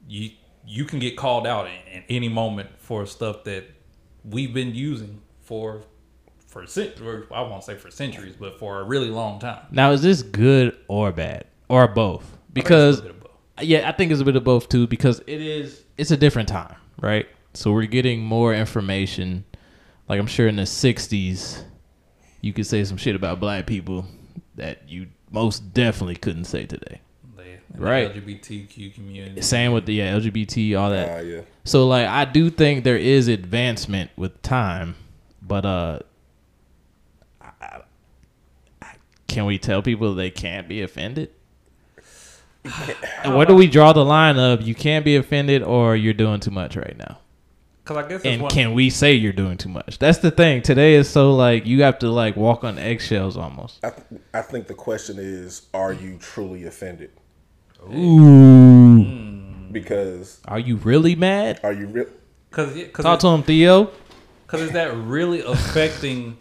you 0.07 0.31
you 0.69 0.83
can 0.83 0.99
get 0.99 1.15
called 1.15 1.47
out 1.47 1.65
at, 1.67 2.03
any 2.09 2.27
moment 2.27 2.69
for 2.77 3.05
stuff 3.05 3.45
that 3.45 3.63
we've 4.25 4.53
been 4.53 4.75
using 4.75 5.21
for 5.39 5.83
for 6.65 7.27
I 7.33 7.41
won't 7.41 7.63
say 7.63 7.75
for 7.75 7.91
centuries, 7.91 8.35
but 8.39 8.57
for 8.59 8.79
a 8.81 8.83
really 8.83 9.09
long 9.09 9.39
time. 9.39 9.65
Now, 9.71 9.91
is 9.91 10.01
this 10.01 10.23
good 10.23 10.77
or 10.87 11.11
bad 11.11 11.45
or 11.69 11.87
both? 11.87 12.23
I 12.23 12.25
think 12.25 12.31
it's 12.31 12.37
a 12.37 12.53
Because 12.53 12.95
little 13.01 13.13
bit 13.13 13.15
of 13.15 13.21
both. 13.57 13.63
yeah, 13.65 13.89
I 13.89 13.91
think 13.91 14.11
it's 14.11 14.21
a 14.21 14.25
bit 14.25 14.35
of 14.35 14.43
both 14.43 14.69
too. 14.69 14.87
Because 14.87 15.19
it 15.27 15.41
is 15.41 15.83
it's 15.97 16.11
a 16.11 16.17
different 16.17 16.49
time, 16.49 16.75
right? 17.01 17.27
So 17.53 17.71
we're 17.71 17.85
getting 17.85 18.21
more 18.21 18.53
information. 18.53 19.43
Like 20.09 20.19
I'm 20.19 20.27
sure 20.27 20.47
in 20.47 20.55
the 20.55 20.63
'60s, 20.63 21.63
you 22.41 22.53
could 22.53 22.65
say 22.65 22.83
some 22.83 22.97
shit 22.97 23.15
about 23.15 23.39
black 23.39 23.67
people 23.67 24.05
that 24.55 24.87
you 24.89 25.07
most 25.31 25.73
definitely 25.73 26.15
couldn't 26.15 26.45
say 26.45 26.65
today. 26.65 27.01
The, 27.35 27.43
the 27.73 27.81
Right. 27.81 28.13
LGBTQ 28.15 28.93
community. 28.95 29.41
Same 29.41 29.71
with 29.73 29.85
the 29.85 29.95
yeah, 29.95 30.13
LGBT, 30.17 30.79
all 30.79 30.89
that. 30.91 31.09
Ah, 31.09 31.19
yeah. 31.21 31.41
So 31.65 31.87
like 31.87 32.07
I 32.07 32.25
do 32.25 32.49
think 32.49 32.83
there 32.83 32.97
is 32.97 33.27
advancement 33.27 34.09
with 34.15 34.41
time, 34.41 34.95
but 35.41 35.65
uh 35.65 35.99
I- 37.41 37.51
I- 37.61 37.81
I- 38.81 38.95
can 39.27 39.45
we 39.45 39.57
tell 39.57 39.81
people 39.81 40.13
they 40.15 40.29
can't 40.29 40.67
be 40.67 40.81
offended? 40.81 41.31
And 43.23 43.35
Where 43.35 43.45
do 43.45 43.55
we 43.55 43.67
draw 43.67 43.93
the 43.93 44.05
line 44.05 44.37
of 44.37 44.61
you 44.61 44.75
can't 44.75 45.05
be 45.05 45.15
offended 45.15 45.63
or 45.63 45.95
you're 45.95 46.13
doing 46.13 46.39
too 46.39 46.51
much 46.51 46.75
right 46.75 46.97
now? 46.97 47.19
Because 47.83 48.05
I 48.05 48.09
guess 48.09 48.25
And 48.25 48.41
one, 48.41 48.51
can 48.51 48.73
we 48.73 48.89
say 48.89 49.13
you're 49.13 49.31
doing 49.31 49.57
too 49.57 49.69
much? 49.69 49.97
That's 49.97 50.17
the 50.17 50.31
thing. 50.31 50.61
Today 50.61 50.95
is 50.95 51.09
so 51.09 51.33
like 51.33 51.65
you 51.65 51.83
have 51.83 51.99
to 51.99 52.09
like 52.09 52.35
walk 52.35 52.63
on 52.65 52.77
eggshells 52.77 53.37
almost. 53.37 53.79
I, 53.83 53.91
th- 53.91 54.21
I 54.33 54.41
think 54.41 54.67
the 54.67 54.73
question 54.73 55.17
is, 55.19 55.67
are 55.73 55.93
you 55.93 56.17
truly 56.17 56.65
offended? 56.65 57.11
Ooh. 57.93 59.03
Because 59.71 60.41
Are 60.45 60.59
you 60.59 60.77
really 60.77 61.15
mad? 61.15 61.59
are 61.63 61.71
you 61.73 61.87
real? 61.87 62.07
Cause, 62.51 62.75
yeah, 62.75 62.87
cause, 62.87 63.03
Talk 63.03 63.19
to 63.19 63.27
him, 63.27 63.43
Theo. 63.43 63.91
cause 64.47 64.61
is 64.61 64.71
that 64.71 64.93
really 64.95 65.41
affecting 65.41 66.37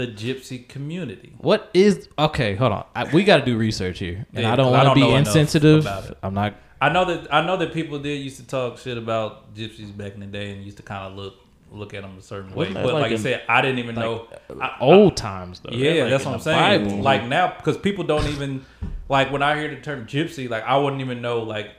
the 0.00 0.06
gypsy 0.06 0.66
community? 0.68 1.34
What 1.38 1.70
is 1.74 2.08
okay? 2.18 2.54
Hold 2.54 2.72
on, 2.72 2.84
I, 2.94 3.04
we 3.12 3.24
got 3.24 3.38
to 3.38 3.44
do 3.44 3.56
research 3.56 3.98
here, 3.98 4.26
and 4.32 4.42
Yeah, 4.44 4.52
I 4.52 4.56
don't 4.56 4.72
want 4.72 4.88
to 4.88 4.94
be 4.94 5.10
insensitive. 5.12 5.80
about 5.80 6.06
it. 6.10 6.18
I'm 6.22 6.34
not. 6.34 6.54
I 6.80 6.88
know 6.88 7.04
that 7.04 7.32
I 7.32 7.44
know 7.44 7.56
that 7.58 7.72
people 7.74 7.98
did 7.98 8.16
used 8.22 8.38
to 8.38 8.46
talk 8.46 8.78
shit 8.78 8.96
about 8.96 9.54
gypsies 9.54 9.94
back 9.96 10.14
in 10.14 10.20
the 10.20 10.26
day 10.26 10.52
and 10.52 10.64
used 10.64 10.78
to 10.78 10.82
kind 10.82 11.04
of 11.12 11.16
look 11.18 11.34
look 11.70 11.92
at 11.94 12.02
them 12.02 12.16
a 12.18 12.22
certain 12.22 12.54
way. 12.54 12.72
But 12.72 12.84
like, 12.86 12.94
like 12.94 13.10
you 13.10 13.16
in- 13.16 13.22
said, 13.22 13.42
I 13.48 13.60
didn't 13.60 13.78
even 13.80 13.94
know. 13.94 14.26
Uh, 14.48 14.54
I- 14.60 14.76
Old 14.80 15.16
times 15.16 15.60
though. 15.60 15.70
Yeah, 15.72 15.92
They're, 15.92 16.02
like, 16.04 16.10
that's 16.12 16.24
what 16.24 16.34
I'm 16.34 16.40
saying. 16.40 16.84
Bible. 16.88 17.02
Like 17.02 17.24
now, 17.26 17.54
because 17.56 17.76
people 17.76 18.04
don't 18.04 18.26
even 18.28 18.64
like 19.08 19.30
when 19.30 19.42
I 19.42 19.56
hear 19.58 19.68
the 19.68 19.80
term 19.80 20.06
gypsy, 20.06 20.48
like 20.48 20.64
I 20.64 20.76
wouldn't 20.78 21.02
even 21.02 21.20
know 21.20 21.40
like 21.42 21.70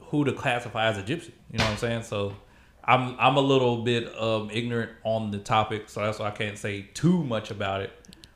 who 0.00 0.24
to 0.24 0.32
classify 0.32 0.86
as 0.86 0.96
a 0.96 1.02
gypsy. 1.02 1.32
You 1.50 1.58
know 1.58 1.64
what 1.64 1.72
I'm 1.72 1.76
saying? 1.78 2.02
So 2.04 2.34
I'm 2.88 3.14
I'm 3.20 3.36
a 3.36 3.40
little 3.40 3.82
bit 3.82 4.12
um, 4.18 4.50
ignorant 4.50 4.90
on 5.04 5.30
the 5.30 5.38
topic, 5.38 5.88
so 5.90 6.00
that's 6.00 6.18
why 6.18 6.28
I 6.28 6.30
can't 6.30 6.56
say 6.58 6.88
too 6.94 7.22
much 7.22 7.50
about 7.50 7.82
it. 7.82 7.92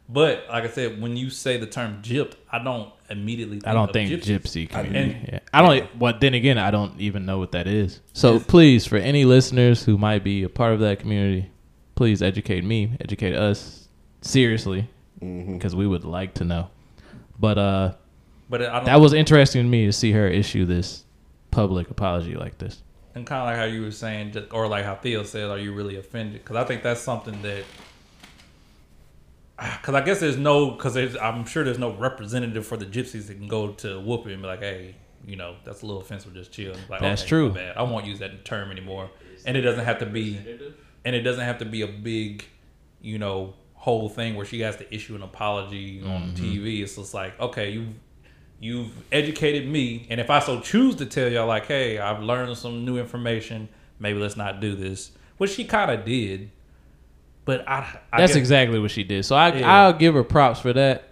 But 0.09 0.45
like 0.51 0.65
I 0.65 0.69
said, 0.69 1.01
when 1.01 1.17
you 1.17 1.31
say 1.31 1.57
the 1.57 1.67
term 1.67 2.03
gypped, 2.03 2.35
I 2.51 2.63
don't 2.63 2.93
immediately. 3.09 3.57
Think 3.61 3.67
I 3.69 3.73
don't 3.73 3.89
of 3.89 3.95
think 3.95 4.11
gypsies. 4.11 4.41
gypsy 4.41 4.69
community. 4.69 5.15
and- 5.15 5.29
yeah. 5.33 5.39
I 5.55 5.63
don't. 5.63 5.99
But 5.99 6.21
then 6.21 6.35
again, 6.35 6.59
I 6.59 6.71
don't 6.71 7.01
even 7.01 7.25
know 7.25 7.39
what 7.39 7.53
that 7.53 7.67
is. 7.67 8.01
So 8.13 8.39
please, 8.39 8.85
for 8.87 8.97
any 8.97 9.25
listeners 9.25 9.83
who 9.85 9.97
might 9.97 10.23
be 10.23 10.43
a 10.43 10.51
part 10.51 10.75
of 10.75 10.81
that 10.81 10.99
community, 10.99 11.51
please 11.95 12.21
educate 12.23 12.63
me, 12.63 12.97
educate 13.01 13.35
us 13.35 13.89
seriously, 14.21 14.87
because 15.21 15.75
we 15.75 15.87
would 15.87 16.05
like 16.05 16.35
to 16.35 16.45
know. 16.45 16.69
But 17.41 17.57
uh, 17.57 17.93
But 18.51 18.63
I 18.63 18.77
don't. 18.77 18.85
that 18.85 19.01
was 19.01 19.15
interesting 19.15 19.63
to 19.63 19.69
me 19.69 19.87
to 19.87 19.93
see 19.93 20.13
her 20.13 20.29
issue 20.29 20.67
this 20.67 21.05
public 21.51 21.91
apology 21.91 22.35
like 22.35 22.59
this. 22.59 22.83
And 23.15 23.27
kind 23.27 23.41
of 23.43 23.47
like 23.47 23.57
how 23.57 23.65
you 23.65 23.83
were 23.83 23.91
saying, 23.91 24.35
or 24.53 24.67
like 24.69 24.85
how 24.85 24.95
Theo 24.97 25.23
said, 25.23 25.51
"Are 25.51 25.59
you 25.59 25.73
really 25.73 25.97
offended?" 25.97 26.43
Because 26.43 26.57
I 26.57 26.65
think 26.65 26.83
that's 26.83 27.01
something 27.01 27.41
that, 27.43 27.65
because 29.59 29.95
I 29.95 30.01
guess 30.01 30.21
there's 30.21 30.37
no, 30.37 30.71
because 30.73 30.97
I'm 31.17 31.45
sure 31.45 31.63
there's 31.65 31.79
no 31.79 31.93
representative 31.95 32.67
for 32.67 32.77
the 32.77 32.87
gypsies 32.87 33.27
that 33.29 33.35
can 33.35 33.49
go 33.49 33.69
to 33.73 33.89
Whoopi 34.01 34.33
and 34.33 34.43
be 34.43 34.49
like, 34.49 34.61
"Hey, 34.61 34.97
you 35.25 35.37
know, 35.37 35.57
that's 35.65 35.83
a 35.83 35.87
little 35.87 36.01
offensive. 36.01 36.35
Just 36.35 36.53
chill." 36.53 36.75
Like, 36.89 37.01
That's 37.01 37.23
"Okay, 37.23 37.29
true. 37.29 37.57
I 37.77 37.83
won't 37.83 38.07
use 38.07 38.19
that 38.21 38.45
term 38.45 38.71
anymore, 38.71 39.11
and 39.45 39.57
it 39.57 39.61
doesn't 39.63 39.85
have 39.85 39.99
to 40.01 40.07
be, 40.07 40.39
and 41.05 41.15
it 41.15 41.23
doesn't 41.23 41.45
have 41.45 41.59
to 41.59 41.65
be 41.65 41.83
a 41.83 41.87
big, 41.89 42.45
you 43.01 43.19
know, 43.19 43.55
whole 43.75 44.09
thing 44.09 44.37
where 44.37 44.47
she 44.47 44.61
has 44.61 44.77
to 44.77 44.95
issue 44.95 45.15
an 45.17 45.23
apology 45.23 46.03
on 46.03 46.33
Mm-hmm. 46.35 46.45
TV. 46.45 46.83
It's 46.83 46.97
just 46.97 47.15
like, 47.15 47.39
okay, 47.41 47.71
you 47.71 47.89
you've 48.63 48.91
educated 49.13 49.69
me 49.69 50.07
and 50.09 50.21
if 50.21 50.31
i 50.31 50.39
so 50.39 50.61
choose 50.61 50.95
to 50.95 51.05
tell 51.05 51.29
y'all 51.29 51.47
like 51.49 51.67
hey 51.67 51.99
i've 51.99 52.23
learned 52.23 52.57
some 52.57 52.85
new 52.85 52.97
information 52.97 53.69
maybe 53.99 54.19
let's 54.19 54.37
not 54.37 54.61
do 54.61 54.75
this 54.77 55.11
which 55.37 55.51
she 55.51 55.65
kind 55.65 55.91
of 55.91 56.05
did 56.05 56.49
but 57.45 57.69
i, 57.69 57.99
I 58.13 58.19
That's 58.21 58.33
guess- 58.33 58.37
exactly 58.37 58.79
what 58.79 58.93
she 58.93 59.03
did. 59.03 59.25
So 59.25 59.35
I, 59.35 59.53
Yeah. 59.55 59.73
I'll 59.83 59.93
give 59.93 60.15
her 60.15 60.23
props 60.23 60.61
for 60.61 60.73
that, 60.75 61.09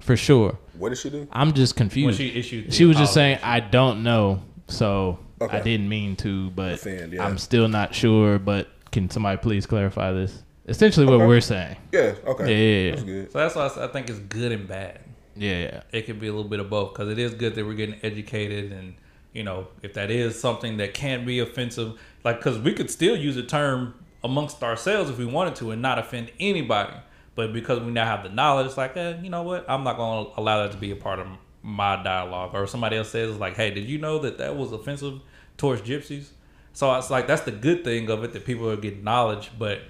for 0.00 0.14
sure. 0.14 0.58
What 0.76 0.90
did 0.90 0.98
she 0.98 1.08
do? 1.08 1.26
I'm 1.32 1.54
just 1.54 1.74
when 1.78 1.88
confused. 1.88 2.18
she 2.18 2.28
issued 2.38 2.66
the 2.68 2.72
she 2.72 2.84
was 2.84 2.98
just 2.98 3.14
saying 3.14 3.38
I 3.42 3.60
don't 3.60 4.02
know, 4.02 4.42
so 4.68 5.18
Okay. 5.40 5.56
I 5.58 5.62
didn't 5.62 5.88
mean 5.88 6.14
to, 6.16 6.50
but 6.50 6.74
Offend, 6.74 7.12
yeah. 7.14 7.24
I'm 7.26 7.38
still 7.38 7.68
not 7.68 7.94
sure. 7.94 8.38
But 8.38 8.68
can 8.92 9.08
somebody 9.10 9.36
please 9.38 9.64
clarify 9.66 10.12
this? 10.12 10.42
Essentially, 10.68 11.04
what 11.06 11.14
Okay. 11.16 11.26
we're 11.26 11.40
saying. 11.40 11.76
Yeah. 11.92 12.14
Okay. 12.26 12.44
Yeah, 12.50 12.56
yeah, 12.56 12.78
yeah. 12.84 12.90
That's 12.90 13.02
good. 13.04 13.32
so 13.32 13.38
that's 13.38 13.54
why 13.78 13.84
I 13.84 13.88
think 13.88 14.10
it's 14.10 14.18
good 14.18 14.52
and 14.52 14.66
bad 14.68 15.00
Yeah, 15.36 15.58
yeah. 15.58 15.82
it 15.92 16.02
could 16.02 16.20
be 16.20 16.28
a 16.28 16.32
little 16.32 16.48
bit 16.48 16.60
of 16.60 16.70
both 16.70 16.92
because 16.92 17.10
it 17.10 17.18
is 17.18 17.34
good 17.34 17.54
that 17.54 17.66
we're 17.66 17.74
getting 17.74 17.98
educated 18.02 18.72
and 18.72 18.94
you 19.32 19.42
know 19.42 19.68
if 19.82 19.94
that 19.94 20.10
is 20.10 20.38
something 20.38 20.78
that 20.78 20.94
can't 20.94 21.26
be 21.26 21.40
offensive 21.40 21.98
like 22.24 22.38
because 22.38 22.58
we 22.58 22.72
could 22.72 22.90
still 22.90 23.16
use 23.16 23.36
a 23.36 23.42
term 23.42 23.94
amongst 24.24 24.62
ourselves 24.62 25.10
if 25.10 25.18
we 25.18 25.26
wanted 25.26 25.54
to 25.56 25.70
and 25.70 25.82
not 25.82 25.98
offend 25.98 26.30
anybody. 26.40 26.94
But 27.34 27.52
because 27.52 27.80
we 27.80 27.92
now 27.92 28.06
have 28.06 28.22
the 28.22 28.30
knowledge 28.30 28.66
it's 28.66 28.76
like 28.78 28.96
eh, 28.96 29.16
you 29.22 29.30
know 29.30 29.42
what? 29.42 29.68
I'm 29.68 29.84
not 29.84 29.96
going 29.96 30.26
to 30.26 30.40
allow 30.40 30.62
that 30.62 30.72
to 30.72 30.78
be 30.78 30.90
a 30.90 30.96
part 30.96 31.18
of 31.18 31.26
my 31.62 32.02
dialogue. 32.02 32.54
Or 32.54 32.66
somebody 32.66 32.96
else 32.96 33.10
says 33.10 33.36
like 33.38 33.56
hey 33.56 33.70
did 33.70 33.84
you 33.84 33.98
know 33.98 34.18
that 34.20 34.38
that 34.38 34.56
was 34.56 34.72
offensive 34.72 35.20
towards 35.56 35.82
gypsies? 35.82 36.28
So 36.72 36.94
it's 36.94 37.10
like 37.10 37.26
that's 37.26 37.42
the 37.42 37.52
good 37.52 37.84
thing 37.84 38.10
of 38.10 38.24
it 38.24 38.32
that 38.32 38.44
people 38.44 38.70
are 38.70 38.76
getting 38.76 39.02
knowledge 39.02 39.50
but 39.58 39.80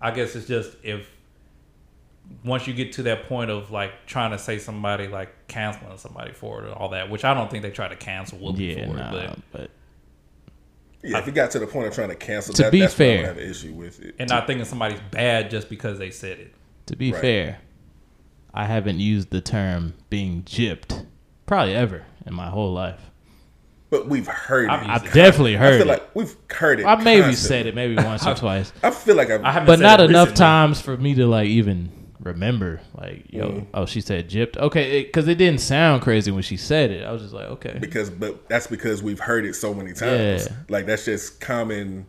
i 0.00 0.10
guess 0.10 0.36
it's 0.36 0.46
just 0.46 0.76
if 0.82 1.10
once 2.44 2.66
you 2.66 2.74
get 2.74 2.92
to 2.92 3.02
that 3.04 3.24
point 3.24 3.50
of 3.50 3.70
like 3.70 4.06
trying 4.06 4.30
to 4.30 4.38
say 4.38 4.58
somebody 4.58 5.08
like 5.08 5.48
canceling 5.48 5.96
somebody 5.98 6.32
for 6.32 6.60
it 6.62 6.66
and 6.66 6.74
all 6.74 6.88
that, 6.90 7.10
which 7.10 7.24
I 7.24 7.34
don't 7.34 7.50
think 7.50 7.62
they 7.62 7.70
try 7.70 7.88
to 7.88 7.96
cancel 7.96 8.38
Whoopi 8.38 8.76
Yeah, 8.76 8.86
for 8.86 8.92
nah, 8.94 9.16
it, 9.16 9.38
but 9.52 9.60
but 9.60 9.70
Yeah. 11.02 11.18
If 11.18 11.28
it 11.28 11.34
got 11.34 11.50
to 11.52 11.58
the 11.58 11.66
point 11.66 11.88
of 11.88 11.94
trying 11.94 12.08
to 12.08 12.14
cancel, 12.16 12.54
To 12.54 12.62
that, 12.64 12.72
be 12.72 12.80
that's 12.80 12.98
when 12.98 13.08
I 13.08 13.12
would 13.12 13.18
fair. 13.20 13.26
have 13.28 13.38
an 13.38 13.50
issue 13.50 13.72
with 13.72 14.00
it. 14.00 14.14
and 14.18 14.28
not 14.28 14.46
thinking 14.46 14.64
somebody's 14.64 15.00
bad 15.10 15.50
just 15.50 15.68
because 15.68 15.98
they 15.98 16.10
said 16.10 16.38
it. 16.38 16.54
to 16.86 16.96
be 16.96 17.12
Right. 17.12 17.20
fair, 17.20 17.58
I 18.54 18.64
haven't 18.66 18.98
used 19.00 19.30
the 19.30 19.40
term 19.40 19.94
being 20.08 20.42
gypped 20.42 21.04
probably 21.46 21.74
ever 21.74 22.04
in 22.26 22.34
my 22.34 22.48
whole 22.48 22.72
life. 22.72 23.10
But 23.90 24.08
we've 24.08 24.26
heard 24.26 24.68
I've 24.68 24.82
it. 24.82 24.88
I've 24.88 25.12
definitely 25.12 25.56
I 25.56 25.60
heard 25.60 25.72
feel 25.80 25.82
it. 25.90 25.92
like 25.92 26.14
we've 26.16 26.34
heard 26.50 26.80
it. 26.80 26.86
I 26.86 26.96
maybe 26.96 27.22
constantly. 27.22 27.34
said 27.48 27.66
it 27.66 27.74
maybe 27.76 27.94
once 27.96 28.26
or 28.26 28.34
twice. 28.36 28.72
I 28.82 28.90
feel 28.90 29.14
like 29.14 29.30
I've, 29.30 29.44
I 29.44 29.52
haven't, 29.52 29.66
but 29.68 29.78
said 29.78 29.82
not 29.84 30.00
it 30.00 30.10
enough 30.10 30.28
recently. 30.30 30.38
times 30.38 30.80
for 30.80 30.96
me 30.96 31.14
to 31.14 31.26
like 31.26 31.48
even 31.48 31.90
remember. 32.26 32.80
Like, 32.94 33.24
yo, 33.32 33.48
Mm. 33.48 33.66
oh, 33.74 33.86
she 33.86 34.00
said 34.00 34.28
gypped. 34.28 34.56
Okay, 34.56 35.02
because 35.04 35.26
it, 35.28 35.36
didn't 35.38 35.60
sound 35.60 36.02
crazy 36.02 36.30
when 36.30 36.42
she 36.42 36.56
said 36.56 36.90
it. 36.90 37.04
I 37.04 37.12
was 37.12 37.22
just 37.22 37.34
like, 37.34 37.46
okay, 37.46 37.78
because, 37.80 38.10
but 38.10 38.48
that's 38.48 38.66
because 38.66 39.02
we've 39.02 39.18
heard 39.20 39.44
it 39.46 39.54
so 39.54 39.72
many 39.72 39.92
times. 39.92 40.46
Yeah. 40.50 40.56
Like 40.68 40.86
that's 40.86 41.04
just 41.04 41.40
common, 41.40 42.06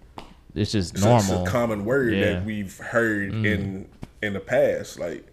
it's 0.56 0.72
just 0.72 0.98
such 0.98 1.06
normal. 1.28 1.46
a 1.46 1.50
common 1.50 1.86
word 1.86 2.14
Yeah. 2.14 2.24
Mm. 2.26 2.34
that 2.34 2.46
we've 2.46 2.78
heard 2.78 3.34
in 3.34 3.88
in 4.22 4.34
the 4.34 4.40
past. 4.40 5.00
Like 5.00 5.26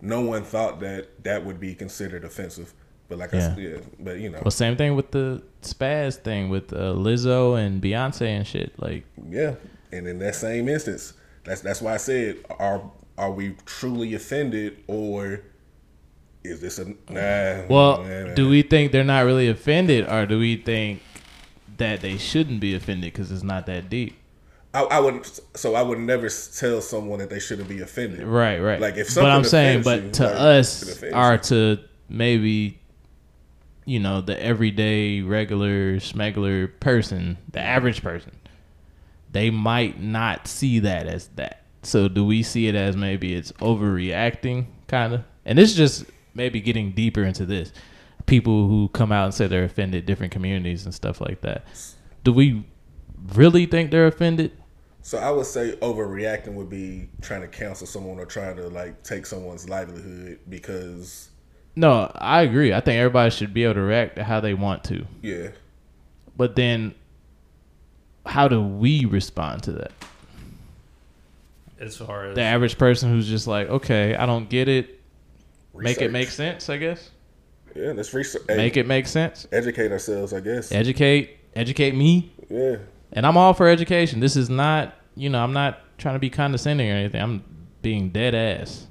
no 0.00 0.20
one 0.20 0.44
thought 0.44 0.80
that 0.80 1.24
that 1.24 1.44
would 1.44 1.58
be 1.60 1.74
considered 1.74 2.24
offensive. 2.24 2.72
But 3.08 3.18
like 3.18 3.32
I 3.34 3.38
Yeah. 3.38 3.54
said, 3.54 3.58
yeah, 3.58 3.76
but 3.98 4.18
you 4.20 4.28
know, 4.30 4.40
Well, 4.44 4.50
same 4.50 4.76
thing 4.76 4.94
with 4.94 5.10
the 5.12 5.42
spaz 5.62 6.16
thing 6.16 6.50
with 6.50 6.72
uh, 6.72 6.92
Lizzo 6.94 7.58
and 7.58 7.82
Beyonce 7.82 8.26
and 8.28 8.46
shit. 8.46 8.72
Like, 8.78 9.04
yeah. 9.30 9.54
And 9.90 10.06
in 10.06 10.18
that 10.18 10.34
same 10.34 10.68
instance, 10.68 11.14
that's 11.44 11.62
that's 11.62 11.80
why 11.80 11.94
I 11.94 11.96
said, 11.96 12.36
are 12.58 12.82
are 13.18 13.32
we 13.32 13.56
truly 13.66 14.14
offended 14.14 14.82
or 14.86 15.42
is 16.44 16.60
this 16.60 16.78
a 16.78 16.86
nah? 17.10 17.66
Well, 17.68 18.02
nah, 18.04 18.24
nah. 18.28 18.34
do 18.34 18.48
we 18.48 18.62
think 18.62 18.92
they're 18.92 19.04
not 19.04 19.24
really 19.24 19.48
offended, 19.48 20.08
or 20.08 20.24
do 20.24 20.38
we 20.38 20.56
think 20.56 21.02
that 21.76 22.00
they 22.00 22.16
shouldn't 22.16 22.60
be 22.60 22.74
offended 22.74 23.12
because 23.12 23.30
it's 23.30 23.42
not 23.42 23.66
that 23.66 23.90
deep? 23.90 24.16
I, 24.72 24.82
I 24.82 25.00
would 25.00 25.26
so 25.56 25.74
I 25.74 25.82
would 25.82 25.98
never 25.98 26.28
tell 26.28 26.80
someone 26.80 27.18
that 27.18 27.30
they 27.30 27.40
shouldn't 27.40 27.68
be 27.68 27.80
offended. 27.80 28.22
Right, 28.26 28.60
right. 28.60 28.80
Like, 28.80 28.96
if 28.96 29.14
but 29.14 29.26
I'm 29.26 29.44
saying, 29.44 29.82
but 29.82 30.02
you, 30.02 30.10
to 30.12 30.24
like, 30.24 30.34
us, 30.34 31.02
or 31.02 31.38
to 31.38 31.78
maybe, 32.08 32.78
you 33.84 33.98
know, 33.98 34.20
the 34.20 34.40
everyday, 34.40 35.22
regular, 35.22 35.98
smuggler 36.00 36.68
person, 36.68 37.36
the 37.50 37.60
average 37.60 38.02
person, 38.02 38.32
they 39.32 39.50
might 39.50 40.00
not 40.00 40.46
see 40.46 40.78
that 40.80 41.06
as 41.06 41.28
that. 41.36 41.64
So, 41.82 42.08
do 42.08 42.24
we 42.24 42.42
see 42.42 42.66
it 42.66 42.74
as 42.74 42.96
maybe 42.96 43.34
it's 43.34 43.52
overreacting, 43.52 44.66
kind 44.88 45.14
of? 45.14 45.24
And 45.44 45.58
it's 45.58 45.74
just 45.74 46.04
maybe 46.34 46.60
getting 46.60 46.92
deeper 46.92 47.24
into 47.24 47.46
this. 47.46 47.72
People 48.26 48.68
who 48.68 48.88
come 48.88 49.12
out 49.12 49.24
and 49.24 49.34
say 49.34 49.46
they're 49.46 49.64
offended, 49.64 50.04
different 50.04 50.32
communities 50.32 50.84
and 50.84 50.94
stuff 50.94 51.20
like 51.20 51.40
that. 51.42 51.64
Do 52.24 52.32
we 52.32 52.64
really 53.34 53.64
think 53.66 53.90
they're 53.90 54.06
offended? 54.06 54.52
So 55.00 55.16
I 55.18 55.30
would 55.30 55.46
say 55.46 55.76
overreacting 55.80 56.54
would 56.54 56.68
be 56.68 57.08
trying 57.22 57.40
to 57.40 57.48
counsel 57.48 57.86
someone 57.86 58.18
or 58.18 58.26
trying 58.26 58.56
to 58.56 58.68
like 58.68 59.02
take 59.02 59.24
someone's 59.24 59.68
livelihood 59.68 60.40
because 60.48 61.30
No, 61.76 62.10
I 62.16 62.42
agree. 62.42 62.74
I 62.74 62.80
think 62.80 62.98
everybody 62.98 63.30
should 63.30 63.54
be 63.54 63.64
able 63.64 63.74
to 63.74 63.80
react 63.82 64.18
how 64.18 64.40
they 64.40 64.52
want 64.52 64.84
to. 64.84 65.06
yeah. 65.22 65.48
But 66.36 66.54
then, 66.56 66.94
how 68.26 68.46
do 68.48 68.60
we 68.62 69.06
respond 69.06 69.62
to 69.64 69.72
that? 69.72 69.92
As 71.80 71.96
far 71.96 72.26
as 72.26 72.34
The 72.34 72.42
average 72.42 72.76
person 72.76 73.10
who's 73.10 73.28
just 73.28 73.46
like, 73.46 73.68
okay, 73.68 74.14
I 74.14 74.26
don't 74.26 74.48
get 74.48 74.68
it. 74.68 75.00
Make 75.74 76.00
it 76.02 76.10
make 76.10 76.28
sense, 76.28 76.68
I 76.68 76.76
guess. 76.76 77.10
Yeah, 77.74 77.92
let's 77.92 78.12
research. 78.12 78.42
Make 78.48 78.76
it 78.76 78.86
make 78.86 79.06
sense. 79.06 79.46
educate 79.52 79.92
ourselves, 79.92 80.32
I 80.32 80.40
guess. 80.40 80.72
Educate, 80.72 81.38
educate 81.54 81.94
me, 81.94 82.32
yeah. 82.48 82.76
and 83.12 83.24
I'm 83.24 83.36
all 83.36 83.54
for 83.54 83.68
education. 83.68 84.18
This 84.18 84.36
is 84.36 84.50
not, 84.50 84.94
you 85.14 85.28
know, 85.28 85.42
I'm 85.42 85.52
not 85.52 85.78
trying 85.98 86.16
to 86.16 86.18
be 86.18 86.30
condescending 86.30 86.90
or 86.90 86.94
anything. 86.94 87.20
I'm 87.20 87.44
being 87.82 88.10
dead 88.10 88.34
ass. 88.34 88.86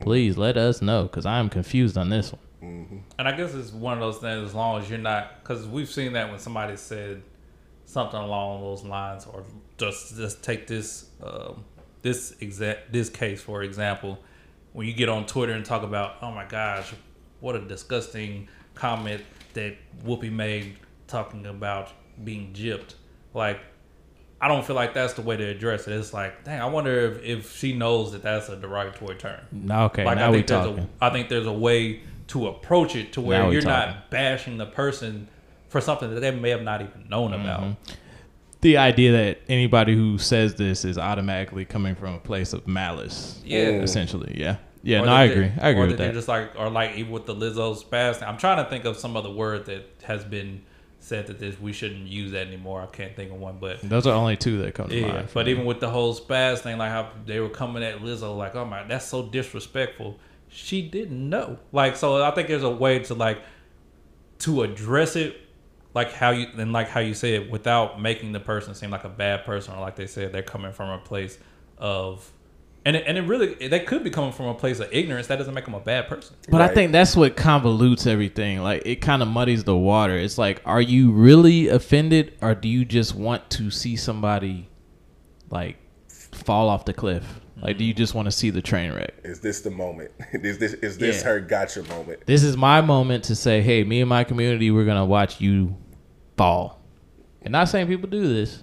Please 0.00 0.38
let 0.38 0.56
us 0.56 0.80
know 0.80 1.02
because 1.02 1.26
I'm 1.26 1.48
confused 1.48 1.98
on 1.98 2.08
this 2.08 2.32
one. 2.32 3.02
And 3.18 3.28
I 3.28 3.36
guess 3.36 3.54
it's 3.54 3.72
one 3.72 3.94
of 3.94 4.00
those 4.00 4.18
things. 4.18 4.48
As 4.48 4.54
long 4.54 4.80
as 4.80 4.88
you're 4.88 4.98
not, 4.98 5.42
because 5.42 5.66
we've 5.66 5.88
seen 5.88 6.12
that 6.14 6.30
when 6.30 6.38
somebody 6.38 6.76
said 6.76 7.22
something 7.84 8.18
along 8.18 8.62
those 8.62 8.84
lines, 8.84 9.26
or 9.26 9.44
just 9.78 10.16
just 10.16 10.42
take 10.42 10.66
this 10.66 11.10
um, 11.22 11.64
this 12.02 12.34
exact 12.40 12.92
this 12.92 13.08
case 13.08 13.40
for 13.40 13.62
example, 13.62 14.18
when 14.72 14.86
you 14.86 14.92
get 14.92 15.08
on 15.08 15.26
Twitter 15.26 15.52
and 15.52 15.64
talk 15.64 15.82
about, 15.82 16.16
oh 16.22 16.30
my 16.30 16.44
gosh, 16.44 16.92
what 17.40 17.54
a 17.56 17.60
disgusting 17.60 18.48
comment 18.74 19.22
that 19.54 19.76
Whoopi 20.04 20.30
made 20.32 20.76
talking 21.06 21.46
about 21.46 21.92
being 22.24 22.52
gypped. 22.52 22.94
Like, 23.34 23.60
I 24.40 24.48
don't 24.48 24.64
feel 24.64 24.76
like 24.76 24.94
that's 24.94 25.14
the 25.14 25.22
way 25.22 25.36
to 25.36 25.44
address 25.44 25.86
it. 25.86 25.92
It's 25.92 26.12
like, 26.12 26.44
dang, 26.44 26.60
I 26.60 26.66
wonder 26.66 27.12
if, 27.12 27.22
if 27.22 27.56
she 27.56 27.74
knows 27.74 28.12
that 28.12 28.22
that's 28.22 28.48
a 28.48 28.56
derogatory 28.56 29.16
term. 29.16 29.40
Okay, 29.70 30.04
Like 30.04 30.18
now 30.18 30.30
I 30.30 30.32
think 30.32 30.46
there's 30.46 30.66
talking. 30.66 30.88
a 31.00 31.04
I 31.04 31.10
think 31.10 31.28
there's 31.28 31.46
a 31.46 31.52
way 31.52 32.00
to 32.28 32.48
approach 32.48 32.96
it 32.96 33.12
to 33.14 33.20
where 33.20 33.52
you're 33.52 33.60
talking. 33.60 33.94
not 33.94 34.10
bashing 34.10 34.56
the 34.56 34.66
person 34.66 35.28
for 35.68 35.80
something 35.80 36.12
that 36.14 36.20
they 36.20 36.30
may 36.30 36.50
have 36.50 36.62
not 36.62 36.80
even 36.80 37.08
known 37.08 37.32
Mm-hmm. 37.32 37.92
About. 38.62 38.68
the 38.68 38.76
idea 38.78 39.12
that 39.12 39.38
anybody 39.48 39.94
who 39.94 40.18
says 40.18 40.54
this 40.54 40.84
is 40.84 40.98
automatically 40.98 41.64
coming 41.64 41.94
from 41.94 42.14
a 42.14 42.20
place 42.20 42.52
of 42.52 42.66
malice. 42.66 43.40
Yeah. 43.44 43.68
essentially, 43.82 44.34
yeah, 44.38 44.56
yeah. 44.82 44.98
Or 44.98 45.06
no, 45.06 45.06
that 45.06 45.14
I 45.14 45.26
they- 45.26 45.32
agree. 45.32 45.52
I 45.60 45.68
agree 45.70 45.82
or 45.82 45.86
with 45.88 45.98
that. 45.98 46.14
Just 46.14 46.28
like 46.28 46.52
or 46.58 46.70
like 46.70 46.96
even 46.96 47.12
with 47.12 47.26
the 47.26 47.34
Lizzo 47.34 47.76
spaz. 47.82 48.26
I'm 48.26 48.38
trying 48.38 48.62
to 48.64 48.70
think 48.70 48.84
of 48.84 48.96
some 48.96 49.16
other 49.16 49.30
word 49.30 49.66
that 49.66 49.84
has 50.04 50.24
been 50.24 50.62
said 51.00 51.26
that 51.26 51.40
this 51.40 51.58
we 51.60 51.72
shouldn't 51.72 52.06
use 52.06 52.30
that 52.30 52.46
anymore. 52.46 52.80
I 52.80 52.86
can't 52.86 53.16
think 53.16 53.32
of 53.32 53.38
one, 53.38 53.58
but 53.60 53.80
Those 53.82 54.06
are 54.06 54.14
only 54.14 54.36
two 54.36 54.62
that 54.62 54.74
come 54.74 54.88
to 54.88 54.96
yeah. 55.00 55.08
mind. 55.12 55.28
But 55.34 55.46
me. 55.46 55.52
even 55.52 55.64
with 55.64 55.80
the 55.80 55.90
whole 55.90 56.14
spaz 56.14 56.60
thing, 56.60 56.78
like 56.78 56.90
how 56.92 57.10
they 57.26 57.40
were 57.40 57.48
coming 57.48 57.82
at 57.82 57.98
Lizzo, 57.98 58.36
like, 58.38 58.54
oh 58.54 58.64
my, 58.64 58.84
that's 58.84 59.06
so 59.06 59.24
disrespectful. 59.28 60.20
She 60.48 60.80
didn't 60.88 61.28
know. 61.28 61.58
Like, 61.72 61.96
so 61.96 62.22
I 62.22 62.30
think 62.30 62.46
there's 62.46 62.62
a 62.62 62.70
way 62.70 63.00
to 63.00 63.14
like 63.14 63.42
to 64.40 64.62
address 64.62 65.16
it, 65.16 65.40
like 65.94 66.12
how 66.12 66.30
you 66.30 66.46
and 66.56 66.72
like 66.72 66.88
how 66.88 67.00
you 67.00 67.14
say 67.14 67.34
it, 67.34 67.50
without 67.50 68.00
making 68.00 68.32
the 68.32 68.40
person 68.40 68.74
seem 68.74 68.90
like 68.90 69.04
a 69.04 69.08
bad 69.08 69.44
person 69.44 69.74
or 69.74 69.80
like 69.80 69.96
they 69.96 70.06
said 70.06 70.32
they're 70.32 70.42
coming 70.42 70.72
from 70.72 70.90
a 70.90 70.98
place 70.98 71.38
of. 71.78 72.30
And 72.84 72.96
it, 72.96 73.04
and 73.06 73.16
it 73.16 73.20
really 73.20 73.68
they 73.68 73.78
could 73.78 74.02
be 74.02 74.10
coming 74.10 74.32
from 74.32 74.46
a 74.46 74.54
place 74.54 74.80
of 74.80 74.88
ignorance. 74.90 75.28
That 75.28 75.36
doesn't 75.36 75.54
make 75.54 75.66
them 75.66 75.74
a 75.74 75.78
bad 75.80 76.08
person. 76.08 76.34
But 76.48 76.62
I 76.62 76.66
think 76.66 76.90
that's 76.90 77.14
what 77.14 77.36
convolutes 77.36 78.08
everything. 78.08 78.60
Like 78.60 78.82
it 78.84 78.96
kind 78.96 79.22
of 79.22 79.28
muddies 79.28 79.62
the 79.62 79.76
water. 79.76 80.16
It's 80.16 80.36
like, 80.36 80.60
are 80.64 80.80
you 80.80 81.12
really 81.12 81.68
offended, 81.68 82.36
or 82.42 82.56
do 82.56 82.68
you 82.68 82.84
just 82.84 83.14
want 83.14 83.48
to 83.50 83.70
see 83.70 83.94
somebody 83.94 84.68
like 85.48 85.76
fall 86.32 86.68
off 86.68 86.84
the 86.84 86.92
cliff? 86.92 87.41
Like, 87.62 87.78
do 87.78 87.84
you 87.84 87.94
just 87.94 88.12
want 88.14 88.26
to 88.26 88.32
see 88.32 88.50
the 88.50 88.60
train 88.60 88.92
wreck? 88.92 89.14
Is 89.24 89.40
this 89.40 89.60
the 89.60 89.70
moment? 89.70 90.10
is 90.32 90.58
this 90.58 90.72
is 90.74 90.98
this 90.98 91.18
Yeah. 91.22 91.28
her 91.28 91.40
gotcha 91.40 91.82
moment? 91.84 92.26
This 92.26 92.42
is 92.42 92.56
my 92.56 92.80
moment 92.80 93.24
to 93.24 93.36
say, 93.36 93.62
hey, 93.62 93.84
me 93.84 94.00
and 94.00 94.08
my 94.08 94.24
community, 94.24 94.70
we're 94.70 94.84
gonna 94.84 95.04
watch 95.06 95.40
you 95.40 95.76
fall. 96.36 96.80
And 97.42 97.52
not 97.52 97.68
saying 97.68 97.86
people 97.86 98.08
do 98.08 98.26
this, 98.26 98.62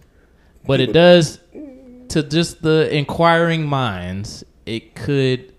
but 0.66 0.80
it 0.82 0.88
People- 0.88 0.94
does 1.02 1.40
to 2.10 2.24
just 2.24 2.62
the 2.62 2.94
inquiring 2.96 3.66
minds. 3.66 4.44
It 4.66 4.94
could 4.96 5.54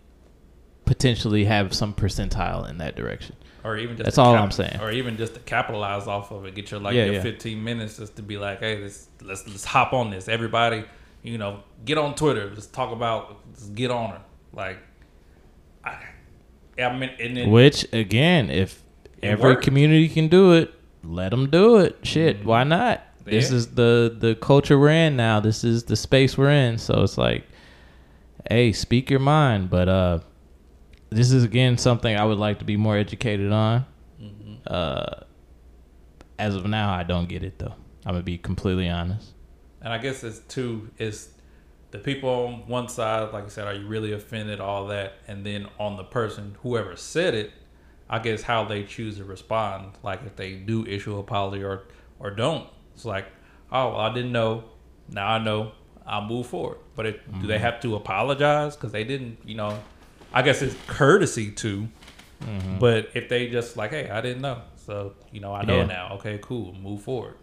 potentially 0.85 1.45
have 1.45 1.73
some 1.75 1.95
percentile 1.95 2.69
in 2.69 2.79
that 2.79 2.97
direction. 2.97 3.37
or 3.63 3.77
even 3.77 3.95
just 3.97 4.05
That's 4.05 4.19
all 4.19 4.35
cap- 4.35 4.45
I'm 4.45 4.51
saying. 4.51 4.79
or 4.81 4.91
even 4.91 5.17
just 5.19 5.35
to 5.35 5.41
capitalize 5.41 6.07
off 6.07 6.31
of 6.31 6.45
it, 6.47 6.55
get 6.55 6.71
your 6.71 6.81
like 6.81 6.95
Yeah, 6.95 7.05
your 7.07 7.15
yeah. 7.15 7.23
15 7.23 7.63
minutes 7.63 7.99
just 7.99 8.17
to 8.17 8.23
be 8.23 8.39
like, 8.39 8.61
hey, 8.61 8.81
let's 8.83 9.09
let's 9.23 9.47
let's 9.47 9.65
hop 9.65 9.93
on 9.93 10.11
this. 10.11 10.29
Everybody, 10.29 10.85
you 11.23 11.39
know, 11.39 11.63
get 11.85 11.99
on 11.99 12.15
Twitter. 12.15 12.51
Let's 12.53 12.67
talk 12.67 12.93
about. 12.93 13.37
Let's 13.49 13.67
get 13.71 13.91
on 13.91 14.11
her. 14.11 14.21
Like, 14.53 14.79
I, 15.85 15.99
I 16.79 16.97
mean, 16.99 17.11
and 17.21 17.37
then 17.37 17.51
Which 17.51 17.87
again, 17.93 18.51
if 18.51 18.83
every 19.23 19.53
worked. 19.53 19.65
community 19.65 20.09
can 20.09 20.29
do 20.29 20.53
it, 20.53 20.73
let 21.05 21.31
them 21.31 21.51
do 21.51 21.77
it. 21.79 21.99
Shit, 22.03 22.45
why 22.45 22.65
not? 22.65 23.03
This 23.25 23.47
Mm-hmm. 23.49 23.57
Is 23.57 23.67
the 23.75 24.17
the 24.19 24.35
culture 24.35 24.79
we're 24.79 24.89
in 24.91 25.15
now. 25.17 25.41
This 25.41 25.63
is 25.63 25.85
the 25.85 25.95
space 25.97 26.37
we're 26.39 26.51
in. 26.51 26.79
So 26.79 27.03
it's 27.03 27.19
like, 27.19 27.45
hey, 28.49 28.73
speak 28.73 29.11
your 29.11 29.21
mind. 29.21 29.71
But 29.71 29.89
uh, 29.89 30.19
this 31.11 31.31
is 31.31 31.45
again 31.45 31.77
something 31.79 32.17
I 32.17 32.25
would 32.25 32.39
like 32.39 32.59
to 32.61 32.65
be 32.65 32.77
more 32.77 32.97
educated 32.97 33.53
on. 33.53 33.85
Mm-hmm. 34.21 34.55
Uh, 34.67 35.21
as 36.39 36.57
of 36.57 36.65
now, 36.67 36.93
I 36.93 37.03
don't 37.03 37.29
get 37.29 37.45
it 37.45 37.59
though. 37.59 37.75
I'm 38.07 38.15
gonna 38.15 38.23
be 38.23 38.39
completely 38.39 38.89
honest. 38.89 39.33
And 39.83 39.93
I 39.93 39.99
guess 39.99 40.23
it's 40.25 40.41
two 40.41 40.91
is 40.99 41.31
the 41.91 41.99
people 41.99 42.29
on 42.29 42.69
one 42.69 42.89
side, 42.89 43.33
like 43.33 43.45
I 43.45 43.49
said, 43.49 43.67
are 43.67 43.75
you 43.75 43.87
really 43.87 44.13
offended? 44.13 44.61
All 44.61 44.87
that, 44.89 45.15
and 45.27 45.45
then 45.45 45.67
on 45.79 45.97
the 45.97 46.05
person, 46.05 46.57
whoever 46.63 46.97
said 46.97 47.35
it, 47.35 47.53
I 48.09 48.19
guess 48.19 48.43
how 48.43 48.65
they 48.65 48.85
choose 48.85 49.17
to 49.17 49.25
respond. 49.25 49.93
Like 50.03 50.21
if 50.25 50.37
they 50.37 50.55
do 50.55 50.85
issue 50.87 51.17
a 51.17 51.21
apology 51.21 51.65
or 51.65 51.85
or 52.19 52.31
don't, 52.31 52.69
it's 52.95 53.05
like, 53.05 53.27
oh, 53.73 53.91
well, 53.91 54.01
I 54.01 54.13
didn't 54.13 54.33
know. 54.33 54.65
Now 55.09 55.29
I 55.29 55.39
know. 55.39 55.73
I'll 56.07 56.27
move 56.27 56.47
forward. 56.47 56.79
But 56.97 57.07
it, 57.07 57.41
do 57.41 57.47
they 57.47 57.55
mm-hmm. 57.55 57.63
have 57.63 57.81
to 57.81 57.95
apologize 57.95 58.75
because 58.75 58.93
they 58.93 59.05
didn't? 59.05 59.39
You 59.45 59.55
know, 59.57 59.81
I 60.33 60.43
guess 60.43 60.61
it's 60.63 60.77
courtesy 60.87 61.51
to. 61.53 61.89
Mm-hmm. 62.43 62.79
But 62.79 63.11
if 63.15 63.29
they 63.29 63.49
just 63.49 63.77
like, 63.77 63.91
hey, 63.91 64.11
I 64.11 64.21
didn't 64.21 64.43
know, 64.43 64.63
so 64.77 65.15
you 65.33 65.41
know, 65.41 65.55
I 65.55 65.65
know 65.65 65.79
Yeah. 65.79 65.87
now. 65.87 66.13
Okay, 66.15 66.39
cool, 66.43 66.73
move 66.75 67.03
forward. 67.03 67.35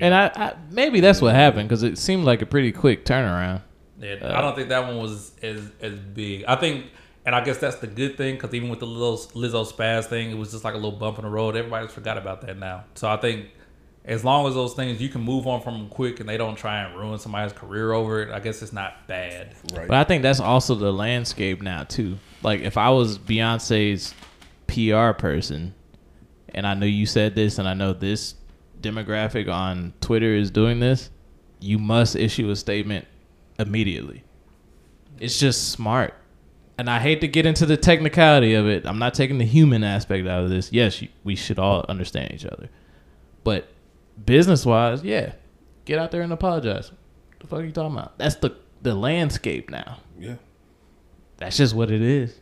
And 0.00 0.14
I, 0.14 0.26
I 0.34 0.54
maybe 0.70 1.00
that's 1.00 1.20
what 1.20 1.34
happened 1.34 1.68
because 1.68 1.82
it 1.82 1.98
seemed 1.98 2.24
like 2.24 2.42
a 2.42 2.46
pretty 2.46 2.72
quick 2.72 3.04
turnaround. 3.04 3.62
Yeah, 4.00 4.14
Uh, 4.14 4.36
I 4.36 4.40
don't 4.40 4.56
think 4.56 4.68
that 4.70 4.86
one 4.86 4.98
was 4.98 5.32
as 5.42 5.70
as 5.80 5.98
big. 5.98 6.44
I 6.48 6.56
think, 6.56 6.86
and 7.24 7.34
I 7.34 7.44
guess 7.44 7.58
that's 7.58 7.76
the 7.76 7.86
good 7.86 8.16
thing 8.16 8.34
because 8.34 8.52
even 8.54 8.68
with 8.68 8.80
the 8.80 8.86
little 8.86 9.16
Lizzo 9.18 9.70
spaz 9.70 10.06
thing, 10.06 10.30
it 10.30 10.36
was 10.36 10.50
just 10.52 10.64
like 10.64 10.74
a 10.74 10.78
little 10.78 10.98
bump 10.98 11.18
in 11.18 11.24
the 11.24 11.30
road. 11.30 11.56
Everybody's 11.56 11.92
forgot 11.92 12.18
about 12.18 12.40
that 12.42 12.58
now. 12.58 12.84
So 12.94 13.08
I 13.08 13.16
think 13.16 13.50
as 14.04 14.24
long 14.24 14.48
as 14.48 14.54
those 14.54 14.74
things 14.74 15.00
you 15.00 15.08
can 15.08 15.20
move 15.20 15.46
on 15.46 15.60
from 15.60 15.74
them 15.74 15.88
quick 15.88 16.18
and 16.18 16.28
they 16.28 16.36
don't 16.36 16.56
try 16.56 16.82
and 16.82 16.98
ruin 16.98 17.18
somebody's 17.20 17.52
career 17.52 17.92
over 17.92 18.22
it, 18.22 18.32
I 18.32 18.40
guess 18.40 18.60
it's 18.60 18.72
not 18.72 19.06
bad. 19.06 19.54
Right. 19.72 19.86
But 19.86 19.96
I 19.96 20.04
think 20.04 20.22
that's 20.22 20.40
also 20.40 20.74
the 20.74 20.92
landscape 20.92 21.62
now 21.62 21.84
too. 21.84 22.18
Like 22.42 22.60
if 22.62 22.76
I 22.76 22.90
was 22.90 23.18
Beyonce's 23.18 24.14
PR 24.66 25.12
person, 25.16 25.74
and 26.54 26.66
I 26.66 26.74
know 26.74 26.86
you 26.86 27.06
said 27.06 27.34
this, 27.34 27.58
and 27.58 27.68
I 27.68 27.74
know 27.74 27.92
this 27.92 28.34
demographic 28.82 29.52
on 29.52 29.92
Twitter 30.00 30.34
is 30.34 30.50
doing 30.50 30.80
this, 30.80 31.10
you 31.60 31.78
must 31.78 32.16
issue 32.16 32.50
a 32.50 32.56
statement 32.56 33.06
immediately. 33.58 34.24
It's 35.20 35.38
just 35.38 35.70
smart. 35.70 36.14
And 36.78 36.90
I 36.90 36.98
hate 36.98 37.20
to 37.20 37.28
get 37.28 37.46
into 37.46 37.66
the 37.66 37.76
technicality 37.76 38.54
of 38.54 38.66
it. 38.66 38.86
I'm 38.86 38.98
not 38.98 39.14
taking 39.14 39.38
the 39.38 39.44
human 39.44 39.84
aspect 39.84 40.26
out 40.26 40.42
of 40.42 40.50
this. 40.50 40.72
Yes, 40.72 41.02
we 41.22 41.36
should 41.36 41.58
all 41.58 41.84
understand 41.88 42.32
each 42.32 42.44
other. 42.46 42.68
But 43.44 43.68
business 44.24 44.66
wise, 44.66 45.04
yeah, 45.04 45.34
get 45.84 45.98
out 45.98 46.10
there 46.10 46.22
and 46.22 46.32
apologize. 46.32 46.90
What 46.90 47.40
the 47.40 47.46
fuck 47.46 47.60
are 47.60 47.64
you 47.64 47.72
talking 47.72 47.96
about? 47.96 48.18
That's 48.18 48.36
the 48.36 48.56
the 48.80 48.94
landscape 48.94 49.70
now. 49.70 49.98
yeah. 50.18 50.34
That's 51.36 51.56
just 51.56 51.74
what 51.74 51.90
it 51.90 52.02
is. 52.02 52.36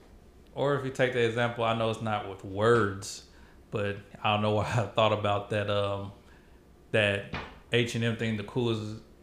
Or 0.55 0.78
if 0.78 0.84
you 0.84 0.91
take 0.91 1.12
the 1.12 1.24
example, 1.24 1.64
I 1.64 1.76
know 1.76 1.91
it's 1.91 2.03
not 2.03 2.28
with 2.28 2.45
words, 2.45 3.24
but 3.70 3.97
I 4.22 4.32
don't 4.32 4.43
know 4.43 4.53
why 4.53 4.64
I 4.64 4.86
thought 4.86 5.12
about 5.12 5.51
that. 5.51 5.70
Um, 5.70 6.12
that 6.93 7.26
H 7.72 7.95
and 7.95 8.05
M 8.05 8.16
thing, 8.16 8.36
the 8.36 8.43
coolest. 8.45 8.82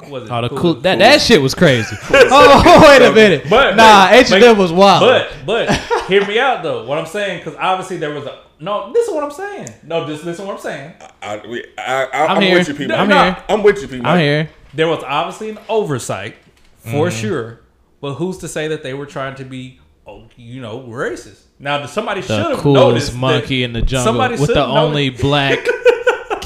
Was 0.09 0.23
it 0.25 0.31
Oh, 0.31 0.41
the 0.41 0.49
coolest- 0.49 0.61
cool 0.61 0.73
that 0.81 0.99
that 0.99 1.21
shit 1.21 1.41
was 1.41 1.55
crazy. 1.55 1.95
oh, 2.11 2.85
wait 2.87 3.01
a 3.07 3.11
minute. 3.11 3.45
But 3.49 3.75
nah, 3.75 4.09
H 4.11 4.31
and 4.31 4.43
M 4.43 4.57
was 4.57 4.71
wild. 4.71 5.01
But 5.01 5.33
but 5.45 5.71
hear 6.07 6.25
me 6.25 6.37
out 6.39 6.61
though. 6.63 6.85
What 6.85 6.99
I'm 6.99 7.05
saying, 7.07 7.39
because 7.39 7.55
obviously 7.59 7.97
there 7.97 8.13
was 8.13 8.25
a 8.25 8.39
no. 8.59 8.91
This 8.93 9.07
is 9.07 9.13
what 9.13 9.23
I'm 9.23 9.31
saying. 9.31 9.67
No, 9.83 10.05
just 10.07 10.23
listen 10.23 10.45
to 10.45 10.47
what 10.51 10.57
I'm 10.57 10.61
saying. 10.61 10.93
I, 11.21 11.37
we- 11.47 11.65
I, 11.77 12.05
I, 12.05 12.25
I'm 12.25 12.37
I'm, 12.37 12.41
here. 12.43 12.57
with 12.59 12.67
you, 12.67 12.73
people. 12.75 12.95
I'm 12.95 13.09
No, 13.09 13.23
here. 13.23 13.43
I'm 13.49 13.63
with 13.63 13.81
you, 13.81 13.87
people. 13.87 14.05
I'm 14.07 14.19
here. 14.19 14.49
There 14.73 14.87
was 14.87 15.03
obviously 15.03 15.49
an 15.49 15.59
oversight 15.67 16.35
for 16.77 17.07
Mm-hmm. 17.07 17.17
sure, 17.19 17.59
but 17.99 18.13
who's 18.15 18.37
to 18.39 18.47
say 18.47 18.67
that 18.69 18.83
they 18.83 18.93
were 18.93 19.05
trying 19.07 19.33
to 19.35 19.45
be, 19.45 19.79
oh, 20.05 20.25
you 20.35 20.61
know, 20.61 20.81
racist? 20.81 21.41
Now 21.59 21.83
somebody 21.87 22.21
should 22.21 22.29
The 22.29 22.49
have 22.49 22.57
coolest 22.59 22.83
noticed 22.85 23.11
that- 23.13 23.17
monkey 23.17 23.63
in 23.63 23.73
the 23.73 23.81
jungle 23.81 24.05
somebody 24.13 24.37
with 24.39 24.53
the 24.53 24.63
only 24.63 25.09
black 25.09 25.57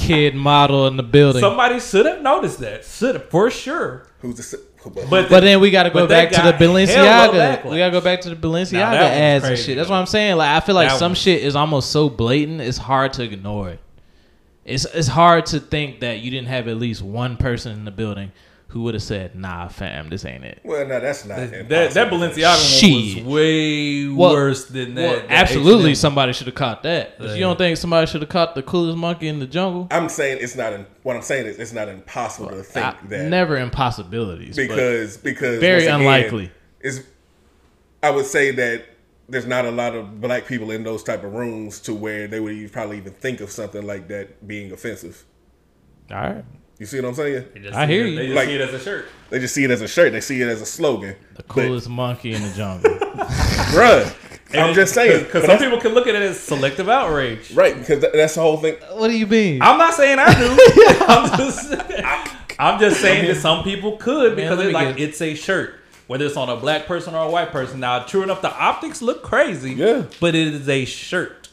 kid 0.06 0.34
model 0.34 0.86
in 0.86 0.96
the 0.96 1.02
building. 1.02 1.40
Somebody 1.40 1.80
should 1.80 2.06
have 2.06 2.20
noticed 2.22 2.58
that. 2.60 2.84
Should 2.84 3.14
have 3.14 3.28
for 3.30 3.50
sure. 3.50 4.06
Who's 4.20 4.36
the? 4.36 4.60
But, 4.84 5.08
But 5.08 5.30
But 5.30 5.40
then 5.40 5.60
we 5.60 5.70
got 5.70 5.84
to 5.84 5.90
go 5.90 6.06
back 6.08 6.30
to 6.30 6.42
the 6.42 6.52
Balenciaga. 6.52 7.64
We 7.70 7.78
got 7.78 7.86
to 7.86 7.90
go 7.92 8.00
back 8.00 8.20
to 8.22 8.30
the 8.30 8.36
Balenciaga 8.36 8.72
Now, 8.72 8.90
that 8.90 9.02
was 9.10 9.18
ads 9.20 9.44
and 9.44 9.58
shit. 9.58 9.76
That's 9.76 9.88
though. 9.88 9.94
what 9.94 10.00
I'm 10.00 10.06
saying. 10.06 10.36
Like 10.36 10.48
I 10.62 10.64
feel 10.64 10.74
like 10.74 10.88
That 10.88 10.98
some 10.98 11.12
was- 11.12 11.18
shit 11.18 11.42
is 11.42 11.54
almost 11.54 11.90
so 11.90 12.08
blatant. 12.08 12.60
It's 12.60 12.78
hard 12.78 13.12
to 13.14 13.22
ignore 13.22 13.70
it. 13.70 13.80
It's 14.64 14.84
it's 14.86 15.08
hard 15.08 15.46
to 15.46 15.60
think 15.60 16.00
that 16.00 16.20
you 16.20 16.30
didn't 16.30 16.48
have 16.48 16.68
at 16.68 16.76
least 16.76 17.02
one 17.02 17.36
person 17.36 17.72
in 17.72 17.84
the 17.84 17.90
building 17.90 18.30
who 18.72 18.82
would 18.82 18.94
have 18.94 19.02
said, 19.02 19.34
"Nah, 19.36 19.68
fam, 19.68 20.08
this 20.08 20.24
ain't 20.24 20.44
it." 20.44 20.60
well, 20.64 20.86
no, 20.86 20.98
that's 21.00 21.24
not. 21.24 21.36
That 21.36 21.68
that 21.68 21.96
impossible. 21.96 22.18
Balenciaga 22.18 22.80
Shit. 22.80 23.16
one 23.24 23.24
was 23.26 23.34
way 23.34 24.08
Well- 24.08 24.32
worse 24.32 24.64
than 24.66 24.94
that. 24.94 25.02
Well, 25.02 25.20
that 25.20 25.30
absolutely, 25.30 25.90
H&M. 25.90 25.94
somebody 25.96 26.32
should 26.32 26.46
have 26.48 26.56
caught 26.56 26.82
that. 26.82 27.14
If 27.18 27.26
Yeah. 27.26 27.34
you 27.34 27.40
don't 27.40 27.58
think 27.58 27.76
somebody 27.76 28.06
should 28.06 28.22
have 28.22 28.30
caught 28.30 28.54
the 28.54 28.62
coolest 28.62 28.98
monkey 28.98 29.28
in 29.28 29.38
the 29.38 29.46
jungle, 29.46 29.88
I'm 29.90 30.08
saying 30.08 30.38
it's 30.40 30.56
not. 30.56 30.72
In, 30.72 30.86
what 31.02 31.16
I'm 31.16 31.22
saying 31.22 31.46
is 31.46 31.58
it's 31.58 31.72
not 31.72 31.88
impossible 31.88 32.48
to 32.50 32.62
think 32.62 32.84
I- 32.86 32.96
that 33.08 33.28
never 33.28 33.56
impossibilities. 33.58 34.56
but 34.56 34.68
because 34.68 35.16
because 35.18 35.60
very 35.60 35.74
once 35.80 35.84
again, 35.86 36.00
unlikely. 36.00 36.50
Is 36.80 37.04
I 38.02 38.10
would 38.10 38.26
say 38.26 38.50
that 38.50 38.84
there's 39.28 39.46
not 39.46 39.64
a 39.64 39.70
lot 39.70 39.94
of 39.94 40.20
black 40.20 40.46
people 40.46 40.70
in 40.72 40.82
those 40.82 41.02
type 41.02 41.22
of 41.24 41.32
rooms 41.32 41.78
to 41.80 41.94
where 41.94 42.26
they 42.26 42.40
would 42.40 42.72
probably 42.72 42.96
even 42.98 43.12
think 43.12 43.40
of 43.40 43.50
something 43.50 43.86
like 43.86 44.08
that 44.08 44.46
being 44.46 44.72
offensive. 44.72 45.24
all 46.10 46.16
right, 46.18 46.44
You 46.82 46.86
see 46.86 47.00
what 47.00 47.10
I'm 47.10 47.14
saying? 47.14 47.44
They 47.54 47.70
I 47.70 47.86
hear 47.86 48.04
it- 48.04 48.10
you. 48.10 48.16
They 48.16 48.24
just 48.26 48.34
Like- 48.34 48.48
see 48.48 48.54
it 48.56 48.60
as 48.60 48.74
a 48.74 48.78
shirt. 48.80 49.04
They 49.30 49.38
just 49.38 49.54
see 49.54 49.62
it 49.62 49.70
as 49.70 49.82
a 49.82 49.86
shirt. 49.86 50.10
They 50.10 50.20
see 50.20 50.42
it 50.42 50.48
as 50.48 50.60
a 50.60 50.66
slogan. 50.66 51.14
the 51.36 51.44
coolest 51.44 51.88
monkey 51.88 52.34
in 52.34 52.42
the 52.42 52.50
jungle. 52.56 52.90
Bruh, 53.70 54.12
I'm 54.52 54.74
just 54.74 54.92
saying. 54.92 55.22
because 55.26 55.44
some 55.44 55.58
people 55.58 55.78
can 55.80 55.94
look 55.94 56.08
at 56.08 56.16
it 56.16 56.22
as 56.22 56.40
selective 56.40 56.88
outrage. 56.88 57.52
right, 57.52 57.78
because 57.78 58.00
that, 58.00 58.12
that's 58.14 58.34
the 58.34 58.40
whole 58.40 58.56
thing. 58.56 58.74
what 58.94 59.06
do 59.06 59.16
you 59.16 59.28
mean? 59.28 59.62
I'm 59.62 59.78
not 59.78 59.94
saying 59.94 60.18
I 60.18 60.34
do. 60.34 60.56
I'm 61.06 61.38
just, 61.38 61.72
I'm 62.58 62.80
just 62.80 63.00
saying 63.00 63.28
that 63.28 63.36
some 63.36 63.62
people 63.62 63.96
could 63.98 64.34
because 64.34 64.58
let 64.58 64.66
it's 64.66 64.74
like 64.74 64.96
get- 64.96 65.08
it's 65.10 65.22
a 65.22 65.34
shirt, 65.36 65.76
whether 66.08 66.26
it's 66.26 66.36
on 66.36 66.48
a 66.48 66.56
black 66.56 66.86
person 66.86 67.14
or 67.14 67.24
a 67.28 67.30
white 67.30 67.52
person. 67.52 67.78
Now, 67.78 68.00
true 68.02 68.24
enough, 68.24 68.42
the 68.42 68.52
optics 68.52 69.00
look 69.00 69.22
crazy. 69.22 69.74
Yeah. 69.74 70.06
but 70.18 70.34
it 70.34 70.48
is 70.52 70.68
a 70.68 70.84
shirt. 70.84 71.48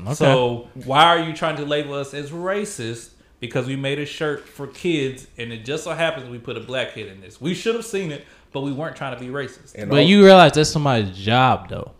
Okay. 0.00 0.14
So 0.14 0.68
why 0.84 1.02
are 1.06 1.18
you 1.18 1.34
trying 1.34 1.56
to 1.56 1.64
label 1.64 1.94
us 1.94 2.14
as 2.14 2.30
racist? 2.30 3.08
Because 3.42 3.66
we 3.66 3.74
made 3.74 3.98
a 3.98 4.06
shirt 4.06 4.48
for 4.48 4.68
kids, 4.68 5.26
and 5.36 5.52
it 5.52 5.64
just 5.64 5.82
so 5.82 5.92
happens 5.92 6.30
we 6.30 6.38
put 6.38 6.56
a 6.56 6.60
black 6.60 6.94
kid 6.94 7.08
in 7.08 7.20
this. 7.20 7.40
We 7.40 7.54
should 7.54 7.74
have 7.74 7.84
seen 7.84 8.12
it, 8.12 8.24
but 8.52 8.60
we 8.60 8.72
weren't 8.72 8.94
trying 8.94 9.14
to 9.14 9.20
be 9.20 9.30
racist. 9.30 9.74
And 9.74 9.90
but 9.90 9.98
all- 9.98 10.06
you 10.06 10.24
realize 10.24 10.52
that's 10.52 10.70
somebody's 10.70 11.10
job, 11.18 11.68
though. 11.68 11.90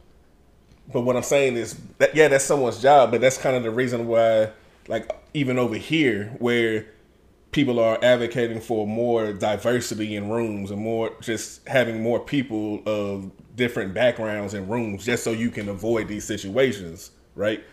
But 0.92 1.00
what 1.00 1.16
I'm 1.16 1.24
saying 1.24 1.56
is 1.56 1.74
that 1.98 2.14
yeah, 2.14 2.28
that's 2.28 2.44
someone's 2.44 2.80
job, 2.80 3.10
but 3.10 3.20
that's 3.20 3.38
kind 3.38 3.56
of 3.56 3.64
the 3.64 3.72
reason 3.72 4.06
why, 4.06 4.50
like 4.86 5.10
even 5.34 5.58
over 5.58 5.74
here, 5.74 6.34
where 6.38 6.86
people 7.50 7.80
are 7.80 7.98
advocating 8.02 8.60
for 8.60 8.86
more 8.86 9.32
diversity 9.32 10.14
in 10.14 10.30
rooms 10.30 10.70
and 10.70 10.80
more 10.80 11.10
just 11.20 11.66
having 11.66 12.02
more 12.02 12.20
people 12.20 12.82
of 12.86 13.30
different 13.56 13.94
backgrounds 13.94 14.54
in 14.54 14.68
rooms, 14.68 15.04
just 15.04 15.24
so 15.24 15.32
you 15.32 15.50
can 15.50 15.68
avoid 15.68 16.06
these 16.06 16.24
situations, 16.24 17.10
right? 17.34 17.64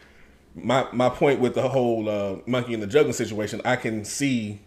My 0.56 0.88
my 0.92 1.10
point 1.10 1.40
with 1.40 1.56
the 1.56 1.70
whole 1.70 2.10
uh, 2.10 2.38
monkey 2.46 2.74
in 2.74 2.80
the 2.80 2.88
jungle 2.88 3.14
situation, 3.14 3.62
I 3.66 3.76
can 3.76 4.04
see 4.04 4.62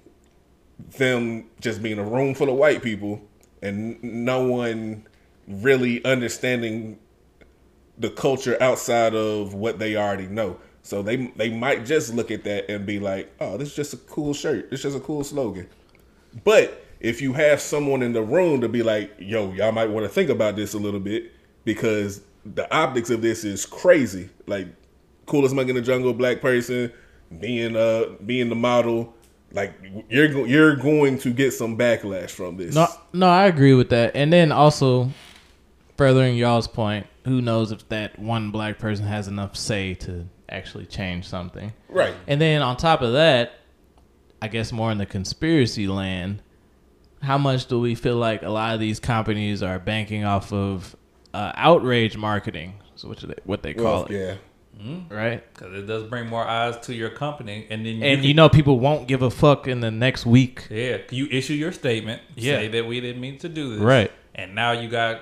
them 0.97 1.47
just 1.61 1.83
being 1.83 1.99
a 1.99 2.05
room 2.05 2.35
full 2.35 2.49
of 2.49 2.57
white 2.57 2.83
people 2.83 3.23
and 3.63 4.03
no 4.03 4.45
one 4.45 5.07
really 5.47 6.05
understanding 6.05 6.99
the 7.99 8.11
culture 8.11 8.57
outside 8.61 9.15
of 9.15 9.55
what 9.55 9.79
they 9.79 9.97
already 9.97 10.27
know. 10.27 10.59
So 10.83 11.03
they 11.03 11.29
they 11.37 11.51
might 11.51 11.87
just 11.87 12.13
look 12.13 12.31
at 12.31 12.45
that 12.45 12.71
and 12.71 12.85
be 12.85 12.99
like, 12.99 13.33
"Oh, 13.41 13.57
this 13.57 13.69
is 13.69 13.77
just 13.77 13.95
a 13.95 13.97
cool 13.97 14.35
shirt. 14.35 14.69
It's 14.73 14.83
just 14.83 14.97
a 14.97 15.01
cool 15.01 15.23
slogan." 15.23 15.69
But 16.45 16.85
if 16.99 17.21
you 17.21 17.35
have 17.35 17.61
someone 17.61 18.03
in 18.03 18.13
the 18.13 18.23
room 18.23 18.61
to 18.63 18.69
be 18.69 18.83
like, 18.83 19.13
"Yo, 19.19 19.53
y'all 19.53 19.73
might 19.73 19.91
want 19.91 20.05
to 20.05 20.09
think 20.09 20.29
about 20.29 20.57
this 20.57 20.75
a 20.75 20.79
little 20.79 21.01
bit 21.01 21.31
because 21.65 22.23
the 22.45 22.73
optics 22.75 23.11
of 23.11 23.23
this 23.23 23.45
is 23.45 23.65
crazy." 23.65 24.29
Like 24.47 24.69
coolest 25.27 25.55
monkey 25.55 25.71
in 25.71 25.77
the 25.77 25.83
jungle, 25.83 26.13
black 26.13 26.41
person 26.41 26.93
being 27.41 27.77
uh 27.77 28.05
being 28.27 28.49
the 28.49 28.55
model, 28.55 29.15
like 29.53 29.73
you're 30.09 30.29
go- 30.29 30.45
you're 30.45 30.77
going 30.77 31.19
to 31.19 31.33
get 31.33 31.53
some 31.53 31.77
backlash 31.79 32.31
from 32.31 32.57
this. 32.57 32.75
No, 32.75 32.87
no, 33.13 33.29
I 33.29 33.47
agree 33.47 33.75
with 33.75 33.91
that. 33.91 34.15
And 34.15 34.33
then 34.33 34.53
also, 34.53 35.11
furthering 35.97 36.37
y'all's 36.37 36.69
point, 36.69 37.07
who 37.25 37.41
knows 37.41 37.73
if 37.73 37.89
that 37.89 38.19
one 38.19 38.51
black 38.51 38.79
person 38.79 39.07
has 39.07 39.29
enough 39.29 39.57
say 39.57 39.95
to 39.95 40.27
actually 40.49 40.87
change 40.87 41.27
something? 41.27 41.73
Right. 41.89 42.15
And 42.27 42.41
then 42.41 42.63
on 42.63 42.77
top 42.77 43.03
of 43.03 43.13
that, 43.13 43.53
I 44.41 44.49
guess 44.49 44.73
more 44.73 44.91
in 44.91 44.99
the 44.99 45.07
conspiracy 45.07 45.87
land, 45.87 46.43
how 47.23 47.39
much 47.39 47.67
do 47.67 47.79
we 47.81 47.95
feel 47.95 48.17
like 48.17 48.43
a 48.43 48.49
lot 48.51 48.75
of 48.75 48.81
these 48.81 48.99
companies 48.99 49.63
are 49.63 49.79
banking 49.79 50.25
off 50.25 50.53
of 50.53 50.97
uh, 51.33 51.53
outrage 51.55 52.17
marketing? 52.17 52.75
So 52.97 53.09
what 53.09 53.19
they, 53.21 53.35
what 53.45 53.63
they 53.63 53.75
call 53.75 53.85
Well, 53.85 54.05
it, 54.07 54.11
yeah. 54.13 54.35
Mm-hmm. 54.81 55.15
right? 55.15 55.43
Because 55.55 55.75
it 55.75 55.87
does 55.87 56.05
bring 56.05 56.27
more 56.29 56.45
eyes 56.45 56.77
to 56.87 56.95
your 56.95 57.11
company, 57.11 57.67
and 57.71 57.85
then 57.87 57.97
you 57.97 58.05
And 58.05 58.19
can- 58.21 58.29
you 58.29 58.35
know, 58.35 58.49
people 58.49 58.81
won't 58.81 59.07
give 59.07 59.23
a 59.23 59.31
fuck 59.31 59.69
in 59.69 59.81
the 59.81 59.91
next 59.91 60.27
week. 60.27 60.67
Yeah, 60.71 60.99
you 61.11 61.29
issue 61.31 61.55
your 61.55 61.73
statement, 61.73 62.21
Yeah. 62.35 62.57
say 62.57 62.69
that 62.69 62.87
we 62.87 63.01
didn't 63.01 63.21
mean 63.21 63.39
to 63.39 63.49
do 63.49 63.71
this, 63.75 63.81
Right. 63.81 64.11
And 64.35 64.55
now 64.55 64.73
you 64.73 64.89
got 64.89 65.21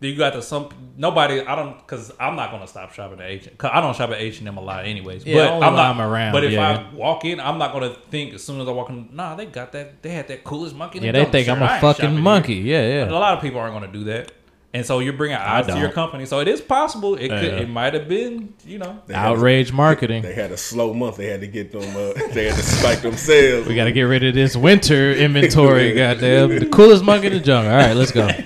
you 0.00 0.16
got 0.16 0.32
the 0.32 0.42
some 0.42 0.68
nobody. 0.96 1.40
I 1.42 1.54
don't 1.54 1.78
because 1.78 2.10
I'm 2.18 2.34
not 2.34 2.50
gonna 2.50 2.66
stop 2.66 2.92
shopping 2.92 3.20
at 3.20 3.26
H. 3.30 3.48
Cause 3.56 3.70
I 3.72 3.80
don't 3.80 3.94
shop 3.94 4.10
at 4.10 4.20
H 4.20 4.40
and 4.40 4.48
M 4.48 4.56
a 4.56 4.60
lot, 4.60 4.84
anyways. 4.84 5.24
Yeah, 5.24 5.36
but 5.60 5.64
I'm 5.66 5.76
not 5.76 5.94
I'm 5.94 6.00
around, 6.00 6.32
But 6.32 6.42
if 6.42 6.50
yeah. 6.52 6.86
I 6.90 6.96
walk 6.96 7.24
in, 7.24 7.38
I'm 7.38 7.56
not 7.58 7.72
gonna 7.72 7.94
think 8.10 8.34
as 8.34 8.42
soon 8.42 8.60
as 8.60 8.66
I 8.66 8.72
walk 8.72 8.88
in. 8.90 9.10
Nah, 9.12 9.36
they 9.36 9.46
got 9.46 9.70
that. 9.72 10.02
They 10.02 10.10
had 10.10 10.26
that 10.28 10.42
coolest 10.42 10.74
monkey. 10.74 10.98
in 10.98 11.02
the 11.02 11.06
Yeah, 11.06 11.24
they 11.24 11.30
think 11.30 11.46
shirt. 11.46 11.56
I'm 11.58 11.62
a 11.62 11.80
fucking 11.80 12.20
monkey. 12.20 12.62
here. 12.62 12.82
Yeah, 12.82 13.04
But 13.04 13.14
a 13.14 13.18
lot 13.18 13.34
of 13.36 13.42
people 13.42 13.60
aren't 13.60 13.74
gonna 13.74 13.92
do 13.92 14.02
that. 14.04 14.32
And 14.74 14.86
so 14.86 15.00
you're 15.00 15.12
bringing 15.12 15.36
eyes 15.36 15.66
to 15.66 15.78
your 15.78 15.90
company. 15.90 16.24
So 16.24 16.40
it 16.40 16.48
is 16.48 16.62
possible. 16.62 17.14
It 17.16 17.28
could. 17.28 17.42
Yeah. 17.44 17.58
It 17.60 17.68
might 17.68 17.92
have 17.92 18.08
been. 18.08 18.54
You 18.64 18.78
know. 18.78 19.02
They 19.06 19.12
had 19.14 19.24
a- 19.26 19.28
Outrage 19.28 19.70
marketing. 19.72 20.22
They 20.22 20.32
had 20.32 20.50
a 20.50 20.56
slow 20.56 20.94
month. 20.94 21.16
They 21.18 21.26
had 21.26 21.40
to 21.42 21.46
get 21.46 21.72
them. 21.72 21.82
Uh, 21.94 22.12
they 22.32 22.46
had 22.46 22.54
to 22.56 22.62
spike 22.62 23.02
them 23.02 23.16
sales. 23.16 23.66
We 23.66 23.74
got 23.74 23.84
to 23.84 23.92
get 23.92 24.04
rid 24.04 24.24
of 24.24 24.34
this 24.34 24.56
winter 24.56 25.12
inventory. 25.26 25.92
goddamn, 25.94 26.58
the 26.58 26.66
coolest 26.66 27.04
monkey 27.04 27.26
in 27.26 27.34
the 27.34 27.40
jungle. 27.40 27.70
All 27.70 27.78
right, 27.78 27.94
let's 27.94 28.12
go. 28.12 28.28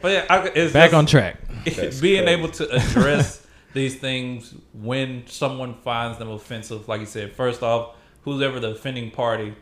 But 0.00 0.12
yeah, 0.12 0.26
I, 0.30 0.46
it's 0.54 0.72
Back 0.72 0.90
just- 0.90 0.94
on 0.94 1.06
track. 1.06 1.36
That's 1.64 2.00
being 2.00 2.24
crazy. 2.24 2.40
able 2.40 2.48
to 2.52 2.70
address 2.74 3.46
these 3.72 3.96
things 3.96 4.52
when 4.72 5.24
someone 5.26 5.74
finds 5.74 6.18
them 6.18 6.28
offensive, 6.28 6.88
like 6.88 7.00
you 7.00 7.06
said, 7.06 7.34
first 7.36 7.62
off, 7.62 7.94
who's 8.22 8.42
ever 8.42 8.58
the 8.58 8.70
offending 8.70 9.10
party, 9.12 9.54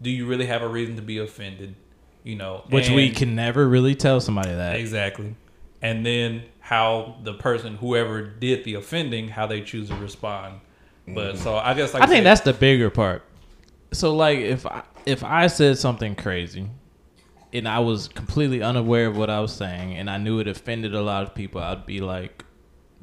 do 0.00 0.10
you 0.10 0.26
really 0.26 0.46
have 0.46 0.62
a 0.62 0.68
reason 0.68 0.96
to 0.96 1.02
be 1.02 1.18
offended? 1.18 1.74
You 2.24 2.36
know, 2.36 2.64
Which 2.70 2.90
we 2.90 3.10
can 3.10 3.36
never 3.36 3.68
really 3.68 3.94
tell 3.94 4.18
somebody 4.20 4.50
that. 4.50 4.76
exactly, 4.76 5.36
and 5.80 6.04
then 6.04 6.42
how 6.60 7.16
the 7.22 7.34
person, 7.34 7.76
whoever 7.76 8.22
did 8.22 8.64
the 8.64 8.74
offending, 8.74 9.28
how 9.28 9.46
they 9.46 9.60
choose 9.60 9.90
to 9.90 9.94
respond. 9.96 10.60
But 11.06 11.34
mm-hmm. 11.34 11.42
so 11.42 11.56
I 11.56 11.74
guess 11.74 11.92
like 11.92 12.02
I 12.02 12.06
think 12.06 12.20
said, 12.20 12.26
that's 12.26 12.40
the 12.40 12.54
bigger 12.54 12.88
part. 12.88 13.22
So 13.92 14.14
like 14.16 14.38
if 14.38 14.64
I, 14.64 14.82
if 15.04 15.22
I 15.22 15.46
said 15.48 15.76
something 15.76 16.14
crazy 16.14 16.70
and 17.52 17.68
I 17.68 17.80
was 17.80 18.08
completely 18.08 18.62
unaware 18.62 19.08
of 19.08 19.16
what 19.18 19.28
I 19.28 19.40
was 19.40 19.52
saying 19.52 19.94
and 19.94 20.08
I 20.08 20.16
knew 20.16 20.40
it 20.40 20.48
offended 20.48 20.94
a 20.94 21.02
lot 21.02 21.22
of 21.24 21.34
people, 21.34 21.60
I'd 21.60 21.84
be 21.84 22.00
like 22.00 22.44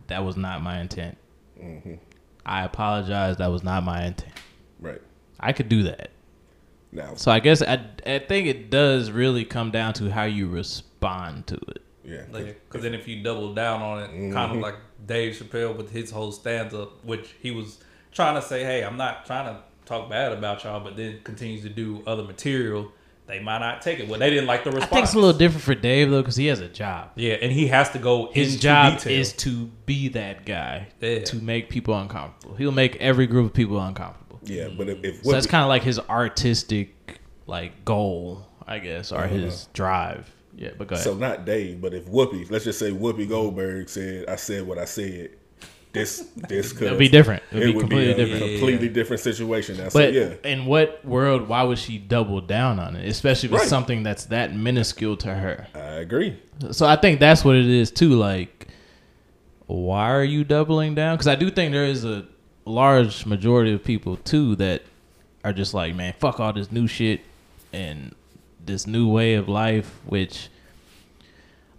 that 0.08 0.26
was 0.26 0.36
not 0.36 0.64
my 0.64 0.80
intent. 0.80 1.18
Mm-hmm. 1.62 1.94
I 2.44 2.64
apologize, 2.64 3.38
that 3.38 3.52
was 3.52 3.64
not 3.64 3.84
my 3.84 4.06
intent. 4.06 4.34
right 4.80 5.02
I 5.40 5.54
could 5.54 5.70
do 5.70 5.84
that. 5.84 6.10
Now. 6.92 7.16
So 7.16 7.32
I 7.32 7.40
guess 7.40 7.62
I 7.62 7.86
I 8.06 8.20
think 8.20 8.48
it 8.48 8.70
does 8.70 9.12
really 9.12 9.46
come 9.46 9.72
down 9.72 9.94
to 9.94 10.12
how 10.12 10.24
you 10.24 10.48
respond 10.48 11.48
to 11.48 11.56
it. 11.56 11.82
Yeah, 12.04 12.24
Because 12.32 12.82
then 12.82 12.94
if 12.94 13.08
you 13.08 13.22
double 13.24 13.54
down 13.54 13.82
on 13.82 14.00
it, 14.04 14.08
kind 14.10 14.36
of 14.36 14.52
mm-hmm. 14.52 14.62
like 14.62 14.76
Dave 15.06 15.36
Chappelle 15.36 15.78
with 15.78 15.92
his 15.92 16.10
whole 16.10 16.32
stand 16.32 16.74
up, 16.74 17.06
which 17.06 17.36
he 17.40 17.52
was 17.52 17.80
trying 18.12 18.36
to 18.36 18.42
say, 18.42 18.64
hey, 18.64 18.84
I'm 18.84 18.98
not 18.98 19.26
trying 19.26 19.46
to 19.46 19.62
talk 19.86 20.10
bad 20.10 20.32
about 20.32 20.64
y'all, 20.64 20.80
but 20.80 20.98
then 20.98 21.22
continues 21.24 21.62
to 21.62 21.70
do 21.70 22.02
other 22.08 22.24
material 22.24 22.92
they 23.32 23.40
might 23.40 23.60
not 23.60 23.82
take 23.82 24.00
it. 24.00 24.10
Well, 24.10 24.20
they 24.20 24.30
didn't 24.30 24.48
like 24.48 24.66
the 24.66 24.72
response. 24.72 24.92
I 24.92 24.96
response. 24.96 24.98
think 24.98 25.04
it's 25.06 25.14
a 25.14 25.20
little 25.20 25.38
different 25.38 25.64
for 25.64 25.76
Dave 25.76 26.10
though, 26.10 26.22
because 26.22 26.36
he 26.36 26.48
has 26.48 26.60
a 26.60 26.68
job. 26.68 27.12
yeah, 27.16 27.36
and 27.36 27.52
he 27.52 27.68
has 27.68 27.90
to 27.92 28.00
go. 28.00 28.30
His 28.34 28.56
into 28.56 28.64
job 28.64 28.98
detail. 28.98 29.20
is 29.20 29.34
to 29.34 29.68
be 29.86 30.10
that 30.10 30.46
guy 30.46 30.90
Yeah. 31.00 31.20
to 31.24 31.38
make 31.38 31.70
people 31.70 31.98
uncomfortable. 31.98 32.56
He'll 32.56 32.74
make 32.74 32.98
every 32.98 33.28
group 33.28 33.46
of 33.46 33.54
people 33.54 33.80
uncomfortable. 33.80 34.31
Yeah, 34.44 34.70
but 34.76 34.90
if, 34.90 35.04
if 35.04 35.24
So 35.24 35.32
that's 35.32 35.48
kind 35.48 35.64
of 35.64 35.70
like 35.70 35.84
his 35.84 36.00
artistic 36.00 37.20
like 37.48 37.86
goal, 37.86 38.48
I 38.68 38.80
guess, 38.80 39.12
or 39.12 39.20
uh-huh. 39.20 39.28
his 39.36 39.68
drive. 39.74 40.30
Yeah, 40.56 40.70
but 40.78 40.88
go 40.88 40.96
ahead. 40.96 41.04
so 41.04 41.14
not 41.16 41.46
Dave, 41.46 41.82
but 41.82 41.94
if 41.94 42.06
Whoopi, 42.08 42.50
let's 42.52 42.66
just 42.66 42.80
say 42.80 42.92
Whoopi 42.92 43.28
Goldberg 43.28 43.88
said, 43.90 44.28
"I 44.28 44.36
said 44.36 44.68
what 44.68 44.78
I 44.78 44.86
said," 44.86 45.32
this 45.94 46.28
this 46.36 46.74
could 46.78 46.98
be 46.98 47.08
different. 47.08 47.42
It'll 47.52 47.62
It 47.64 47.66
be 47.68 47.74
would 47.74 47.80
completely 47.82 48.14
be 48.14 48.22
a 48.22 48.26
different. 48.26 48.52
completely 48.52 48.90
different 48.90 49.20
situation 49.22 49.78
now. 49.78 49.90
So 49.90 50.00
yeah, 50.08 50.34
in 50.44 50.66
what 50.66 51.04
world? 51.06 51.48
Why 51.48 51.64
would 51.64 51.80
she 51.80 51.98
double 51.98 52.42
down 52.42 52.80
on 52.80 52.96
it? 52.96 53.08
Especially 53.08 53.50
with 53.50 53.62
Right. 53.62 53.70
something 53.70 54.04
that's 54.04 54.26
that 54.26 54.54
minuscule 54.56 55.18
to 55.18 55.34
her. 55.34 55.68
I 55.74 55.80
agree. 56.04 56.38
So 56.72 56.86
I 56.86 56.96
think 56.96 57.20
that's 57.20 57.46
what 57.46 57.56
it 57.56 57.66
is 57.68 57.90
too. 57.90 58.14
Like, 58.16 58.68
why 59.68 60.12
are 60.12 60.24
you 60.24 60.44
doubling 60.44 60.96
down? 60.96 61.16
Because 61.16 61.28
I 61.28 61.36
do 61.36 61.50
think 61.50 61.72
there 61.72 61.86
is 61.86 62.04
a 62.06 62.26
large 62.66 63.26
majority 63.26 63.74
of 63.74 63.84
people 63.84 64.18
too 64.18 64.56
that 64.58 64.84
are 65.44 65.54
just 65.54 65.74
like, 65.74 65.96
man, 65.96 66.14
fuck 66.20 66.40
all 66.40 66.54
this 66.54 66.72
new 66.72 66.88
shit 66.88 67.22
and 67.74 68.14
this 68.64 68.86
new 68.86 69.10
way 69.10 69.36
of 69.36 69.50
life. 69.50 70.00
Which 70.06 70.50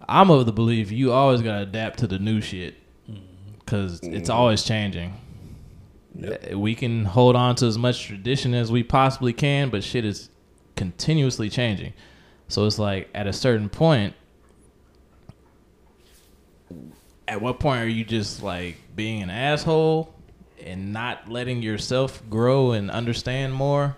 I'm 0.07 0.29
of 0.29 0.45
the 0.45 0.51
belief 0.51 0.91
you 0.91 1.11
always 1.11 1.41
gotta 1.41 1.63
adapt 1.63 1.99
to 1.99 2.07
the 2.07 2.19
new 2.19 2.41
shit 2.41 2.75
mm-hmm. 3.09 3.21
because 3.59 3.99
it's 4.01 4.29
mm-hmm. 4.29 4.31
always 4.31 4.63
changing. 4.63 5.13
Yep. 6.15 6.45
Eh, 6.51 6.55
we 6.55 6.75
can 6.75 7.05
hold 7.05 7.35
on 7.35 7.55
to 7.55 7.65
as 7.65 7.77
much 7.77 8.05
tradition 8.05 8.53
as 8.53 8.71
we 8.71 8.83
possibly 8.83 9.33
can, 9.33 9.69
but 9.69 9.83
shit 9.83 10.05
is 10.05 10.29
continuously 10.75 11.49
changing. 11.49 11.93
So 12.47 12.65
it's 12.67 12.77
like 12.77 13.09
at 13.15 13.25
a 13.25 13.33
certain 13.33 13.69
point, 13.69 14.13
at 17.27 17.41
what 17.41 17.59
point 17.59 17.81
are 17.81 17.87
you 17.87 18.03
just 18.03 18.43
like 18.43 18.77
being 18.95 19.23
an 19.23 19.29
asshole 19.29 20.13
and 20.63 20.93
not 20.93 21.29
letting 21.29 21.61
yourself 21.61 22.21
grow 22.29 22.71
and 22.71 22.89
understand 22.91 23.53
more? 23.53 23.95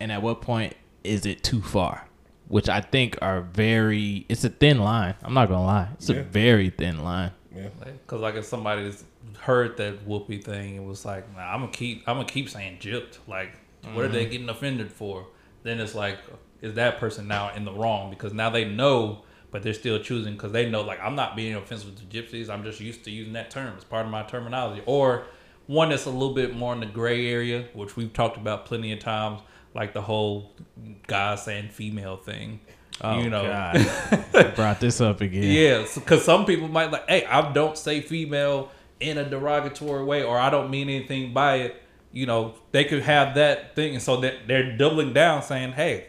And 0.00 0.12
at 0.12 0.22
what 0.22 0.40
point 0.42 0.74
is 1.04 1.26
it 1.26 1.42
too 1.42 1.62
far? 1.62 2.06
Which 2.48 2.68
I 2.68 2.80
think 2.80 3.18
are 3.22 3.40
very, 3.40 4.24
it's 4.28 4.44
a 4.44 4.48
thin 4.50 4.78
line. 4.78 5.14
I'm 5.22 5.34
not 5.34 5.48
gonna 5.48 5.64
lie, 5.66 5.88
it's 5.94 6.08
Yeah. 6.08 6.16
a 6.16 6.22
very 6.22 6.70
thin 6.70 7.02
line. 7.02 7.32
Yeah, 7.54 7.68
Because 7.84 8.20
like 8.20 8.34
if 8.34 8.44
somebody's 8.44 9.02
heard 9.40 9.76
that 9.78 10.06
Whoopi 10.06 10.42
thing, 10.44 10.76
it 10.76 10.84
was 10.84 11.04
like, 11.04 11.24
nah, 11.34 11.42
I'm 11.42 11.60
gonna 11.60 11.72
keep, 11.72 12.04
I'm 12.08 12.16
gonna 12.16 12.28
keep 12.28 12.48
saying 12.48 12.78
gypped. 12.80 13.18
Like, 13.26 13.52
what 13.82 14.04
are 14.04 14.08
Mm-hmm. 14.08 14.12
they 14.14 14.26
getting 14.26 14.48
offended 14.48 14.92
for? 14.92 15.26
Then 15.62 15.80
it's 15.80 15.94
like, 15.94 16.18
is 16.60 16.74
that 16.74 16.98
person 16.98 17.26
now 17.26 17.52
in 17.54 17.64
the 17.64 17.72
wrong? 17.72 18.10
Because 18.10 18.32
now 18.32 18.50
they 18.50 18.64
know, 18.64 19.22
but 19.50 19.62
they're 19.62 19.72
still 19.74 19.98
choosing 19.98 20.34
because 20.34 20.52
they 20.52 20.68
know, 20.68 20.82
like, 20.82 21.00
I'm 21.00 21.14
not 21.16 21.34
being 21.34 21.54
offensive 21.54 21.96
to 21.96 22.02
gypsies. 22.04 22.48
I'm 22.50 22.62
just 22.62 22.78
used 22.80 23.04
to 23.04 23.10
using 23.10 23.32
that 23.32 23.50
term. 23.50 23.74
It's 23.74 23.84
part 23.84 24.04
of 24.04 24.12
my 24.12 24.22
terminology. 24.22 24.82
Or 24.86 25.24
one 25.66 25.90
that's 25.90 26.06
a 26.06 26.10
little 26.10 26.34
bit 26.34 26.54
more 26.56 26.72
in 26.72 26.80
the 26.80 26.86
gray 26.86 27.30
area, 27.30 27.66
which 27.74 27.96
we've 27.96 28.12
talked 28.12 28.36
about 28.36 28.66
plenty 28.66 28.92
of 28.92 29.00
times, 29.00 29.40
like 29.74 29.92
the 29.92 30.02
whole 30.02 30.52
guy 31.06 31.34
saying 31.36 31.70
female 31.70 32.16
thing. 32.16 32.60
Oh, 33.00 33.20
you 33.20 33.28
know, 33.28 33.42
God. 33.42 34.54
brought 34.56 34.80
this 34.80 35.00
up 35.00 35.20
again. 35.20 35.42
yeah, 35.42 35.86
because 35.94 36.24
some 36.24 36.46
people 36.46 36.68
might 36.68 36.90
like, 36.90 37.08
hey, 37.08 37.24
I 37.26 37.52
don't 37.52 37.76
say 37.76 38.00
female 38.00 38.70
in 39.00 39.18
a 39.18 39.28
derogatory 39.28 40.04
way, 40.04 40.22
or 40.22 40.38
I 40.38 40.48
don't 40.48 40.70
mean 40.70 40.88
anything 40.88 41.34
by 41.34 41.56
it. 41.56 41.82
You 42.12 42.24
know, 42.24 42.54
they 42.72 42.84
could 42.84 43.02
have 43.02 43.34
that 43.34 43.74
thing, 43.76 43.94
and 43.94 44.02
so 44.02 44.18
that 44.18 44.46
they're 44.48 44.76
doubling 44.76 45.12
down, 45.12 45.42
saying, 45.42 45.72
hey, 45.72 46.06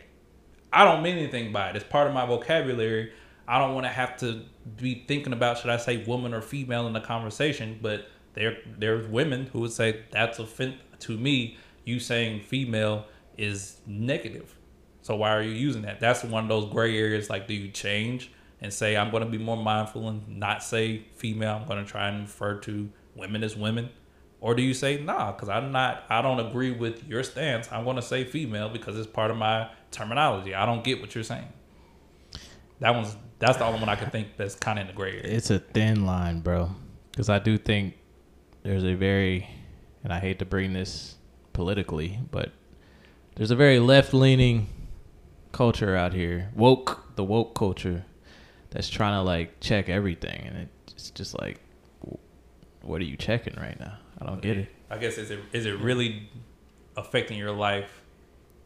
I 0.72 0.86
don't 0.86 1.04
mean 1.04 1.18
anything 1.18 1.52
by 1.52 1.70
it. 1.70 1.76
It's 1.76 1.86
part 1.86 2.08
of 2.08 2.14
my 2.14 2.26
vocabulary. 2.26 3.12
I 3.48 3.60
don't 3.60 3.74
want 3.74 3.86
to 3.86 3.92
have 3.92 4.18
to 4.18 4.44
be 4.78 5.04
thinking 5.08 5.34
about 5.34 5.58
should 5.58 5.70
I 5.70 5.78
say 5.78 6.04
woman 6.06 6.34
or 6.34 6.42
female 6.42 6.88
in 6.88 6.94
the 6.94 7.02
conversation, 7.02 7.80
but 7.82 8.08
there 8.38 8.58
there's 8.78 9.08
women 9.08 9.48
who 9.48 9.60
would 9.62 9.72
say 9.72 10.04
that's 10.12 10.40
offend 10.40 10.78
to 11.00 11.18
me. 11.18 11.58
You 11.86 12.00
saying 12.00 12.42
female 12.42 13.06
is 13.38 13.78
negative. 13.86 14.56
So 15.02 15.16
why 15.16 15.36
are 15.36 15.42
you 15.42 15.52
using 15.52 15.84
that? 15.84 16.00
That's 16.00 16.24
one 16.24 16.44
of 16.44 16.50
those 16.50 16.72
gray 16.72 16.98
areas. 16.98 17.30
Like, 17.30 17.48
do 17.48 17.54
you 17.54 17.70
change 17.70 18.32
and 18.62 18.72
say 18.72 18.96
I'm 18.96 19.10
going 19.10 19.24
to 19.24 19.30
be 19.30 19.38
more 19.38 19.58
mindful 19.58 20.08
and 20.08 20.38
not 20.38 20.62
say 20.62 21.06
female? 21.16 21.56
I'm 21.56 21.66
going 21.68 21.84
to 21.84 21.90
try 21.90 22.10
and 22.10 22.24
refer 22.24 22.60
to 22.60 22.90
women 23.16 23.44
as 23.44 23.56
women, 23.56 23.90
or 24.40 24.54
do 24.54 24.62
you 24.62 24.74
say 24.74 25.02
nah? 25.02 25.32
Because 25.32 25.50
I'm 25.50 25.72
not. 25.72 26.04
I 26.10 26.22
don't 26.22 26.40
agree 26.40 26.72
with 26.72 27.08
your 27.08 27.24
stance. 27.24 27.72
I'm 27.72 27.86
going 27.86 27.96
to 27.96 28.02
say 28.02 28.24
female 28.24 28.70
because 28.70 28.98
it's 28.98 29.08
part 29.08 29.32
of 29.32 29.38
my 29.38 29.70
terminology. 29.92 30.54
I 30.54 30.66
don't 30.66 30.84
get 30.84 31.02
what 31.02 31.16
you're 31.16 31.24
saying. 31.24 31.48
That 32.80 32.94
one's 32.94 33.16
that's 33.40 33.58
the 33.58 33.66
only 33.66 33.80
one 33.80 33.90
I 33.90 33.96
can 33.96 34.10
think 34.10 34.38
that's 34.38 34.56
kind 34.56 34.78
of 34.78 34.82
in 34.82 34.88
the 34.88 34.94
gray 34.94 35.12
area. 35.12 35.24
It's 35.24 35.50
a 35.50 35.60
thin 35.60 36.06
line, 36.06 36.42
bro. 36.42 36.70
Because 37.12 37.30
I 37.30 37.40
do 37.40 37.58
think 37.58 37.96
there's 38.68 38.84
a 38.84 38.96
very, 38.96 39.48
and 40.04 40.12
I 40.12 40.20
hate 40.20 40.40
to 40.40 40.46
bring 40.46 40.74
this 40.74 41.16
politically, 41.54 42.20
but 42.32 42.52
there's 43.36 43.50
a 43.50 43.56
very 43.56 43.80
left 43.80 44.14
leaning 44.14 44.68
culture 45.54 45.96
out 45.96 46.14
here, 46.14 46.50
woke, 46.54 47.16
the 47.16 47.24
woke 47.24 47.56
culture, 47.56 48.04
that's 48.70 48.90
trying 48.90 49.14
to 49.14 49.22
like 49.22 49.62
check 49.62 49.88
everything. 49.88 50.42
And 50.48 50.68
it's 50.88 51.12
just 51.12 51.40
like, 51.40 51.62
what 52.82 53.00
are 53.00 53.06
you 53.06 53.16
checking 53.16 53.56
right 53.56 53.80
now? 53.80 54.00
I 54.20 54.26
don't 54.26 54.42
get 54.42 54.58
it. 54.58 54.68
I 54.90 54.98
guess 54.98 55.18
is 55.18 55.32
it 55.32 55.40
is 55.54 55.66
it 55.66 55.80
really 55.80 56.30
affecting 56.98 57.38
your 57.38 57.52
life 57.52 58.02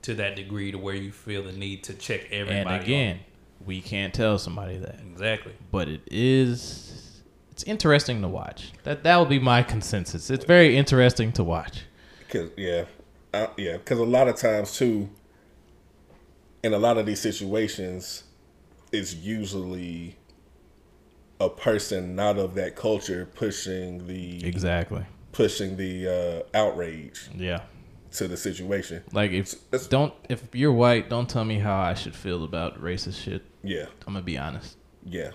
to 0.02 0.16
that 0.16 0.36
degree 0.36 0.72
to 0.72 0.80
where 0.80 0.96
you 0.96 1.12
feel 1.12 1.44
the 1.44 1.52
need 1.52 1.84
to 1.84 1.94
check 1.94 2.26
everybody? 2.32 2.76
And 2.76 2.84
again, 2.84 3.20
we 3.64 3.82
can't 3.82 4.16
tell 4.16 4.40
somebody 4.40 4.78
that. 4.78 4.96
exactly. 5.12 5.54
but 5.72 5.88
it 5.88 6.02
is 6.10 6.91
it's 7.62 7.70
interesting 7.70 8.22
to 8.24 8.28
watch. 8.28 8.72
That 8.84 9.04
that 9.04 9.18
would 9.18 9.30
be 9.30 9.40
my 9.40 9.62
consensus. 9.64 10.30
It's 10.32 10.46
very 10.46 10.76
interesting 10.78 11.32
to 11.34 11.44
watch. 11.44 11.84
Cause 12.30 12.50
yeah, 12.58 12.86
uh, 13.34 13.48
yeah. 13.58 13.74
Because 13.78 14.00
a 14.00 14.04
lot 14.04 14.28
of 14.28 14.36
times 14.36 14.76
too, 14.78 15.10
in 16.64 16.74
a 16.74 16.80
lot 16.80 16.98
of 16.98 17.06
these 17.06 17.20
situations, 17.22 18.24
it's 18.92 19.14
usually 19.14 20.16
a 21.40 21.50
person 21.50 22.16
not 22.16 22.38
of 22.38 22.56
that 22.56 22.76
culture 22.76 23.28
pushing 23.36 24.08
the 24.08 24.44
Exactly. 24.46 25.06
pushing 25.32 25.78
the 25.78 26.44
uh, 26.54 26.58
outrage 26.58 27.30
Yeah. 27.36 27.62
to 28.14 28.28
the 28.28 28.38
situation. 28.38 29.04
Like 29.14 29.32
if 29.32 29.52
That's- 29.70 29.88
don't 29.88 30.14
if 30.30 30.44
you're 30.54 30.74
white, 30.74 31.10
don't 31.10 31.30
tell 31.30 31.46
me 31.46 31.60
how 31.60 31.80
I 31.80 31.94
should 31.94 32.16
feel 32.16 32.44
about 32.44 32.82
racist 32.82 33.22
shit. 33.24 33.44
Yeah, 33.64 33.86
I'm 34.08 34.14
gonna 34.14 34.22
be 34.24 34.38
honest. 34.40 34.78
yeah. 35.06 35.32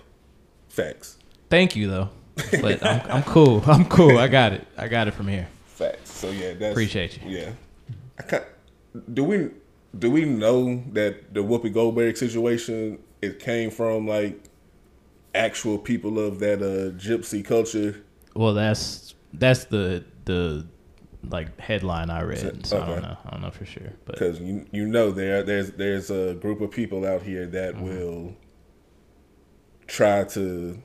Facts, 0.69 1.16
Thank 1.49 1.75
you 1.75 1.89
though, 1.89 2.09
but 2.61 2.83
I'm 2.85 3.01
I'm 3.11 3.23
cool. 3.23 3.63
I'm 3.67 3.85
cool. 3.85 4.17
I 4.17 4.27
got 4.27 4.53
it. 4.53 4.67
I 4.77 4.87
got 4.87 5.07
it 5.07 5.13
from 5.13 5.27
here. 5.27 5.47
facts. 5.65 6.11
So 6.13 6.29
yeah, 6.29 6.53
that's 6.53 6.71
Appreciate 6.71 7.21
you. 7.21 7.29
Yeah. 7.37 7.51
I 8.19 8.23
can 8.23 8.41
do 9.13 9.23
we 9.23 9.49
do 9.97 10.11
we 10.11 10.25
know 10.25 10.83
that 10.93 11.33
the 11.33 11.41
Whoopi 11.41 11.73
Goldberg 11.73 12.17
situation 12.17 12.99
it 13.21 13.39
came 13.39 13.69
from 13.71 14.07
like 14.07 14.49
actual 15.35 15.77
people 15.77 16.19
of 16.19 16.39
that 16.39 16.61
uh 16.61 16.91
gypsy 16.97 17.43
culture? 17.45 18.03
Well, 18.35 18.53
that's 18.53 19.13
that's 19.33 19.65
the 19.65 20.03
the 20.25 20.65
like 21.29 21.59
headline 21.59 22.09
I 22.09 22.21
read. 22.23 22.65
So 22.65 22.81
I 22.81 22.85
don't 22.87 23.01
know. 23.01 23.17
I 23.25 23.29
don't 23.31 23.41
know 23.41 23.51
for 23.51 23.65
sure, 23.65 23.93
but 24.05 24.15
Because 24.15 24.39
you 24.39 24.65
you 24.71 24.85
know 24.87 25.11
there 25.11 25.43
there's 25.43 25.71
there's 25.71 26.09
a 26.11 26.33
group 26.35 26.61
of 26.61 26.71
people 26.71 27.05
out 27.05 27.21
here 27.21 27.45
that 27.47 27.75
Mm-hmm. 27.75 27.83
will 27.85 28.35
try 29.87 30.23
to 30.25 30.81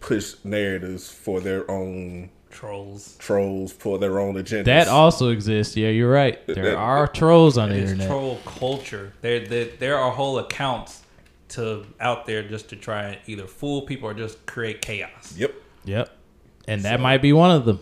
push 0.00 0.34
narratives 0.44 1.10
for 1.10 1.40
their 1.40 1.70
own 1.70 2.30
Trolls. 2.50 3.16
trolls 3.18 3.72
for 3.72 3.98
their 3.98 4.18
own 4.18 4.36
agenda 4.36 4.64
that 4.64 4.88
also 4.88 5.28
exists. 5.28 5.76
Yeah, 5.76 5.88
you're 5.90 6.10
right. 6.10 6.44
There 6.46 6.64
That- 6.64 6.74
are 6.76 7.06
trolls 7.06 7.56
on 7.58 7.68
the 7.68 7.76
internet. 7.78 8.08
troll 8.08 8.38
culture. 8.44 9.12
There, 9.20 9.40
there, 9.46 9.68
there 9.78 9.98
are 9.98 10.10
whole 10.10 10.38
accounts 10.38 11.02
to 11.50 11.84
out 12.00 12.26
there 12.26 12.42
just 12.42 12.68
to 12.70 12.76
try 12.76 13.02
and 13.04 13.18
either 13.26 13.46
fool 13.46 13.82
people 13.82 14.08
or 14.08 14.14
just 14.14 14.44
create 14.46 14.80
chaos. 14.82 15.34
Yep. 15.36 15.54
Yep. 15.84 16.10
And 16.68 16.82
that 16.82 17.00
might 17.00 17.22
be 17.22 17.32
one 17.32 17.50
of 17.50 17.64
them. 17.64 17.80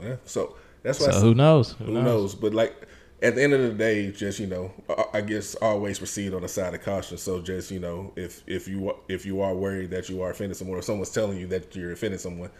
Yeah. 0.00 0.16
So 0.24 0.56
that's 0.82 1.00
why 1.00 1.08
I 1.08 1.10
So 1.12 1.20
who 1.20 1.34
knows? 1.34 1.72
Who, 1.72 1.84
Who 1.86 1.92
knows? 1.94 2.04
knows? 2.04 2.34
But 2.34 2.54
like 2.54 2.74
at 3.20 3.34
the 3.34 3.42
end 3.42 3.52
of 3.52 3.60
the 3.60 3.70
day, 3.70 4.10
just 4.12 4.38
you 4.38 4.46
know, 4.46 4.72
I- 5.12 5.20
guess 5.20 5.54
always 5.56 5.98
proceed 5.98 6.34
on 6.34 6.42
the 6.42 6.48
side 6.48 6.74
of 6.74 6.82
caution. 6.82 7.18
So 7.18 7.40
just 7.40 7.70
you 7.70 7.80
know, 7.80 8.12
if 8.16 8.42
if 8.46 8.68
you 8.68 8.94
if 9.08 9.26
you 9.26 9.40
are 9.40 9.54
worried 9.54 9.90
that 9.90 10.08
you 10.08 10.22
are 10.22 10.30
offending 10.30 10.54
someone, 10.54 10.78
or 10.78 10.82
someone's 10.82 11.10
telling 11.10 11.38
you 11.38 11.46
that 11.48 11.74
you're 11.74 11.92
offending 11.92 12.20
someone, 12.20 12.50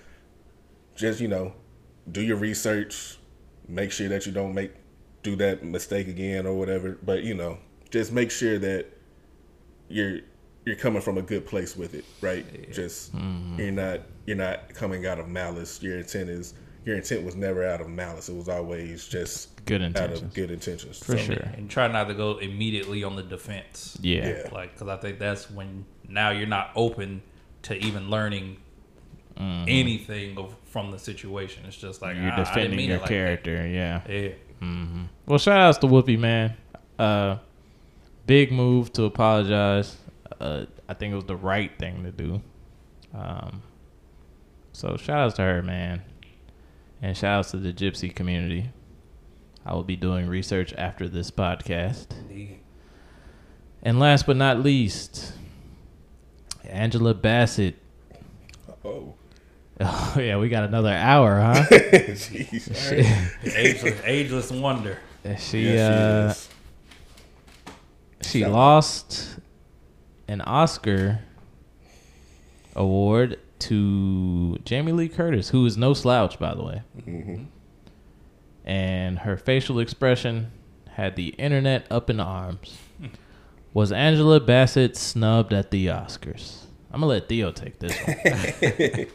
just 0.96 1.20
you 1.20 1.28
know, 1.28 1.54
do 2.10 2.22
your 2.22 2.36
research, 2.36 3.18
make 3.68 3.92
sure 3.92 4.08
that 4.08 4.26
you 4.26 4.32
don't 4.32 4.54
make 4.54 4.72
do 5.22 5.36
that 5.36 5.62
mistake 5.62 6.08
again 6.08 6.46
or 6.46 6.54
whatever. 6.54 6.98
But 7.02 7.22
you 7.22 7.34
know, 7.34 7.58
just 7.90 8.12
make 8.12 8.30
sure 8.30 8.58
that 8.58 8.86
you're 9.88 10.20
you're 10.64 10.76
coming 10.76 11.00
from 11.00 11.18
a 11.18 11.22
good 11.22 11.46
place 11.46 11.76
with 11.76 11.94
it, 11.94 12.04
right? 12.20 12.70
Just 12.72 13.14
mm-hmm. 13.14 13.60
you're 13.60 13.70
not 13.70 14.00
you're 14.26 14.36
not 14.36 14.74
coming 14.74 15.06
out 15.06 15.18
of 15.18 15.28
malice. 15.28 15.80
Your 15.82 15.98
intent 15.98 16.30
is 16.30 16.54
your 16.88 16.96
intent 16.96 17.22
was 17.22 17.36
never 17.36 17.64
out 17.66 17.80
of 17.82 17.88
malice. 17.90 18.28
It 18.30 18.34
was 18.34 18.48
always 18.48 19.06
just 19.06 19.62
Good 19.66 19.82
out 19.82 19.88
intentions. 19.88 20.22
of 20.22 20.32
good 20.34 20.50
intentions. 20.50 20.98
For 20.98 21.18
So, 21.18 21.24
sure. 21.34 21.48
and 21.56 21.68
try 21.70 21.86
not 21.86 22.08
to 22.08 22.14
go 22.14 22.38
immediately 22.38 23.04
on 23.04 23.14
the 23.14 23.22
defense. 23.22 23.98
Yeah. 24.00 24.26
Yeah. 24.28 24.48
Like, 24.52 24.72
because 24.72 24.88
I 24.88 24.96
think 24.96 25.18
that's 25.18 25.50
when 25.50 25.84
now 26.08 26.30
you're 26.30 26.46
not 26.48 26.70
open 26.74 27.20
to 27.64 27.76
even 27.76 28.08
learning 28.08 28.56
anything 29.38 30.36
of, 30.38 30.54
from 30.64 30.90
the 30.90 30.98
situation. 30.98 31.64
It's 31.66 31.76
just 31.76 32.02
like 32.02 32.16
Mm-hmm. 32.16 32.24
You're 32.24 32.32
"Ah, 32.32 32.34
I 32.34 32.36
didn't 32.38 32.54
defending 32.54 32.76
mean 32.78 32.88
your 32.88 32.96
it 32.96 33.00
like 33.02 33.08
character. 33.10 33.66
Yeah. 33.66 34.00
that." 34.06 34.36
Yeah. 34.62 35.02
Well, 35.26 35.38
shout 35.38 35.60
outs 35.60 35.78
to 35.78 35.86
Whoopi, 35.86 36.18
man. 36.18 36.56
Uh, 36.98 37.36
big 38.26 38.50
move 38.50 38.92
to 38.94 39.04
apologize. 39.04 39.96
Uh, 40.40 40.64
I 40.88 40.94
think 40.94 41.12
it 41.12 41.16
was 41.16 41.26
the 41.26 41.36
right 41.36 41.70
thing 41.78 42.02
to 42.04 42.10
do. 42.10 42.40
Um, 43.14 43.62
so 44.72 44.96
shout 44.96 45.18
outs 45.18 45.34
to 45.36 45.42
her, 45.42 45.62
man. 45.62 46.02
And 47.00 47.16
shout 47.16 47.38
outs 47.38 47.50
to 47.52 47.58
the 47.58 47.72
gypsy 47.72 48.14
community. 48.14 48.70
I 49.64 49.74
will 49.74 49.84
be 49.84 49.96
doing 49.96 50.26
research 50.28 50.72
after 50.76 51.08
this 51.08 51.30
podcast. 51.30 52.06
Indeed. 52.28 52.60
And 53.82 54.00
last 54.00 54.26
but 54.26 54.36
not 54.36 54.60
least, 54.60 55.32
Angela 56.64 57.14
Bassett. 57.14 57.76
Oh, 58.84 59.14
Oh, 59.80 60.16
yeah, 60.18 60.38
we 60.38 60.48
got 60.48 60.64
another 60.64 60.92
hour, 60.92 61.40
huh? 61.40 61.64
jeez. 61.70 62.66
The 63.42 63.52
ageless, 63.60 64.00
ageless 64.04 64.50
wonder. 64.50 64.98
she, 65.38 65.72
Yes, 65.72 66.48
uh, 66.48 67.72
she. 68.22 68.28
She 68.40 68.44
lost 68.46 69.38
an 70.26 70.40
Oscar 70.40 71.20
award 72.74 73.38
to 73.60 74.58
Jamie 74.64 74.92
Lee 74.92 75.08
Curtis, 75.08 75.50
who 75.50 75.64
is 75.66 75.76
no 75.76 75.94
slouch, 75.94 76.38
by 76.38 76.54
the 76.54 76.62
way. 76.62 76.82
And 78.64 79.20
her 79.20 79.36
facial 79.36 79.78
expression 79.78 80.52
had 80.90 81.16
the 81.16 81.28
internet 81.30 81.86
up 81.90 82.10
in 82.10 82.20
arms. 82.20 82.76
Was 83.72 83.92
Angela 83.92 84.40
Bassett 84.40 84.96
snubbed 84.96 85.52
at 85.52 85.70
the 85.70 85.86
Oscars? 85.86 86.64
I'm 86.90 87.00
gonna 87.00 87.06
let 87.12 87.28
Theo 87.28 87.52
take 87.52 87.78
this 87.78 87.96
one. 88.06 89.06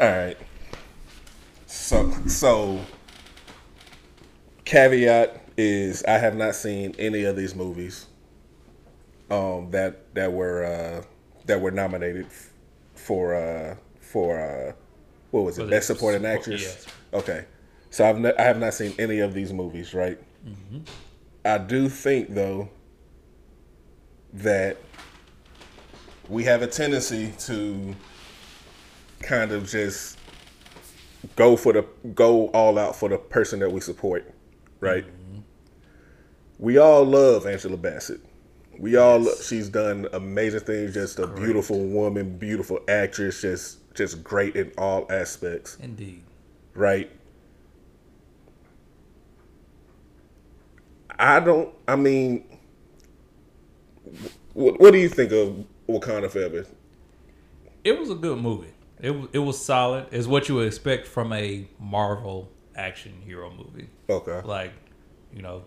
All 0.00 0.08
right. 0.08 0.36
So 1.66 2.10
so 2.26 2.80
caveat 4.64 5.42
is 5.56 6.02
I 6.04 6.18
have 6.18 6.36
not 6.36 6.54
seen 6.54 6.94
any 6.98 7.24
of 7.24 7.36
these 7.36 7.54
movies 7.54 8.06
um 9.30 9.70
that 9.70 10.14
that 10.14 10.32
were 10.32 10.64
uh 10.64 11.02
that 11.46 11.60
were 11.60 11.70
nominated 11.70 12.26
for 13.02 13.34
uh 13.34 13.76
for 14.00 14.38
uh 14.40 14.72
what 15.30 15.42
was 15.44 15.58
it 15.58 15.62
Was 15.62 15.68
it 15.68 15.70
best 15.70 15.86
supporting 15.88 16.20
support- 16.22 16.38
actress 16.38 16.62
yes. 16.62 16.86
okay 17.12 17.44
so 17.90 18.08
I've 18.08 18.18
ne- 18.18 18.34
I 18.38 18.42
have 18.42 18.58
not 18.58 18.74
seen 18.74 18.94
any 18.98 19.18
of 19.20 19.34
these 19.34 19.52
movies 19.52 19.92
right 19.94 20.18
I 21.44 21.58
do 21.58 21.88
think 21.88 22.34
though 22.34 22.70
that 24.32 24.76
we 26.28 26.44
have 26.44 26.62
a 26.62 26.66
tendency 26.66 27.32
to 27.40 27.94
kind 29.22 29.52
of 29.52 29.68
just 29.68 30.18
go 31.36 31.56
for 31.56 31.72
the 31.72 31.84
go 32.14 32.46
all 32.48 32.78
out 32.78 32.96
for 32.96 33.08
the 33.08 33.18
person 33.18 33.58
that 33.60 33.70
we 33.70 33.80
support, 33.80 34.32
right? 34.80 35.04
We 36.58 36.78
all 36.78 37.04
love 37.04 37.46
Angela 37.46 37.76
Bassett. 37.76 38.20
We 38.78 38.96
all 38.96 39.18
lo- 39.18 39.34
she's 39.42 39.68
done 39.68 40.08
amazing 40.12 40.60
things. 40.60 40.94
Just 40.94 41.18
a 41.18 41.26
beautiful 41.26 41.78
woman, 41.84 42.38
beautiful 42.38 42.80
actress, 42.88 43.40
just 43.42 43.94
just 43.94 44.24
great 44.24 44.56
in 44.56 44.72
all 44.78 45.06
aspects, 45.10 45.76
Indeed. 45.80 46.22
right? 46.74 47.10
I 51.18 51.40
don't. 51.40 51.72
I 51.86 51.96
mean, 51.96 52.44
what, 54.54 54.80
what 54.80 54.92
do 54.92 54.98
you 54.98 55.08
think 55.08 55.32
of 55.32 55.64
Wakanda 55.88 56.30
Forever? 56.30 56.66
It 57.84 57.98
was 57.98 58.10
a 58.10 58.14
good 58.14 58.38
movie. 58.38 58.72
It 59.00 59.14
it 59.32 59.38
was 59.38 59.62
solid. 59.62 60.06
It's 60.10 60.26
what 60.26 60.48
you 60.48 60.56
would 60.56 60.66
expect 60.66 61.06
from 61.06 61.32
a 61.32 61.66
Marvel 61.78 62.50
action 62.74 63.12
hero 63.24 63.50
movie. 63.50 63.88
Okay. 64.08 64.40
Like, 64.46 64.72
you 65.34 65.42
know, 65.42 65.64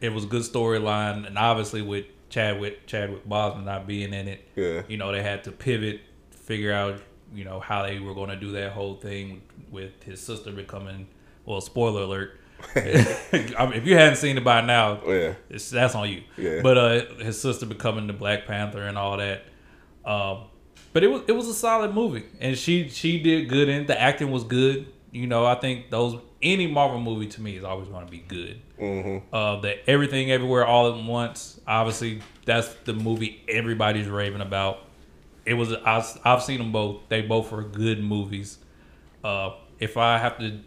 it 0.00 0.10
was 0.10 0.24
a 0.24 0.26
good 0.28 0.42
storyline, 0.42 1.26
and 1.26 1.36
obviously 1.36 1.82
with 1.82 2.06
Chadwick 2.30 2.86
Chadwick 2.86 3.26
Boseman 3.28 3.64
not 3.64 3.86
being 3.86 4.12
in 4.12 4.28
it, 4.28 4.46
Yeah. 4.56 4.82
you 4.88 4.96
know, 4.96 5.12
they 5.12 5.22
had 5.22 5.44
to 5.44 5.52
pivot, 5.52 6.00
figure 6.30 6.72
out, 6.72 7.00
you 7.34 7.44
know, 7.44 7.60
how 7.60 7.84
they 7.86 7.98
were 8.00 8.14
going 8.14 8.30
to 8.30 8.36
do 8.36 8.52
that 8.52 8.72
whole 8.72 8.96
thing 8.96 9.42
with 9.70 10.02
his 10.02 10.20
sister 10.20 10.52
becoming. 10.52 11.08
Well, 11.46 11.60
spoiler 11.60 12.02
alert. 12.02 12.38
I 12.76 12.80
mean, 12.80 13.72
if 13.74 13.86
you 13.86 13.94
hadn't 13.96 14.16
seen 14.16 14.36
it 14.36 14.44
by 14.44 14.60
now, 14.60 15.00
Yeah. 15.06 15.34
it's, 15.48 15.70
that's 15.70 15.94
on 15.94 16.08
you. 16.10 16.22
Yeah. 16.36 16.60
But 16.62 16.76
uh, 16.78 17.14
his 17.16 17.40
sister 17.40 17.66
becoming 17.66 18.06
the 18.08 18.12
Black 18.12 18.46
Panther 18.46 18.82
and 18.82 18.98
all 18.98 19.16
that. 19.18 19.42
Um, 20.04 20.44
but 20.92 21.04
it 21.04 21.08
was 21.08 21.22
it 21.28 21.32
was 21.32 21.46
a 21.48 21.54
solid 21.54 21.94
movie, 21.94 22.24
and 22.40 22.56
she 22.56 22.88
she 22.88 23.22
did 23.22 23.48
good 23.48 23.68
in 23.68 23.82
it. 23.82 23.86
the 23.86 24.00
acting 24.00 24.30
was 24.30 24.42
good. 24.44 24.86
You 25.12 25.26
know, 25.26 25.44
I 25.44 25.54
think 25.54 25.90
those 25.90 26.18
any 26.42 26.66
Marvel 26.66 27.00
movie 27.00 27.26
to 27.26 27.40
me 27.40 27.56
is 27.56 27.64
always 27.64 27.88
going 27.88 28.04
to 28.04 28.10
be 28.10 28.18
good. 28.18 28.60
Mm-hmm. 28.80 29.34
Uh, 29.34 29.60
the 29.60 29.88
Everything 29.90 30.30
Everywhere 30.30 30.66
All 30.66 30.92
at 30.96 31.04
Once, 31.04 31.60
obviously 31.66 32.20
that's 32.44 32.72
the 32.84 32.92
movie 32.92 33.42
everybody's 33.48 34.06
raving 34.08 34.40
about. 34.40 34.84
It 35.44 35.54
was 35.54 35.72
I've, 35.72 36.06
I've 36.24 36.42
seen 36.42 36.58
them 36.58 36.72
both. 36.72 37.00
They 37.08 37.22
both 37.22 37.50
were 37.50 37.62
good 37.62 38.02
movies. 38.02 38.58
Uh, 39.24 39.54
if 39.78 39.96
I 39.96 40.18
have 40.18 40.38
to, 40.38 40.60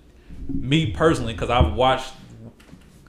me 0.50 0.92
personally, 0.92 1.34
because 1.34 1.50
I've 1.50 1.74
watched 1.74 2.14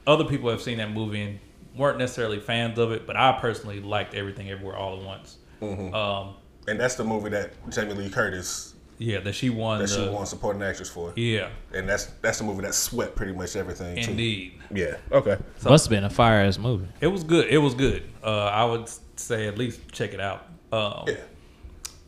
other 0.07 0.25
people 0.25 0.51
have 0.51 0.61
seen 0.63 0.79
that 0.79 0.91
movie 0.93 1.23
and 1.23 1.39
weren't 1.77 1.99
necessarily 1.99 2.41
fans 2.41 2.79
of 2.79 2.93
it, 2.93 3.07
but 3.07 3.17
I 3.17 3.33
personally 3.41 3.81
liked 3.81 4.15
Everything 4.15 4.51
Everywhere 4.51 4.77
All 4.77 4.99
at 4.99 5.05
Once. 5.05 5.39
Um, 5.63 6.35
And 6.69 6.79
that's 6.79 6.97
the 6.97 7.05
movie 7.05 7.31
that 7.31 7.53
Jamie 7.71 7.95
Lee 7.95 8.11
Curtis 8.11 8.72
yeah, 9.03 9.21
that 9.21 9.35
she 9.35 9.51
won. 9.51 9.81
that 9.81 9.89
the, 9.89 9.95
she 10.07 10.09
won 10.09 10.27
supporting 10.27 10.63
actress 10.63 10.89
for. 10.89 11.13
Yeah, 11.17 11.51
And 11.75 11.89
that's 11.89 12.07
that's 12.23 12.39
the 12.39 12.45
movie 12.45 12.63
that 12.63 12.75
swept 12.75 13.17
pretty 13.17 13.33
much 13.33 13.57
everything 13.57 14.03
too. 14.03 14.11
indeed. 14.11 14.61
Yeah. 14.73 14.97
Okay. 15.11 15.37
Must 15.65 15.85
have 15.87 15.91
been 15.91 16.05
a 16.05 16.11
fire 16.11 16.41
ass 16.45 16.59
movie. 16.59 16.89
It 17.01 17.09
was 17.09 17.25
good. 17.25 17.49
It 17.49 17.59
was 17.59 17.75
good. 17.75 18.05
Uh, 18.23 18.47
I 18.47 18.65
would 18.65 18.89
say 19.17 19.47
at 19.49 19.59
least 19.59 19.81
check 19.93 20.15
it 20.15 20.21
out. 20.21 20.47
Um, 20.73 21.05
Yeah. 21.07 21.17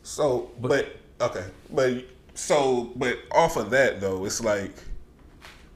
So, 0.03 0.51
but, 0.61 0.95
okay, 1.19 1.45
but 1.71 2.05
so, 2.35 2.91
but 2.95 3.17
off 3.31 3.57
of 3.57 3.69
that 3.71 3.99
though, 4.01 4.25
it's 4.25 4.39
like 4.41 4.71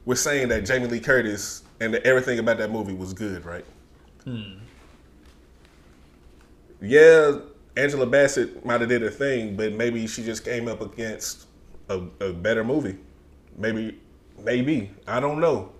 we're 0.04 0.14
saying 0.14 0.48
that 0.48 0.64
Jamie 0.64 0.86
Lee 0.86 1.00
Curtis 1.00 1.62
and 1.80 1.92
that 1.94 2.04
everything 2.04 2.38
about 2.38 2.58
that 2.58 2.70
movie 2.70 2.92
was 2.94 3.12
good, 3.12 3.44
right? 3.44 3.64
Hmm. 4.24 4.58
Yeah, 6.80 7.38
Angela 7.76 8.06
Bassett 8.06 8.64
might 8.64 8.80
have 8.80 8.88
did 8.88 9.02
a 9.02 9.10
thing, 9.10 9.56
but 9.56 9.72
maybe 9.72 10.06
she 10.06 10.22
just 10.24 10.44
came 10.44 10.68
up 10.68 10.80
against 10.80 11.46
a, 11.88 12.02
a 12.20 12.32
better 12.32 12.64
movie. 12.64 12.96
Maybe, 13.56 13.98
maybe 14.42 14.90
I 15.06 15.20
don't 15.20 15.40
know. 15.40 15.72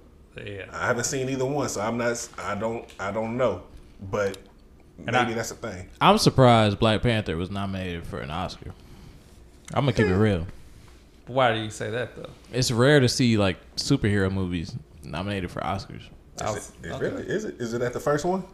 Yeah. 0.45 0.67
I 0.73 0.87
haven't 0.87 1.05
seen 1.05 1.29
either 1.29 1.45
one, 1.45 1.69
so 1.69 1.81
I'm 1.81 1.99
not. 1.99 2.29
I 2.39 2.55
don't. 2.55 2.85
I 2.99 3.11
don't 3.11 3.37
know. 3.37 3.63
But 4.11 4.39
maybe 4.99 5.17
I- 5.17 5.33
that's 5.35 5.51
the 5.51 5.57
thing. 5.57 5.89
I'm 6.01 6.19
surprised 6.19 6.79
Black 6.79 7.03
Panther 7.03 7.37
was 7.37 7.51
nominated 7.51 8.07
for 8.07 8.21
an 8.21 8.31
Oscar. 8.31 8.73
I'm 9.75 9.85
gonna 9.85 9.93
keep 9.93 10.07
it 10.07 10.15
real. 10.15 10.47
Why 11.27 11.53
do 11.55 11.61
you 11.61 11.71
say 11.71 11.91
that 11.91 12.17
though? 12.17 12.31
It's 12.53 12.71
rare 12.73 12.99
to 13.01 13.09
see 13.09 13.37
like 13.37 13.57
superhero 13.77 14.33
movies 14.33 14.75
nominated 15.05 15.51
for 15.51 15.61
Oscars. 15.61 16.03
Is 16.03 16.09
was- 16.43 16.73
it, 16.83 16.87
is 16.87 16.93
okay. 16.93 17.05
really? 17.05 17.23
Is 17.25 17.45
it? 17.45 17.61
Is 17.61 17.75
it 17.75 17.83
at 17.83 17.93
the 17.93 18.01
first 18.01 18.25
one? 18.25 18.45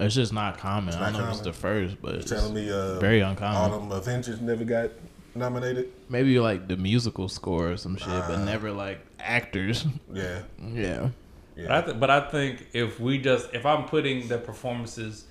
It's 0.00 0.14
just 0.14 0.32
not 0.32 0.58
common. 0.58 0.94
I 0.94 1.00
not 1.10 1.12
don't 1.12 1.20
know 1.22 1.28
if 1.28 1.32
it's 1.34 1.40
the 1.42 1.52
first, 1.52 2.00
but 2.02 2.16
it's 2.16 2.30
Telling 2.30 2.54
me, 2.54 2.70
uh, 2.70 2.98
very 2.98 3.22
all 3.22 3.30
uncommon. 3.30 3.88
them 3.88 3.92
Avengers 3.92 4.40
never 4.40 4.64
got 4.64 4.90
nominated. 5.34 5.90
Maybe 6.08 6.38
like 6.40 6.66
the 6.68 6.76
musical 6.76 7.28
score 7.28 7.70
or 7.72 7.76
some 7.76 7.96
shit, 7.96 8.08
but 8.08 8.30
Uh. 8.40 8.44
never 8.44 8.72
like 8.72 9.00
actors. 9.20 9.84
Yeah, 10.12 10.40
yeah. 10.74 11.10
But 11.56 11.70
I, 11.70 11.82
th- 11.82 12.00
but 12.00 12.10
I 12.10 12.20
think 12.30 12.66
if 12.72 12.98
we 12.98 13.18
just 13.18 13.52
if 13.54 13.64
I'm 13.66 13.84
putting 13.84 14.26
the 14.28 14.38
performances 14.38 15.26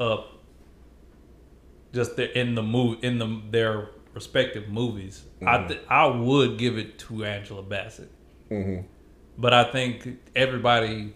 up, 0.00 0.32
just 1.94 2.16
the, 2.16 2.36
in 2.38 2.54
the 2.54 2.62
move 2.62 2.98
in 3.02 3.18
the 3.18 3.40
their 3.50 3.90
respective 4.14 4.68
movies, 4.68 5.22
I 5.46 5.66
th- 5.66 5.80
I 5.88 6.06
would 6.06 6.58
give 6.58 6.76
it 6.78 6.98
to 7.00 7.24
Angela 7.24 7.62
Bassett. 7.62 8.10
But 9.40 9.54
I 9.54 9.64
think 9.70 10.18
everybody, 10.34 11.12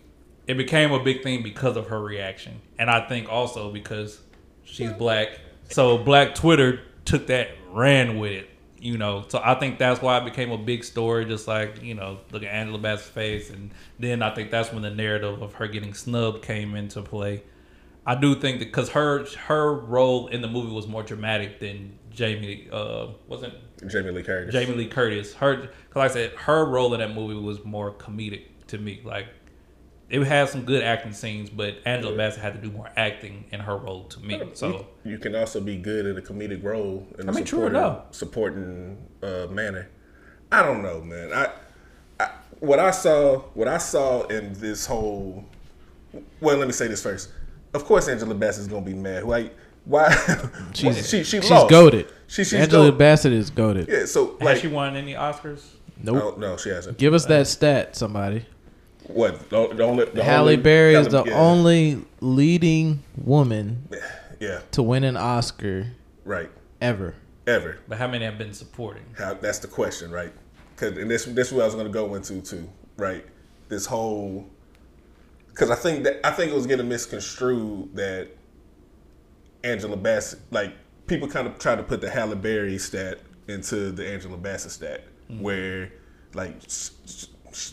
it 0.46 0.56
became 0.56 0.92
a 0.92 1.02
big 1.02 1.22
thing 1.22 1.42
because 1.42 1.76
of 1.76 1.88
her 1.88 2.00
reaction, 2.00 2.60
and 2.78 2.90
I 2.90 3.06
think 3.08 3.28
also 3.28 3.70
because 3.72 4.20
she's 4.64 4.92
black. 4.92 5.38
So 5.70 5.98
Black 5.98 6.34
Twitter 6.34 6.80
took 7.04 7.28
that, 7.28 7.48
ran 7.70 8.18
with 8.18 8.32
it. 8.32 8.48
You 8.78 8.98
know, 8.98 9.24
so 9.28 9.40
I 9.42 9.54
think 9.54 9.78
that's 9.78 10.02
why 10.02 10.18
it 10.18 10.24
became 10.24 10.50
a 10.50 10.58
big 10.58 10.82
story. 10.82 11.24
Just 11.24 11.46
like 11.46 11.82
you 11.82 11.94
know, 11.94 12.18
look 12.32 12.42
at 12.42 12.48
Angela 12.48 12.78
Bassett's 12.78 13.08
face, 13.08 13.50
and 13.50 13.70
then 14.00 14.22
I 14.22 14.34
think 14.34 14.50
that's 14.50 14.72
when 14.72 14.82
the 14.82 14.90
narrative 14.90 15.40
of 15.40 15.54
her 15.54 15.68
getting 15.68 15.94
snubbed 15.94 16.42
came 16.42 16.74
into 16.74 17.00
play. 17.02 17.44
I 18.04 18.16
do 18.16 18.34
think 18.34 18.58
that 18.58 18.66
because 18.66 18.88
her 18.90 19.24
her 19.46 19.72
role 19.72 20.26
in 20.26 20.40
the 20.42 20.48
movie 20.48 20.72
was 20.72 20.88
more 20.88 21.04
dramatic 21.04 21.60
than 21.60 21.96
Jamie 22.10 22.68
uh 22.72 23.08
wasn't 23.28 23.54
Jamie 23.88 24.10
Lee 24.10 24.22
Curtis. 24.24 24.52
Jamie 24.52 24.74
Lee 24.74 24.88
Curtis. 24.88 25.34
Her 25.34 25.56
because 25.56 25.70
like 25.94 26.10
I 26.10 26.14
said, 26.14 26.30
her 26.32 26.64
role 26.64 26.92
in 26.94 27.00
that 27.00 27.14
movie 27.14 27.34
was 27.34 27.64
more 27.64 27.92
comedic 27.92 28.42
to 28.68 28.78
me. 28.78 29.00
Like 29.04 29.28
it 30.12 30.22
had 30.24 30.50
some 30.50 30.64
good 30.64 30.82
acting 30.82 31.14
scenes, 31.14 31.48
but 31.48 31.78
Angela 31.86 32.14
Bassett 32.14 32.42
had 32.42 32.52
to 32.52 32.60
do 32.60 32.70
more 32.70 32.90
acting 32.98 33.46
in 33.50 33.60
her 33.60 33.78
role 33.78 34.04
to 34.04 34.20
me. 34.20 34.42
So 34.52 34.86
you 35.04 35.16
can 35.16 35.34
also 35.34 35.58
be 35.58 35.78
good 35.78 36.04
in 36.04 36.18
a 36.18 36.20
comedic 36.20 36.62
role 36.62 37.06
in 37.18 37.30
a 37.30 37.32
I 37.32 37.34
mean, 37.34 37.44
true 37.44 37.60
supporting, 37.60 37.78
enough. 37.78 38.14
supporting 38.14 38.98
uh, 39.22 39.46
manner. 39.50 39.88
I 40.52 40.62
don't 40.62 40.82
know, 40.82 41.00
man. 41.00 41.32
I, 41.32 41.48
I 42.20 42.30
what 42.60 42.78
I 42.78 42.90
saw, 42.90 43.38
what 43.54 43.68
I 43.68 43.78
saw 43.78 44.26
in 44.26 44.52
this 44.52 44.84
whole. 44.84 45.46
Well, 46.42 46.58
let 46.58 46.66
me 46.66 46.74
say 46.74 46.88
this 46.88 47.02
first. 47.02 47.30
Of 47.72 47.86
course, 47.86 48.06
Angela 48.06 48.34
Bassett's 48.34 48.68
gonna 48.68 48.84
be 48.84 48.92
mad. 48.92 49.24
Why? 49.24 49.50
Why? 49.86 50.14
She's 50.74 51.08
she 51.08 51.24
she 51.24 51.40
she's 51.40 51.50
lost. 51.50 51.70
goaded. 51.70 52.06
She, 52.26 52.44
she's 52.44 52.52
Angela 52.52 52.90
goated. 52.92 52.98
Bassett 52.98 53.32
is 53.32 53.48
goaded. 53.48 53.88
Yeah. 53.88 54.04
So 54.04 54.36
has 54.42 54.60
she 54.60 54.68
won 54.68 54.94
any 54.94 55.14
Oscars? 55.14 55.64
Nope. 56.02 56.34
oh, 56.36 56.38
no, 56.38 56.58
she 56.58 56.68
hasn't. 56.68 56.98
Give 56.98 57.14
us 57.14 57.24
that 57.26 57.46
stat, 57.46 57.96
somebody. 57.96 58.44
What? 59.14 59.50
The, 59.50 59.68
the 59.74 59.82
only, 59.82 60.04
the 60.06 60.24
Halle 60.24 60.40
only- 60.42 60.56
Berry 60.56 60.94
is 60.94 61.08
the 61.08 61.24
yeah, 61.24 61.32
only 61.34 62.02
leading 62.20 63.02
woman 63.16 63.88
Yeah. 64.40 64.60
to 64.72 64.82
win 64.82 65.04
an 65.04 65.16
Oscar 65.16 65.88
Right. 66.24 66.50
ever. 66.80 67.14
Ever. 67.46 67.78
But 67.88 67.98
how 67.98 68.06
many 68.06 68.24
have 68.24 68.38
been 68.38 68.54
supporting? 68.54 69.02
How, 69.18 69.34
that's 69.34 69.58
the 69.58 69.68
question, 69.68 70.10
right? 70.10 70.32
Cause 70.76 70.96
and 70.96 71.10
this 71.10 71.24
this 71.26 71.48
is 71.48 71.52
what 71.52 71.62
I 71.62 71.66
was 71.66 71.74
going 71.74 71.86
to 71.86 71.92
go 71.92 72.14
into 72.14 72.40
too, 72.40 72.68
right? 72.96 73.24
This 73.68 73.86
whole 73.86 74.46
because 75.48 75.70
I 75.70 75.74
think 75.74 76.04
that 76.04 76.20
I 76.24 76.30
think 76.30 76.50
it 76.50 76.54
was 76.54 76.66
getting 76.66 76.88
misconstrued 76.88 77.94
that 77.94 78.28
Angela 79.64 79.96
Bassett, 79.96 80.40
like 80.50 80.72
people 81.06 81.28
kind 81.28 81.46
of 81.46 81.58
try 81.58 81.76
to 81.76 81.82
put 81.82 82.00
the 82.00 82.10
Halle 82.10 82.34
Berry 82.34 82.78
stat 82.78 83.18
into 83.48 83.92
the 83.92 84.08
Angela 84.08 84.36
Bassett 84.36 84.72
stat, 84.72 85.04
mm-hmm. 85.30 85.42
where 85.42 85.92
like 86.34 86.56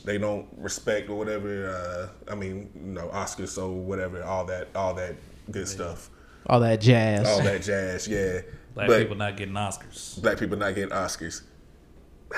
they 0.05 0.17
don't 0.17 0.47
respect 0.57 1.09
or 1.09 1.17
whatever. 1.17 1.69
Uh, 1.69 2.31
I 2.31 2.35
mean, 2.35 2.69
you 2.75 2.81
know, 2.93 3.07
Oscars, 3.09 3.49
so 3.49 3.71
whatever, 3.71 4.23
all 4.23 4.45
that, 4.45 4.67
all 4.75 4.93
that 4.95 5.15
good 5.51 5.67
stuff, 5.67 6.09
All 6.47 6.59
that 6.61 6.81
jazz. 6.81 7.27
all 7.27 7.41
that 7.43 7.61
jazz, 7.63 8.07
yeah. 8.07 8.41
Black 8.75 8.87
But- 8.87 8.99
people 9.01 9.15
not 9.17 9.35
getting 9.37 9.55
Oscars. 9.55 10.21
black 10.21 10.37
people 10.37 10.57
not 10.57 10.75
getting 10.75 10.89
Oscars. 10.95 11.41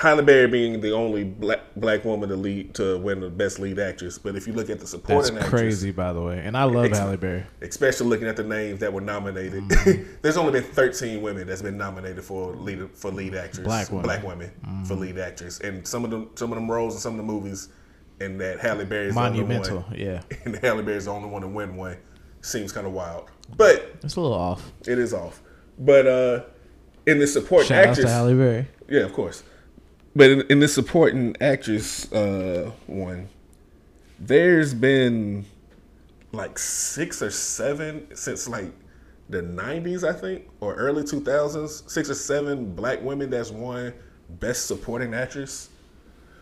Halle 0.00 0.22
Berry 0.22 0.48
being 0.48 0.80
the 0.80 0.92
only 0.92 1.22
black 1.22 1.60
black 1.76 2.04
woman 2.04 2.28
to 2.30 2.36
lead 2.36 2.74
to 2.76 2.96
win 2.98 3.20
the 3.20 3.28
best 3.28 3.58
lead 3.58 3.78
actress, 3.78 4.18
but 4.18 4.34
if 4.36 4.46
you 4.46 4.54
look 4.54 4.70
at 4.70 4.78
the 4.78 4.84
That's 4.84 4.90
supporting 4.92 5.36
actress, 5.36 5.50
crazy, 5.50 5.90
by 5.90 6.12
the 6.14 6.22
way. 6.22 6.40
And 6.42 6.56
I 6.56 6.64
love 6.64 6.86
Ex- 6.86 6.98
Halle 6.98 7.16
Berry. 7.18 7.44
especially 7.60 8.06
looking 8.06 8.26
at 8.26 8.36
the 8.36 8.42
names 8.44 8.80
that 8.80 8.90
were 8.92 9.02
nominated, 9.02 9.62
Mm-hmm. 9.68 10.14
there's 10.22 10.38
only 10.38 10.52
been 10.52 10.62
13 10.70 11.20
women 11.20 11.46
that's 11.46 11.60
been 11.62 11.76
nominated 11.76 12.24
for 12.24 12.54
lead 12.56 12.88
for 12.94 13.10
lead 13.10 13.34
actress, 13.34 13.66
Black 13.66 13.88
women. 13.90 14.02
black 14.04 14.22
women 14.24 14.50
for 14.86 14.94
Mm-hmm. 14.94 15.00
lead 15.02 15.18
actress, 15.18 15.60
and 15.60 15.86
some 15.86 16.04
of 16.04 16.10
them 16.10 16.30
some 16.36 16.50
of 16.52 16.56
them 16.56 16.70
roles 16.70 16.94
and 16.94 17.02
some 17.02 17.12
of 17.12 17.18
the 17.18 17.30
movies, 17.32 17.68
and 18.20 18.40
that 18.40 18.60
Halle 18.60 18.84
Berry 18.86 19.08
is 19.08 19.14
the 19.14 19.20
only 19.20 19.40
Monumental. 19.42 19.80
one, 19.80 19.94
Yeah. 19.98 20.22
and 20.46 20.56
Halle 20.56 20.82
Berry 20.82 20.96
is 20.96 21.04
the 21.04 21.10
only 21.10 21.28
one 21.28 21.42
to 21.42 21.48
win 21.48 21.76
one, 21.76 21.98
seems 22.40 22.72
kind 22.72 22.86
of 22.86 22.94
wild, 22.94 23.28
but 23.58 23.94
It's 24.02 24.16
a 24.16 24.20
little 24.22 24.34
off. 24.36 24.72
it 24.86 24.98
is 24.98 25.12
off. 25.12 25.42
But 25.78 26.06
uh, 26.06 26.44
in 27.06 27.18
the 27.18 27.26
supporting 27.26 27.68
Shout 27.68 27.78
out 27.84 27.90
actress, 27.90 28.06
to 28.06 28.10
Halle 28.10 28.34
Berry. 28.34 28.66
Yeah, 28.88 29.00
of 29.02 29.12
course. 29.12 29.42
But 30.14 30.30
in, 30.30 30.40
in 30.50 30.60
the 30.60 30.68
supporting 30.68 31.36
actress 31.40 32.10
uh, 32.12 32.70
one, 32.86 33.28
there's 34.18 34.74
been 34.74 35.46
like 36.32 36.58
six 36.58 37.22
or 37.22 37.30
seven 37.30 38.14
since 38.14 38.48
like 38.48 38.70
the 39.30 39.42
'90s, 39.42 40.06
I 40.06 40.12
think, 40.12 40.48
or 40.60 40.74
early 40.74 41.02
2000s. 41.02 41.90
Six 41.90 42.10
or 42.10 42.14
seven 42.14 42.74
black 42.74 43.02
women 43.02 43.30
that's 43.30 43.50
won 43.50 43.94
Best 44.28 44.66
Supporting 44.66 45.14
Actress. 45.14 45.70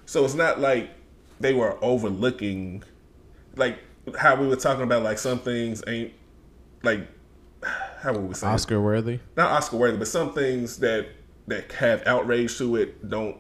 So 0.07 0.25
it's 0.25 0.35
not 0.35 0.61
like 0.61 0.91
they 1.39 1.55
were 1.55 1.79
overlooking, 1.83 2.83
like 3.57 3.79
how 4.19 4.35
we 4.35 4.49
were 4.49 4.57
talking 4.57 4.83
about, 4.83 5.03
like 5.05 5.19
some 5.19 5.39
things 5.39 5.83
ain't 5.87 6.13
like 6.83 7.07
how 8.01 8.13
would 8.13 8.29
we 8.29 8.35
say? 8.35 8.49
Oscar 8.49 8.81
worthy. 8.81 9.21
not 9.37 9.53
Oscar 9.53 9.77
worthy, 9.77 9.97
but 9.97 10.09
some 10.09 10.33
things 10.33 10.79
that 10.79 11.07
that 11.47 11.71
have 11.73 12.05
outrage 12.07 12.59
to 12.59 12.77
it 12.77 13.09
don't 13.09 13.37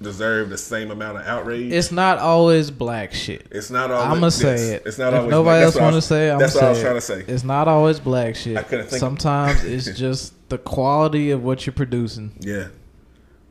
deserve 0.00 0.48
the 0.50 0.58
same 0.58 0.90
amount 0.90 1.18
of 1.18 1.26
outrage. 1.26 1.72
It's 1.72 1.90
not 1.90 2.18
always 2.18 2.70
black 2.70 3.12
shit. 3.12 3.46
It's 3.50 3.70
not 3.70 3.90
always. 3.90 4.06
I'm 4.06 4.14
gonna 4.20 4.30
say 4.30 4.74
it. 4.74 4.82
It's 4.86 4.98
not 4.98 5.12
if 5.12 5.18
always. 5.20 5.30
nobody 5.30 5.60
black. 5.60 5.64
else 5.64 5.74
That's 5.74 5.76
what 5.76 5.80
I 5.80 5.84
want 5.86 5.92
to 5.92 5.96
was- 5.96 6.04
say, 6.06 6.30
I'm 6.30 6.38
That's 6.38 6.54
what 6.54 6.64
I 6.64 6.68
was 6.70 6.80
trying 6.80 6.94
to 6.94 7.00
say. 7.00 7.24
It's 7.26 7.44
not 7.44 7.68
always 7.68 8.00
black 8.00 8.36
shit. 8.36 8.56
I 8.56 8.62
couldn't 8.62 8.86
think- 8.88 9.00
Sometimes 9.00 9.64
it's 9.64 9.86
just 9.98 10.34
the 10.48 10.58
quality 10.58 11.30
of 11.32 11.42
what 11.42 11.66
you're 11.66 11.72
producing. 11.74 12.32
Yeah. 12.40 12.68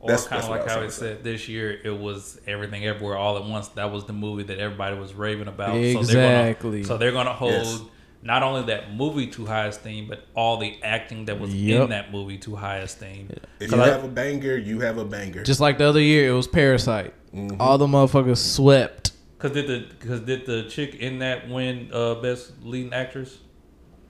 Or 0.00 0.08
That's- 0.10 0.26
kind 0.28 0.38
that's 0.42 0.44
of 0.46 0.50
like 0.50 0.68
I 0.68 0.74
how 0.74 0.80
it 0.82 0.90
said 0.92 1.24
this 1.24 1.48
year, 1.48 1.78
it 1.84 1.90
was 1.90 2.40
everything 2.46 2.86
everywhere 2.86 3.16
all 3.16 3.36
at 3.36 3.44
once. 3.44 3.68
That 3.68 3.90
was 3.92 4.04
the 4.04 4.12
movie 4.12 4.44
that 4.44 4.58
everybody 4.58 4.96
was 4.96 5.12
raving 5.12 5.48
about. 5.48 5.74
So 5.74 5.80
they're 5.80 5.90
Exactly. 5.98 6.70
gonna, 6.82 6.84
so 6.84 6.96
they're 6.96 7.12
gonna 7.12 7.32
hold 7.32 7.52
Yes. 7.52 7.80
Not 8.22 8.42
only 8.42 8.62
that 8.66 8.94
movie 8.94 9.28
to 9.28 9.46
high 9.46 9.66
esteem, 9.66 10.08
but 10.08 10.24
all 10.34 10.56
the 10.56 10.76
acting 10.82 11.26
that 11.26 11.38
was 11.38 11.54
Yep. 11.54 11.82
in 11.84 11.90
that 11.90 12.12
movie 12.12 12.38
to 12.38 12.56
high 12.56 12.78
esteem. 12.78 13.30
If 13.60 13.70
you 13.70 13.78
have 13.78 14.04
a 14.04 14.08
banger, 14.08 14.56
you 14.56 14.80
have 14.80 14.98
a 14.98 15.04
banger. 15.04 15.42
Just 15.44 15.60
like 15.60 15.78
the 15.78 15.84
other 15.84 16.00
year, 16.00 16.28
it 16.30 16.32
was 16.32 16.48
Parasite. 16.48 17.14
Mm-hmm. 17.34 17.60
All 17.60 17.78
the 17.78 17.86
motherfuckers 17.86 18.38
swept. 18.38 19.12
Cause 19.38 19.52
did 19.52 19.68
the 19.68 19.86
cause 20.04 20.20
did 20.22 20.46
the 20.46 20.64
chick 20.64 20.96
in 20.96 21.20
that 21.20 21.48
win 21.48 21.90
uh, 21.92 22.16
best 22.16 22.52
leading 22.64 22.92
actress? 22.92 23.38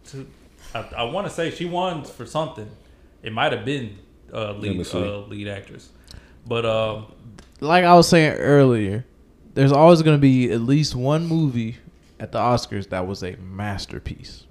To, 0.07 0.27
I, 0.75 0.89
I 0.97 1.03
want 1.05 1.27
to 1.27 1.33
say 1.33 1.51
she 1.51 1.67
won 1.67 2.03
for 2.05 2.25
something. 2.25 2.71
It 3.23 3.35
might 3.35 3.53
have 3.53 3.67
been 3.67 3.99
uh, 4.33 4.53
lead 4.53 4.87
uh, 4.95 5.19
lead 5.27 5.49
actress, 5.49 5.91
but 6.47 6.65
um, 6.65 7.13
Like 7.61 7.85
I 7.85 7.95
was 7.95 8.09
saying 8.09 8.39
earlier, 8.39 9.05
there's 9.53 9.73
always 9.73 10.01
going 10.01 10.17
to 10.17 10.21
be 10.21 10.51
at 10.51 10.63
least 10.63 10.95
one 10.95 11.27
movie 11.27 11.77
at 12.21 12.33
the 12.33 12.39
Oscars 12.39 12.89
that 12.91 13.07
was 13.07 13.23
a 13.23 13.37
masterpiece. 13.37 14.45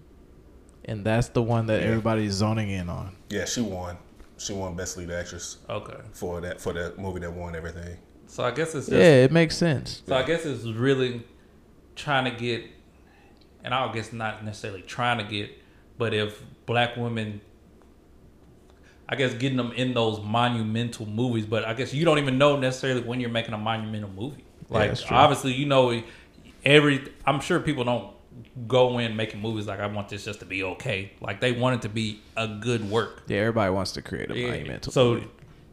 And 0.86 1.06
that's 1.06 1.30
the 1.30 1.42
one 1.44 1.66
that 1.68 1.82
Yeah. 1.82 1.88
everybody's 1.90 2.34
zoning 2.34 2.70
in 2.70 2.90
on. 2.90 3.16
yeah, 3.30 3.46
she 3.46 3.62
won. 3.62 3.98
She 4.38 4.54
won 4.54 4.76
best 4.76 4.98
lead 4.98 5.10
actress 5.12 5.58
okay. 5.70 5.98
for 6.12 6.40
that 6.42 6.62
for 6.62 6.72
that 6.74 6.98
movie 7.00 7.20
that 7.22 7.34
won 7.34 7.56
everything. 7.56 7.98
So 8.28 8.44
I 8.44 8.52
guess 8.52 8.76
it's 8.76 8.88
just 8.88 8.92
Yeah, 8.92 9.24
it 9.24 9.32
makes 9.32 9.58
sense. 9.58 10.04
So 10.08 10.16
I 10.16 10.24
guess 10.24 10.46
it's 10.46 10.64
really 10.66 11.24
trying 11.96 12.26
to 12.26 12.32
get, 12.32 12.64
and 13.64 13.74
I 13.74 13.92
guess 13.92 14.14
not 14.14 14.46
necessarily 14.46 14.82
trying 14.84 15.18
to 15.18 15.24
get, 15.24 15.50
but 15.98 16.14
if 16.14 16.42
black 16.66 16.96
women, 16.98 17.42
I 19.10 19.16
guess 19.16 19.34
getting 19.34 19.58
them 19.58 19.72
in 19.72 19.94
those 19.94 20.20
monumental 20.22 21.06
movies, 21.06 21.46
but 21.46 21.66
I 21.66 21.74
guess 21.74 21.94
you 21.94 22.06
don't 22.06 22.20
even 22.20 22.38
know 22.38 22.58
necessarily 22.58 23.02
when 23.02 23.20
you're 23.20 23.30
making 23.30 23.54
a 23.54 23.58
monumental 23.58 24.10
movie. 24.12 24.44
Like 24.70 24.90
that's 24.90 25.02
true. 25.04 25.16
obviously, 25.16 25.54
you 25.54 25.66
know, 25.66 26.02
every 26.66 27.12
I'm 27.26 27.40
sure 27.40 27.60
people 27.60 27.84
don't 27.84 28.14
go 28.68 28.98
in 29.00 29.16
making 29.16 29.42
movies 29.42 29.68
like 29.68 29.80
I 29.80 29.88
want 29.88 30.10
this 30.10 30.26
just 30.26 30.40
to 30.40 30.46
be 30.46 30.64
okay. 30.64 31.12
Like 31.22 31.42
they 31.42 31.52
want 31.54 31.76
it 31.78 31.82
to 31.84 31.90
be 31.90 32.22
a 32.36 32.48
good 32.48 32.90
work. 32.90 33.24
Yeah, 33.28 33.40
everybody 33.40 33.72
wants 33.72 33.92
to 33.94 34.02
create 34.02 34.30
a 34.32 34.38
Yeah. 34.38 34.50
monumental 34.52 34.92
So 34.94 35.14
movie. 35.16 35.28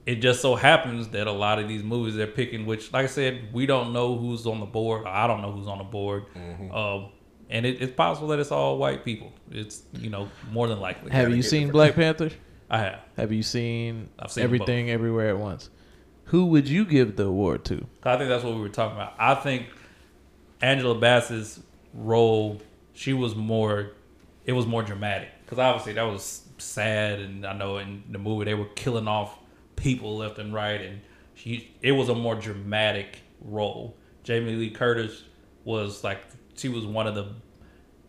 it 0.06 0.16
just 0.16 0.40
so 0.40 0.54
happens 0.54 1.08
that 1.08 1.26
a 1.26 1.32
lot 1.32 1.58
of 1.58 1.68
these 1.68 1.82
movies 1.82 2.14
they're 2.14 2.26
picking, 2.26 2.64
which, 2.66 2.92
like 2.92 3.04
I 3.04 3.08
said, 3.08 3.52
we 3.52 3.66
don't 3.66 3.92
know 3.92 4.16
who's 4.16 4.46
on 4.46 4.60
the 4.60 4.66
board. 4.66 5.06
I 5.06 5.26
don't 5.26 5.42
know 5.42 5.52
who's 5.52 5.66
on 5.66 5.78
the 5.78 5.84
board. 5.84 6.24
Mm-hmm. 6.34 6.74
Um, 6.74 7.08
and 7.50 7.66
it, 7.66 7.82
it's 7.82 7.94
possible 7.94 8.28
that 8.28 8.38
it's 8.38 8.50
all 8.50 8.78
white 8.78 9.04
people. 9.04 9.32
It's 9.50 9.82
you 9.98 10.08
know 10.10 10.28
more 10.50 10.66
than 10.66 10.80
likely. 10.80 11.10
Have 11.10 11.34
you 11.36 11.42
seen 11.42 11.68
different- 11.68 11.72
Black 11.72 11.94
Panther? 11.96 12.30
I 12.70 12.78
have. 12.78 13.00
Have 13.18 13.30
you 13.30 13.42
seen, 13.42 14.08
I've 14.18 14.32
seen 14.32 14.42
everything 14.44 14.90
everywhere 14.90 15.28
at 15.28 15.38
once? 15.38 15.68
Who 16.28 16.46
would 16.46 16.66
you 16.66 16.86
give 16.86 17.16
the 17.16 17.24
award 17.26 17.64
to? 17.66 17.86
I 18.02 18.16
think 18.16 18.30
that's 18.30 18.42
what 18.42 18.54
we 18.54 18.60
were 18.60 18.70
talking 18.70 18.96
about. 18.96 19.12
I 19.18 19.34
think 19.34 19.66
Angela 20.60 20.94
Bassett's 20.94 21.60
role, 21.92 22.60
she 22.92 23.12
was 23.12 23.34
more, 23.34 23.92
it 24.44 24.52
was 24.52 24.66
more 24.66 24.82
dramatic 24.82 25.28
because 25.44 25.58
obviously 25.58 25.94
that 25.94 26.02
was 26.02 26.42
sad, 26.58 27.20
and 27.20 27.46
I 27.46 27.52
know 27.52 27.78
in 27.78 28.04
the 28.10 28.18
movie 28.18 28.44
they 28.44 28.54
were 28.54 28.68
killing 28.76 29.08
off 29.08 29.38
people 29.76 30.18
left 30.18 30.38
and 30.38 30.54
right, 30.54 30.80
and 30.80 31.00
she, 31.34 31.72
it 31.80 31.92
was 31.92 32.08
a 32.08 32.14
more 32.14 32.34
dramatic 32.34 33.20
role. 33.40 33.96
Jamie 34.22 34.54
Lee 34.54 34.70
Curtis 34.70 35.22
was 35.64 36.02
like 36.04 36.20
she 36.56 36.68
was 36.68 36.86
one 36.86 37.06
of 37.06 37.14
the 37.14 37.34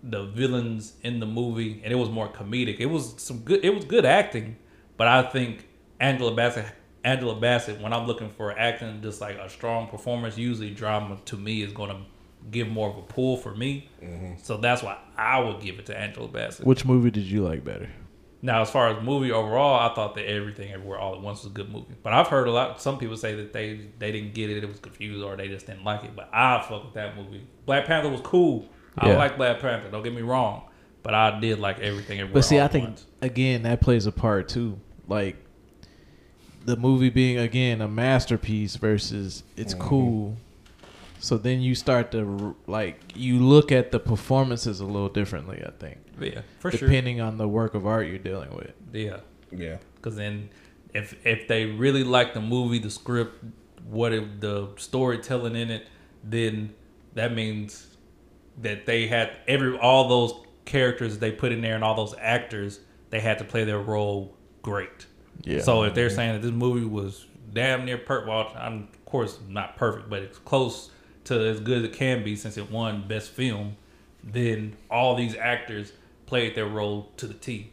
the 0.03 0.25
villains 0.25 0.93
in 1.01 1.19
the 1.19 1.25
movie, 1.25 1.81
and 1.83 1.91
it 1.91 1.95
was 1.95 2.09
more 2.09 2.29
comedic. 2.29 2.79
It 2.79 2.85
was 2.85 3.15
some 3.17 3.39
good. 3.39 3.65
It 3.65 3.73
was 3.73 3.85
good 3.85 4.05
acting, 4.05 4.57
but 4.97 5.07
I 5.07 5.23
think 5.23 5.67
Angela 5.99 6.33
Bassett, 6.35 6.65
Angela 7.03 7.39
Bassett, 7.39 7.81
when 7.81 7.91
I'm 7.91 8.05
looking 8.05 8.29
for 8.29 8.57
acting, 8.57 9.01
just 9.01 9.19
like 9.19 9.37
a 9.37 9.49
strong 9.49 9.87
performance, 9.87 10.37
usually 10.37 10.71
drama 10.71 11.17
to 11.25 11.37
me 11.37 11.63
is 11.63 11.73
going 11.73 11.89
to 11.89 11.97
give 12.51 12.67
more 12.67 12.89
of 12.89 12.97
a 12.97 13.01
pull 13.01 13.37
for 13.37 13.53
me. 13.55 13.89
So 14.43 14.57
that's 14.57 14.83
why 14.83 14.97
I 15.17 15.39
would 15.39 15.61
give 15.61 15.79
it 15.79 15.85
to 15.87 15.97
Angela 15.97 16.27
Bassett. 16.27 16.65
Which 16.65 16.85
movie 16.85 17.11
did 17.11 17.23
you 17.25 17.43
like 17.43 17.63
better? 17.63 17.89
Now, 18.41 18.61
as 18.61 18.69
far 18.69 18.89
as 18.95 19.03
movie 19.03 19.31
overall, 19.31 19.79
I 19.89 19.93
thought 19.95 20.13
that 20.15 20.25
everything 20.29 20.71
everywhere 20.71 20.99
all 20.99 21.15
at 21.15 21.21
once 21.21 21.43
was 21.43 21.51
a 21.51 21.55
good 21.55 21.71
movie. 21.71 21.95
But 22.03 22.13
I've 22.13 22.27
heard 22.27 22.47
a 22.47 22.51
lot. 22.51 22.79
Some 22.79 22.99
people 22.99 23.17
say 23.17 23.33
that 23.35 23.53
they 23.53 23.87
they 23.97 24.11
didn't 24.11 24.35
get 24.35 24.51
it, 24.51 24.63
it 24.63 24.67
was 24.67 24.79
confused, 24.79 25.23
or 25.23 25.35
they 25.35 25.47
just 25.47 25.65
didn't 25.65 25.83
like 25.83 26.03
it. 26.03 26.15
But 26.15 26.29
I 26.31 26.61
fuck 26.61 26.83
with 26.85 26.93
that 26.93 27.15
movie. 27.17 27.41
Black 27.65 27.85
Panther 27.85 28.09
was 28.09 28.21
cool. 28.21 28.67
I 28.97 29.09
Yeah. 29.09 29.17
like 29.17 29.37
Black 29.37 29.59
Panther. 29.59 29.89
Don't 29.89 30.03
get 30.03 30.13
me 30.13 30.21
wrong. 30.21 30.63
but 31.01 31.13
I 31.13 31.39
did 31.39 31.59
like 31.59 31.79
everything. 31.79 32.19
Everywhere 32.19 32.33
But 32.33 32.45
see, 32.45 32.55
All 32.57 32.61
I 32.63 32.65
at 32.65 32.71
think 32.71 32.85
Once. 32.85 33.05
again 33.21 33.61
that 33.63 33.79
plays 33.81 34.05
a 34.07 34.11
part 34.11 34.47
too. 34.49 34.79
Like 35.07 35.35
the 36.65 36.75
movie 36.77 37.09
being 37.09 37.37
again 37.37 37.79
a 37.81 37.87
masterpiece 37.87 38.75
versus 38.75 39.43
it's 39.55 39.73
Mm-hmm. 39.75 39.87
cool. 39.87 40.37
So 41.25 41.39
then 41.39 41.59
you 41.59 41.73
start 41.73 42.11
to 42.11 42.55
like 42.67 42.99
you 43.15 43.39
look 43.39 43.71
at 43.71 43.91
the 43.91 43.99
performances 43.99 44.79
a 44.79 44.85
little 44.85 45.09
differently. 45.09 45.59
I 45.65 45.71
think 45.71 45.97
yeah, 46.21 46.41
for 46.59 46.69
sure. 46.69 46.87
depending 46.87 47.19
on 47.19 47.39
the 47.39 47.47
work 47.47 47.73
of 47.73 47.87
art 47.87 48.05
you're 48.05 48.19
dealing 48.19 48.53
with. 48.55 48.73
Yeah, 48.93 49.21
Yeah. 49.51 49.77
because 49.95 50.15
then 50.15 50.49
if 50.93 51.15
if 51.25 51.47
they 51.47 51.65
really 51.65 52.03
like 52.03 52.35
the 52.35 52.41
movie, 52.41 52.77
the 52.77 52.91
script, 52.91 53.43
what 53.89 54.13
it, 54.13 54.39
the 54.39 54.69
storytelling 54.77 55.55
in 55.55 55.71
it, 55.71 55.87
then 56.23 56.75
that 57.15 57.33
means 57.33 57.87
that 58.61 58.85
they 58.85 59.07
had 59.07 59.31
every 59.47 59.75
all 59.79 60.07
those 60.07 60.35
characters 60.65 61.17
they 61.17 61.31
put 61.31 61.51
in 61.51 61.59
there 61.59 61.73
and 61.73 61.83
all 61.83 61.95
those 61.95 62.13
actors 62.19 62.81
they 63.09 63.19
had 63.19 63.39
to 63.39 63.43
play 63.43 63.63
their 63.63 63.79
role 63.79 64.37
great. 64.61 65.07
Yeah. 65.41 65.61
So 65.61 65.85
if 65.85 65.95
they're 65.95 66.11
saying 66.11 66.33
that 66.33 66.43
this 66.43 66.51
movie 66.51 66.85
was 66.85 67.25
damn 67.51 67.83
near 67.83 67.97
perfect, 67.97 68.29
well, 68.29 68.53
I'm, 68.55 68.89
of 68.93 69.05
course 69.05 69.39
not 69.49 69.75
perfect, 69.75 70.07
but 70.07 70.21
it's 70.21 70.37
close 70.37 70.91
to 71.25 71.39
as 71.47 71.59
good 71.59 71.79
as 71.79 71.83
it 71.85 71.93
can 71.93 72.23
be 72.23 72.35
since 72.35 72.57
it 72.57 72.71
won 72.71 73.07
Best 73.07 73.31
Film, 73.31 73.75
then 74.23 74.75
all 74.89 75.15
these 75.15 75.35
actors 75.35 75.93
played 76.25 76.55
their 76.55 76.67
role 76.67 77.11
to 77.17 77.27
the 77.27 77.33
T. 77.33 77.71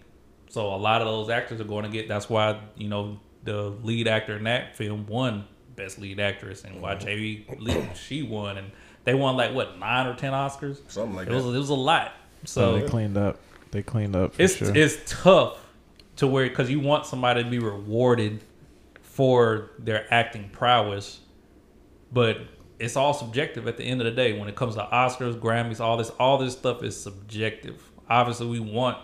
So 0.49 0.74
a 0.74 0.77
lot 0.77 1.01
of 1.01 1.07
those 1.07 1.31
actors 1.31 1.61
are 1.61 1.65
going 1.65 1.85
to 1.85 1.91
get. 1.91 2.09
That's 2.09 2.29
why 2.29 2.61
you 2.77 2.89
know 2.89 3.19
the 3.45 3.70
lead 3.83 4.09
actor 4.09 4.37
in 4.37 4.45
that 4.45 4.77
film 4.77 5.07
won 5.07 5.47
Best 5.77 5.99
Lead 5.99 6.20
Actress, 6.20 6.65
and 6.65 6.81
why 6.81 6.95
mm-hmm. 6.95 7.07
Jamie 7.07 7.47
Lee 7.59 7.89
she 7.95 8.23
won, 8.23 8.59
and 8.59 8.70
they 9.05 9.15
won 9.15 9.37
like 9.37 9.55
what 9.55 9.79
nine 9.79 10.07
or 10.07 10.15
ten 10.15 10.33
Oscars. 10.33 10.79
Something 10.91 11.16
like 11.16 11.29
it 11.29 11.33
was 11.33 11.45
that. 11.45 11.55
it 11.55 11.59
was 11.59 11.70
a 11.70 11.74
lot. 11.74 12.12
So 12.45 12.74
So 12.74 12.81
they 12.81 12.89
cleaned 12.89 13.16
up. 13.16 13.39
They 13.70 13.83
cleaned 13.83 14.15
up. 14.15 14.35
For 14.35 14.43
it's 14.43 14.57
sure. 14.57 14.77
it's 14.77 14.99
tough 15.07 15.59
to 16.16 16.27
where 16.27 16.49
because 16.49 16.70
you 16.70 16.81
want 16.81 17.07
somebody 17.07 17.43
to 17.43 17.49
be 17.49 17.59
rewarded 17.59 18.43
for 19.01 19.70
their 19.79 20.12
acting 20.12 20.51
prowess, 20.51 21.20
but 22.12 22.39
it's 22.82 22.96
all 22.96 23.14
subjective 23.14 23.68
at 23.68 23.76
the 23.76 23.84
end 23.84 24.00
of 24.00 24.06
the 24.06 24.10
day. 24.10 24.36
When 24.36 24.48
it 24.48 24.56
comes 24.56 24.74
to 24.74 24.82
Oscars, 24.92 25.38
Grammys, 25.38 25.78
all 25.78 25.96
this, 25.96 26.10
all 26.18 26.36
this 26.36 26.52
stuff 26.54 26.82
is 26.82 27.00
subjective. 27.00 27.80
Obviously, 28.10 28.48
we 28.48 28.59
want 28.59 28.98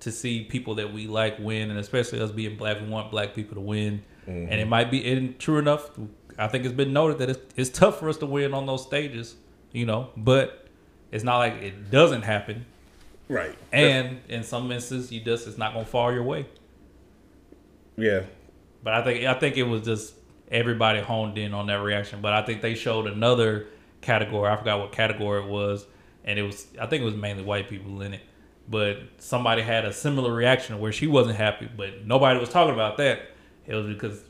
to 0.00 0.10
see 0.10 0.44
people 0.44 0.76
that 0.76 0.94
we 0.94 1.06
like 1.06 1.38
win, 1.38 1.70
and 1.70 1.78
especially 1.78 2.20
us 2.20 2.30
being 2.30 2.56
black, 2.56 2.80
we 2.80 2.86
want 2.88 3.10
black 3.10 3.34
people 3.34 3.54
to 3.56 3.60
win. 3.60 4.02
And 4.26 4.52
it 4.52 4.60
mm-hmm. 4.60 4.70
might 4.70 4.90
be 4.90 5.10
and 5.10 5.38
true 5.38 5.58
enough. 5.58 5.90
I 6.38 6.48
think 6.48 6.64
it's 6.64 6.74
been 6.74 6.92
noted 6.92 7.18
that 7.18 7.30
it's, 7.30 7.40
it's 7.56 7.70
tough 7.70 7.98
for 7.98 8.08
us 8.08 8.16
to 8.18 8.26
win 8.26 8.54
on 8.54 8.66
those 8.66 8.82
stages, 8.82 9.36
you 9.72 9.84
know. 9.84 10.10
But 10.16 10.66
it's 11.10 11.24
not 11.24 11.38
like 11.38 11.54
it 11.54 11.90
doesn't 11.90 12.22
happen. 12.22 12.64
Right. 13.28 13.56
And 13.72 14.20
in 14.28 14.42
some 14.42 14.70
instances, 14.72 15.12
you 15.12 15.20
just 15.20 15.46
it's 15.46 15.58
not 15.58 15.74
gonna 15.74 15.84
fall 15.84 16.12
your 16.12 16.22
way. 16.22 16.46
yeah. 17.96 18.22
But 18.82 18.94
I 18.94 19.02
think 19.02 19.24
I 19.26 19.34
think 19.34 19.56
it 19.56 19.64
was 19.64 19.82
just 19.82 20.14
everybody 20.50 21.00
honed 21.00 21.38
in 21.38 21.54
on 21.54 21.66
that 21.66 21.80
reaction. 21.82 22.20
But 22.20 22.32
I 22.32 22.42
think 22.42 22.62
they 22.62 22.74
showed 22.74 23.06
another 23.06 23.66
category. 24.00 24.48
I 24.50 24.56
forgot 24.56 24.80
what 24.80 24.92
category 24.92 25.42
it 25.42 25.48
was, 25.48 25.86
and 26.24 26.38
it 26.38 26.42
was 26.42 26.66
I 26.80 26.86
think 26.86 27.02
it 27.02 27.06
was 27.06 27.14
mainly 27.14 27.42
white 27.44 27.68
people 27.68 28.02
in 28.02 28.14
it. 28.14 28.20
But 28.70 28.98
somebody 29.18 29.62
had 29.62 29.84
a 29.86 29.92
similar 29.92 30.32
reaction 30.32 30.78
where 30.78 30.92
she 30.92 31.06
wasn't 31.06 31.36
happy, 31.36 31.68
but 31.74 32.04
nobody 32.06 32.38
was 32.38 32.48
talking 32.50 32.74
about 32.74 32.98
that. 32.98 33.20
It 33.66 33.74
was 33.74 33.86
because 33.86 34.22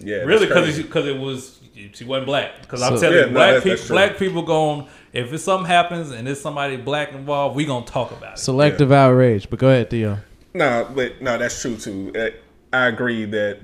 Yeah, 0.00 0.16
really 0.18 0.46
because 0.46 0.76
because 0.78 1.06
it 1.06 1.18
was 1.18 1.58
she 1.92 2.04
wasn't 2.04 2.26
black. 2.26 2.60
Because 2.62 2.82
I'm 2.82 2.98
telling 2.98 3.16
Yeah, 3.16 3.20
you, 3.24 3.26
no, 3.28 3.32
black 3.32 3.48
that's- 3.54 3.62
people 3.64 3.76
that's 3.78 3.88
black 3.88 4.18
people 4.18 4.42
going 4.42 4.86
if 5.12 5.32
it's 5.32 5.42
something 5.44 5.66
happens 5.66 6.10
and 6.10 6.26
there's 6.26 6.40
somebody 6.40 6.76
black 6.76 7.12
involved, 7.12 7.56
we 7.56 7.64
gonna 7.64 7.84
talk 7.86 8.12
about 8.12 8.34
it. 8.34 8.38
selective 8.38 8.92
outrage. 8.92 9.48
But 9.50 9.58
go 9.58 9.68
ahead, 9.68 9.90
Theo. 9.90 10.18
No, 10.54 10.90
but 10.94 11.20
no, 11.22 11.36
that's 11.38 11.60
true 11.60 11.76
too. 11.76 12.12
Uh, 12.16 12.30
I 12.72 12.86
agree 12.86 13.24
that 13.26 13.60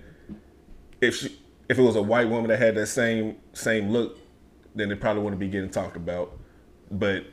if 1.01 1.17
she, 1.17 1.39
if 1.69 1.79
it 1.79 1.83
was 1.83 1.97
a 1.97 2.03
white 2.03 2.29
woman 2.29 2.49
that 2.49 2.59
had 2.59 2.75
that 2.77 2.87
same 2.87 3.37
same 3.53 3.91
look, 3.91 4.19
then 4.75 4.91
it 4.91 5.01
probably 5.01 5.23
wouldn't 5.23 5.41
be 5.41 5.49
getting 5.49 5.71
talked 5.71 5.97
about. 5.97 6.39
But 6.91 7.25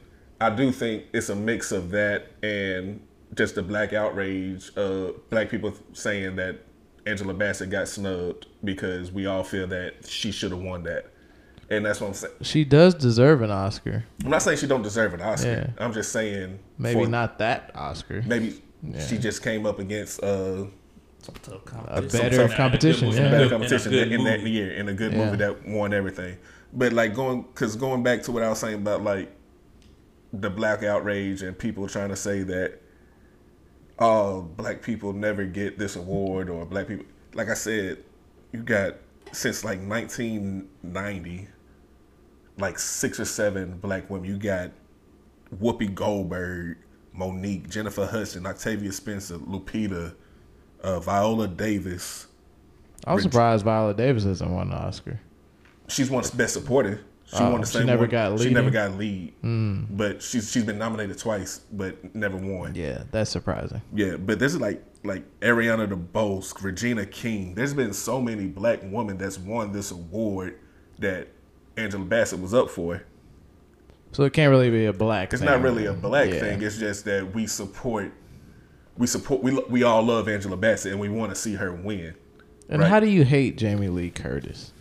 I 0.42 0.50
do 0.50 0.72
think 0.72 1.06
it's 1.14 1.30
a 1.30 1.36
mix 1.36 1.72
of 1.72 1.92
that 1.92 2.28
and 2.42 3.02
just 3.36 3.56
the 3.56 3.64
black 3.64 3.94
outrage, 3.94 4.72
uh, 4.78 5.12
black 5.30 5.50
people 5.50 5.74
saying 5.94 6.36
that 6.38 6.60
Angela 7.06 7.34
Bassett 7.34 7.70
got 7.70 7.88
snubbed 7.88 8.48
because 8.64 9.12
we 9.12 9.26
all 9.26 9.44
feel 9.44 9.68
that 9.68 10.08
she 10.08 10.32
should 10.32 10.52
have 10.52 10.62
won 10.62 10.84
that, 10.84 11.08
and 11.70 11.86
that's 11.86 12.00
what 12.00 12.08
I'm 12.08 12.14
saying. 12.14 12.34
She 12.42 12.64
does 12.64 12.94
deserve 12.96 13.42
an 13.42 13.52
Oscar. 13.52 14.06
I'm 14.24 14.30
not 14.32 14.42
saying 14.42 14.58
she 14.60 14.68
don't 14.68 14.84
deserve 14.84 15.14
an 15.14 15.22
Oscar. 15.22 15.50
Yeah. 15.50 15.84
I'm 15.84 15.92
just 15.94 16.12
saying 16.12 16.60
Maybe 16.78 17.04
for- 17.04 17.10
not 17.10 17.40
that 17.40 17.72
Oscar. 17.76 18.22
Maybe 18.26 18.62
Yeah. 18.82 19.06
she 19.06 19.18
just 19.18 19.44
came 19.44 19.66
up 19.66 19.80
against. 19.80 20.24
Uh, 20.24 20.66
Some 21.24 21.36
tough 21.42 21.56
A 21.56 21.70
competition. 21.70 22.20
better 22.20 22.36
some- 22.36 22.44
And 22.44 22.54
a 22.54 22.56
competition. 22.56 23.08
Yeah. 23.10 23.14
movie. 23.16 23.24
better 23.32 23.36
And 23.36 23.46
a 23.46 23.50
competition 23.56 23.92
good 23.92 24.12
in 24.12 24.24
that 24.26 24.40
movie. 24.40 24.52
year 24.52 24.72
in 24.74 24.90
a 24.90 24.94
good 24.94 25.14
Yeah. 25.14 25.26
movie 25.26 25.38
that 25.38 25.68
won 25.68 25.94
everything. 25.94 26.38
But 26.74 26.94
like 26.94 27.14
going 27.16 27.44
because 27.44 27.76
going 27.76 28.04
back 28.04 28.24
to 28.24 28.32
what 28.32 28.44
I 28.44 28.50
was 28.50 28.60
saying 28.60 28.76
about 28.76 29.04
like 29.04 29.32
the 30.34 30.50
black 30.50 30.84
outrage 30.84 31.42
and 31.44 31.58
people 31.58 31.88
trying 31.88 32.10
to 32.10 32.16
say 32.16 32.44
that 32.44 32.80
oh 34.00 34.42
black 34.42 34.82
people 34.82 35.14
never 35.14 35.46
get 35.46 35.78
this 35.78 35.96
award 35.96 36.50
or 36.50 36.66
black 36.66 36.88
people 36.88 37.06
like 37.36 37.50
I 37.50 37.54
said 37.54 38.00
you 38.52 38.62
got 38.64 38.96
since 39.32 39.64
like 39.64 39.80
1990 39.80 41.48
like 42.58 42.78
six 42.80 43.20
or 43.20 43.26
seven 43.26 43.78
black 43.78 44.10
women 44.10 44.28
you 44.30 44.38
got 44.38 44.72
Whoopi 45.62 45.94
Goldberg, 45.94 46.78
Monique, 47.14 47.70
Jennifer 47.70 48.08
Hudson, 48.08 48.48
Octavia 48.48 48.92
Spencer, 48.92 49.38
Lupita, 49.38 50.16
uh, 50.84 51.00
Viola 51.00 51.48
Davis. 51.48 52.28
I 53.06 53.14
was 53.14 53.24
surprised 53.24 53.66
Viola 53.66 53.94
Davis 53.94 54.24
hasn't 54.24 54.50
won 54.52 54.68
an 54.68 54.74
Oscar. 54.74 55.20
She's 55.88 56.10
won 56.10 56.24
Best 56.36 56.54
Supporting. 56.54 56.98
She 57.26 57.38
Oh, 57.38 57.52
won 57.52 57.62
the 57.62 57.68
same. 57.68 57.82
she 57.82 57.86
never 57.88 58.02
one. 58.02 58.10
got 58.10 58.40
She 58.40 58.50
never 58.54 58.70
got 58.70 58.98
lead. 58.98 59.34
But 59.42 60.22
she's 60.22 60.52
she's 60.52 60.64
been 60.64 60.78
nominated 60.78 61.18
twice, 61.18 61.60
but 61.72 62.14
never 62.16 62.38
won. 62.38 62.76
Yeah, 62.76 62.84
Yeah, 62.86 63.04
that's 63.12 63.30
surprising. 63.32 63.82
Yeah, 63.94 64.18
but 64.18 64.40
this 64.40 64.54
is 64.54 64.62
like 64.62 64.84
like 65.04 65.24
Ariana 65.42 65.88
DeBose, 65.88 66.62
Regina 66.64 67.06
King. 67.06 67.56
There's 67.56 67.74
been 67.74 67.94
so 67.94 68.22
many 68.22 68.46
black 68.48 68.80
women 68.84 69.18
that's 69.18 69.38
won 69.38 69.72
this 69.74 69.92
award 69.92 70.60
that 71.00 71.28
Angela 71.76 72.06
Bassett 72.06 72.40
was 72.40 72.54
up 72.54 72.70
for. 72.70 73.04
So 74.12 74.24
it 74.24 74.34
can't 74.34 74.52
really 74.52 74.70
be 74.70 74.86
a 74.86 74.94
black. 74.94 75.34
It's 75.34 75.42
thing. 75.42 75.50
not 75.50 75.62
really 75.62 75.88
a 75.88 75.94
black 75.94 76.30
Yeah. 76.30 76.40
thing. 76.40 76.62
It's 76.62 76.78
just 76.78 77.04
that 77.06 77.34
we 77.34 77.48
support. 77.48 78.14
We 78.98 79.08
support. 79.08 79.42
We 79.42 79.52
we 79.70 79.84
all 79.84 80.04
love 80.04 80.28
Angela 80.30 80.56
Bassett, 80.58 80.92
and 80.92 81.02
we 81.02 81.10
want 81.10 81.32
to 81.32 81.36
see 81.36 81.56
her 81.56 81.72
win. 81.74 82.14
And 82.70 82.82
Right. 82.82 82.90
how 82.90 83.00
do 83.00 83.08
you 83.08 83.24
hate 83.26 83.58
Jamie 83.58 83.90
Lee 83.90 84.10
Curtis? 84.10 84.72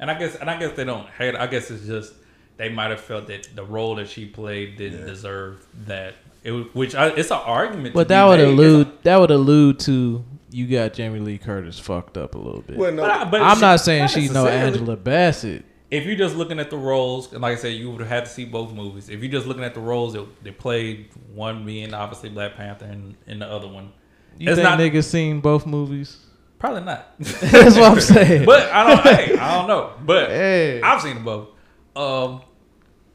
And 0.00 0.10
I 0.10 0.18
guess 0.18 0.34
and 0.36 0.50
I 0.50 0.58
guess 0.58 0.76
they 0.76 0.84
don't 0.84 1.06
hate. 1.10 1.34
I 1.36 1.46
guess 1.46 1.70
it's 1.70 1.86
just 1.86 2.12
they 2.56 2.68
might 2.68 2.90
have 2.90 3.00
felt 3.00 3.28
that 3.28 3.48
the 3.54 3.64
role 3.64 3.94
that 3.96 4.08
she 4.08 4.26
played 4.26 4.76
didn't 4.76 5.06
deserve 5.06 5.64
that. 5.86 6.14
It 6.44 6.50
was, 6.50 6.66
which 6.74 6.94
I, 6.96 7.08
it's 7.08 7.30
an 7.30 7.38
argument. 7.44 7.94
But 7.94 8.04
to 8.04 8.08
that 8.08 8.24
be 8.24 8.28
would 8.30 8.38
made. 8.38 8.48
Allude. 8.52 8.86
a- 8.88 8.92
That 9.04 9.16
would 9.20 9.30
allude 9.30 9.78
to 9.80 10.24
you 10.50 10.66
got 10.66 10.92
Jamie 10.92 11.20
Lee 11.20 11.38
Curtis 11.38 11.78
fucked 11.78 12.18
up 12.18 12.34
a 12.34 12.38
little 12.38 12.60
bit. 12.62 12.76
Well, 12.76 12.92
no, 12.92 13.02
but 13.02 13.10
I- 13.10 13.24
but 13.30 13.40
I'm 13.42 13.54
she- 13.56 13.60
not 13.62 13.80
saying 13.80 14.08
she's 14.08 14.32
no. 14.32 14.46
Angela 14.48 14.96
Bassett. 14.96 15.64
If 15.92 16.06
you're 16.06 16.16
just 16.16 16.34
looking 16.36 16.58
at 16.58 16.70
the 16.70 16.76
roles, 16.78 17.32
and 17.32 17.42
like 17.42 17.52
I 17.58 17.60
said, 17.60 17.74
you 17.74 17.90
would 17.90 18.00
have 18.00 18.08
had 18.08 18.24
to 18.24 18.30
see 18.30 18.44
both 18.46 18.72
movies. 18.72 19.08
If 19.10 19.20
you're 19.22 19.30
just 19.30 19.46
looking 19.46 19.62
at 19.62 19.74
the 19.74 19.80
roles 19.80 20.14
that 20.14 20.26
they 20.42 20.50
played, 20.50 21.10
one 21.34 21.66
being 21.66 21.92
obviously 21.92 22.30
Black 22.30 22.54
Panther, 22.56 22.86
and, 22.86 23.14
and 23.26 23.42
the 23.42 23.46
other 23.46 23.68
one, 23.68 23.92
You 24.38 24.48
it's 24.50 24.56
think 24.56 24.68
not 24.68 24.78
niggas 24.78 25.04
seen 25.04 25.40
both 25.40 25.66
movies? 25.66 26.16
probably 26.58 26.80
not. 26.82 27.12
That's 27.18 27.76
what 27.76 27.92
I'm 27.92 28.00
saying. 28.00 28.46
but 28.46 28.70
I 28.72 28.86
don't. 28.86 29.02
hey, 29.02 29.36
I 29.36 29.58
don't 29.58 29.68
know. 29.68 29.92
But 30.04 30.30
Hey. 30.30 30.80
I've 30.80 31.02
seen 31.02 31.16
them 31.16 31.24
both. 31.24 31.48
Um, 31.94 32.40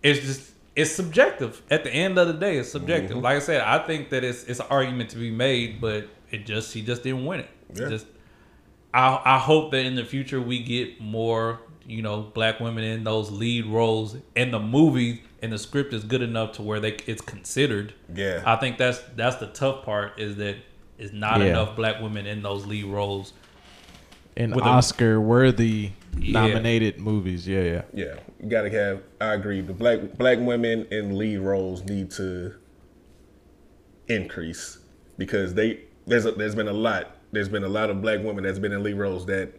it's 0.04 0.20
just 0.20 0.52
it's 0.76 0.92
subjective. 0.92 1.64
At 1.72 1.84
the 1.84 1.90
end 1.92 2.20
of 2.20 2.28
the 2.28 2.34
day, 2.34 2.58
it's 2.58 2.70
subjective. 2.72 3.12
Mm-hmm. 3.18 3.24
Like 3.24 3.38
I 3.38 3.40
said, 3.40 3.62
I 3.62 3.80
think 3.88 4.12
that 4.12 4.24
it's 4.24 4.44
it's 4.44 4.60
an 4.60 4.68
argument 4.70 5.10
to 5.12 5.18
be 5.18 5.32
made, 5.32 5.82
but 5.82 6.08
it 6.30 6.46
just 6.46 6.72
she 6.74 6.84
just 6.84 7.02
didn't 7.04 7.26
win 7.26 7.40
it. 7.40 7.50
Yeah. 7.74 7.90
Just 7.90 8.06
I 8.94 9.20
I 9.26 9.40
hope 9.40 9.72
that 9.72 9.84
in 9.86 9.96
the 9.96 10.06
future 10.06 10.40
we 10.40 10.62
get 10.62 11.02
more 11.02 11.62
you 11.88 12.02
know 12.02 12.22
black 12.22 12.60
women 12.60 12.84
in 12.84 13.04
those 13.04 13.32
lead 13.32 13.66
roles 13.66 14.18
in 14.36 14.52
the 14.52 14.60
movie 14.60 15.24
and 15.42 15.54
the 15.54 15.58
script 15.58 15.94
is 15.94 16.04
good 16.04 16.22
enough 16.22 16.52
to 16.54 16.62
where 16.62 16.80
they 16.80 16.98
it's 17.08 17.22
considered. 17.22 17.94
Yeah. 18.14 18.44
I 18.46 18.58
think 18.58 18.78
that's 18.78 19.00
that's 19.16 19.38
the 19.38 19.48
tough 19.48 19.84
part 19.86 20.20
is 20.20 20.36
that 20.36 20.58
is 20.98 21.14
not 21.14 21.40
Yeah. 21.40 21.48
enough 21.48 21.76
black 21.76 22.02
women 22.02 22.26
in 22.28 22.42
those 22.44 22.66
lead 22.66 22.86
roles. 22.86 23.34
In 24.36 24.54
Oscar 24.54 25.20
worthy 25.22 25.92
Yeah. 26.20 26.42
nominated 26.42 27.00
movies. 27.00 27.48
Yeah, 27.48 27.62
yeah. 27.62 27.82
Yeah, 27.94 28.16
you 28.42 28.50
gotta 28.50 28.70
have. 28.70 29.02
I 29.22 29.34
agree. 29.34 29.62
The 29.62 29.74
black 29.74 30.18
black 30.18 30.40
women 30.40 30.86
in 30.92 31.18
lead 31.18 31.38
roles 31.38 31.84
need 31.86 32.12
to 32.12 32.54
increase 34.08 34.80
because 35.18 35.54
they 35.54 35.82
there's 36.06 36.26
a, 36.26 36.32
there's 36.32 36.56
been 36.56 36.68
a 36.68 36.74
lot. 36.74 37.18
There's 37.32 37.50
been 37.50 37.64
a 37.64 37.70
lot 37.70 37.90
of 37.90 38.02
black 38.02 38.20
women 38.24 38.44
that's 38.44 38.60
been 38.60 38.72
in 38.72 38.84
lead 38.84 38.94
roles 38.96 39.26
that 39.28 39.54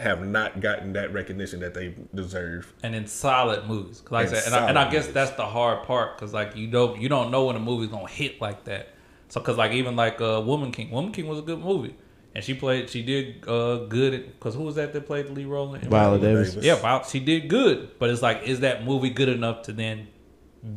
have 0.00 0.26
not 0.26 0.60
gotten 0.60 0.92
that 0.94 1.12
recognition 1.12 1.60
that 1.60 1.74
they 1.74 1.94
deserve. 2.14 2.72
and 2.82 2.94
in 2.94 3.06
solid 3.06 3.66
movies, 3.66 4.02
Like 4.10 4.28
I 4.28 4.32
said, 4.32 4.46
and 4.46 4.54
I, 4.54 4.68
and 4.68 4.78
I 4.78 4.84
guess 4.90 5.02
movies. 5.04 5.14
that's 5.14 5.30
the 5.32 5.46
hard 5.46 5.86
part 5.86 6.16
because 6.16 6.32
like 6.32 6.56
you 6.56 6.66
don't 6.68 7.00
you 7.00 7.08
don't 7.08 7.30
know 7.30 7.44
when 7.46 7.56
a 7.56 7.60
movie's 7.60 7.88
gonna 7.90 8.08
hit 8.08 8.40
like 8.40 8.64
that. 8.64 8.88
So 9.28 9.40
because 9.40 9.56
like 9.56 9.72
even 9.72 9.94
like 9.96 10.20
uh, 10.20 10.42
Woman 10.44 10.72
King, 10.72 10.90
Woman 10.90 11.12
King 11.12 11.26
was 11.28 11.38
a 11.38 11.42
good 11.42 11.60
movie, 11.60 11.94
and 12.34 12.42
she 12.42 12.54
played 12.54 12.90
she 12.90 13.02
did 13.02 13.46
uh, 13.48 13.84
good 13.86 14.26
because 14.32 14.54
who 14.54 14.62
was 14.62 14.74
that 14.76 14.92
that 14.92 15.06
played 15.06 15.26
the 15.28 15.32
lead 15.32 15.46
role? 15.46 15.74
in 15.74 15.80
Viola 15.82 15.90
Viola 15.90 16.18
Davis. 16.18 16.50
Davis. 16.50 16.64
Yeah, 16.64 16.74
Viola, 16.76 17.04
she 17.08 17.20
did 17.20 17.48
good, 17.48 17.90
but 17.98 18.10
it's 18.10 18.22
like 18.22 18.42
is 18.44 18.60
that 18.60 18.84
movie 18.84 19.10
good 19.10 19.28
enough 19.28 19.62
to 19.62 19.72
then 19.72 20.08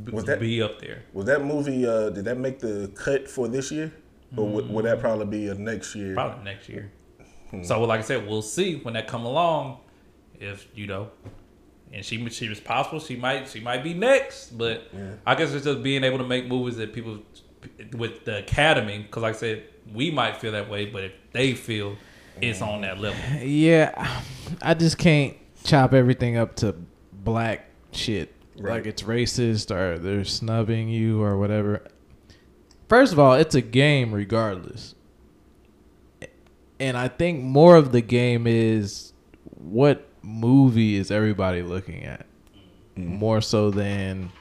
b- 0.04 0.12
Was 0.12 0.26
that- 0.26 0.40
be 0.40 0.62
up 0.62 0.80
there? 0.80 1.04
Was 1.14 1.26
that 1.26 1.44
movie? 1.44 1.86
Uh, 1.88 2.10
did 2.12 2.26
that 2.26 2.38
make 2.38 2.60
the 2.60 2.92
cut 2.96 3.28
for 3.30 3.48
this 3.48 3.72
year, 3.72 3.92
or 4.38 4.48
would, 4.48 4.70
would 4.70 4.86
that 4.86 5.00
probably 5.00 5.26
be 5.26 5.48
a 5.48 5.56
next 5.56 5.96
year? 5.96 6.14
Probably 6.14 6.44
next 6.44 6.68
year. 6.70 6.92
Hmm. 7.54 7.64
So 7.64 7.82
like 7.84 8.00
I 8.00 8.04
said, 8.04 8.28
we'll 8.28 8.42
see 8.42 8.78
when 8.78 8.96
that 8.96 9.08
come 9.08 9.26
along. 9.26 9.80
If 10.40 10.68
you 10.76 10.88
know, 10.88 11.12
and 11.94 12.04
she 12.04 12.28
she 12.30 12.50
was 12.50 12.60
possible, 12.60 13.00
she 13.00 13.16
might 13.16 13.48
she 13.48 13.60
might 13.60 13.84
be 13.84 13.94
next. 13.94 14.58
But 14.58 14.88
I 15.26 15.36
guess 15.36 15.54
it's 15.54 15.66
just 15.66 15.84
being 15.84 16.04
able 16.04 16.18
to 16.18 16.24
make 16.24 16.48
movies 16.48 16.78
that 16.78 16.94
people 16.94 17.20
with 17.96 18.26
the 18.26 18.40
Academy, 18.40 19.00
because 19.00 19.24
like 19.24 19.36
I 19.36 19.38
said, 19.38 19.64
we 19.94 20.12
might 20.12 20.38
feel 20.38 20.52
that 20.54 20.70
way, 20.70 20.86
but 20.86 21.04
if 21.04 21.14
they 21.32 21.54
feel 21.54 21.96
it's 22.42 22.62
on 22.62 22.82
that 22.82 23.00
level, 23.00 23.20
Yeah, 23.42 24.22
I 24.62 24.74
just 24.74 24.98
can't 24.98 25.38
chop 25.64 25.94
everything 25.94 26.36
up 26.38 26.56
to 26.58 26.76
black 27.12 27.70
shit. 27.92 28.34
Right. 28.58 28.74
Like 28.74 28.86
it's 28.86 29.04
racist 29.04 29.72
or 29.72 29.98
they're 29.98 30.26
snubbing 30.26 30.90
you 30.90 31.22
or 31.22 31.38
whatever. 31.38 31.84
First 32.90 33.14
of 33.14 33.20
all, 33.20 33.34
it's 33.34 33.56
a 33.56 33.62
game 33.62 34.14
regardless. 34.14 34.96
And 36.84 36.98
I 36.98 37.08
think 37.08 37.42
more 37.42 37.78
of 37.78 37.94
the 37.94 38.02
game 38.02 38.46
is 38.46 39.14
what 39.58 40.06
movie 40.22 40.96
is 40.98 41.12
everybody 41.12 41.62
looking 41.62 42.04
at? 42.04 42.26
Mm. 42.98 43.20
More 43.20 43.40
so 43.40 43.72
than 43.72 44.32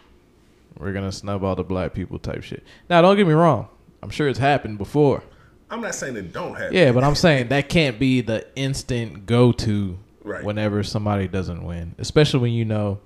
we're 0.76 0.92
going 0.92 1.08
to 1.08 1.16
snub 1.16 1.44
all 1.44 1.54
the 1.54 1.62
black 1.62 1.94
people 1.94 2.18
type 2.18 2.42
shit. 2.42 2.64
Now, 2.90 3.00
don't 3.00 3.16
get 3.16 3.28
me 3.28 3.32
wrong. 3.32 3.68
I'm 4.02 4.10
sure 4.10 4.26
it's 4.28 4.40
happened 4.40 4.78
before. 4.78 5.22
I'm 5.70 5.80
not 5.80 5.94
saying 5.94 6.16
it 6.16 6.32
don't 6.32 6.54
happen. 6.54 6.74
Yeah, 6.74 6.90
but 6.90 7.04
I'm 7.04 7.14
saying 7.14 7.48
that 7.48 7.68
can't 7.68 7.98
be 8.00 8.20
the 8.20 8.44
instant 8.56 9.24
go 9.26 9.52
to 9.52 9.98
Right. 10.24 10.44
whenever 10.44 10.82
somebody 10.82 11.28
doesn't 11.28 11.64
win, 11.64 11.94
especially 11.98 12.40
when 12.40 12.52
you 12.52 12.64
know. 12.64 12.98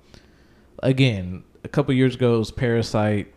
Again, 0.83 1.43
a 1.63 1.67
couple 1.67 1.93
years 1.93 2.15
ago 2.15 2.35
it 2.35 2.39
was 2.39 2.51
Parasite. 2.51 3.33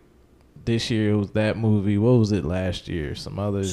This 0.64 0.90
year 0.90 1.10
it 1.12 1.16
was 1.16 1.30
that 1.32 1.56
movie. 1.58 1.96
What 1.98 2.12
was 2.12 2.32
it 2.32 2.44
last 2.44 2.88
year? 2.88 3.14
Some 3.14 3.38
other 3.38 3.64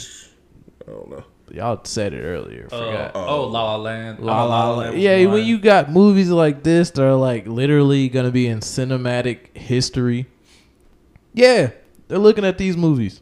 I 0.88 0.92
don't 0.92 1.10
know. 1.10 1.24
Y'all 1.52 1.80
said 1.84 2.14
it 2.14 2.22
earlier. 2.22 2.68
uh, 2.72 3.12
oh 3.14 3.48
La 3.48 3.64
La 3.64 3.76
Land, 3.78 4.20
La 4.20 4.44
La 4.44 4.70
was 4.70 4.78
Land. 4.78 5.02
Yeah, 5.02 5.26
when 5.26 5.46
you 5.46 5.58
got 5.60 5.92
movies 5.92 6.30
like 6.30 6.64
this 6.64 6.92
that 6.92 7.04
are 7.04 7.16
like 7.16 7.48
literally 7.48 8.10
gonna 8.10 8.32
be 8.32 8.48
in 8.48 8.60
cinematic 8.60 9.56
history. 9.58 10.26
Yeah, 11.34 11.72
they're 12.08 12.18
looking 12.18 12.46
at 12.46 12.58
these 12.58 12.76
movies. 12.76 13.22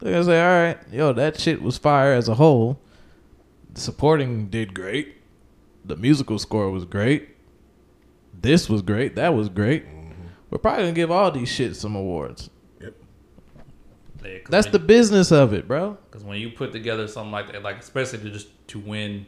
They're 0.00 0.12
gonna 0.12 0.24
say, 0.24 0.40
"All 0.40 0.62
right, 0.62 0.78
yo, 0.92 1.12
that 1.12 1.40
shit 1.40 1.62
was 1.62 1.78
fire 1.78 2.12
as 2.12 2.28
a 2.28 2.34
whole. 2.34 2.78
The 3.72 3.80
supporting 3.80 4.48
did 4.48 4.74
great. 4.74 5.14
The 5.84 5.96
musical 5.96 6.38
score 6.38 6.70
was 6.70 6.84
great. 6.84 7.30
This 8.40 8.68
was 8.68 8.82
great. 8.82 9.16
That 9.16 9.34
was 9.34 9.48
great. 9.48 9.84
We're 10.50 10.58
probably 10.58 10.84
gonna 10.84 10.92
give 10.92 11.10
all 11.10 11.30
these 11.30 11.48
shit 11.48 11.76
some 11.76 11.96
awards. 11.96 12.50
That's 14.48 14.66
the 14.68 14.78
business 14.78 15.30
of 15.32 15.52
it, 15.52 15.66
bro. 15.68 15.96
Because 16.10 16.24
when 16.24 16.38
you 16.40 16.50
put 16.50 16.72
together 16.72 17.06
something 17.08 17.32
like 17.32 17.52
that, 17.52 17.62
like 17.62 17.78
especially 17.78 18.18
to 18.20 18.30
just 18.30 18.48
to 18.68 18.78
win, 18.78 19.26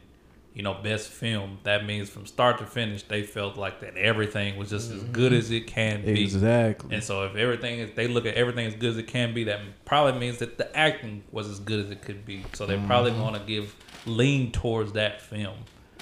you 0.53 0.63
know, 0.63 0.73
best 0.73 1.09
film, 1.09 1.59
that 1.63 1.85
means 1.85 2.09
from 2.09 2.25
start 2.25 2.57
to 2.57 2.65
finish, 2.65 3.03
they 3.03 3.23
felt 3.23 3.55
like 3.55 3.79
that 3.81 3.95
everything 3.95 4.57
was 4.57 4.69
just 4.69 4.91
as 4.91 5.01
good 5.03 5.31
as 5.31 5.49
it 5.51 5.67
can 5.67 6.03
be. 6.03 6.23
Exactly. 6.23 6.93
And 6.93 7.03
so 7.03 7.23
if 7.25 7.35
everything 7.35 7.79
is, 7.79 7.91
they 7.95 8.07
look 8.07 8.25
at 8.25 8.35
everything 8.35 8.65
as 8.67 8.73
good 8.75 8.91
as 8.91 8.97
it 8.97 9.07
can 9.07 9.33
be, 9.33 9.45
that 9.45 9.61
probably 9.85 10.19
means 10.19 10.39
that 10.39 10.57
the 10.57 10.75
acting 10.75 11.23
was 11.31 11.47
as 11.47 11.59
good 11.59 11.85
as 11.85 11.89
it 11.91 12.01
could 12.01 12.25
be. 12.25 12.43
So 12.53 12.65
they 12.65 12.77
probably 12.85 13.11
Mm-hmm. 13.11 13.21
want 13.21 13.35
to 13.37 13.43
give 13.43 13.75
lean 14.05 14.51
towards 14.51 14.91
that 14.93 15.21
film, 15.21 15.55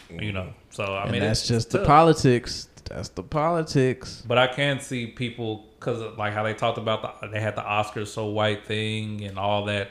you 0.09 0.31
know. 0.31 0.53
So 0.71 0.83
I 0.83 1.03
and 1.03 1.11
mean, 1.11 1.21
that's 1.21 1.47
just 1.47 1.69
the 1.71 1.85
politics. 1.85 2.68
That's 2.89 3.09
the 3.09 3.23
politics. 3.23 4.23
But 4.27 4.37
I 4.37 4.47
can 4.47 4.79
see 4.79 5.07
people 5.07 5.65
because 5.79 6.17
like 6.17 6.33
how 6.33 6.43
they 6.43 6.53
talked 6.53 6.77
about 6.77 7.21
the 7.21 7.27
they 7.27 7.39
had 7.39 7.55
the 7.55 7.61
Oscars 7.61 8.07
so 8.07 8.25
white 8.27 8.65
thing 8.65 9.23
and 9.23 9.37
all 9.37 9.65
that. 9.65 9.89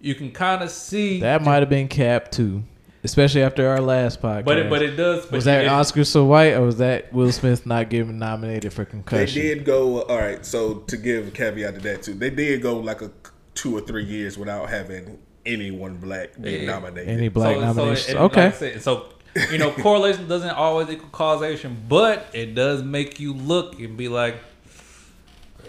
You 0.00 0.14
can 0.14 0.30
kind 0.32 0.62
of 0.62 0.70
see 0.70 1.20
That 1.20 1.42
might 1.42 1.60
have 1.60 1.70
been 1.70 1.88
capped 1.88 2.32
too, 2.32 2.62
especially 3.02 3.42
after 3.42 3.66
our 3.68 3.80
last 3.80 4.20
podcast. 4.20 4.44
But 4.44 4.58
it, 4.58 4.68
but 4.70 4.82
it 4.82 4.96
does. 4.96 5.24
But 5.24 5.32
was 5.32 5.44
that 5.46 5.64
it- 5.64 5.68
Oscar 5.68 6.04
so 6.04 6.26
white, 6.26 6.52
or 6.52 6.60
was 6.62 6.76
that 6.76 7.10
Will 7.12 7.32
Smith 7.32 7.64
not 7.64 7.88
getting 7.88 8.18
nominated 8.18 8.72
for 8.72 8.84
concussion? 8.84 9.40
They 9.42 9.54
did 9.54 9.64
go. 9.64 10.02
All 10.02 10.18
right. 10.18 10.44
So 10.44 10.74
to 10.80 10.96
give 10.98 11.28
a 11.28 11.30
caveat 11.30 11.74
to 11.76 11.80
that 11.80 12.02
too, 12.02 12.12
they 12.14 12.28
did 12.30 12.60
go 12.60 12.78
like 12.78 13.00
a 13.00 13.10
two 13.54 13.74
or 13.76 13.80
three 13.80 14.04
years 14.04 14.36
without 14.36 14.68
having 14.68 15.18
anyone 15.46 15.96
black 15.96 16.30
being 16.40 16.64
Yeah. 16.64 16.70
nominated. 16.72 17.08
Any 17.08 17.28
black 17.28 17.54
so, 17.56 17.60
nominations? 17.60 18.06
So, 18.06 18.12
it- 18.12 18.20
okay. 18.26 18.44
like 18.46 18.54
said, 18.56 18.82
so 18.82 19.06
you 19.50 19.58
know, 19.58 19.70
correlation 19.72 20.28
doesn't 20.28 20.50
always 20.50 20.88
equal 20.90 21.08
causation, 21.10 21.76
but 21.88 22.26
it 22.32 22.54
does 22.54 22.82
make 22.82 23.18
you 23.20 23.32
look 23.34 23.78
and 23.80 23.96
be 23.96 24.08
like, 24.08 24.36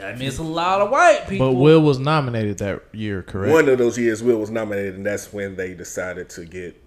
I 0.01 0.13
mean, 0.13 0.27
it's 0.27 0.39
a 0.39 0.43
lot 0.43 0.81
of 0.81 0.89
white 0.89 1.25
people. 1.27 1.53
but 1.53 1.59
Will 1.59 1.81
was 1.81 1.99
nominated 1.99 2.57
that 2.57 2.83
year, 2.91 3.23
correct? 3.23 3.53
One 3.53 3.69
of 3.69 3.77
those 3.77 3.97
years, 3.97 4.21
Will 4.21 4.37
was 4.39 4.49
nominated, 4.51 4.95
and 4.95 5.05
that's 5.05 5.31
when 5.31 5.55
they 5.55 5.73
decided 5.73 6.29
to 6.31 6.45
get 6.45 6.81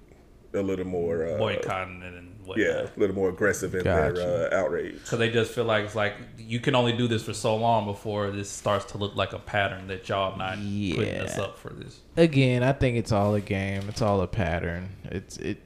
a 0.54 0.60
little 0.62 0.84
more 0.86 1.26
uh, 1.26 1.38
boycotting 1.38 2.02
and 2.02 2.34
whatnot. 2.44 2.66
Yeah, 2.66 2.86
a 2.94 2.98
little 2.98 3.16
more 3.16 3.30
aggressive 3.30 3.74
in 3.74 3.84
Gotcha. 3.84 4.12
their 4.14 4.52
uh, 4.54 4.58
outrage. 4.62 4.94
Because 5.02 5.18
they 5.18 5.30
just 5.30 5.52
feel 5.52 5.64
like 5.64 5.84
it's 5.86 5.94
like 5.94 6.14
you 6.38 6.60
can 6.60 6.74
only 6.74 6.92
do 6.92 7.08
this 7.08 7.22
for 7.22 7.32
so 7.32 7.56
long 7.56 7.86
before 7.86 8.30
this 8.30 8.50
starts 8.50 8.84
to 8.92 8.98
look 8.98 9.16
like 9.16 9.32
a 9.32 9.38
pattern 9.38 9.86
that 9.88 10.06
y'all 10.08 10.36
not 10.36 10.56
putting 10.56 11.16
us 11.20 11.36
Yeah. 11.36 11.44
up 11.44 11.58
for 11.58 11.70
this. 11.70 12.00
Again, 12.16 12.62
I 12.62 12.72
think 12.72 12.98
it's 12.98 13.12
all 13.12 13.34
a 13.34 13.40
game. 13.40 13.84
It's 13.88 14.02
all 14.02 14.20
a 14.20 14.26
pattern. 14.26 14.90
It's 15.04 15.38
it 15.38 15.62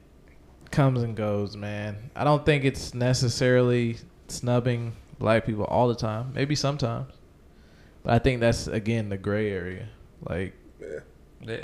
comes 0.72 1.02
and 1.02 1.14
goes, 1.16 1.56
man. 1.56 2.10
I 2.16 2.24
don't 2.24 2.44
think 2.44 2.64
it's 2.64 2.94
necessarily 2.94 3.98
snubbing 4.28 4.94
black 5.18 5.44
people 5.46 5.64
all 5.64 5.88
the 5.88 5.94
time. 5.94 6.32
Maybe 6.34 6.54
sometimes, 6.54 7.12
but 8.02 8.12
I 8.14 8.18
think 8.18 8.40
that's 8.40 8.66
again 8.66 9.08
the 9.08 9.18
gray 9.18 9.52
area. 9.52 9.88
Like 10.28 10.54
Yeah. 10.80 10.98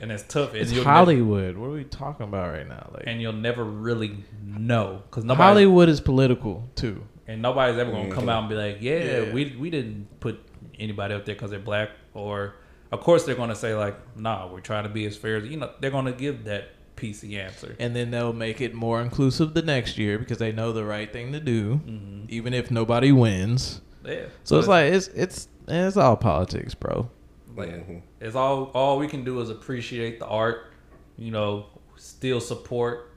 And 0.01 0.11
it's 0.13 0.25
tough. 0.25 0.51
and 0.53 0.59
it's 0.63 0.73
you'll 0.73 0.85
Hollywood. 0.85 1.57
what 1.57 1.67
are 1.69 1.71
we 1.73 1.85
talking 1.85 2.25
about 2.25 2.53
right 2.53 2.69
now? 2.69 2.91
Like 2.93 3.05
and 3.07 3.21
you'll 3.21 3.33
never 3.33 3.65
really 3.65 4.25
know 4.45 5.03
because 5.11 5.25
Hollywood 5.25 5.89
is 5.89 6.01
political 6.01 6.69
too. 6.75 7.03
and 7.27 7.41
nobody's 7.43 7.79
ever 7.79 7.91
gonna 7.91 8.11
come 8.15 8.29
out 8.29 8.41
and 8.41 8.49
be 8.49 8.55
like, 8.57 8.79
yeah, 8.81 9.21
Yeah. 9.23 9.33
we 9.33 9.57
we 9.59 9.71
didn't 9.71 10.21
put 10.21 10.41
anybody 10.79 11.15
up 11.15 11.25
there 11.25 11.35
because 11.35 11.51
they're 11.51 11.59
black, 11.61 11.91
or 12.15 12.55
of 12.93 13.01
course 13.01 13.25
they're 13.25 13.35
gonna 13.37 13.55
say 13.55 13.75
like, 13.75 13.97
nah, 14.17 14.47
we're 14.53 14.61
trying 14.61 14.85
to 14.85 14.89
be 14.91 15.07
as 15.07 15.17
fair 15.17 15.37
as 15.37 15.45
you 15.45 15.57
know. 15.57 15.71
They're 15.81 15.91
gonna 15.93 16.13
give 16.13 16.45
that 16.45 16.71
PC 16.99 17.39
answer. 17.39 17.75
And 17.79 17.95
then 17.97 18.11
they'll 18.11 18.33
make 18.33 18.61
it 18.61 18.75
more 18.75 19.01
inclusive 19.01 19.55
the 19.55 19.63
next 19.63 19.97
year 19.97 20.19
because 20.19 20.39
they 20.39 20.53
know 20.53 20.73
the 20.73 20.85
right 20.85 21.11
thing 21.13 21.33
to 21.33 21.41
do, 21.41 21.81
even 22.29 22.53
if 22.53 22.71
nobody 22.71 23.13
wins. 23.13 23.81
Yeah. 24.05 24.27
So 24.45 24.59
it's 24.59 24.69
like 24.69 24.93
it's 24.93 25.09
it's 25.09 25.49
it's 25.67 25.97
all 25.97 26.17
politics, 26.17 26.75
bro. 26.75 27.09
like 27.57 27.71
Mhm. 27.71 28.03
it's 28.21 28.37
all 28.37 28.65
all 28.75 28.99
we 28.99 29.07
can 29.09 29.25
do 29.25 29.41
is 29.41 29.51
appreciate 29.51 30.19
the 30.19 30.27
art, 30.27 30.73
you 31.17 31.31
know, 31.31 31.67
still 31.97 32.41
support 32.41 33.11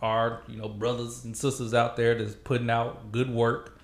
our 0.00 0.42
you 0.48 0.56
know 0.56 0.68
brothers 0.68 1.24
and 1.24 1.36
sisters 1.36 1.74
out 1.74 1.96
there 1.96 2.14
that's 2.14 2.34
putting 2.36 2.70
out 2.70 3.10
good 3.12 3.30
work. 3.30 3.74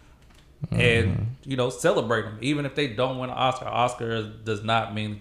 And 0.71 1.37
you 1.45 1.57
know, 1.59 1.69
celebrate 1.69 2.23
them, 2.23 2.39
even 2.41 2.65
if 2.65 2.75
they 2.75 2.87
don't 2.87 3.19
win 3.19 3.29
an 3.29 3.37
Oscar. 3.37 3.67
Oscar 3.69 4.23
does 4.45 4.65
not 4.65 4.95
mean 4.95 5.21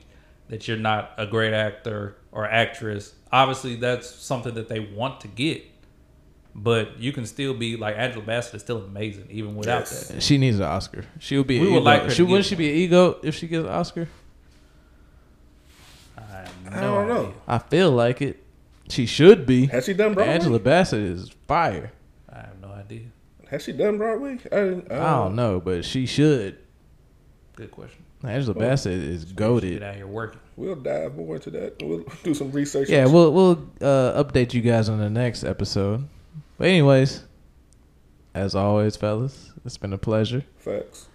that 0.53 0.67
you're 0.67 0.77
not 0.77 1.09
a 1.17 1.25
great 1.25 1.51
actor 1.51 2.15
or 2.31 2.45
actress. 2.45 3.15
Obviously, 3.31 3.75
that's 3.75 4.07
something 4.07 4.53
that 4.53 4.69
they 4.69 4.79
want 4.79 5.19
to 5.21 5.27
get, 5.27 5.63
but 6.53 6.99
you 6.99 7.11
can 7.11 7.25
still 7.25 7.55
be 7.55 7.75
like 7.75 7.95
Angela 7.97 8.23
Bassett 8.23 8.53
is 8.53 8.61
still 8.61 8.77
amazing 8.83 9.25
even 9.31 9.55
without 9.55 9.79
Yes. 9.79 10.09
that. 10.09 10.21
She 10.21 10.37
needs 10.37 10.57
an 10.57 10.65
Oscar. 10.65 11.05
She 11.17 11.37
would 11.37 11.47
be. 11.47 11.59
We 11.59 11.71
would 11.71 11.81
EGOT. 11.81 11.85
like 11.85 12.01
her 12.03 12.09
She 12.11 12.21
wouldn't 12.21 12.45
she 12.45 12.53
one. 12.53 12.59
be 12.59 12.85
an 12.85 12.91
EGOT 12.91 13.25
if 13.25 13.33
she 13.33 13.47
gets 13.47 13.63
an 13.65 13.71
Oscar? 13.71 14.07
I, 16.15 16.21
have 16.21 16.51
I 16.71 16.81
don't 16.81 17.07
know. 17.07 17.33
I 17.47 17.57
feel 17.57 17.89
like 17.89 18.21
it. 18.21 18.43
She 18.89 19.07
should 19.07 19.47
be. 19.47 19.65
Has 19.67 19.85
she 19.85 19.93
done 19.93 20.13
Broadway? 20.13 20.33
Angela 20.35 20.59
Bassett 20.59 20.99
is 21.01 21.29
fire. 21.47 21.91
I 22.31 22.41
have 22.41 22.59
no 22.61 22.67
idea. 22.67 23.07
Has 23.49 23.63
she 23.63 23.71
done 23.71 23.97
Broadway? 23.97 24.33
I, 24.51 24.55
didn't- 24.55 24.91
I, 24.91 24.97
I 24.97 25.11
don't 25.23 25.35
know, 25.35 25.59
but 25.59 25.83
she 25.83 26.05
should. 26.05 26.59
Good 27.55 27.71
question. 27.71 28.03
Angela 28.23 28.53
Bassett 28.53 28.93
is 28.93 29.25
Get 29.25 29.35
goaded. 29.35 29.83
out 29.83 29.95
here 29.95 30.07
working. 30.07 30.39
We'll 30.55 30.75
dive 30.75 31.15
more 31.15 31.35
into 31.35 31.49
that. 31.51 31.81
We'll 31.81 32.03
do 32.23 32.33
some 32.33 32.51
research. 32.51 32.89
Yeah, 32.89 33.05
we'll 33.05 33.31
we'll 33.33 33.69
uh, 33.81 34.23
update 34.23 34.53
you 34.53 34.61
guys 34.61 34.87
on 34.89 34.99
the 34.99 35.09
next 35.09 35.43
episode. 35.43 36.07
But 36.57 36.67
anyways, 36.67 37.23
as 38.35 38.53
always, 38.55 38.95
fellas, 38.95 39.51
it's 39.65 39.77
been 39.77 39.93
a 39.93 39.97
pleasure. 39.97 40.43
facts. 40.57 41.07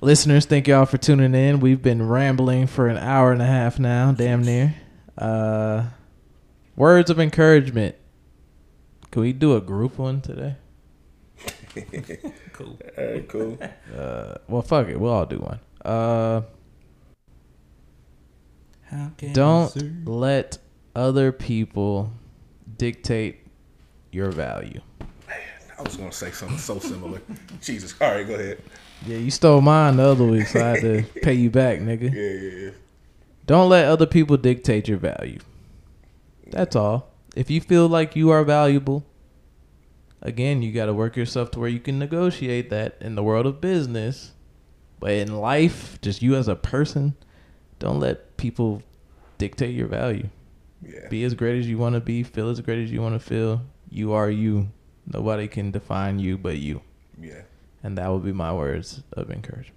Listeners, 0.00 0.46
thank 0.46 0.68
y'all 0.68 0.86
for 0.86 0.96
tuning 0.96 1.34
in. 1.34 1.58
We've 1.60 1.82
been 1.82 2.06
rambling 2.08 2.68
for 2.68 2.86
an 2.86 2.96
hour 2.98 3.32
and 3.32 3.42
a 3.42 3.46
half 3.46 3.78
now, 3.80 4.12
damn 4.12 4.42
near. 4.42 4.74
Uh, 5.16 5.86
words 6.76 7.10
of 7.10 7.18
encouragement. 7.18 7.96
Can 9.10 9.22
we 9.22 9.32
do 9.32 9.56
a 9.56 9.60
group 9.60 9.98
one 9.98 10.20
today? 10.20 10.56
Cool. 12.52 12.76
All 12.98 13.04
right, 13.04 13.28
cool. 13.28 13.56
Uh, 13.96 14.34
well, 14.48 14.62
fuck 14.62 14.88
it. 14.88 14.98
We'll 14.98 15.12
all 15.12 15.26
do 15.26 15.38
one. 15.38 15.60
Uh, 15.84 16.40
How 16.40 16.40
can 16.40 16.57
don't 19.32 20.06
let 20.06 20.58
other 20.94 21.32
people 21.32 22.12
dictate 22.76 23.46
your 24.12 24.30
value. 24.30 24.80
Man, 25.28 25.38
I 25.78 25.82
was 25.82 25.96
gonna 25.96 26.12
say 26.12 26.30
something 26.30 26.58
so 26.58 26.78
similar. 26.78 27.20
Jesus. 27.60 27.94
All 28.00 28.10
right, 28.12 28.26
go 28.26 28.34
ahead. 28.34 28.62
Yeah, 29.06 29.18
you 29.18 29.30
stole 29.30 29.60
mine 29.60 29.96
the 29.96 30.04
other 30.04 30.24
week, 30.24 30.46
so 30.46 30.60
I 30.60 30.68
had 30.70 30.80
to 30.80 31.02
pay 31.22 31.34
you 31.34 31.50
back, 31.50 31.78
nigga. 31.80 32.12
Yeah, 32.12 32.48
yeah, 32.50 32.64
yeah. 32.66 32.70
Don't 33.46 33.68
let 33.68 33.86
other 33.86 34.06
people 34.06 34.36
dictate 34.36 34.88
your 34.88 34.98
value. 34.98 35.38
That's 36.48 36.76
all. 36.76 37.10
If 37.36 37.50
you 37.50 37.60
feel 37.60 37.88
like 37.88 38.16
you 38.16 38.30
are 38.30 38.44
valuable, 38.44 39.06
again, 40.20 40.62
you 40.62 40.72
got 40.72 40.86
to 40.86 40.94
work 40.94 41.16
yourself 41.16 41.50
to 41.52 41.60
where 41.60 41.68
you 41.68 41.80
can 41.80 41.98
negotiate 41.98 42.70
that 42.70 42.96
in 43.00 43.14
the 43.14 43.22
world 43.22 43.46
of 43.46 43.60
business. 43.60 44.32
But 45.00 45.12
in 45.12 45.36
life, 45.36 46.00
just 46.02 46.22
you 46.22 46.34
as 46.34 46.48
a 46.48 46.56
person, 46.56 47.14
don't 47.78 48.00
let 48.00 48.27
people 48.38 48.82
dictate 49.36 49.74
your 49.74 49.88
value. 49.88 50.28
Yeah. 50.82 51.08
Be 51.10 51.24
as 51.24 51.34
great 51.34 51.58
as 51.58 51.68
you 51.68 51.76
want 51.76 51.94
to 51.94 52.00
be, 52.00 52.22
feel 52.22 52.48
as 52.48 52.60
great 52.60 52.82
as 52.82 52.90
you 52.90 53.02
want 53.02 53.20
to 53.20 53.20
feel. 53.20 53.60
You 53.90 54.14
are 54.14 54.30
you. 54.30 54.70
Nobody 55.06 55.46
can 55.48 55.70
define 55.70 56.18
you 56.18 56.38
but 56.38 56.56
you. 56.56 56.80
Yeah. 57.20 57.42
And 57.82 57.98
that 57.98 58.10
would 58.10 58.24
be 58.24 58.32
my 58.32 58.52
words 58.52 59.02
of 59.12 59.30
encouragement. 59.30 59.74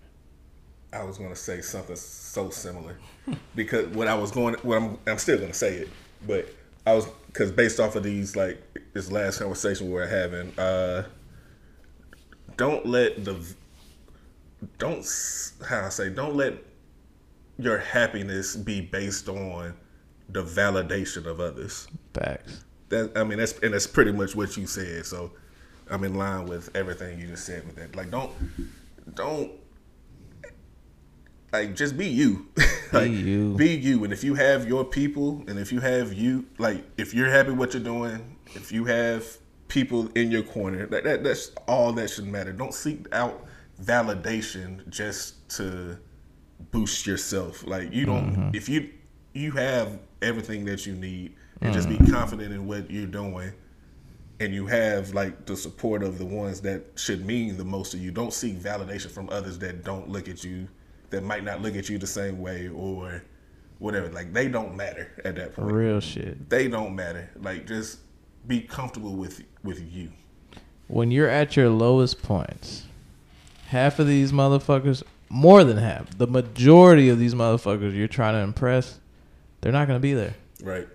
I 0.94 1.04
was 1.04 1.18
gonna 1.18 1.36
say 1.36 1.62
something 1.62 1.96
so 1.96 2.50
similar 2.50 2.98
because 3.56 3.88
what 3.90 4.08
I 4.08 4.16
was 4.16 4.32
going, 4.32 4.56
what 4.56 4.78
I'm, 4.78 4.98
I'm 5.08 5.18
still 5.18 5.38
gonna 5.38 5.54
say 5.54 5.76
it, 5.76 5.90
but 6.28 6.50
I 6.86 6.94
was 6.94 7.08
because 7.28 7.52
based 7.52 7.80
off 7.80 7.96
of 7.96 8.04
these 8.04 8.36
like 8.36 8.62
this 8.94 9.10
last 9.10 9.40
conversation 9.40 9.88
we 9.88 9.94
were 9.94 10.08
having, 10.08 10.58
uh, 10.60 11.06
don't 12.58 12.86
let 12.86 13.24
the, 13.24 13.42
don't 14.80 15.06
how 15.66 15.86
I 15.86 15.90
say, 15.90 16.10
don't 16.10 16.36
let 16.36 16.56
your 17.64 17.78
happiness 17.78 18.56
be 18.56 18.82
based 18.82 19.30
on 19.30 19.74
the 20.30 20.44
validation 20.44 21.26
of 21.26 21.40
others. 21.40 21.88
Facts. 22.14 22.64
That 22.90 23.12
I 23.16 23.24
mean, 23.24 23.40
that's 23.40 23.58
and 23.60 23.74
that's 23.74 23.88
pretty 23.88 24.12
much 24.12 24.36
what 24.36 24.58
you 24.58 24.68
said. 24.68 25.06
So 25.06 25.32
I'm 25.90 26.04
in 26.04 26.16
line 26.16 26.46
with 26.46 26.76
everything 26.76 27.20
you 27.20 27.28
just 27.28 27.46
said 27.46 27.66
with 27.66 27.76
that. 27.76 27.96
Like, 27.96 28.12
don't, 28.12 28.32
don't, 29.14 29.52
like, 31.52 31.76
just 31.76 31.98
be 31.98 32.08
you. 32.08 32.48
like, 32.94 33.12
you. 33.12 33.56
Be 33.56 33.76
you. 33.76 34.04
And 34.06 34.14
if 34.14 34.24
you 34.24 34.36
have 34.36 34.68
your 34.68 34.86
people, 34.86 35.44
and 35.48 35.60
if 35.60 35.72
you 35.72 35.82
have 35.82 36.14
you, 36.14 36.46
like, 36.58 36.84
if 36.98 37.14
you're 37.14 37.30
happy 37.30 37.52
what 37.52 37.74
you're 37.74 37.84
doing, 37.84 38.38
if 38.56 38.72
you 38.72 38.86
have 38.86 39.26
people 39.68 40.10
in 40.16 40.32
your 40.32 40.44
corner, 40.44 40.86
that, 40.88 41.04
that 41.04 41.24
that's 41.24 41.52
all 41.68 41.92
that 41.94 42.10
should 42.10 42.28
matter. 42.28 42.54
Don't 42.54 42.74
seek 42.74 43.06
out 43.14 43.46
validation 43.84 44.88
just 44.90 45.50
to 45.58 45.98
boost 46.72 47.08
yourself. 47.08 47.66
Like 47.66 47.94
you 47.94 48.06
don't 48.06 48.34
mm-hmm. 48.34 48.56
if 48.56 48.70
you 48.70 48.90
you 49.34 49.52
have 49.52 50.00
everything 50.22 50.66
that 50.66 50.86
you 50.86 50.94
need 50.94 51.36
and 51.62 51.74
just 51.74 51.90
be 51.90 51.96
mm-hmm. 51.96 52.14
confident 52.14 52.54
in 52.54 52.68
what 52.68 52.90
you're 52.92 53.06
doing 53.08 53.54
and 54.40 54.54
you 54.54 54.66
have 54.68 55.14
like 55.14 55.46
the 55.46 55.56
support 55.56 56.02
of 56.04 56.18
the 56.18 56.26
ones 56.26 56.62
that 56.62 56.84
should 56.96 57.26
mean 57.26 57.58
the 57.58 57.64
most 57.64 57.92
to 57.92 57.98
you. 57.98 58.12
Don't 58.12 58.34
seek 58.34 58.58
validation 58.58 59.12
from 59.12 59.30
others 59.30 59.60
that 59.60 59.84
don't 59.84 60.10
look 60.10 60.28
at 60.28 60.44
you 60.44 60.68
that 61.12 61.24
might 61.24 61.44
not 61.44 61.62
look 61.62 61.76
at 61.76 61.90
you 61.90 61.98
the 61.98 62.08
same 62.08 62.42
way 62.42 62.68
or 62.70 63.24
whatever. 63.80 64.10
Like 64.10 64.34
they 64.34 64.48
don't 64.48 64.76
matter 64.76 65.12
at 65.24 65.36
that 65.36 65.54
point. 65.56 65.72
Real 65.72 66.00
shit. 66.00 66.50
They 66.50 66.68
don't 66.68 66.96
matter. 66.96 67.30
Like 67.42 67.68
just 67.68 68.00
be 68.48 68.62
comfortable 68.62 69.16
with 69.16 69.44
with 69.64 69.80
you. 69.94 70.12
when 70.88 71.12
you're 71.12 71.30
at 71.30 71.56
your 71.56 71.70
lowest 71.70 72.22
points, 72.24 72.86
half 73.68 74.00
of 74.00 74.08
these 74.08 74.32
motherfuckers, 74.32 75.04
more 75.34 75.64
than 75.64 75.78
half, 75.78 76.18
the 76.18 76.28
majority 76.28 77.08
of 77.10 77.18
these 77.18 77.34
motherfuckers 77.34 77.96
you're 77.96 78.08
trying 78.08 78.34
to 78.34 78.40
impress, 78.40 79.00
they're 79.62 79.72
not 79.72 79.88
gonna 79.88 80.00
be 80.00 80.14
there. 80.14 80.36
Right. 80.62 80.88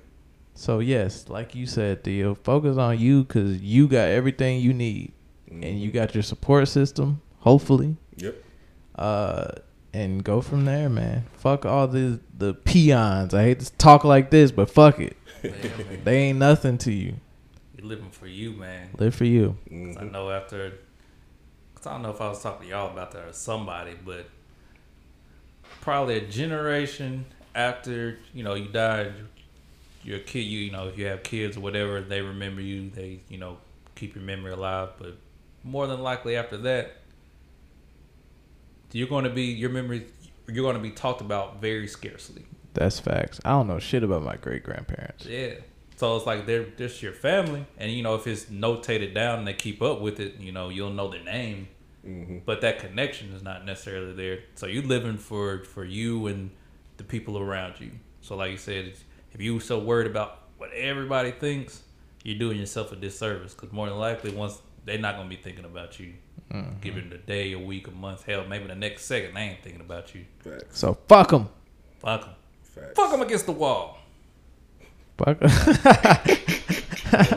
So 0.54 0.78
yes, 0.80 1.28
like 1.28 1.54
you 1.54 1.66
said, 1.66 2.04
Theo, 2.04 2.34
focus 2.34 2.76
on 2.76 2.98
you 2.98 3.24
because 3.24 3.60
you 3.62 3.88
got 3.88 4.08
everything 4.08 4.60
you 4.60 4.72
need, 4.72 5.12
and 5.50 5.80
you 5.80 5.90
got 5.90 6.14
your 6.14 6.22
support 6.22 6.68
system. 6.68 7.20
Hopefully, 7.40 7.96
Yep. 8.16 8.34
uh, 8.96 9.48
and 9.92 10.22
go 10.24 10.40
from 10.40 10.64
there, 10.64 10.88
man. 10.88 11.24
Fuck 11.34 11.64
all 11.64 11.88
the 11.88 12.20
the 12.36 12.54
peons. 12.54 13.32
I 13.34 13.42
hate 13.44 13.60
to 13.60 13.72
talk 13.72 14.04
like 14.04 14.30
this, 14.30 14.50
but 14.50 14.68
fuck 14.70 14.98
it. 15.00 15.16
Yeah, 15.42 15.50
man. 15.52 16.00
They 16.04 16.16
ain't 16.24 16.38
nothing 16.40 16.76
to 16.78 16.92
you. 16.92 17.14
You're 17.78 17.86
living 17.86 18.10
for 18.10 18.26
you, 18.26 18.52
man. 18.52 18.88
Live 18.98 19.14
for 19.14 19.24
you. 19.26 19.56
'Cause 19.70 19.96
I 19.98 20.04
know 20.04 20.30
after, 20.30 20.72
cause 21.76 21.86
I 21.86 21.92
don't 21.92 22.02
know 22.02 22.10
if 22.10 22.20
I 22.20 22.28
was 22.28 22.42
talking 22.42 22.66
to 22.66 22.70
y'all 22.72 22.90
about 22.90 23.12
that 23.12 23.24
or 23.24 23.32
somebody, 23.32 23.94
but 24.04 24.28
probably 25.80 26.16
a 26.16 26.26
generation 26.26 27.24
after 27.54 28.18
you 28.34 28.42
know 28.42 28.54
you 28.54 28.66
died, 28.66 29.12
your 30.02 30.18
kid, 30.18 30.40
you 30.40 30.58
you 30.60 30.72
know 30.72 30.88
if 30.88 30.98
you 30.98 31.06
have 31.06 31.22
kids 31.22 31.56
or 31.56 31.60
whatever, 31.60 32.00
they 32.00 32.20
remember 32.20 32.60
you. 32.60 32.90
They 32.90 33.20
you 33.28 33.38
know 33.38 33.58
keep 33.94 34.14
your 34.14 34.24
memory 34.24 34.52
alive, 34.52 34.90
but 34.98 35.16
more 35.64 35.86
than 35.86 36.00
likely 36.00 36.36
after 36.36 36.56
that, 36.58 36.96
you're 38.92 39.08
going 39.08 39.24
to 39.24 39.30
be 39.30 39.44
your 39.44 39.70
memory. 39.70 40.06
You're 40.48 40.64
going 40.64 40.76
to 40.76 40.82
be 40.82 40.92
talked 40.92 41.20
about 41.20 41.60
very 41.60 41.88
scarcely. 41.88 42.44
That's 42.74 43.00
facts. 43.00 43.40
I 43.44 43.50
don't 43.50 43.66
know 43.66 43.78
shit 43.78 44.04
about 44.04 44.22
my 44.22 44.36
great 44.36 44.62
grandparents. 44.62 45.24
Yeah. 45.24 45.54
So 45.96 46.14
it's 46.16 46.26
like 46.26 46.44
they're 46.44 46.64
just 46.64 47.02
your 47.02 47.14
family, 47.14 47.64
and 47.78 47.90
you 47.90 48.02
know 48.02 48.14
if 48.14 48.26
it's 48.26 48.44
notated 48.46 49.14
down 49.14 49.38
and 49.38 49.48
they 49.48 49.54
keep 49.54 49.80
up 49.80 50.00
with 50.00 50.20
it, 50.20 50.38
you 50.38 50.52
know 50.52 50.68
you'll 50.68 50.92
know 50.92 51.10
their 51.10 51.24
name, 51.24 51.68
mm-hmm. 52.06 52.38
but 52.44 52.60
that 52.60 52.78
connection 52.78 53.32
is 53.32 53.42
not 53.42 53.64
necessarily 53.64 54.12
there. 54.12 54.40
So 54.56 54.66
you're 54.66 54.82
living 54.82 55.16
for 55.16 55.64
for 55.64 55.84
you 55.84 56.26
and 56.26 56.50
the 56.98 57.04
people 57.04 57.38
around 57.38 57.80
you. 57.80 57.92
So 58.20 58.36
like 58.36 58.50
you 58.50 58.58
said, 58.58 58.92
if 59.32 59.40
you 59.40 59.56
are 59.56 59.60
so 59.60 59.78
worried 59.78 60.06
about 60.06 60.42
what 60.58 60.70
everybody 60.72 61.30
thinks, 61.30 61.82
you're 62.24 62.38
doing 62.38 62.58
yourself 62.58 62.92
a 62.92 62.96
disservice 62.96 63.54
because 63.54 63.72
more 63.72 63.88
than 63.88 63.98
likely 63.98 64.32
once 64.32 64.60
they're 64.84 64.98
not 64.98 65.16
gonna 65.16 65.30
be 65.30 65.36
thinking 65.36 65.64
about 65.64 65.98
you, 65.98 66.12
mm-hmm. 66.52 66.78
given 66.80 67.08
the 67.08 67.18
day, 67.18 67.52
a 67.52 67.58
week, 67.58 67.88
a 67.88 67.90
month, 67.90 68.24
hell, 68.24 68.44
maybe 68.46 68.66
the 68.66 68.74
next 68.74 69.06
second 69.06 69.34
they 69.34 69.40
ain't 69.40 69.62
thinking 69.62 69.80
about 69.80 70.14
you. 70.14 70.26
Facts. 70.40 70.78
So 70.78 70.98
fuck 71.08 71.30
them. 71.30 71.48
Fuck 72.00 72.22
them. 72.22 72.34
Fuck 72.94 73.10
them 73.10 73.22
against 73.22 73.46
the 73.46 73.52
wall. 73.52 73.98
Fuck. 75.18 75.38
Uh, 77.12 77.36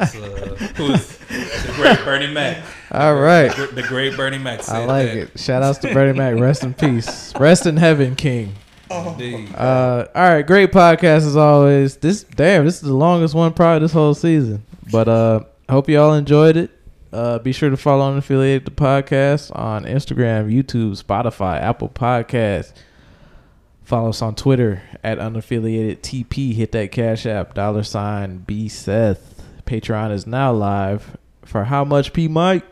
who's 0.75 1.17
the 1.17 1.73
great 1.75 2.03
Bernie 2.03 2.33
Mac. 2.33 2.63
All 2.91 3.15
right. 3.15 3.55
The, 3.55 3.67
the 3.67 3.83
great 3.83 4.17
Bernie 4.17 4.37
Mac 4.39 4.67
I 4.67 4.83
like 4.85 5.07
that. 5.07 5.17
it. 5.17 5.39
Shout 5.39 5.61
outs 5.63 5.77
to 5.79 5.93
Bernie 5.93 6.17
Mac. 6.17 6.39
Rest 6.39 6.63
in 6.63 6.73
peace. 6.73 7.33
Rest 7.39 7.65
in 7.65 7.77
heaven, 7.77 8.15
King. 8.15 8.55
Indeed. 8.89 9.53
Uh, 9.55 10.07
all 10.15 10.29
right, 10.29 10.41
great 10.41 10.71
podcast 10.71 11.17
as 11.27 11.37
always. 11.37 11.97
This 11.97 12.23
damn, 12.23 12.65
this 12.65 12.75
is 12.75 12.81
the 12.81 12.95
longest 12.95 13.35
one 13.35 13.53
probably 13.53 13.85
this 13.85 13.93
whole 13.93 14.15
season. 14.15 14.63
But 14.91 15.07
uh, 15.07 15.41
hope 15.69 15.87
you 15.87 15.99
all 16.01 16.15
enjoyed 16.15 16.57
it. 16.57 16.71
Uh, 17.13 17.37
be 17.39 17.51
sure 17.51 17.69
to 17.69 17.77
follow 17.77 18.09
and 18.09 18.17
affiliate 18.17 18.65
the 18.65 18.71
podcast 18.71 19.55
on 19.57 19.83
Instagram, 19.85 20.51
YouTube, 20.51 21.01
Spotify, 21.01 21.61
Apple 21.61 21.89
Podcasts. 21.89 22.73
Follow 23.89 24.09
us 24.09 24.21
on 24.21 24.35
Twitter 24.35 24.83
at 25.03 25.17
unaffiliated 25.17 26.01
TP. 26.01 26.53
Hit 26.53 26.73
that 26.73 26.91
cash 26.91 27.25
app 27.25 27.55
dollar 27.55 27.81
sign 27.81 28.37
B 28.37 28.69
Seth. 28.69 29.43
Patreon 29.65 30.11
is 30.11 30.27
now 30.27 30.53
live 30.53 31.17
for 31.43 31.63
how 31.63 31.83
much 31.83 32.13
P 32.13 32.27
Mike? 32.27 32.63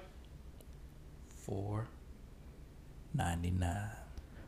Four 1.28 1.88
ninety 3.16 3.50
nine. 3.50 3.90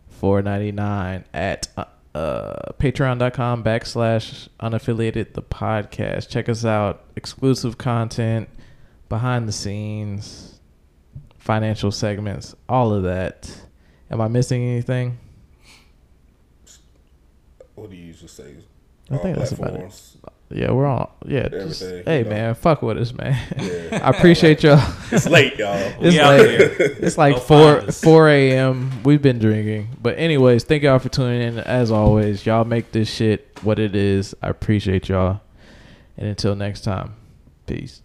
four 0.09 0.43
ninety 0.43 0.71
nine 0.71 1.25
at 1.33 1.69
uh, 1.75 1.85
uh, 2.13 2.73
patreon.com 2.77 3.63
backslash 3.63 4.47
unaffiliated 4.59 5.33
the 5.33 5.41
podcast. 5.41 6.29
Check 6.29 6.47
us 6.49 6.65
out. 6.65 7.03
Exclusive 7.15 7.79
content, 7.79 8.47
behind 9.09 9.47
the 9.47 9.51
scenes, 9.51 10.59
financial 11.39 11.91
segments, 11.91 12.53
all 12.69 12.93
of 12.93 13.01
that. 13.01 13.59
Am 14.11 14.21
I 14.21 14.27
missing 14.27 14.61
anything? 14.63 15.17
What 17.79 17.89
do 17.91 17.95
you 17.95 18.05
usually 18.05 18.27
say? 18.27 18.55
I 19.09 19.17
think 19.17 19.37
that's 19.37 19.53
about 19.53 19.73
it. 19.73 20.15
Yeah, 20.51 20.71
we're 20.71 20.85
on. 20.87 21.09
Yeah, 21.25 21.47
just, 21.47 21.81
hey 21.81 22.19
you 22.19 22.23
know. 22.23 22.29
man, 22.29 22.55
fuck 22.55 22.81
with 22.81 22.97
us, 22.97 23.13
man. 23.13 23.37
Yeah. 23.57 23.99
I 24.03 24.09
appreciate 24.09 24.63
y'all. 24.63 24.81
It's 25.11 25.27
late, 25.27 25.57
y'all. 25.57 25.73
It's 25.75 25.99
We 26.15 26.19
out 26.19 26.37
like 26.39 26.47
here. 26.47 26.75
it's 26.79 27.17
like 27.17 27.35
Go 27.35 27.41
four 27.41 27.81
find 27.81 27.95
four 27.95 28.29
a.m. 28.29 29.03
We've 29.03 29.21
been 29.21 29.39
drinking, 29.39 29.89
but 30.01 30.17
anyways, 30.17 30.63
thank 30.63 30.83
y'all 30.83 30.99
for 30.99 31.09
tuning 31.09 31.41
in. 31.41 31.59
As 31.59 31.91
always, 31.91 32.45
y'all 32.45 32.65
make 32.65 32.91
this 32.91 33.09
shit 33.09 33.47
what 33.61 33.79
it 33.79 33.95
is. 33.95 34.35
I 34.41 34.49
appreciate 34.49 35.07
y'all, 35.07 35.41
and 36.17 36.27
until 36.27 36.55
next 36.55 36.81
time, 36.81 37.15
peace. 37.65 38.01